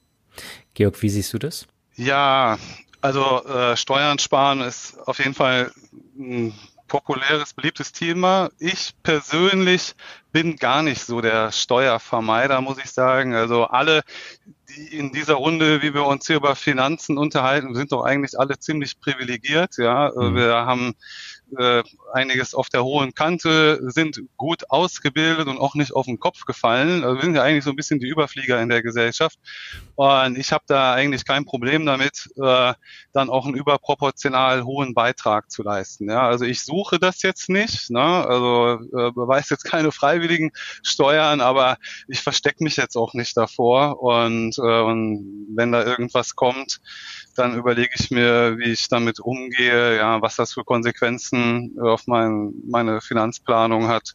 Georg, 0.74 1.02
wie 1.02 1.10
siehst 1.10 1.32
du 1.32 1.38
das? 1.38 1.66
Ja, 1.96 2.58
also 3.00 3.44
äh, 3.44 3.76
Steuern 3.76 4.18
sparen 4.18 4.60
ist 4.60 4.96
auf 5.06 5.18
jeden 5.18 5.34
Fall 5.34 5.70
ein 6.18 6.54
populäres, 6.88 7.54
beliebtes 7.54 7.92
Thema. 7.92 8.50
Ich 8.58 8.94
persönlich 9.02 9.94
bin 10.32 10.56
gar 10.56 10.82
nicht 10.82 11.02
so 11.02 11.20
der 11.20 11.52
Steuervermeider, 11.52 12.60
muss 12.60 12.78
ich 12.78 12.90
sagen. 12.90 13.34
Also 13.34 13.64
alle, 13.64 14.02
die 14.68 14.98
in 14.98 15.12
dieser 15.12 15.34
Runde, 15.34 15.82
wie 15.82 15.94
wir 15.94 16.04
uns 16.04 16.26
hier 16.26 16.36
über 16.36 16.56
Finanzen 16.56 17.18
unterhalten, 17.18 17.74
sind 17.74 17.92
doch 17.92 18.04
eigentlich 18.04 18.38
alle 18.38 18.58
ziemlich 18.58 19.00
privilegiert. 19.00 19.76
Ja, 19.78 20.12
mhm. 20.14 20.34
wir 20.34 20.54
haben 20.66 20.94
äh, 21.58 21.82
einiges 22.12 22.54
auf 22.54 22.68
der 22.68 22.84
hohen 22.84 23.14
Kante, 23.14 23.80
sind 23.90 24.20
gut 24.36 24.70
ausgebildet 24.70 25.46
und 25.48 25.58
auch 25.58 25.74
nicht 25.74 25.92
auf 25.92 26.06
den 26.06 26.18
Kopf 26.18 26.44
gefallen. 26.44 27.04
Also 27.04 27.16
wir 27.16 27.22
sind 27.22 27.34
ja 27.34 27.42
eigentlich 27.42 27.64
so 27.64 27.70
ein 27.70 27.76
bisschen 27.76 28.00
die 28.00 28.08
Überflieger 28.08 28.60
in 28.60 28.68
der 28.68 28.82
Gesellschaft. 28.82 29.38
Und 29.96 30.36
ich 30.38 30.52
habe 30.52 30.64
da 30.66 30.94
eigentlich 30.94 31.24
kein 31.24 31.44
Problem 31.44 31.86
damit, 31.86 32.30
äh, 32.36 32.74
dann 33.12 33.30
auch 33.30 33.46
einen 33.46 33.54
überproportional 33.54 34.64
hohen 34.64 34.94
Beitrag 34.94 35.50
zu 35.50 35.62
leisten. 35.62 36.08
Ja, 36.10 36.26
also 36.28 36.44
ich 36.44 36.62
suche 36.62 36.98
das 36.98 37.22
jetzt 37.22 37.48
nicht. 37.48 37.90
Ne? 37.90 38.00
Also 38.00 38.80
äh, 38.96 39.12
beweist 39.12 39.50
jetzt 39.50 39.64
keine 39.64 39.92
freiwilligen 39.92 40.50
Steuern, 40.82 41.40
aber 41.40 41.78
ich 42.08 42.20
verstecke 42.20 42.62
mich 42.64 42.76
jetzt 42.76 42.96
auch 42.96 43.14
nicht 43.14 43.36
davor. 43.36 44.02
Und, 44.02 44.58
äh, 44.58 44.80
und 44.80 45.46
wenn 45.54 45.72
da 45.72 45.84
irgendwas 45.84 46.34
kommt, 46.34 46.80
dann 47.34 47.56
überlege 47.56 47.92
ich 47.98 48.10
mir, 48.10 48.56
wie 48.58 48.70
ich 48.70 48.88
damit 48.88 49.20
umgehe, 49.20 49.96
ja, 49.96 50.20
was 50.22 50.36
das 50.36 50.54
für 50.54 50.64
Konsequenzen 50.64 51.76
auf 51.80 52.06
mein, 52.06 52.52
meine 52.66 53.00
Finanzplanung 53.00 53.88
hat. 53.88 54.14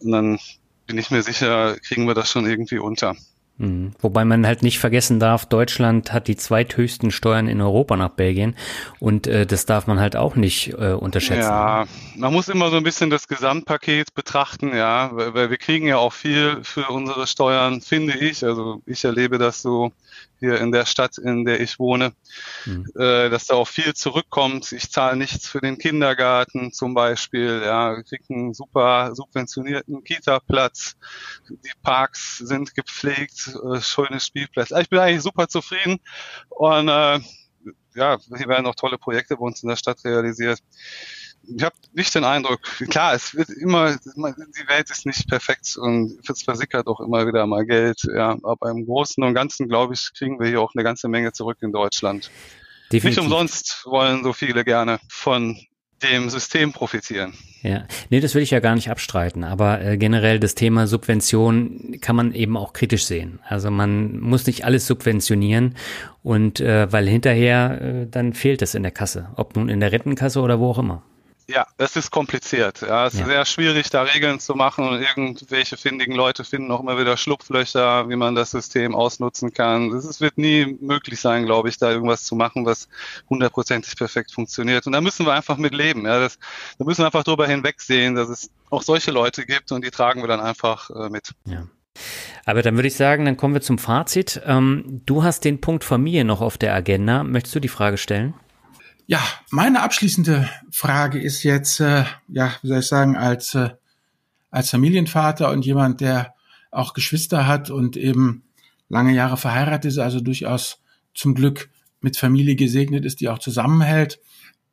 Und 0.00 0.12
dann 0.12 0.38
bin 0.86 0.98
ich 0.98 1.10
mir 1.10 1.22
sicher, 1.22 1.76
kriegen 1.86 2.06
wir 2.06 2.14
das 2.14 2.30
schon 2.30 2.46
irgendwie 2.46 2.78
unter. 2.78 3.14
Mhm. 3.58 3.92
Wobei 4.00 4.24
man 4.24 4.46
halt 4.46 4.62
nicht 4.62 4.78
vergessen 4.78 5.20
darf, 5.20 5.46
Deutschland 5.46 6.12
hat 6.12 6.26
die 6.26 6.36
zweithöchsten 6.36 7.10
Steuern 7.10 7.48
in 7.48 7.60
Europa 7.60 7.96
nach 7.96 8.10
Belgien 8.10 8.56
und 8.98 9.26
äh, 9.26 9.46
das 9.46 9.66
darf 9.66 9.86
man 9.86 10.00
halt 10.00 10.16
auch 10.16 10.36
nicht 10.36 10.72
äh, 10.78 10.92
unterschätzen. 10.92 11.42
Ja, 11.48 11.84
man 12.16 12.32
muss 12.32 12.48
immer 12.48 12.70
so 12.70 12.76
ein 12.76 12.82
bisschen 12.82 13.10
das 13.10 13.28
Gesamtpaket 13.28 14.14
betrachten, 14.14 14.74
ja, 14.74 15.10
weil 15.12 15.50
wir 15.50 15.58
kriegen 15.58 15.86
ja 15.86 15.98
auch 15.98 16.12
viel 16.12 16.58
für 16.62 16.88
unsere 16.88 17.26
Steuern, 17.26 17.80
finde 17.82 18.18
ich. 18.18 18.44
Also 18.44 18.82
ich 18.86 19.04
erlebe 19.04 19.38
das 19.38 19.62
so 19.62 19.92
hier 20.42 20.60
in 20.60 20.72
der 20.72 20.86
Stadt, 20.86 21.18
in 21.18 21.44
der 21.44 21.60
ich 21.60 21.78
wohne, 21.78 22.12
mhm. 22.66 22.86
äh, 22.96 23.30
dass 23.30 23.46
da 23.46 23.54
auch 23.54 23.68
viel 23.68 23.94
zurückkommt. 23.94 24.72
Ich 24.72 24.90
zahle 24.90 25.16
nichts 25.16 25.48
für 25.48 25.60
den 25.60 25.78
Kindergarten 25.78 26.72
zum 26.72 26.94
Beispiel, 26.94 27.62
ja, 27.64 27.96
wir 27.96 28.02
kriegen 28.02 28.34
einen 28.34 28.54
super 28.54 29.14
subventionierten 29.14 30.02
Kita-Platz. 30.02 30.96
Die 31.48 31.72
Parks 31.82 32.38
sind 32.38 32.74
gepflegt, 32.74 33.54
äh, 33.72 33.80
schönes 33.80 34.26
Spielplatz. 34.26 34.72
Ich 34.72 34.88
bin 34.88 34.98
eigentlich 34.98 35.22
super 35.22 35.46
zufrieden 35.46 36.00
und 36.48 36.88
äh, 36.88 37.20
ja, 37.94 38.18
hier 38.36 38.48
werden 38.48 38.66
auch 38.66 38.74
tolle 38.74 38.98
Projekte 38.98 39.36
bei 39.36 39.42
uns 39.42 39.62
in 39.62 39.68
der 39.68 39.76
Stadt 39.76 40.04
realisiert 40.04 40.58
ich 41.44 41.62
habe 41.62 41.74
nicht 41.92 42.14
den 42.14 42.24
Eindruck, 42.24 42.60
klar, 42.88 43.14
es 43.14 43.34
wird 43.34 43.50
immer, 43.50 43.96
die 43.96 44.68
Welt 44.68 44.90
ist 44.90 45.06
nicht 45.06 45.28
perfekt 45.28 45.76
und 45.76 46.18
es 46.28 46.42
versickert 46.42 46.86
auch 46.86 47.00
immer 47.00 47.26
wieder 47.26 47.46
mal 47.46 47.64
Geld. 47.64 48.00
Ja, 48.14 48.36
aber 48.42 48.70
im 48.70 48.86
Großen 48.86 49.22
und 49.22 49.34
Ganzen, 49.34 49.68
glaube 49.68 49.94
ich, 49.94 50.10
kriegen 50.16 50.38
wir 50.40 50.48
hier 50.48 50.60
auch 50.60 50.72
eine 50.74 50.84
ganze 50.84 51.08
Menge 51.08 51.32
zurück 51.32 51.58
in 51.60 51.72
Deutschland. 51.72 52.30
Definitiv. 52.92 53.04
Nicht 53.04 53.32
umsonst 53.32 53.82
wollen 53.86 54.22
so 54.22 54.32
viele 54.32 54.64
gerne 54.64 55.00
von 55.08 55.58
dem 56.02 56.30
System 56.30 56.72
profitieren. 56.72 57.32
Ja, 57.62 57.84
nee, 58.10 58.20
das 58.20 58.34
will 58.34 58.42
ich 58.42 58.50
ja 58.50 58.60
gar 58.60 58.74
nicht 58.74 58.90
abstreiten, 58.90 59.44
aber 59.44 59.80
äh, 59.80 59.96
generell 59.96 60.40
das 60.40 60.54
Thema 60.56 60.86
Subvention 60.86 61.98
kann 62.00 62.16
man 62.16 62.34
eben 62.34 62.56
auch 62.56 62.72
kritisch 62.72 63.04
sehen. 63.04 63.38
Also 63.46 63.70
man 63.70 64.18
muss 64.18 64.46
nicht 64.46 64.64
alles 64.64 64.86
subventionieren 64.86 65.76
und 66.22 66.60
äh, 66.60 66.90
weil 66.92 67.08
hinterher 67.08 67.80
äh, 67.80 68.06
dann 68.10 68.34
fehlt 68.34 68.62
es 68.62 68.74
in 68.74 68.82
der 68.82 68.92
Kasse, 68.92 69.28
ob 69.36 69.54
nun 69.54 69.68
in 69.68 69.78
der 69.78 69.92
Rentenkasse 69.92 70.40
oder 70.40 70.58
wo 70.58 70.70
auch 70.70 70.78
immer. 70.78 71.02
Ja, 71.52 71.66
es 71.76 71.96
ist 71.96 72.10
kompliziert. 72.10 72.80
Ja, 72.80 73.06
es 73.06 73.14
ja. 73.14 73.20
ist 73.20 73.26
sehr 73.26 73.44
schwierig, 73.44 73.90
da 73.90 74.02
Regeln 74.02 74.40
zu 74.40 74.54
machen 74.54 74.88
und 74.88 75.02
irgendwelche 75.02 75.76
findigen 75.76 76.14
Leute 76.14 76.44
finden 76.44 76.70
auch 76.70 76.80
immer 76.80 76.98
wieder 76.98 77.16
Schlupflöcher, 77.16 78.08
wie 78.08 78.16
man 78.16 78.34
das 78.34 78.52
System 78.52 78.94
ausnutzen 78.94 79.52
kann. 79.52 79.92
Es 79.92 80.20
wird 80.20 80.38
nie 80.38 80.78
möglich 80.80 81.20
sein, 81.20 81.44
glaube 81.44 81.68
ich, 81.68 81.76
da 81.76 81.90
irgendwas 81.90 82.24
zu 82.24 82.36
machen, 82.36 82.64
was 82.64 82.88
hundertprozentig 83.28 83.96
perfekt 83.96 84.32
funktioniert. 84.32 84.86
Und 84.86 84.92
da 84.92 85.00
müssen 85.00 85.26
wir 85.26 85.34
einfach 85.34 85.58
mit 85.58 85.74
leben. 85.74 86.06
Ja, 86.06 86.20
das, 86.20 86.38
da 86.78 86.84
müssen 86.84 87.02
wir 87.02 87.06
einfach 87.06 87.24
drüber 87.24 87.46
hinwegsehen, 87.46 88.14
dass 88.14 88.28
es 88.30 88.50
auch 88.70 88.82
solche 88.82 89.10
Leute 89.10 89.44
gibt 89.44 89.72
und 89.72 89.84
die 89.84 89.90
tragen 89.90 90.22
wir 90.22 90.28
dann 90.28 90.40
einfach 90.40 90.88
äh, 90.90 91.10
mit. 91.10 91.32
Ja. 91.44 91.66
Aber 92.46 92.62
dann 92.62 92.76
würde 92.76 92.88
ich 92.88 92.96
sagen, 92.96 93.26
dann 93.26 93.36
kommen 93.36 93.54
wir 93.54 93.60
zum 93.60 93.78
Fazit. 93.78 94.40
Ähm, 94.46 95.02
du 95.04 95.22
hast 95.22 95.44
den 95.44 95.60
Punkt 95.60 95.84
Familie 95.84 96.24
noch 96.24 96.40
auf 96.40 96.56
der 96.56 96.74
Agenda. 96.74 97.22
Möchtest 97.22 97.54
du 97.54 97.60
die 97.60 97.68
Frage 97.68 97.98
stellen? 97.98 98.34
Ja, 99.06 99.20
meine 99.50 99.82
abschließende 99.82 100.48
Frage 100.70 101.20
ist 101.20 101.42
jetzt, 101.42 101.80
äh, 101.80 102.04
ja, 102.28 102.54
wie 102.62 102.68
soll 102.68 102.78
ich 102.78 102.86
sagen, 102.86 103.16
als, 103.16 103.54
äh, 103.54 103.70
als 104.50 104.70
Familienvater 104.70 105.50
und 105.50 105.66
jemand, 105.66 106.00
der 106.00 106.34
auch 106.70 106.94
Geschwister 106.94 107.46
hat 107.46 107.70
und 107.70 107.96
eben 107.96 108.44
lange 108.88 109.12
Jahre 109.12 109.36
verheiratet 109.36 109.92
ist, 109.92 109.98
also 109.98 110.20
durchaus 110.20 110.80
zum 111.14 111.34
Glück 111.34 111.70
mit 112.00 112.16
Familie 112.16 112.56
gesegnet 112.56 113.04
ist, 113.04 113.20
die 113.20 113.28
auch 113.28 113.38
zusammenhält. 113.38 114.20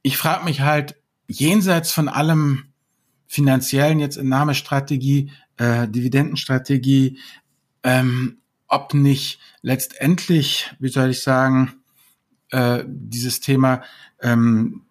Ich 0.02 0.18
frage 0.18 0.46
mich 0.46 0.62
halt, 0.62 0.96
jenseits 1.28 1.92
von 1.92 2.08
allem 2.08 2.66
finanziellen, 3.28 4.00
jetzt 4.00 4.18
Entnahmestrategie, 4.18 5.32
äh, 5.58 5.88
Dividendenstrategie, 5.88 7.20
ähm, 7.84 8.40
ob 8.68 8.94
nicht 8.94 9.40
letztendlich, 9.62 10.74
wie 10.80 10.90
soll 10.90 11.12
ich 11.12 11.22
sagen, 11.22 11.79
äh, 12.52 12.84
dieses 12.88 13.39
Thema 13.39 13.84
ähm, 14.22 14.82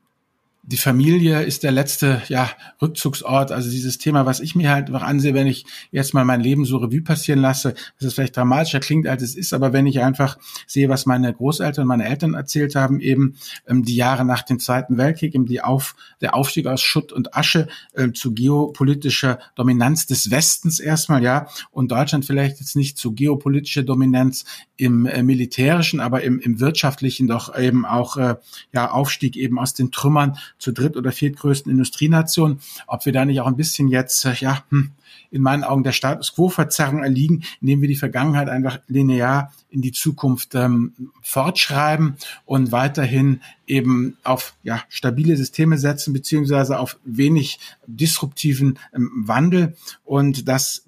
die 0.68 0.76
Familie 0.76 1.44
ist 1.44 1.62
der 1.62 1.72
letzte 1.72 2.20
ja, 2.28 2.50
Rückzugsort. 2.82 3.52
Also 3.52 3.70
dieses 3.70 3.96
Thema, 3.96 4.26
was 4.26 4.38
ich 4.38 4.54
mir 4.54 4.70
halt 4.70 4.90
noch 4.90 5.02
ansehe, 5.02 5.32
wenn 5.32 5.46
ich 5.46 5.64
jetzt 5.90 6.12
mal 6.12 6.26
mein 6.26 6.42
Leben 6.42 6.66
so 6.66 6.76
Revue 6.76 7.00
passieren 7.00 7.40
lasse, 7.40 7.72
dass 7.72 8.08
es 8.08 8.14
vielleicht 8.14 8.36
dramatischer 8.36 8.80
klingt, 8.80 9.06
als 9.06 9.22
es 9.22 9.34
ist, 9.34 9.54
aber 9.54 9.72
wenn 9.72 9.86
ich 9.86 10.00
einfach 10.00 10.36
sehe, 10.66 10.90
was 10.90 11.06
meine 11.06 11.32
Großeltern 11.32 11.84
und 11.84 11.88
meine 11.88 12.06
Eltern 12.06 12.34
erzählt 12.34 12.74
haben, 12.74 13.00
eben 13.00 13.36
ähm, 13.66 13.82
die 13.82 13.96
Jahre 13.96 14.26
nach 14.26 14.42
dem 14.42 14.58
Zweiten 14.58 14.98
Weltkrieg, 14.98 15.34
eben 15.34 15.46
die 15.46 15.62
Auf, 15.62 15.96
der 16.20 16.34
Aufstieg 16.34 16.66
aus 16.66 16.82
Schutt 16.82 17.14
und 17.14 17.34
Asche 17.34 17.68
äh, 17.94 18.12
zu 18.12 18.34
geopolitischer 18.34 19.38
Dominanz 19.54 20.06
des 20.06 20.30
Westens 20.30 20.80
erstmal, 20.80 21.22
ja, 21.22 21.48
und 21.70 21.90
Deutschland 21.92 22.26
vielleicht 22.26 22.60
jetzt 22.60 22.76
nicht 22.76 22.98
zu 22.98 23.12
geopolitischer 23.12 23.84
Dominanz 23.84 24.44
im 24.78 25.06
äh, 25.06 25.22
militärischen, 25.22 26.00
aber 26.00 26.22
im, 26.22 26.38
im 26.40 26.60
wirtschaftlichen 26.60 27.26
doch 27.26 27.56
eben 27.58 27.84
auch 27.84 28.16
äh, 28.16 28.36
ja 28.72 28.90
Aufstieg 28.90 29.36
eben 29.36 29.58
aus 29.58 29.74
den 29.74 29.90
Trümmern 29.90 30.38
zur 30.58 30.72
dritt- 30.72 30.96
oder 30.96 31.12
viertgrößten 31.12 31.70
Industrienation, 31.70 32.60
ob 32.86 33.04
wir 33.04 33.12
da 33.12 33.24
nicht 33.24 33.40
auch 33.40 33.46
ein 33.46 33.56
bisschen 33.56 33.88
jetzt, 33.88 34.24
äh, 34.24 34.34
ja, 34.34 34.64
hm, 34.70 34.92
in 35.30 35.42
meinen 35.42 35.64
Augen 35.64 35.82
der 35.82 35.92
Status 35.92 36.34
Quo-Verzerrung 36.34 37.02
erliegen, 37.02 37.42
indem 37.60 37.82
wir 37.82 37.88
die 37.88 37.96
Vergangenheit 37.96 38.48
einfach 38.48 38.80
linear 38.86 39.52
in 39.68 39.82
die 39.82 39.92
Zukunft 39.92 40.54
ähm, 40.54 41.10
fortschreiben 41.22 42.16
und 42.46 42.72
weiterhin 42.72 43.42
eben 43.66 44.16
auf 44.22 44.54
ja, 44.62 44.82
stabile 44.88 45.36
Systeme 45.36 45.76
setzen, 45.76 46.12
beziehungsweise 46.12 46.78
auf 46.78 46.98
wenig 47.04 47.58
disruptiven 47.86 48.78
ähm, 48.94 49.10
Wandel. 49.26 49.76
Und 50.04 50.48
das 50.48 50.84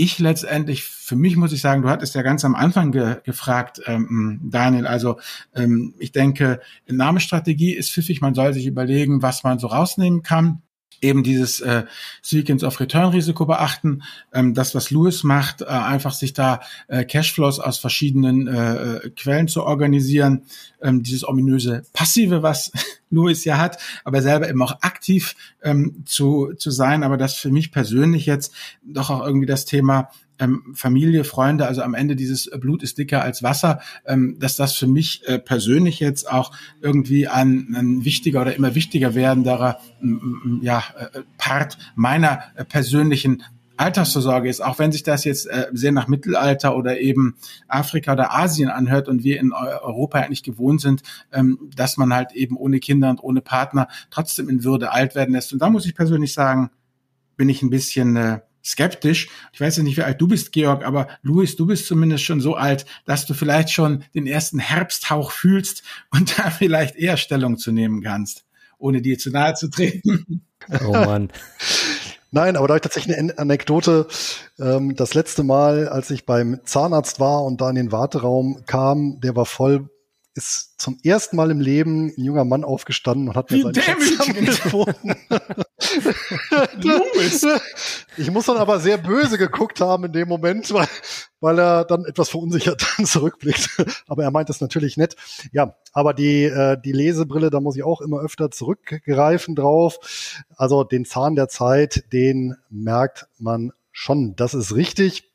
ich 0.00 0.18
letztendlich, 0.18 0.84
für 0.84 1.14
mich 1.14 1.36
muss 1.36 1.52
ich 1.52 1.60
sagen, 1.60 1.82
du 1.82 1.90
hattest 1.90 2.14
ja 2.14 2.22
ganz 2.22 2.44
am 2.44 2.54
Anfang 2.54 2.90
ge 2.90 3.16
gefragt, 3.24 3.82
ähm, 3.86 4.40
Daniel, 4.42 4.86
also 4.86 5.18
ähm, 5.54 5.94
ich 5.98 6.12
denke, 6.12 6.60
Nahmestrategie 6.86 7.74
ist 7.74 7.90
pfiffig, 7.90 8.22
man 8.22 8.34
soll 8.34 8.54
sich 8.54 8.66
überlegen, 8.66 9.20
was 9.20 9.44
man 9.44 9.58
so 9.58 9.66
rausnehmen 9.66 10.22
kann 10.22 10.62
eben 11.00 11.22
dieses 11.22 11.60
äh, 11.60 11.84
Sequence 12.22 12.64
of 12.64 12.78
Return 12.80 13.10
Risiko 13.10 13.46
beachten, 13.46 14.02
ähm, 14.32 14.54
das 14.54 14.74
was 14.74 14.90
Lewis 14.90 15.24
macht, 15.24 15.62
äh, 15.62 15.66
einfach 15.66 16.12
sich 16.12 16.32
da 16.32 16.60
äh, 16.88 17.04
Cashflows 17.04 17.60
aus 17.60 17.78
verschiedenen 17.78 18.46
äh, 18.46 18.96
äh, 18.96 19.10
Quellen 19.10 19.48
zu 19.48 19.64
organisieren, 19.64 20.42
ähm, 20.82 21.02
dieses 21.02 21.26
ominöse 21.26 21.82
Passive, 21.92 22.42
was 22.42 22.72
Lewis 23.10 23.44
ja 23.44 23.58
hat, 23.58 23.78
aber 24.04 24.22
selber 24.22 24.48
eben 24.48 24.62
auch 24.62 24.82
aktiv 24.82 25.34
ähm, 25.62 26.04
zu 26.06 26.52
zu 26.56 26.70
sein, 26.70 27.02
aber 27.02 27.16
das 27.16 27.34
für 27.34 27.50
mich 27.50 27.72
persönlich 27.72 28.26
jetzt 28.26 28.54
doch 28.82 29.10
auch 29.10 29.24
irgendwie 29.24 29.46
das 29.46 29.64
Thema 29.64 30.10
ähm, 30.40 30.72
Familie, 30.74 31.24
Freunde, 31.24 31.66
also 31.66 31.82
am 31.82 31.94
Ende 31.94 32.16
dieses 32.16 32.46
äh, 32.46 32.58
Blut 32.58 32.82
ist 32.82 32.98
dicker 32.98 33.22
als 33.22 33.42
Wasser, 33.42 33.80
ähm, 34.06 34.36
dass 34.40 34.56
das 34.56 34.74
für 34.74 34.86
mich 34.86 35.22
äh, 35.26 35.38
persönlich 35.38 36.00
jetzt 36.00 36.30
auch 36.30 36.52
irgendwie 36.80 37.28
ein, 37.28 37.74
ein 37.76 38.04
wichtiger 38.04 38.40
oder 38.40 38.56
immer 38.56 38.74
wichtiger 38.74 39.14
werdenderer 39.14 39.78
ja, 40.62 40.82
äh, 40.98 41.20
Part 41.38 41.78
meiner 41.94 42.40
äh, 42.56 42.64
persönlichen 42.64 43.42
Altersvorsorge 43.80 44.50
ist, 44.50 44.60
auch 44.60 44.78
wenn 44.78 44.92
sich 44.92 45.04
das 45.04 45.24
jetzt 45.24 45.46
äh, 45.46 45.68
sehr 45.72 45.92
nach 45.92 46.06
Mittelalter 46.06 46.76
oder 46.76 47.00
eben 47.00 47.36
Afrika 47.66 48.12
oder 48.12 48.34
Asien 48.34 48.68
anhört 48.68 49.08
und 49.08 49.24
wir 49.24 49.40
in 49.40 49.52
Europa 49.52 50.28
nicht 50.28 50.44
gewohnt 50.44 50.82
sind, 50.82 51.02
ähm, 51.32 51.70
dass 51.74 51.96
man 51.96 52.12
halt 52.12 52.32
eben 52.32 52.58
ohne 52.58 52.78
Kinder 52.78 53.08
und 53.08 53.22
ohne 53.22 53.40
Partner 53.40 53.88
trotzdem 54.10 54.50
in 54.50 54.64
Würde 54.64 54.92
alt 54.92 55.14
werden 55.14 55.32
lässt. 55.32 55.54
Und 55.54 55.60
da 55.60 55.70
muss 55.70 55.86
ich 55.86 55.94
persönlich 55.94 56.34
sagen, 56.34 56.70
bin 57.38 57.48
ich 57.48 57.62
ein 57.62 57.70
bisschen 57.70 58.16
äh, 58.16 58.40
skeptisch. 58.64 59.28
Ich 59.52 59.60
weiß 59.60 59.78
ja 59.78 59.82
nicht, 59.82 59.96
wie 59.96 60.02
alt 60.02 60.20
du 60.20 60.28
bist, 60.28 60.52
Georg, 60.52 60.84
aber 60.84 61.08
Luis, 61.22 61.56
du 61.56 61.66
bist 61.66 61.86
zumindest 61.86 62.24
schon 62.24 62.40
so 62.40 62.54
alt, 62.54 62.86
dass 63.04 63.26
du 63.26 63.34
vielleicht 63.34 63.70
schon 63.70 64.04
den 64.14 64.26
ersten 64.26 64.58
Herbsthauch 64.58 65.30
fühlst 65.32 65.82
und 66.10 66.38
da 66.38 66.50
vielleicht 66.50 66.96
eher 66.96 67.16
Stellung 67.16 67.58
zu 67.58 67.72
nehmen 67.72 68.02
kannst, 68.02 68.44
ohne 68.78 69.02
dir 69.02 69.18
zu 69.18 69.30
nahe 69.30 69.54
zu 69.54 69.68
treten. 69.68 70.42
Oh 70.84 70.92
Mann. 70.92 71.30
Nein, 72.32 72.56
aber 72.56 72.68
da 72.68 72.74
habe 72.74 72.78
ich 72.78 72.82
tatsächlich 72.82 73.18
eine 73.18 73.36
Anekdote. 73.38 74.06
Ähm, 74.58 74.94
das 74.94 75.14
letzte 75.14 75.42
Mal, 75.42 75.88
als 75.88 76.10
ich 76.10 76.26
beim 76.26 76.60
Zahnarzt 76.64 77.18
war 77.18 77.44
und 77.44 77.60
da 77.60 77.68
in 77.70 77.74
den 77.74 77.92
Warteraum 77.92 78.62
kam, 78.66 79.20
der 79.20 79.34
war 79.34 79.46
voll 79.46 79.90
ist 80.34 80.80
zum 80.80 80.98
ersten 81.02 81.34
Mal 81.36 81.50
im 81.50 81.60
Leben 81.60 82.12
ein 82.16 82.22
junger 82.22 82.44
Mann 82.44 82.62
aufgestanden 82.64 83.28
und 83.28 83.34
hat 83.34 83.50
mir 83.50 83.62
seinen 83.62 83.74
Schatz 83.74 84.20
angeboten. 84.20 85.16
ich 88.16 88.30
muss 88.30 88.46
dann 88.46 88.56
aber 88.56 88.78
sehr 88.78 88.96
böse 88.98 89.38
geguckt 89.38 89.80
haben 89.80 90.04
in 90.04 90.12
dem 90.12 90.28
Moment, 90.28 90.72
weil, 90.72 90.86
weil 91.40 91.58
er 91.58 91.84
dann 91.84 92.04
etwas 92.04 92.28
verunsichert 92.28 92.86
dann 92.96 93.06
zurückblickt. 93.06 93.84
Aber 94.06 94.22
er 94.22 94.30
meint 94.30 94.48
das 94.48 94.60
natürlich 94.60 94.96
nett. 94.96 95.16
Ja, 95.52 95.74
aber 95.92 96.14
die, 96.14 96.44
äh, 96.44 96.80
die 96.80 96.92
Lesebrille, 96.92 97.50
da 97.50 97.58
muss 97.60 97.74
ich 97.76 97.82
auch 97.82 98.00
immer 98.00 98.20
öfter 98.20 98.52
zurückgreifen 98.52 99.56
drauf. 99.56 99.98
Also 100.56 100.84
den 100.84 101.04
Zahn 101.04 101.34
der 101.34 101.48
Zeit, 101.48 102.04
den 102.12 102.54
merkt 102.68 103.26
man 103.38 103.72
schon. 103.90 104.36
Das 104.36 104.54
ist 104.54 104.76
richtig. 104.76 105.32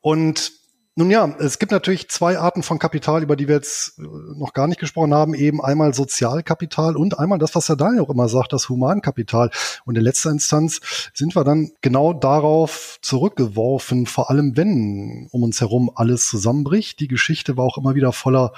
Und 0.00 0.57
nun 0.98 1.12
ja, 1.12 1.32
es 1.38 1.60
gibt 1.60 1.70
natürlich 1.70 2.10
zwei 2.10 2.40
Arten 2.40 2.64
von 2.64 2.80
Kapital, 2.80 3.22
über 3.22 3.36
die 3.36 3.46
wir 3.46 3.54
jetzt 3.54 4.00
äh, 4.00 4.02
noch 4.02 4.52
gar 4.52 4.66
nicht 4.66 4.80
gesprochen 4.80 5.14
haben. 5.14 5.32
Eben 5.32 5.62
einmal 5.62 5.94
Sozialkapital 5.94 6.96
und 6.96 7.20
einmal 7.20 7.38
das, 7.38 7.54
was 7.54 7.68
Herr 7.68 7.76
Daniel 7.76 8.02
auch 8.02 8.10
immer 8.10 8.28
sagt, 8.28 8.52
das 8.52 8.68
Humankapital. 8.68 9.50
Und 9.84 9.96
in 9.96 10.02
letzter 10.02 10.30
Instanz 10.30 10.80
sind 11.14 11.36
wir 11.36 11.44
dann 11.44 11.70
genau 11.82 12.12
darauf 12.12 12.98
zurückgeworfen, 13.00 14.06
vor 14.06 14.28
allem 14.28 14.56
wenn 14.56 15.28
um 15.30 15.44
uns 15.44 15.60
herum 15.60 15.88
alles 15.94 16.26
zusammenbricht. 16.26 16.98
Die 16.98 17.06
Geschichte 17.06 17.56
war 17.56 17.64
auch 17.64 17.78
immer 17.78 17.94
wieder 17.94 18.12
voller 18.12 18.52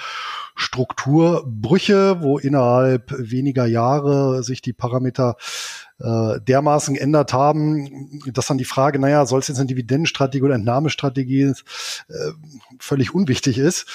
Strukturbrüche, 0.57 2.23
wo 2.23 2.39
innerhalb 2.39 3.12
weniger 3.19 3.67
Jahre 3.67 4.43
sich 4.43 4.62
die 4.62 4.73
Parameter 4.73 5.37
äh, 6.01 6.41
dermaßen 6.41 6.95
geändert 6.95 7.33
haben, 7.33 8.21
dass 8.33 8.47
dann 8.47 8.59
die 8.59 8.65
Frage, 8.65 8.99
naja, 8.99 9.27
soll 9.27 9.41
es 9.41 9.49
jetzt 9.49 9.59
eine 9.59 9.67
Dividendenstrategie 9.67 10.43
oder 10.43 10.55
Entnahmestrategie 10.55 11.43
äh, 11.43 11.55
völlig 12.79 13.15
unwichtig 13.15 13.59
ist. 13.59 13.87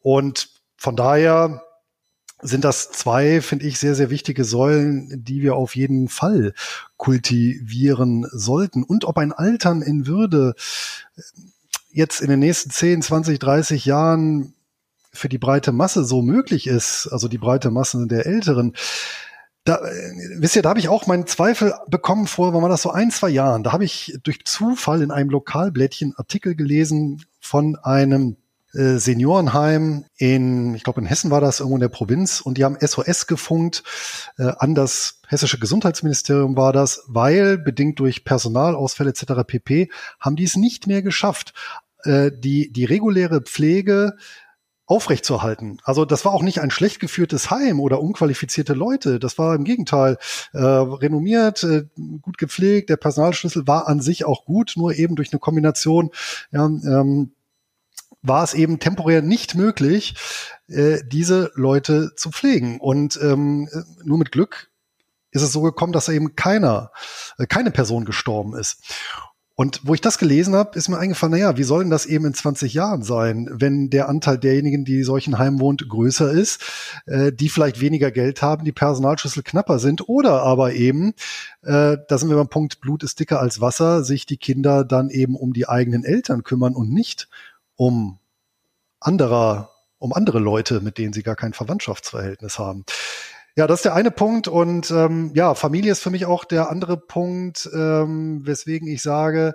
Und 0.00 0.50
von 0.76 0.96
daher 0.96 1.62
sind 2.42 2.64
das 2.64 2.90
zwei, 2.90 3.40
finde 3.40 3.66
ich, 3.66 3.78
sehr, 3.78 3.94
sehr 3.94 4.10
wichtige 4.10 4.44
Säulen, 4.44 5.24
die 5.24 5.42
wir 5.42 5.54
auf 5.54 5.76
jeden 5.76 6.08
Fall 6.08 6.54
kultivieren 6.96 8.26
sollten. 8.32 8.82
Und 8.82 9.04
ob 9.04 9.16
ein 9.16 9.32
Altern 9.32 9.80
in 9.80 10.08
Würde 10.08 10.54
jetzt 11.92 12.20
in 12.20 12.28
den 12.28 12.40
nächsten 12.40 12.70
10, 12.70 13.02
20, 13.02 13.38
30 13.38 13.84
Jahren 13.84 14.54
für 15.12 15.28
die 15.28 15.38
breite 15.38 15.72
Masse 15.72 16.04
so 16.04 16.22
möglich 16.22 16.66
ist, 16.66 17.06
also 17.12 17.28
die 17.28 17.38
breite 17.38 17.70
Masse 17.70 18.06
der 18.08 18.26
Älteren, 18.26 18.74
da, 19.64 19.76
äh, 19.76 20.12
wisst 20.38 20.56
ihr, 20.56 20.62
da 20.62 20.70
habe 20.70 20.80
ich 20.80 20.88
auch 20.88 21.06
meinen 21.06 21.26
Zweifel 21.26 21.74
bekommen 21.88 22.26
vor, 22.26 22.52
war 22.52 22.68
das 22.68 22.82
so 22.82 22.90
ein, 22.90 23.10
zwei 23.10 23.28
Jahren. 23.28 23.62
Da 23.62 23.72
habe 23.72 23.84
ich 23.84 24.18
durch 24.22 24.44
Zufall 24.44 25.02
in 25.02 25.10
einem 25.10 25.30
Lokalblättchen 25.30 26.14
Artikel 26.16 26.56
gelesen 26.56 27.24
von 27.40 27.76
einem 27.76 28.36
äh, 28.74 28.96
Seniorenheim 28.96 30.04
in, 30.16 30.74
ich 30.74 30.82
glaube 30.82 31.00
in 31.00 31.06
Hessen 31.06 31.30
war 31.30 31.40
das, 31.40 31.60
irgendwo 31.60 31.76
in 31.76 31.82
der 31.82 31.88
Provinz, 31.88 32.40
und 32.40 32.58
die 32.58 32.64
haben 32.64 32.78
SOS 32.80 33.26
gefunkt, 33.26 33.82
äh, 34.38 34.52
an 34.58 34.74
das 34.74 35.20
hessische 35.28 35.58
Gesundheitsministerium 35.58 36.56
war 36.56 36.72
das, 36.72 37.02
weil 37.06 37.58
bedingt 37.58 37.98
durch 37.98 38.24
Personalausfälle 38.24 39.10
etc. 39.10 39.44
pp. 39.46 39.90
haben 40.18 40.36
die 40.36 40.44
es 40.44 40.56
nicht 40.56 40.86
mehr 40.86 41.02
geschafft, 41.02 41.52
äh, 42.04 42.30
die, 42.34 42.72
die 42.72 42.84
reguläre 42.84 43.42
Pflege 43.42 44.14
aufrechtzuerhalten. 44.86 45.78
Also 45.84 46.04
das 46.04 46.24
war 46.24 46.32
auch 46.32 46.42
nicht 46.42 46.60
ein 46.60 46.70
schlecht 46.70 47.00
geführtes 47.00 47.50
Heim 47.50 47.80
oder 47.80 48.00
unqualifizierte 48.00 48.74
Leute. 48.74 49.18
Das 49.18 49.38
war 49.38 49.54
im 49.54 49.64
Gegenteil 49.64 50.18
äh, 50.52 50.58
renommiert, 50.58 51.62
äh, 51.62 51.84
gut 52.20 52.36
gepflegt. 52.36 52.90
Der 52.90 52.96
Personalschlüssel 52.96 53.66
war 53.66 53.88
an 53.88 54.00
sich 54.00 54.24
auch 54.24 54.44
gut, 54.44 54.74
nur 54.76 54.94
eben 54.94 55.16
durch 55.16 55.32
eine 55.32 55.40
Kombination 55.40 56.10
ja, 56.50 56.66
ähm, 56.66 57.32
war 58.22 58.44
es 58.44 58.54
eben 58.54 58.78
temporär 58.78 59.22
nicht 59.22 59.54
möglich, 59.54 60.14
äh, 60.68 60.98
diese 61.06 61.50
Leute 61.54 62.12
zu 62.16 62.30
pflegen. 62.30 62.78
Und 62.80 63.18
ähm, 63.22 63.68
nur 64.04 64.18
mit 64.18 64.32
Glück 64.32 64.70
ist 65.32 65.42
es 65.42 65.52
so 65.52 65.62
gekommen, 65.62 65.92
dass 65.92 66.08
eben 66.08 66.36
keiner, 66.36 66.92
äh, 67.38 67.46
keine 67.46 67.70
Person 67.70 68.04
gestorben 68.04 68.54
ist. 68.54 68.82
Und 69.54 69.80
wo 69.84 69.92
ich 69.92 70.00
das 70.00 70.16
gelesen 70.16 70.54
habe, 70.54 70.78
ist 70.78 70.88
mir 70.88 70.98
eingefallen, 70.98 71.32
naja, 71.32 71.58
wie 71.58 71.62
soll 71.62 71.82
denn 71.82 71.90
das 71.90 72.06
eben 72.06 72.24
in 72.24 72.32
20 72.32 72.72
Jahren 72.72 73.02
sein, 73.02 73.50
wenn 73.52 73.90
der 73.90 74.08
Anteil 74.08 74.38
derjenigen, 74.38 74.84
die 74.84 75.02
solchen 75.02 75.38
Heim 75.38 75.60
wohnt, 75.60 75.86
größer 75.86 76.30
ist, 76.30 76.62
äh, 77.06 77.32
die 77.32 77.50
vielleicht 77.50 77.80
weniger 77.80 78.10
Geld 78.10 78.40
haben, 78.40 78.64
die 78.64 78.72
Personalschlüssel 78.72 79.42
knapper 79.42 79.78
sind 79.78 80.08
oder 80.08 80.42
aber 80.42 80.72
eben, 80.72 81.12
äh, 81.62 81.98
da 82.08 82.18
sind 82.18 82.30
wir 82.30 82.36
beim 82.36 82.48
Punkt, 82.48 82.80
Blut 82.80 83.02
ist 83.02 83.20
dicker 83.20 83.40
als 83.40 83.60
Wasser, 83.60 84.04
sich 84.04 84.24
die 84.24 84.38
Kinder 84.38 84.84
dann 84.84 85.10
eben 85.10 85.36
um 85.36 85.52
die 85.52 85.68
eigenen 85.68 86.04
Eltern 86.04 86.44
kümmern 86.44 86.74
und 86.74 86.90
nicht 86.90 87.28
um 87.76 88.18
anderer, 89.00 89.70
um 89.98 90.14
andere 90.14 90.38
Leute, 90.38 90.80
mit 90.80 90.96
denen 90.96 91.12
sie 91.12 91.22
gar 91.22 91.36
kein 91.36 91.52
Verwandtschaftsverhältnis 91.52 92.58
haben. 92.58 92.84
Ja, 93.54 93.66
das 93.66 93.80
ist 93.80 93.84
der 93.84 93.94
eine 93.94 94.10
Punkt 94.10 94.48
und 94.48 94.90
ähm, 94.90 95.30
ja, 95.34 95.54
Familie 95.54 95.92
ist 95.92 96.00
für 96.00 96.08
mich 96.08 96.24
auch 96.24 96.46
der 96.46 96.70
andere 96.70 96.96
Punkt, 96.96 97.68
ähm, 97.74 98.40
weswegen 98.46 98.88
ich 98.88 99.02
sage 99.02 99.52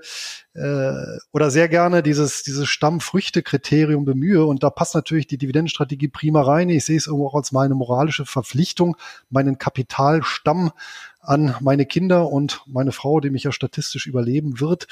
äh, 0.53 0.91
oder 1.33 1.49
sehr 1.49 1.67
gerne 1.67 2.03
dieses 2.03 2.43
dieses 2.43 2.67
Stammfrüchte-Kriterium 2.67 4.05
bemühe 4.05 4.45
und 4.45 4.61
da 4.61 4.69
passt 4.69 4.93
natürlich 4.93 5.25
die 5.25 5.39
Dividendenstrategie 5.39 6.09
prima 6.09 6.43
rein. 6.43 6.69
Ich 6.69 6.85
sehe 6.85 6.97
es 6.97 7.07
irgendwo 7.07 7.27
auch 7.27 7.33
als 7.33 7.51
meine 7.51 7.73
moralische 7.73 8.27
Verpflichtung, 8.27 8.97
meinen 9.31 9.57
Kapitalstamm 9.57 10.71
an 11.19 11.55
meine 11.59 11.87
Kinder 11.87 12.29
und 12.29 12.61
meine 12.67 12.91
Frau, 12.91 13.19
die 13.19 13.31
mich 13.31 13.43
ja 13.43 13.51
statistisch 13.51 14.05
überleben 14.05 14.59
wird, 14.59 14.87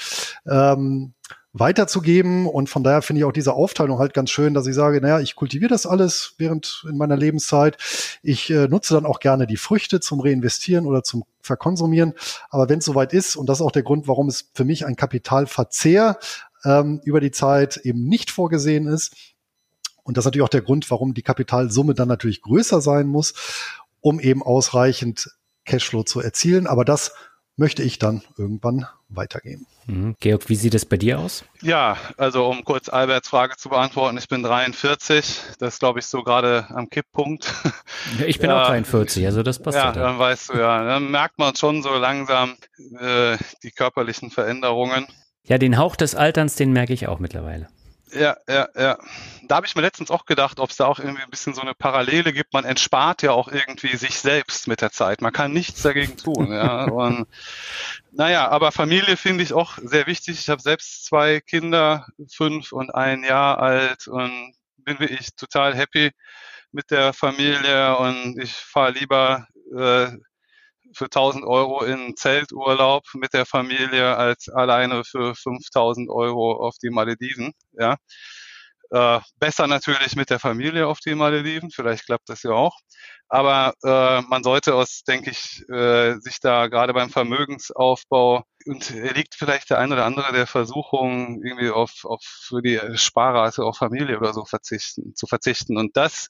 ähm, 0.46 1.14
weiterzugeben. 1.58 2.46
Und 2.46 2.68
von 2.68 2.82
daher 2.84 3.02
finde 3.02 3.20
ich 3.20 3.24
auch 3.24 3.32
diese 3.32 3.54
Aufteilung 3.54 3.98
halt 3.98 4.14
ganz 4.14 4.30
schön, 4.30 4.54
dass 4.54 4.66
ich 4.66 4.74
sage, 4.74 5.00
naja, 5.00 5.20
ich 5.20 5.34
kultiviere 5.34 5.70
das 5.70 5.86
alles 5.86 6.34
während 6.38 6.84
in 6.88 6.96
meiner 6.96 7.16
Lebenszeit. 7.16 7.78
Ich 8.22 8.50
äh, 8.50 8.68
nutze 8.68 8.94
dann 8.94 9.06
auch 9.06 9.20
gerne 9.20 9.46
die 9.46 9.56
Früchte 9.56 10.00
zum 10.00 10.20
Reinvestieren 10.20 10.86
oder 10.86 11.02
zum 11.02 11.24
Verkonsumieren. 11.40 12.14
Aber 12.50 12.68
wenn 12.68 12.80
es 12.80 12.84
soweit 12.84 13.12
ist, 13.12 13.36
und 13.36 13.48
das 13.48 13.58
ist 13.58 13.62
auch 13.62 13.72
der 13.72 13.82
Grund, 13.82 14.08
warum 14.08 14.28
es 14.28 14.50
für 14.54 14.64
mich 14.64 14.86
ein 14.86 14.96
Kapitalverzehr 14.96 16.18
ähm, 16.64 17.00
über 17.04 17.20
die 17.20 17.30
Zeit 17.30 17.78
eben 17.78 18.04
nicht 18.08 18.30
vorgesehen 18.30 18.86
ist. 18.86 19.14
Und 20.02 20.16
das 20.16 20.22
ist 20.22 20.26
natürlich 20.26 20.44
auch 20.44 20.48
der 20.48 20.62
Grund, 20.62 20.90
warum 20.90 21.14
die 21.14 21.22
Kapitalsumme 21.22 21.94
dann 21.94 22.08
natürlich 22.08 22.42
größer 22.42 22.80
sein 22.80 23.06
muss, 23.06 23.34
um 24.00 24.20
eben 24.20 24.42
ausreichend 24.42 25.30
Cashflow 25.64 26.04
zu 26.04 26.20
erzielen. 26.20 26.66
Aber 26.66 26.84
das 26.84 27.12
möchte 27.56 27.82
ich 27.82 27.98
dann 27.98 28.22
irgendwann 28.36 28.86
weitergeben. 29.08 29.66
Mhm. 29.86 30.16
Georg, 30.20 30.48
wie 30.48 30.56
sieht 30.56 30.74
es 30.74 30.84
bei 30.84 30.96
dir 30.96 31.18
aus? 31.18 31.44
Ja, 31.62 31.96
also 32.16 32.46
um 32.46 32.64
kurz 32.64 32.88
Alberts 32.88 33.28
Frage 33.28 33.56
zu 33.56 33.68
beantworten, 33.68 34.18
ich 34.18 34.28
bin 34.28 34.42
43, 34.42 35.40
das 35.58 35.74
ist 35.74 35.78
glaube 35.78 36.00
ich 36.00 36.06
so 36.06 36.22
gerade 36.22 36.66
am 36.70 36.88
Kipppunkt. 36.88 37.52
Ja, 38.18 38.26
ich 38.26 38.38
bin 38.38 38.50
ja, 38.50 38.62
auch 38.62 38.68
43, 38.68 39.26
also 39.26 39.42
das 39.42 39.60
passt 39.60 39.76
ja. 39.76 39.86
Ja, 39.86 39.92
dann 39.92 40.18
weißt 40.18 40.50
du 40.50 40.58
ja, 40.58 40.84
dann 40.84 41.10
merkt 41.10 41.38
man 41.38 41.54
schon 41.56 41.82
so 41.82 41.94
langsam 41.96 42.56
äh, 43.00 43.36
die 43.62 43.70
körperlichen 43.70 44.30
Veränderungen. 44.30 45.06
Ja, 45.44 45.58
den 45.58 45.78
Hauch 45.78 45.96
des 45.96 46.14
Alterns, 46.14 46.56
den 46.56 46.72
merke 46.72 46.92
ich 46.92 47.08
auch 47.08 47.18
mittlerweile. 47.18 47.68
Ja, 48.12 48.36
ja, 48.48 48.68
ja. 48.76 48.98
Da 49.42 49.56
habe 49.56 49.66
ich 49.66 49.74
mir 49.74 49.82
letztens 49.82 50.10
auch 50.10 50.26
gedacht, 50.26 50.60
ob 50.60 50.70
es 50.70 50.76
da 50.76 50.86
auch 50.86 50.98
irgendwie 50.98 51.22
ein 51.22 51.30
bisschen 51.30 51.54
so 51.54 51.60
eine 51.60 51.74
Parallele 51.74 52.32
gibt. 52.32 52.52
Man 52.52 52.64
entspart 52.64 53.22
ja 53.22 53.32
auch 53.32 53.48
irgendwie 53.48 53.96
sich 53.96 54.18
selbst 54.18 54.68
mit 54.68 54.80
der 54.80 54.92
Zeit. 54.92 55.22
Man 55.22 55.32
kann 55.32 55.52
nichts 55.52 55.82
dagegen 55.82 56.16
tun. 56.16 56.52
ja. 56.52 56.84
Und, 56.90 57.26
naja, 58.12 58.48
aber 58.48 58.72
Familie 58.72 59.16
finde 59.16 59.42
ich 59.42 59.52
auch 59.52 59.78
sehr 59.82 60.06
wichtig. 60.06 60.38
Ich 60.38 60.48
habe 60.48 60.62
selbst 60.62 61.04
zwei 61.04 61.40
Kinder, 61.40 62.06
fünf 62.30 62.72
und 62.72 62.94
ein 62.94 63.24
Jahr 63.24 63.58
alt 63.58 64.08
und 64.08 64.54
bin 64.78 64.98
wirklich 65.00 65.34
total 65.34 65.74
happy 65.74 66.12
mit 66.72 66.90
der 66.90 67.12
Familie 67.12 67.96
und 67.98 68.38
ich 68.40 68.52
fahre 68.52 68.92
lieber 68.92 69.46
äh, 69.76 70.08
für 70.92 71.06
1000 71.06 71.44
Euro 71.44 71.84
in 71.84 72.16
Zelturlaub 72.16 73.04
mit 73.14 73.32
der 73.34 73.46
Familie 73.46 74.16
als 74.16 74.48
alleine 74.48 75.04
für 75.04 75.34
5000 75.34 76.10
Euro 76.10 76.52
auf 76.52 76.76
die 76.82 76.90
Malediven. 76.90 77.52
Ja. 77.72 77.96
Äh, 78.90 79.20
besser 79.40 79.66
natürlich 79.66 80.14
mit 80.14 80.30
der 80.30 80.38
Familie 80.38 80.86
auf 80.86 81.00
die 81.00 81.14
Malediven, 81.16 81.70
vielleicht 81.70 82.06
klappt 82.06 82.28
das 82.28 82.42
ja 82.44 82.52
auch. 82.52 82.78
Aber 83.28 83.74
äh, 83.82 84.22
man 84.28 84.44
sollte 84.44 84.74
aus, 84.76 85.02
denke 85.02 85.30
ich, 85.30 85.68
äh, 85.68 86.14
sich 86.20 86.38
da 86.38 86.68
gerade 86.68 86.94
beim 86.94 87.10
Vermögensaufbau 87.10 88.44
und 88.64 88.90
liegt 88.90 89.34
vielleicht 89.34 89.70
der 89.70 89.78
ein 89.78 89.92
oder 89.92 90.04
andere 90.04 90.32
der 90.32 90.46
Versuchung, 90.46 91.42
irgendwie 91.44 91.70
auf, 91.70 92.04
auf 92.04 92.22
für 92.22 92.62
die 92.62 92.80
Sparrate 92.94 93.64
auf 93.64 93.78
Familie 93.78 94.18
oder 94.18 94.32
so 94.32 94.44
verzichten, 94.44 95.16
zu 95.16 95.26
verzichten. 95.26 95.76
Und 95.76 95.96
das 95.96 96.28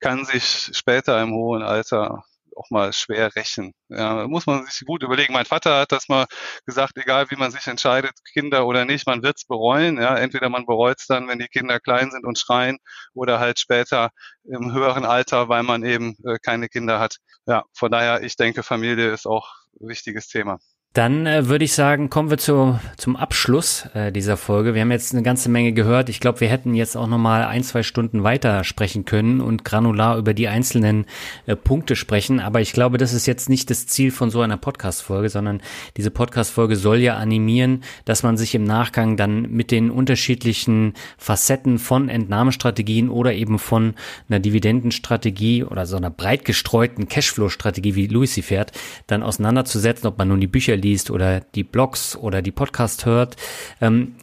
kann 0.00 0.26
sich 0.26 0.70
später 0.74 1.22
im 1.22 1.32
hohen 1.32 1.62
Alter 1.62 2.24
auch 2.56 2.70
mal 2.70 2.92
schwer 2.92 3.34
rächen. 3.36 3.72
Ja, 3.88 4.26
muss 4.28 4.46
man 4.46 4.64
sich 4.66 4.86
gut 4.86 5.02
überlegen. 5.02 5.32
Mein 5.32 5.46
Vater 5.46 5.80
hat 5.80 5.92
das 5.92 6.08
mal 6.08 6.26
gesagt, 6.66 6.96
egal 6.96 7.30
wie 7.30 7.36
man 7.36 7.50
sich 7.50 7.66
entscheidet, 7.66 8.12
Kinder 8.32 8.66
oder 8.66 8.84
nicht, 8.84 9.06
man 9.06 9.22
wird 9.22 9.36
es 9.38 9.44
bereuen. 9.44 9.98
Ja, 9.98 10.16
entweder 10.16 10.48
man 10.48 10.66
bereut 10.66 10.98
es 11.00 11.06
dann, 11.06 11.28
wenn 11.28 11.38
die 11.38 11.48
Kinder 11.48 11.80
klein 11.80 12.10
sind 12.10 12.24
und 12.24 12.38
schreien, 12.38 12.78
oder 13.14 13.40
halt 13.40 13.58
später 13.58 14.10
im 14.44 14.72
höheren 14.72 15.04
Alter, 15.04 15.48
weil 15.48 15.62
man 15.62 15.84
eben 15.84 16.16
äh, 16.24 16.38
keine 16.42 16.68
Kinder 16.68 17.00
hat. 17.00 17.16
Ja, 17.46 17.64
von 17.72 17.90
daher, 17.90 18.22
ich 18.22 18.36
denke, 18.36 18.62
Familie 18.62 19.10
ist 19.12 19.26
auch 19.26 19.48
ein 19.80 19.88
wichtiges 19.88 20.28
Thema. 20.28 20.58
Dann 20.94 21.26
äh, 21.26 21.48
würde 21.48 21.64
ich 21.64 21.72
sagen, 21.72 22.08
kommen 22.08 22.30
wir 22.30 22.38
zu, 22.38 22.78
zum 22.96 23.16
Abschluss 23.16 23.88
äh, 23.94 24.12
dieser 24.12 24.36
Folge. 24.36 24.74
Wir 24.74 24.82
haben 24.82 24.92
jetzt 24.92 25.12
eine 25.12 25.24
ganze 25.24 25.48
Menge 25.48 25.72
gehört. 25.72 26.08
Ich 26.08 26.20
glaube, 26.20 26.38
wir 26.38 26.48
hätten 26.48 26.72
jetzt 26.72 26.96
auch 26.96 27.08
noch 27.08 27.18
mal 27.18 27.44
ein, 27.46 27.64
zwei 27.64 27.82
Stunden 27.82 28.22
weiter 28.22 28.62
sprechen 28.62 29.04
können 29.04 29.40
und 29.40 29.64
granular 29.64 30.16
über 30.16 30.34
die 30.34 30.46
einzelnen 30.46 31.06
äh, 31.46 31.56
Punkte 31.56 31.96
sprechen. 31.96 32.38
Aber 32.38 32.60
ich 32.60 32.72
glaube, 32.72 32.96
das 32.96 33.12
ist 33.12 33.26
jetzt 33.26 33.48
nicht 33.48 33.70
das 33.70 33.88
Ziel 33.88 34.12
von 34.12 34.30
so 34.30 34.40
einer 34.40 34.56
Podcast-Folge, 34.56 35.30
sondern 35.30 35.62
diese 35.96 36.12
Podcast-Folge 36.12 36.76
soll 36.76 36.98
ja 36.98 37.16
animieren, 37.16 37.82
dass 38.04 38.22
man 38.22 38.36
sich 38.36 38.54
im 38.54 38.62
Nachgang 38.62 39.16
dann 39.16 39.50
mit 39.50 39.72
den 39.72 39.90
unterschiedlichen 39.90 40.94
Facetten 41.18 41.80
von 41.80 42.08
Entnahmestrategien 42.08 43.08
oder 43.08 43.34
eben 43.34 43.58
von 43.58 43.94
einer 44.28 44.38
Dividendenstrategie 44.38 45.64
oder 45.64 45.86
so 45.86 45.96
einer 45.96 46.10
breit 46.10 46.44
gestreuten 46.44 47.08
Cashflow-Strategie, 47.08 47.96
wie 47.96 48.06
Luis 48.06 48.32
sie 48.34 48.42
fährt, 48.42 48.70
dann 49.08 49.24
auseinanderzusetzen, 49.24 50.06
ob 50.06 50.18
man 50.18 50.28
nun 50.28 50.40
die 50.40 50.46
Bücher 50.46 50.83
liest 50.84 51.10
oder 51.10 51.40
die 51.40 51.64
Blogs 51.64 52.16
oder 52.16 52.42
die 52.42 52.52
Podcast 52.52 53.06
hört. 53.06 53.36
Ähm, 53.80 54.14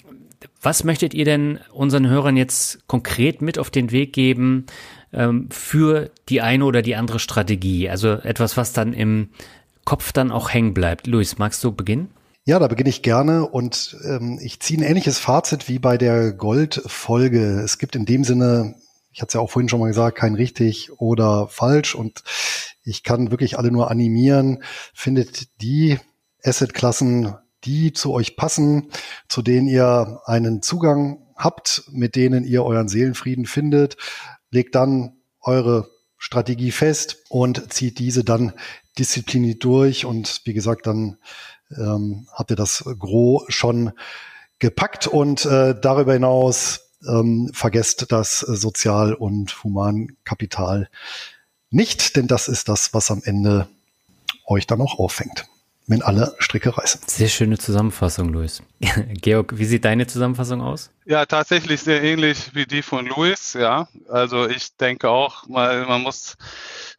was 0.62 0.84
möchtet 0.84 1.14
ihr 1.14 1.26
denn 1.26 1.60
unseren 1.74 2.08
Hörern 2.08 2.38
jetzt 2.38 2.88
konkret 2.88 3.42
mit 3.42 3.58
auf 3.58 3.70
den 3.70 3.92
Weg 3.92 4.14
geben 4.14 4.68
ähm, 5.12 5.50
für 5.50 6.12
die 6.30 6.42
eine 6.42 6.66
oder 6.66 6.82
die 6.82 6.96
andere 6.96 7.20
Strategie? 7.20 7.90
Also 7.90 8.14
etwas, 8.14 8.58
was 8.58 8.72
dann 8.72 8.94
im 8.94 9.30
Kopf 9.86 10.12
dann 10.12 10.32
auch 10.32 10.54
hängen 10.54 10.74
bleibt. 10.74 11.08
Luis, 11.08 11.40
magst 11.40 11.64
du 11.64 11.72
beginnen? 11.72 12.12
Ja, 12.46 12.60
da 12.60 12.68
beginne 12.68 12.90
ich 12.90 13.02
gerne 13.02 13.48
und 13.48 13.98
ähm, 14.04 14.40
ich 14.42 14.60
ziehe 14.60 14.80
ein 14.80 14.84
ähnliches 14.84 15.20
Fazit 15.20 15.68
wie 15.68 15.80
bei 15.80 15.98
der 15.98 16.32
Gold-Folge. 16.34 17.62
Es 17.64 17.78
gibt 17.78 17.96
in 17.96 18.06
dem 18.06 18.24
Sinne, 18.24 18.76
ich 19.12 19.22
hatte 19.22 19.30
es 19.30 19.34
ja 19.36 19.42
auch 19.42 19.50
vorhin 19.50 19.70
schon 19.70 19.80
mal 19.80 19.88
gesagt, 19.88 20.18
kein 20.18 20.36
richtig 20.36 20.92
oder 21.00 21.48
falsch 21.48 21.94
und 21.94 22.24
ich 22.84 23.04
kann 23.04 23.30
wirklich 23.30 23.60
alle 23.60 23.72
nur 23.72 23.92
animieren. 23.92 24.64
Findet 24.94 25.62
die 25.62 26.00
Assetklassen, 26.44 27.36
die 27.64 27.94
zu 27.94 28.12
euch 28.12 28.36
passen, 28.36 28.90
zu 29.28 29.42
denen 29.42 29.68
ihr 29.68 30.22
einen 30.26 30.62
Zugang 30.62 31.22
habt, 31.36 31.84
mit 31.92 32.16
denen 32.16 32.44
ihr 32.44 32.64
euren 32.64 32.88
Seelenfrieden 32.88 33.46
findet. 33.46 33.98
Legt 34.50 34.76
dann 34.76 35.18
eure 35.42 35.90
Strategie 36.18 36.72
fest 36.72 37.18
und 37.30 37.74
zieht 37.74 38.00
diese 38.00 38.24
dann 38.24 38.54
diszipliniert 38.98 39.64
durch. 39.64 40.06
Und 40.06 40.42
wie 40.46 40.54
gesagt, 40.54 40.88
dann 40.88 41.18
ähm, 41.72 42.28
habt 42.32 42.52
ihr 42.52 42.56
das 42.56 42.84
Gros 43.00 43.44
schon 43.48 43.92
gepackt 44.60 45.08
und 45.08 45.46
äh, 45.46 45.76
darüber 45.80 46.14
hinaus 46.14 46.92
ähm, 47.08 47.50
vergesst 47.54 48.12
das 48.12 48.40
Sozial- 48.40 49.16
und 49.16 49.64
Humankapital 49.64 50.90
nicht, 51.72 52.18
denn 52.18 52.28
das 52.28 52.50
ist 52.50 52.68
das, 52.68 52.94
was 52.94 53.10
am 53.10 53.22
Ende 53.24 53.68
euch 54.46 54.68
dann 54.68 54.82
auch 54.82 55.00
auffängt 55.00 55.48
wenn 55.92 56.02
alle 56.02 56.34
Stricke 56.40 56.76
reißen. 56.78 57.02
Sehr 57.06 57.28
schöne 57.28 57.58
Zusammenfassung, 57.58 58.30
Luis. 58.30 58.64
Georg, 59.22 59.58
wie 59.58 59.66
sieht 59.66 59.84
deine 59.84 60.08
Zusammenfassung 60.08 60.62
aus? 60.62 60.90
Ja, 61.06 61.26
tatsächlich 61.26 61.82
sehr 61.82 62.02
ähnlich 62.02 62.56
wie 62.56 62.66
die 62.66 62.82
von 62.82 63.06
Luis, 63.06 63.54
ja. 63.54 63.90
Also 64.08 64.48
ich 64.48 64.78
denke 64.78 65.10
auch, 65.10 65.48
mal, 65.48 65.86
man 65.86 66.02
muss 66.02 66.38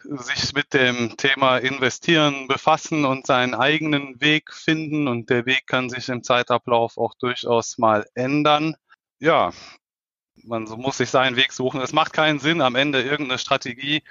sich 0.04 0.52
mit 0.52 0.74
dem 0.74 1.16
Thema 1.16 1.56
Investieren 1.56 2.48
befassen 2.48 3.06
und 3.06 3.26
seinen 3.26 3.54
eigenen 3.54 4.20
Weg 4.20 4.52
finden 4.52 5.08
und 5.08 5.30
der 5.30 5.46
Weg 5.46 5.66
kann 5.66 5.88
sich 5.88 6.10
im 6.10 6.22
Zeitablauf 6.22 6.98
auch 6.98 7.14
durchaus 7.14 7.78
mal 7.78 8.04
ändern. 8.14 8.76
Ja, 9.20 9.52
man 10.44 10.64
muss 10.64 10.98
sich 10.98 11.08
seinen 11.08 11.36
Weg 11.36 11.52
suchen. 11.52 11.80
Es 11.80 11.94
macht 11.94 12.12
keinen 12.12 12.40
Sinn, 12.40 12.60
am 12.60 12.74
Ende 12.74 13.00
irgendeine 13.00 13.38
Strategie 13.38 14.02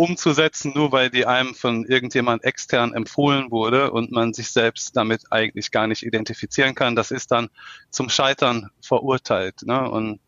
umzusetzen, 0.00 0.72
nur 0.74 0.92
weil 0.92 1.10
die 1.10 1.26
einem 1.26 1.54
von 1.54 1.84
irgendjemand 1.84 2.42
extern 2.42 2.94
empfohlen 2.94 3.50
wurde 3.50 3.90
und 3.90 4.10
man 4.10 4.32
sich 4.32 4.50
selbst 4.50 4.96
damit 4.96 5.24
eigentlich 5.30 5.70
gar 5.70 5.86
nicht 5.86 6.02
identifizieren 6.02 6.74
kann. 6.74 6.96
Das 6.96 7.10
ist 7.10 7.30
dann 7.30 7.50
zum 7.90 8.08
Scheitern 8.08 8.70
verurteilt. 8.80 9.62
Ne? 9.62 9.90
Und 9.90 10.20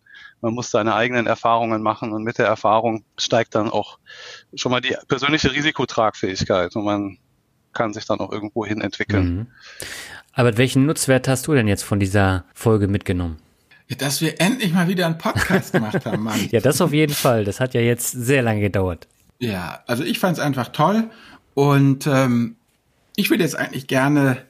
man 0.43 0.53
muss 0.53 0.71
seine 0.71 0.95
eigenen 0.95 1.27
Erfahrungen 1.27 1.83
machen 1.83 2.13
und 2.13 2.23
mit 2.23 2.37
der 2.37 2.47
Erfahrung 2.47 3.05
steigt 3.17 3.55
dann 3.55 3.71
auch 3.71 3.99
schon 4.55 4.73
mal 4.73 4.83
die 4.83 4.95
persönliche 5.09 5.53
Risikotragfähigkeit 5.53 6.77
und 6.77 6.85
man 6.85 7.19
kann 7.73 7.95
sich 7.95 8.05
dann 8.05 8.21
auch 8.21 8.31
irgendwo 8.31 8.67
hin 8.67 8.83
entwickeln. 8.83 9.35
Mhm. 9.35 9.47
Aber 10.35 10.59
welchen 10.59 10.85
Nutzwert 10.85 11.29
hast 11.29 11.47
du 11.47 11.55
denn 11.55 11.69
jetzt 11.69 11.83
von 11.83 11.99
dieser 11.99 12.45
Folge 12.55 12.89
mitgenommen? 12.89 13.39
dass 13.99 14.23
wir 14.23 14.41
endlich 14.41 14.73
mal 14.73 14.89
wieder 14.89 15.05
einen 15.05 15.19
Podcast 15.19 15.73
gemacht 15.73 16.07
haben, 16.07 16.23
Mann. 16.23 16.39
ja, 16.51 16.61
das 16.61 16.81
auf 16.81 16.95
jeden 16.95 17.13
Fall. 17.13 17.45
Das 17.45 17.61
hat 17.61 17.75
ja 17.75 17.81
jetzt 17.83 18.11
sehr 18.11 18.41
lange 18.41 18.61
gedauert. 18.61 19.07
Ja, 19.39 19.83
also 19.87 20.05
ich 20.05 20.19
fand 20.19 20.39
es 20.39 20.43
einfach 20.43 20.69
toll 20.69 21.11
und 21.55 22.07
ähm, 22.07 22.57
ich 23.17 23.31
würde 23.31 23.45
jetzt 23.45 23.57
eigentlich 23.57 23.87
gerne 23.87 24.45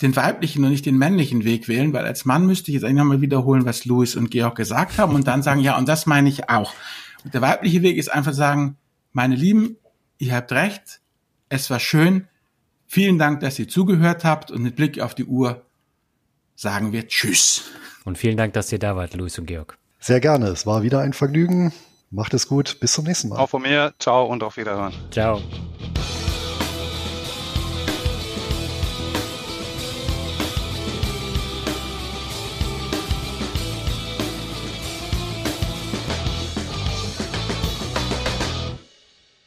den 0.00 0.16
weiblichen 0.16 0.64
und 0.64 0.70
nicht 0.70 0.86
den 0.86 0.98
männlichen 0.98 1.44
Weg 1.44 1.68
wählen, 1.68 1.92
weil 1.92 2.04
als 2.04 2.24
Mann 2.24 2.46
müsste 2.46 2.70
ich 2.70 2.74
jetzt 2.74 2.84
eigentlich 2.84 2.98
nochmal 2.98 3.20
wiederholen, 3.20 3.64
was 3.64 3.84
Louis 3.84 4.16
und 4.16 4.30
Georg 4.30 4.56
gesagt 4.56 4.98
haben 4.98 5.14
und 5.14 5.26
dann 5.26 5.42
sagen, 5.42 5.60
ja, 5.60 5.78
und 5.78 5.88
das 5.88 6.06
meine 6.06 6.28
ich 6.28 6.48
auch. 6.48 6.74
Und 7.24 7.34
der 7.34 7.40
weibliche 7.40 7.82
Weg 7.82 7.96
ist 7.96 8.12
einfach 8.12 8.32
sagen, 8.32 8.76
meine 9.12 9.36
Lieben, 9.36 9.76
ihr 10.18 10.34
habt 10.34 10.50
recht, 10.52 11.00
es 11.48 11.70
war 11.70 11.78
schön, 11.78 12.26
vielen 12.86 13.18
Dank, 13.18 13.40
dass 13.40 13.58
ihr 13.58 13.68
zugehört 13.68 14.24
habt 14.24 14.50
und 14.50 14.62
mit 14.62 14.74
Blick 14.76 15.00
auf 15.00 15.14
die 15.14 15.24
Uhr 15.24 15.64
sagen 16.56 16.92
wir 16.92 17.06
Tschüss. 17.06 17.64
Und 18.04 18.18
vielen 18.18 18.36
Dank, 18.36 18.54
dass 18.54 18.72
ihr 18.72 18.78
da 18.78 18.96
wart, 18.96 19.14
Luis 19.14 19.38
und 19.38 19.46
Georg. 19.46 19.78
Sehr 20.00 20.20
gerne. 20.20 20.48
Es 20.48 20.66
war 20.66 20.82
wieder 20.82 21.00
ein 21.00 21.12
Vergnügen. 21.12 21.72
Macht 22.12 22.34
es 22.34 22.46
gut. 22.46 22.78
Bis 22.78 22.92
zum 22.92 23.04
nächsten 23.04 23.30
Mal. 23.30 23.38
Auch 23.38 23.48
von 23.48 23.62
mir. 23.62 23.94
Ciao 23.98 24.26
und 24.26 24.42
auf 24.42 24.56
Wiederhören. 24.56 24.92
Ciao. 25.10 25.40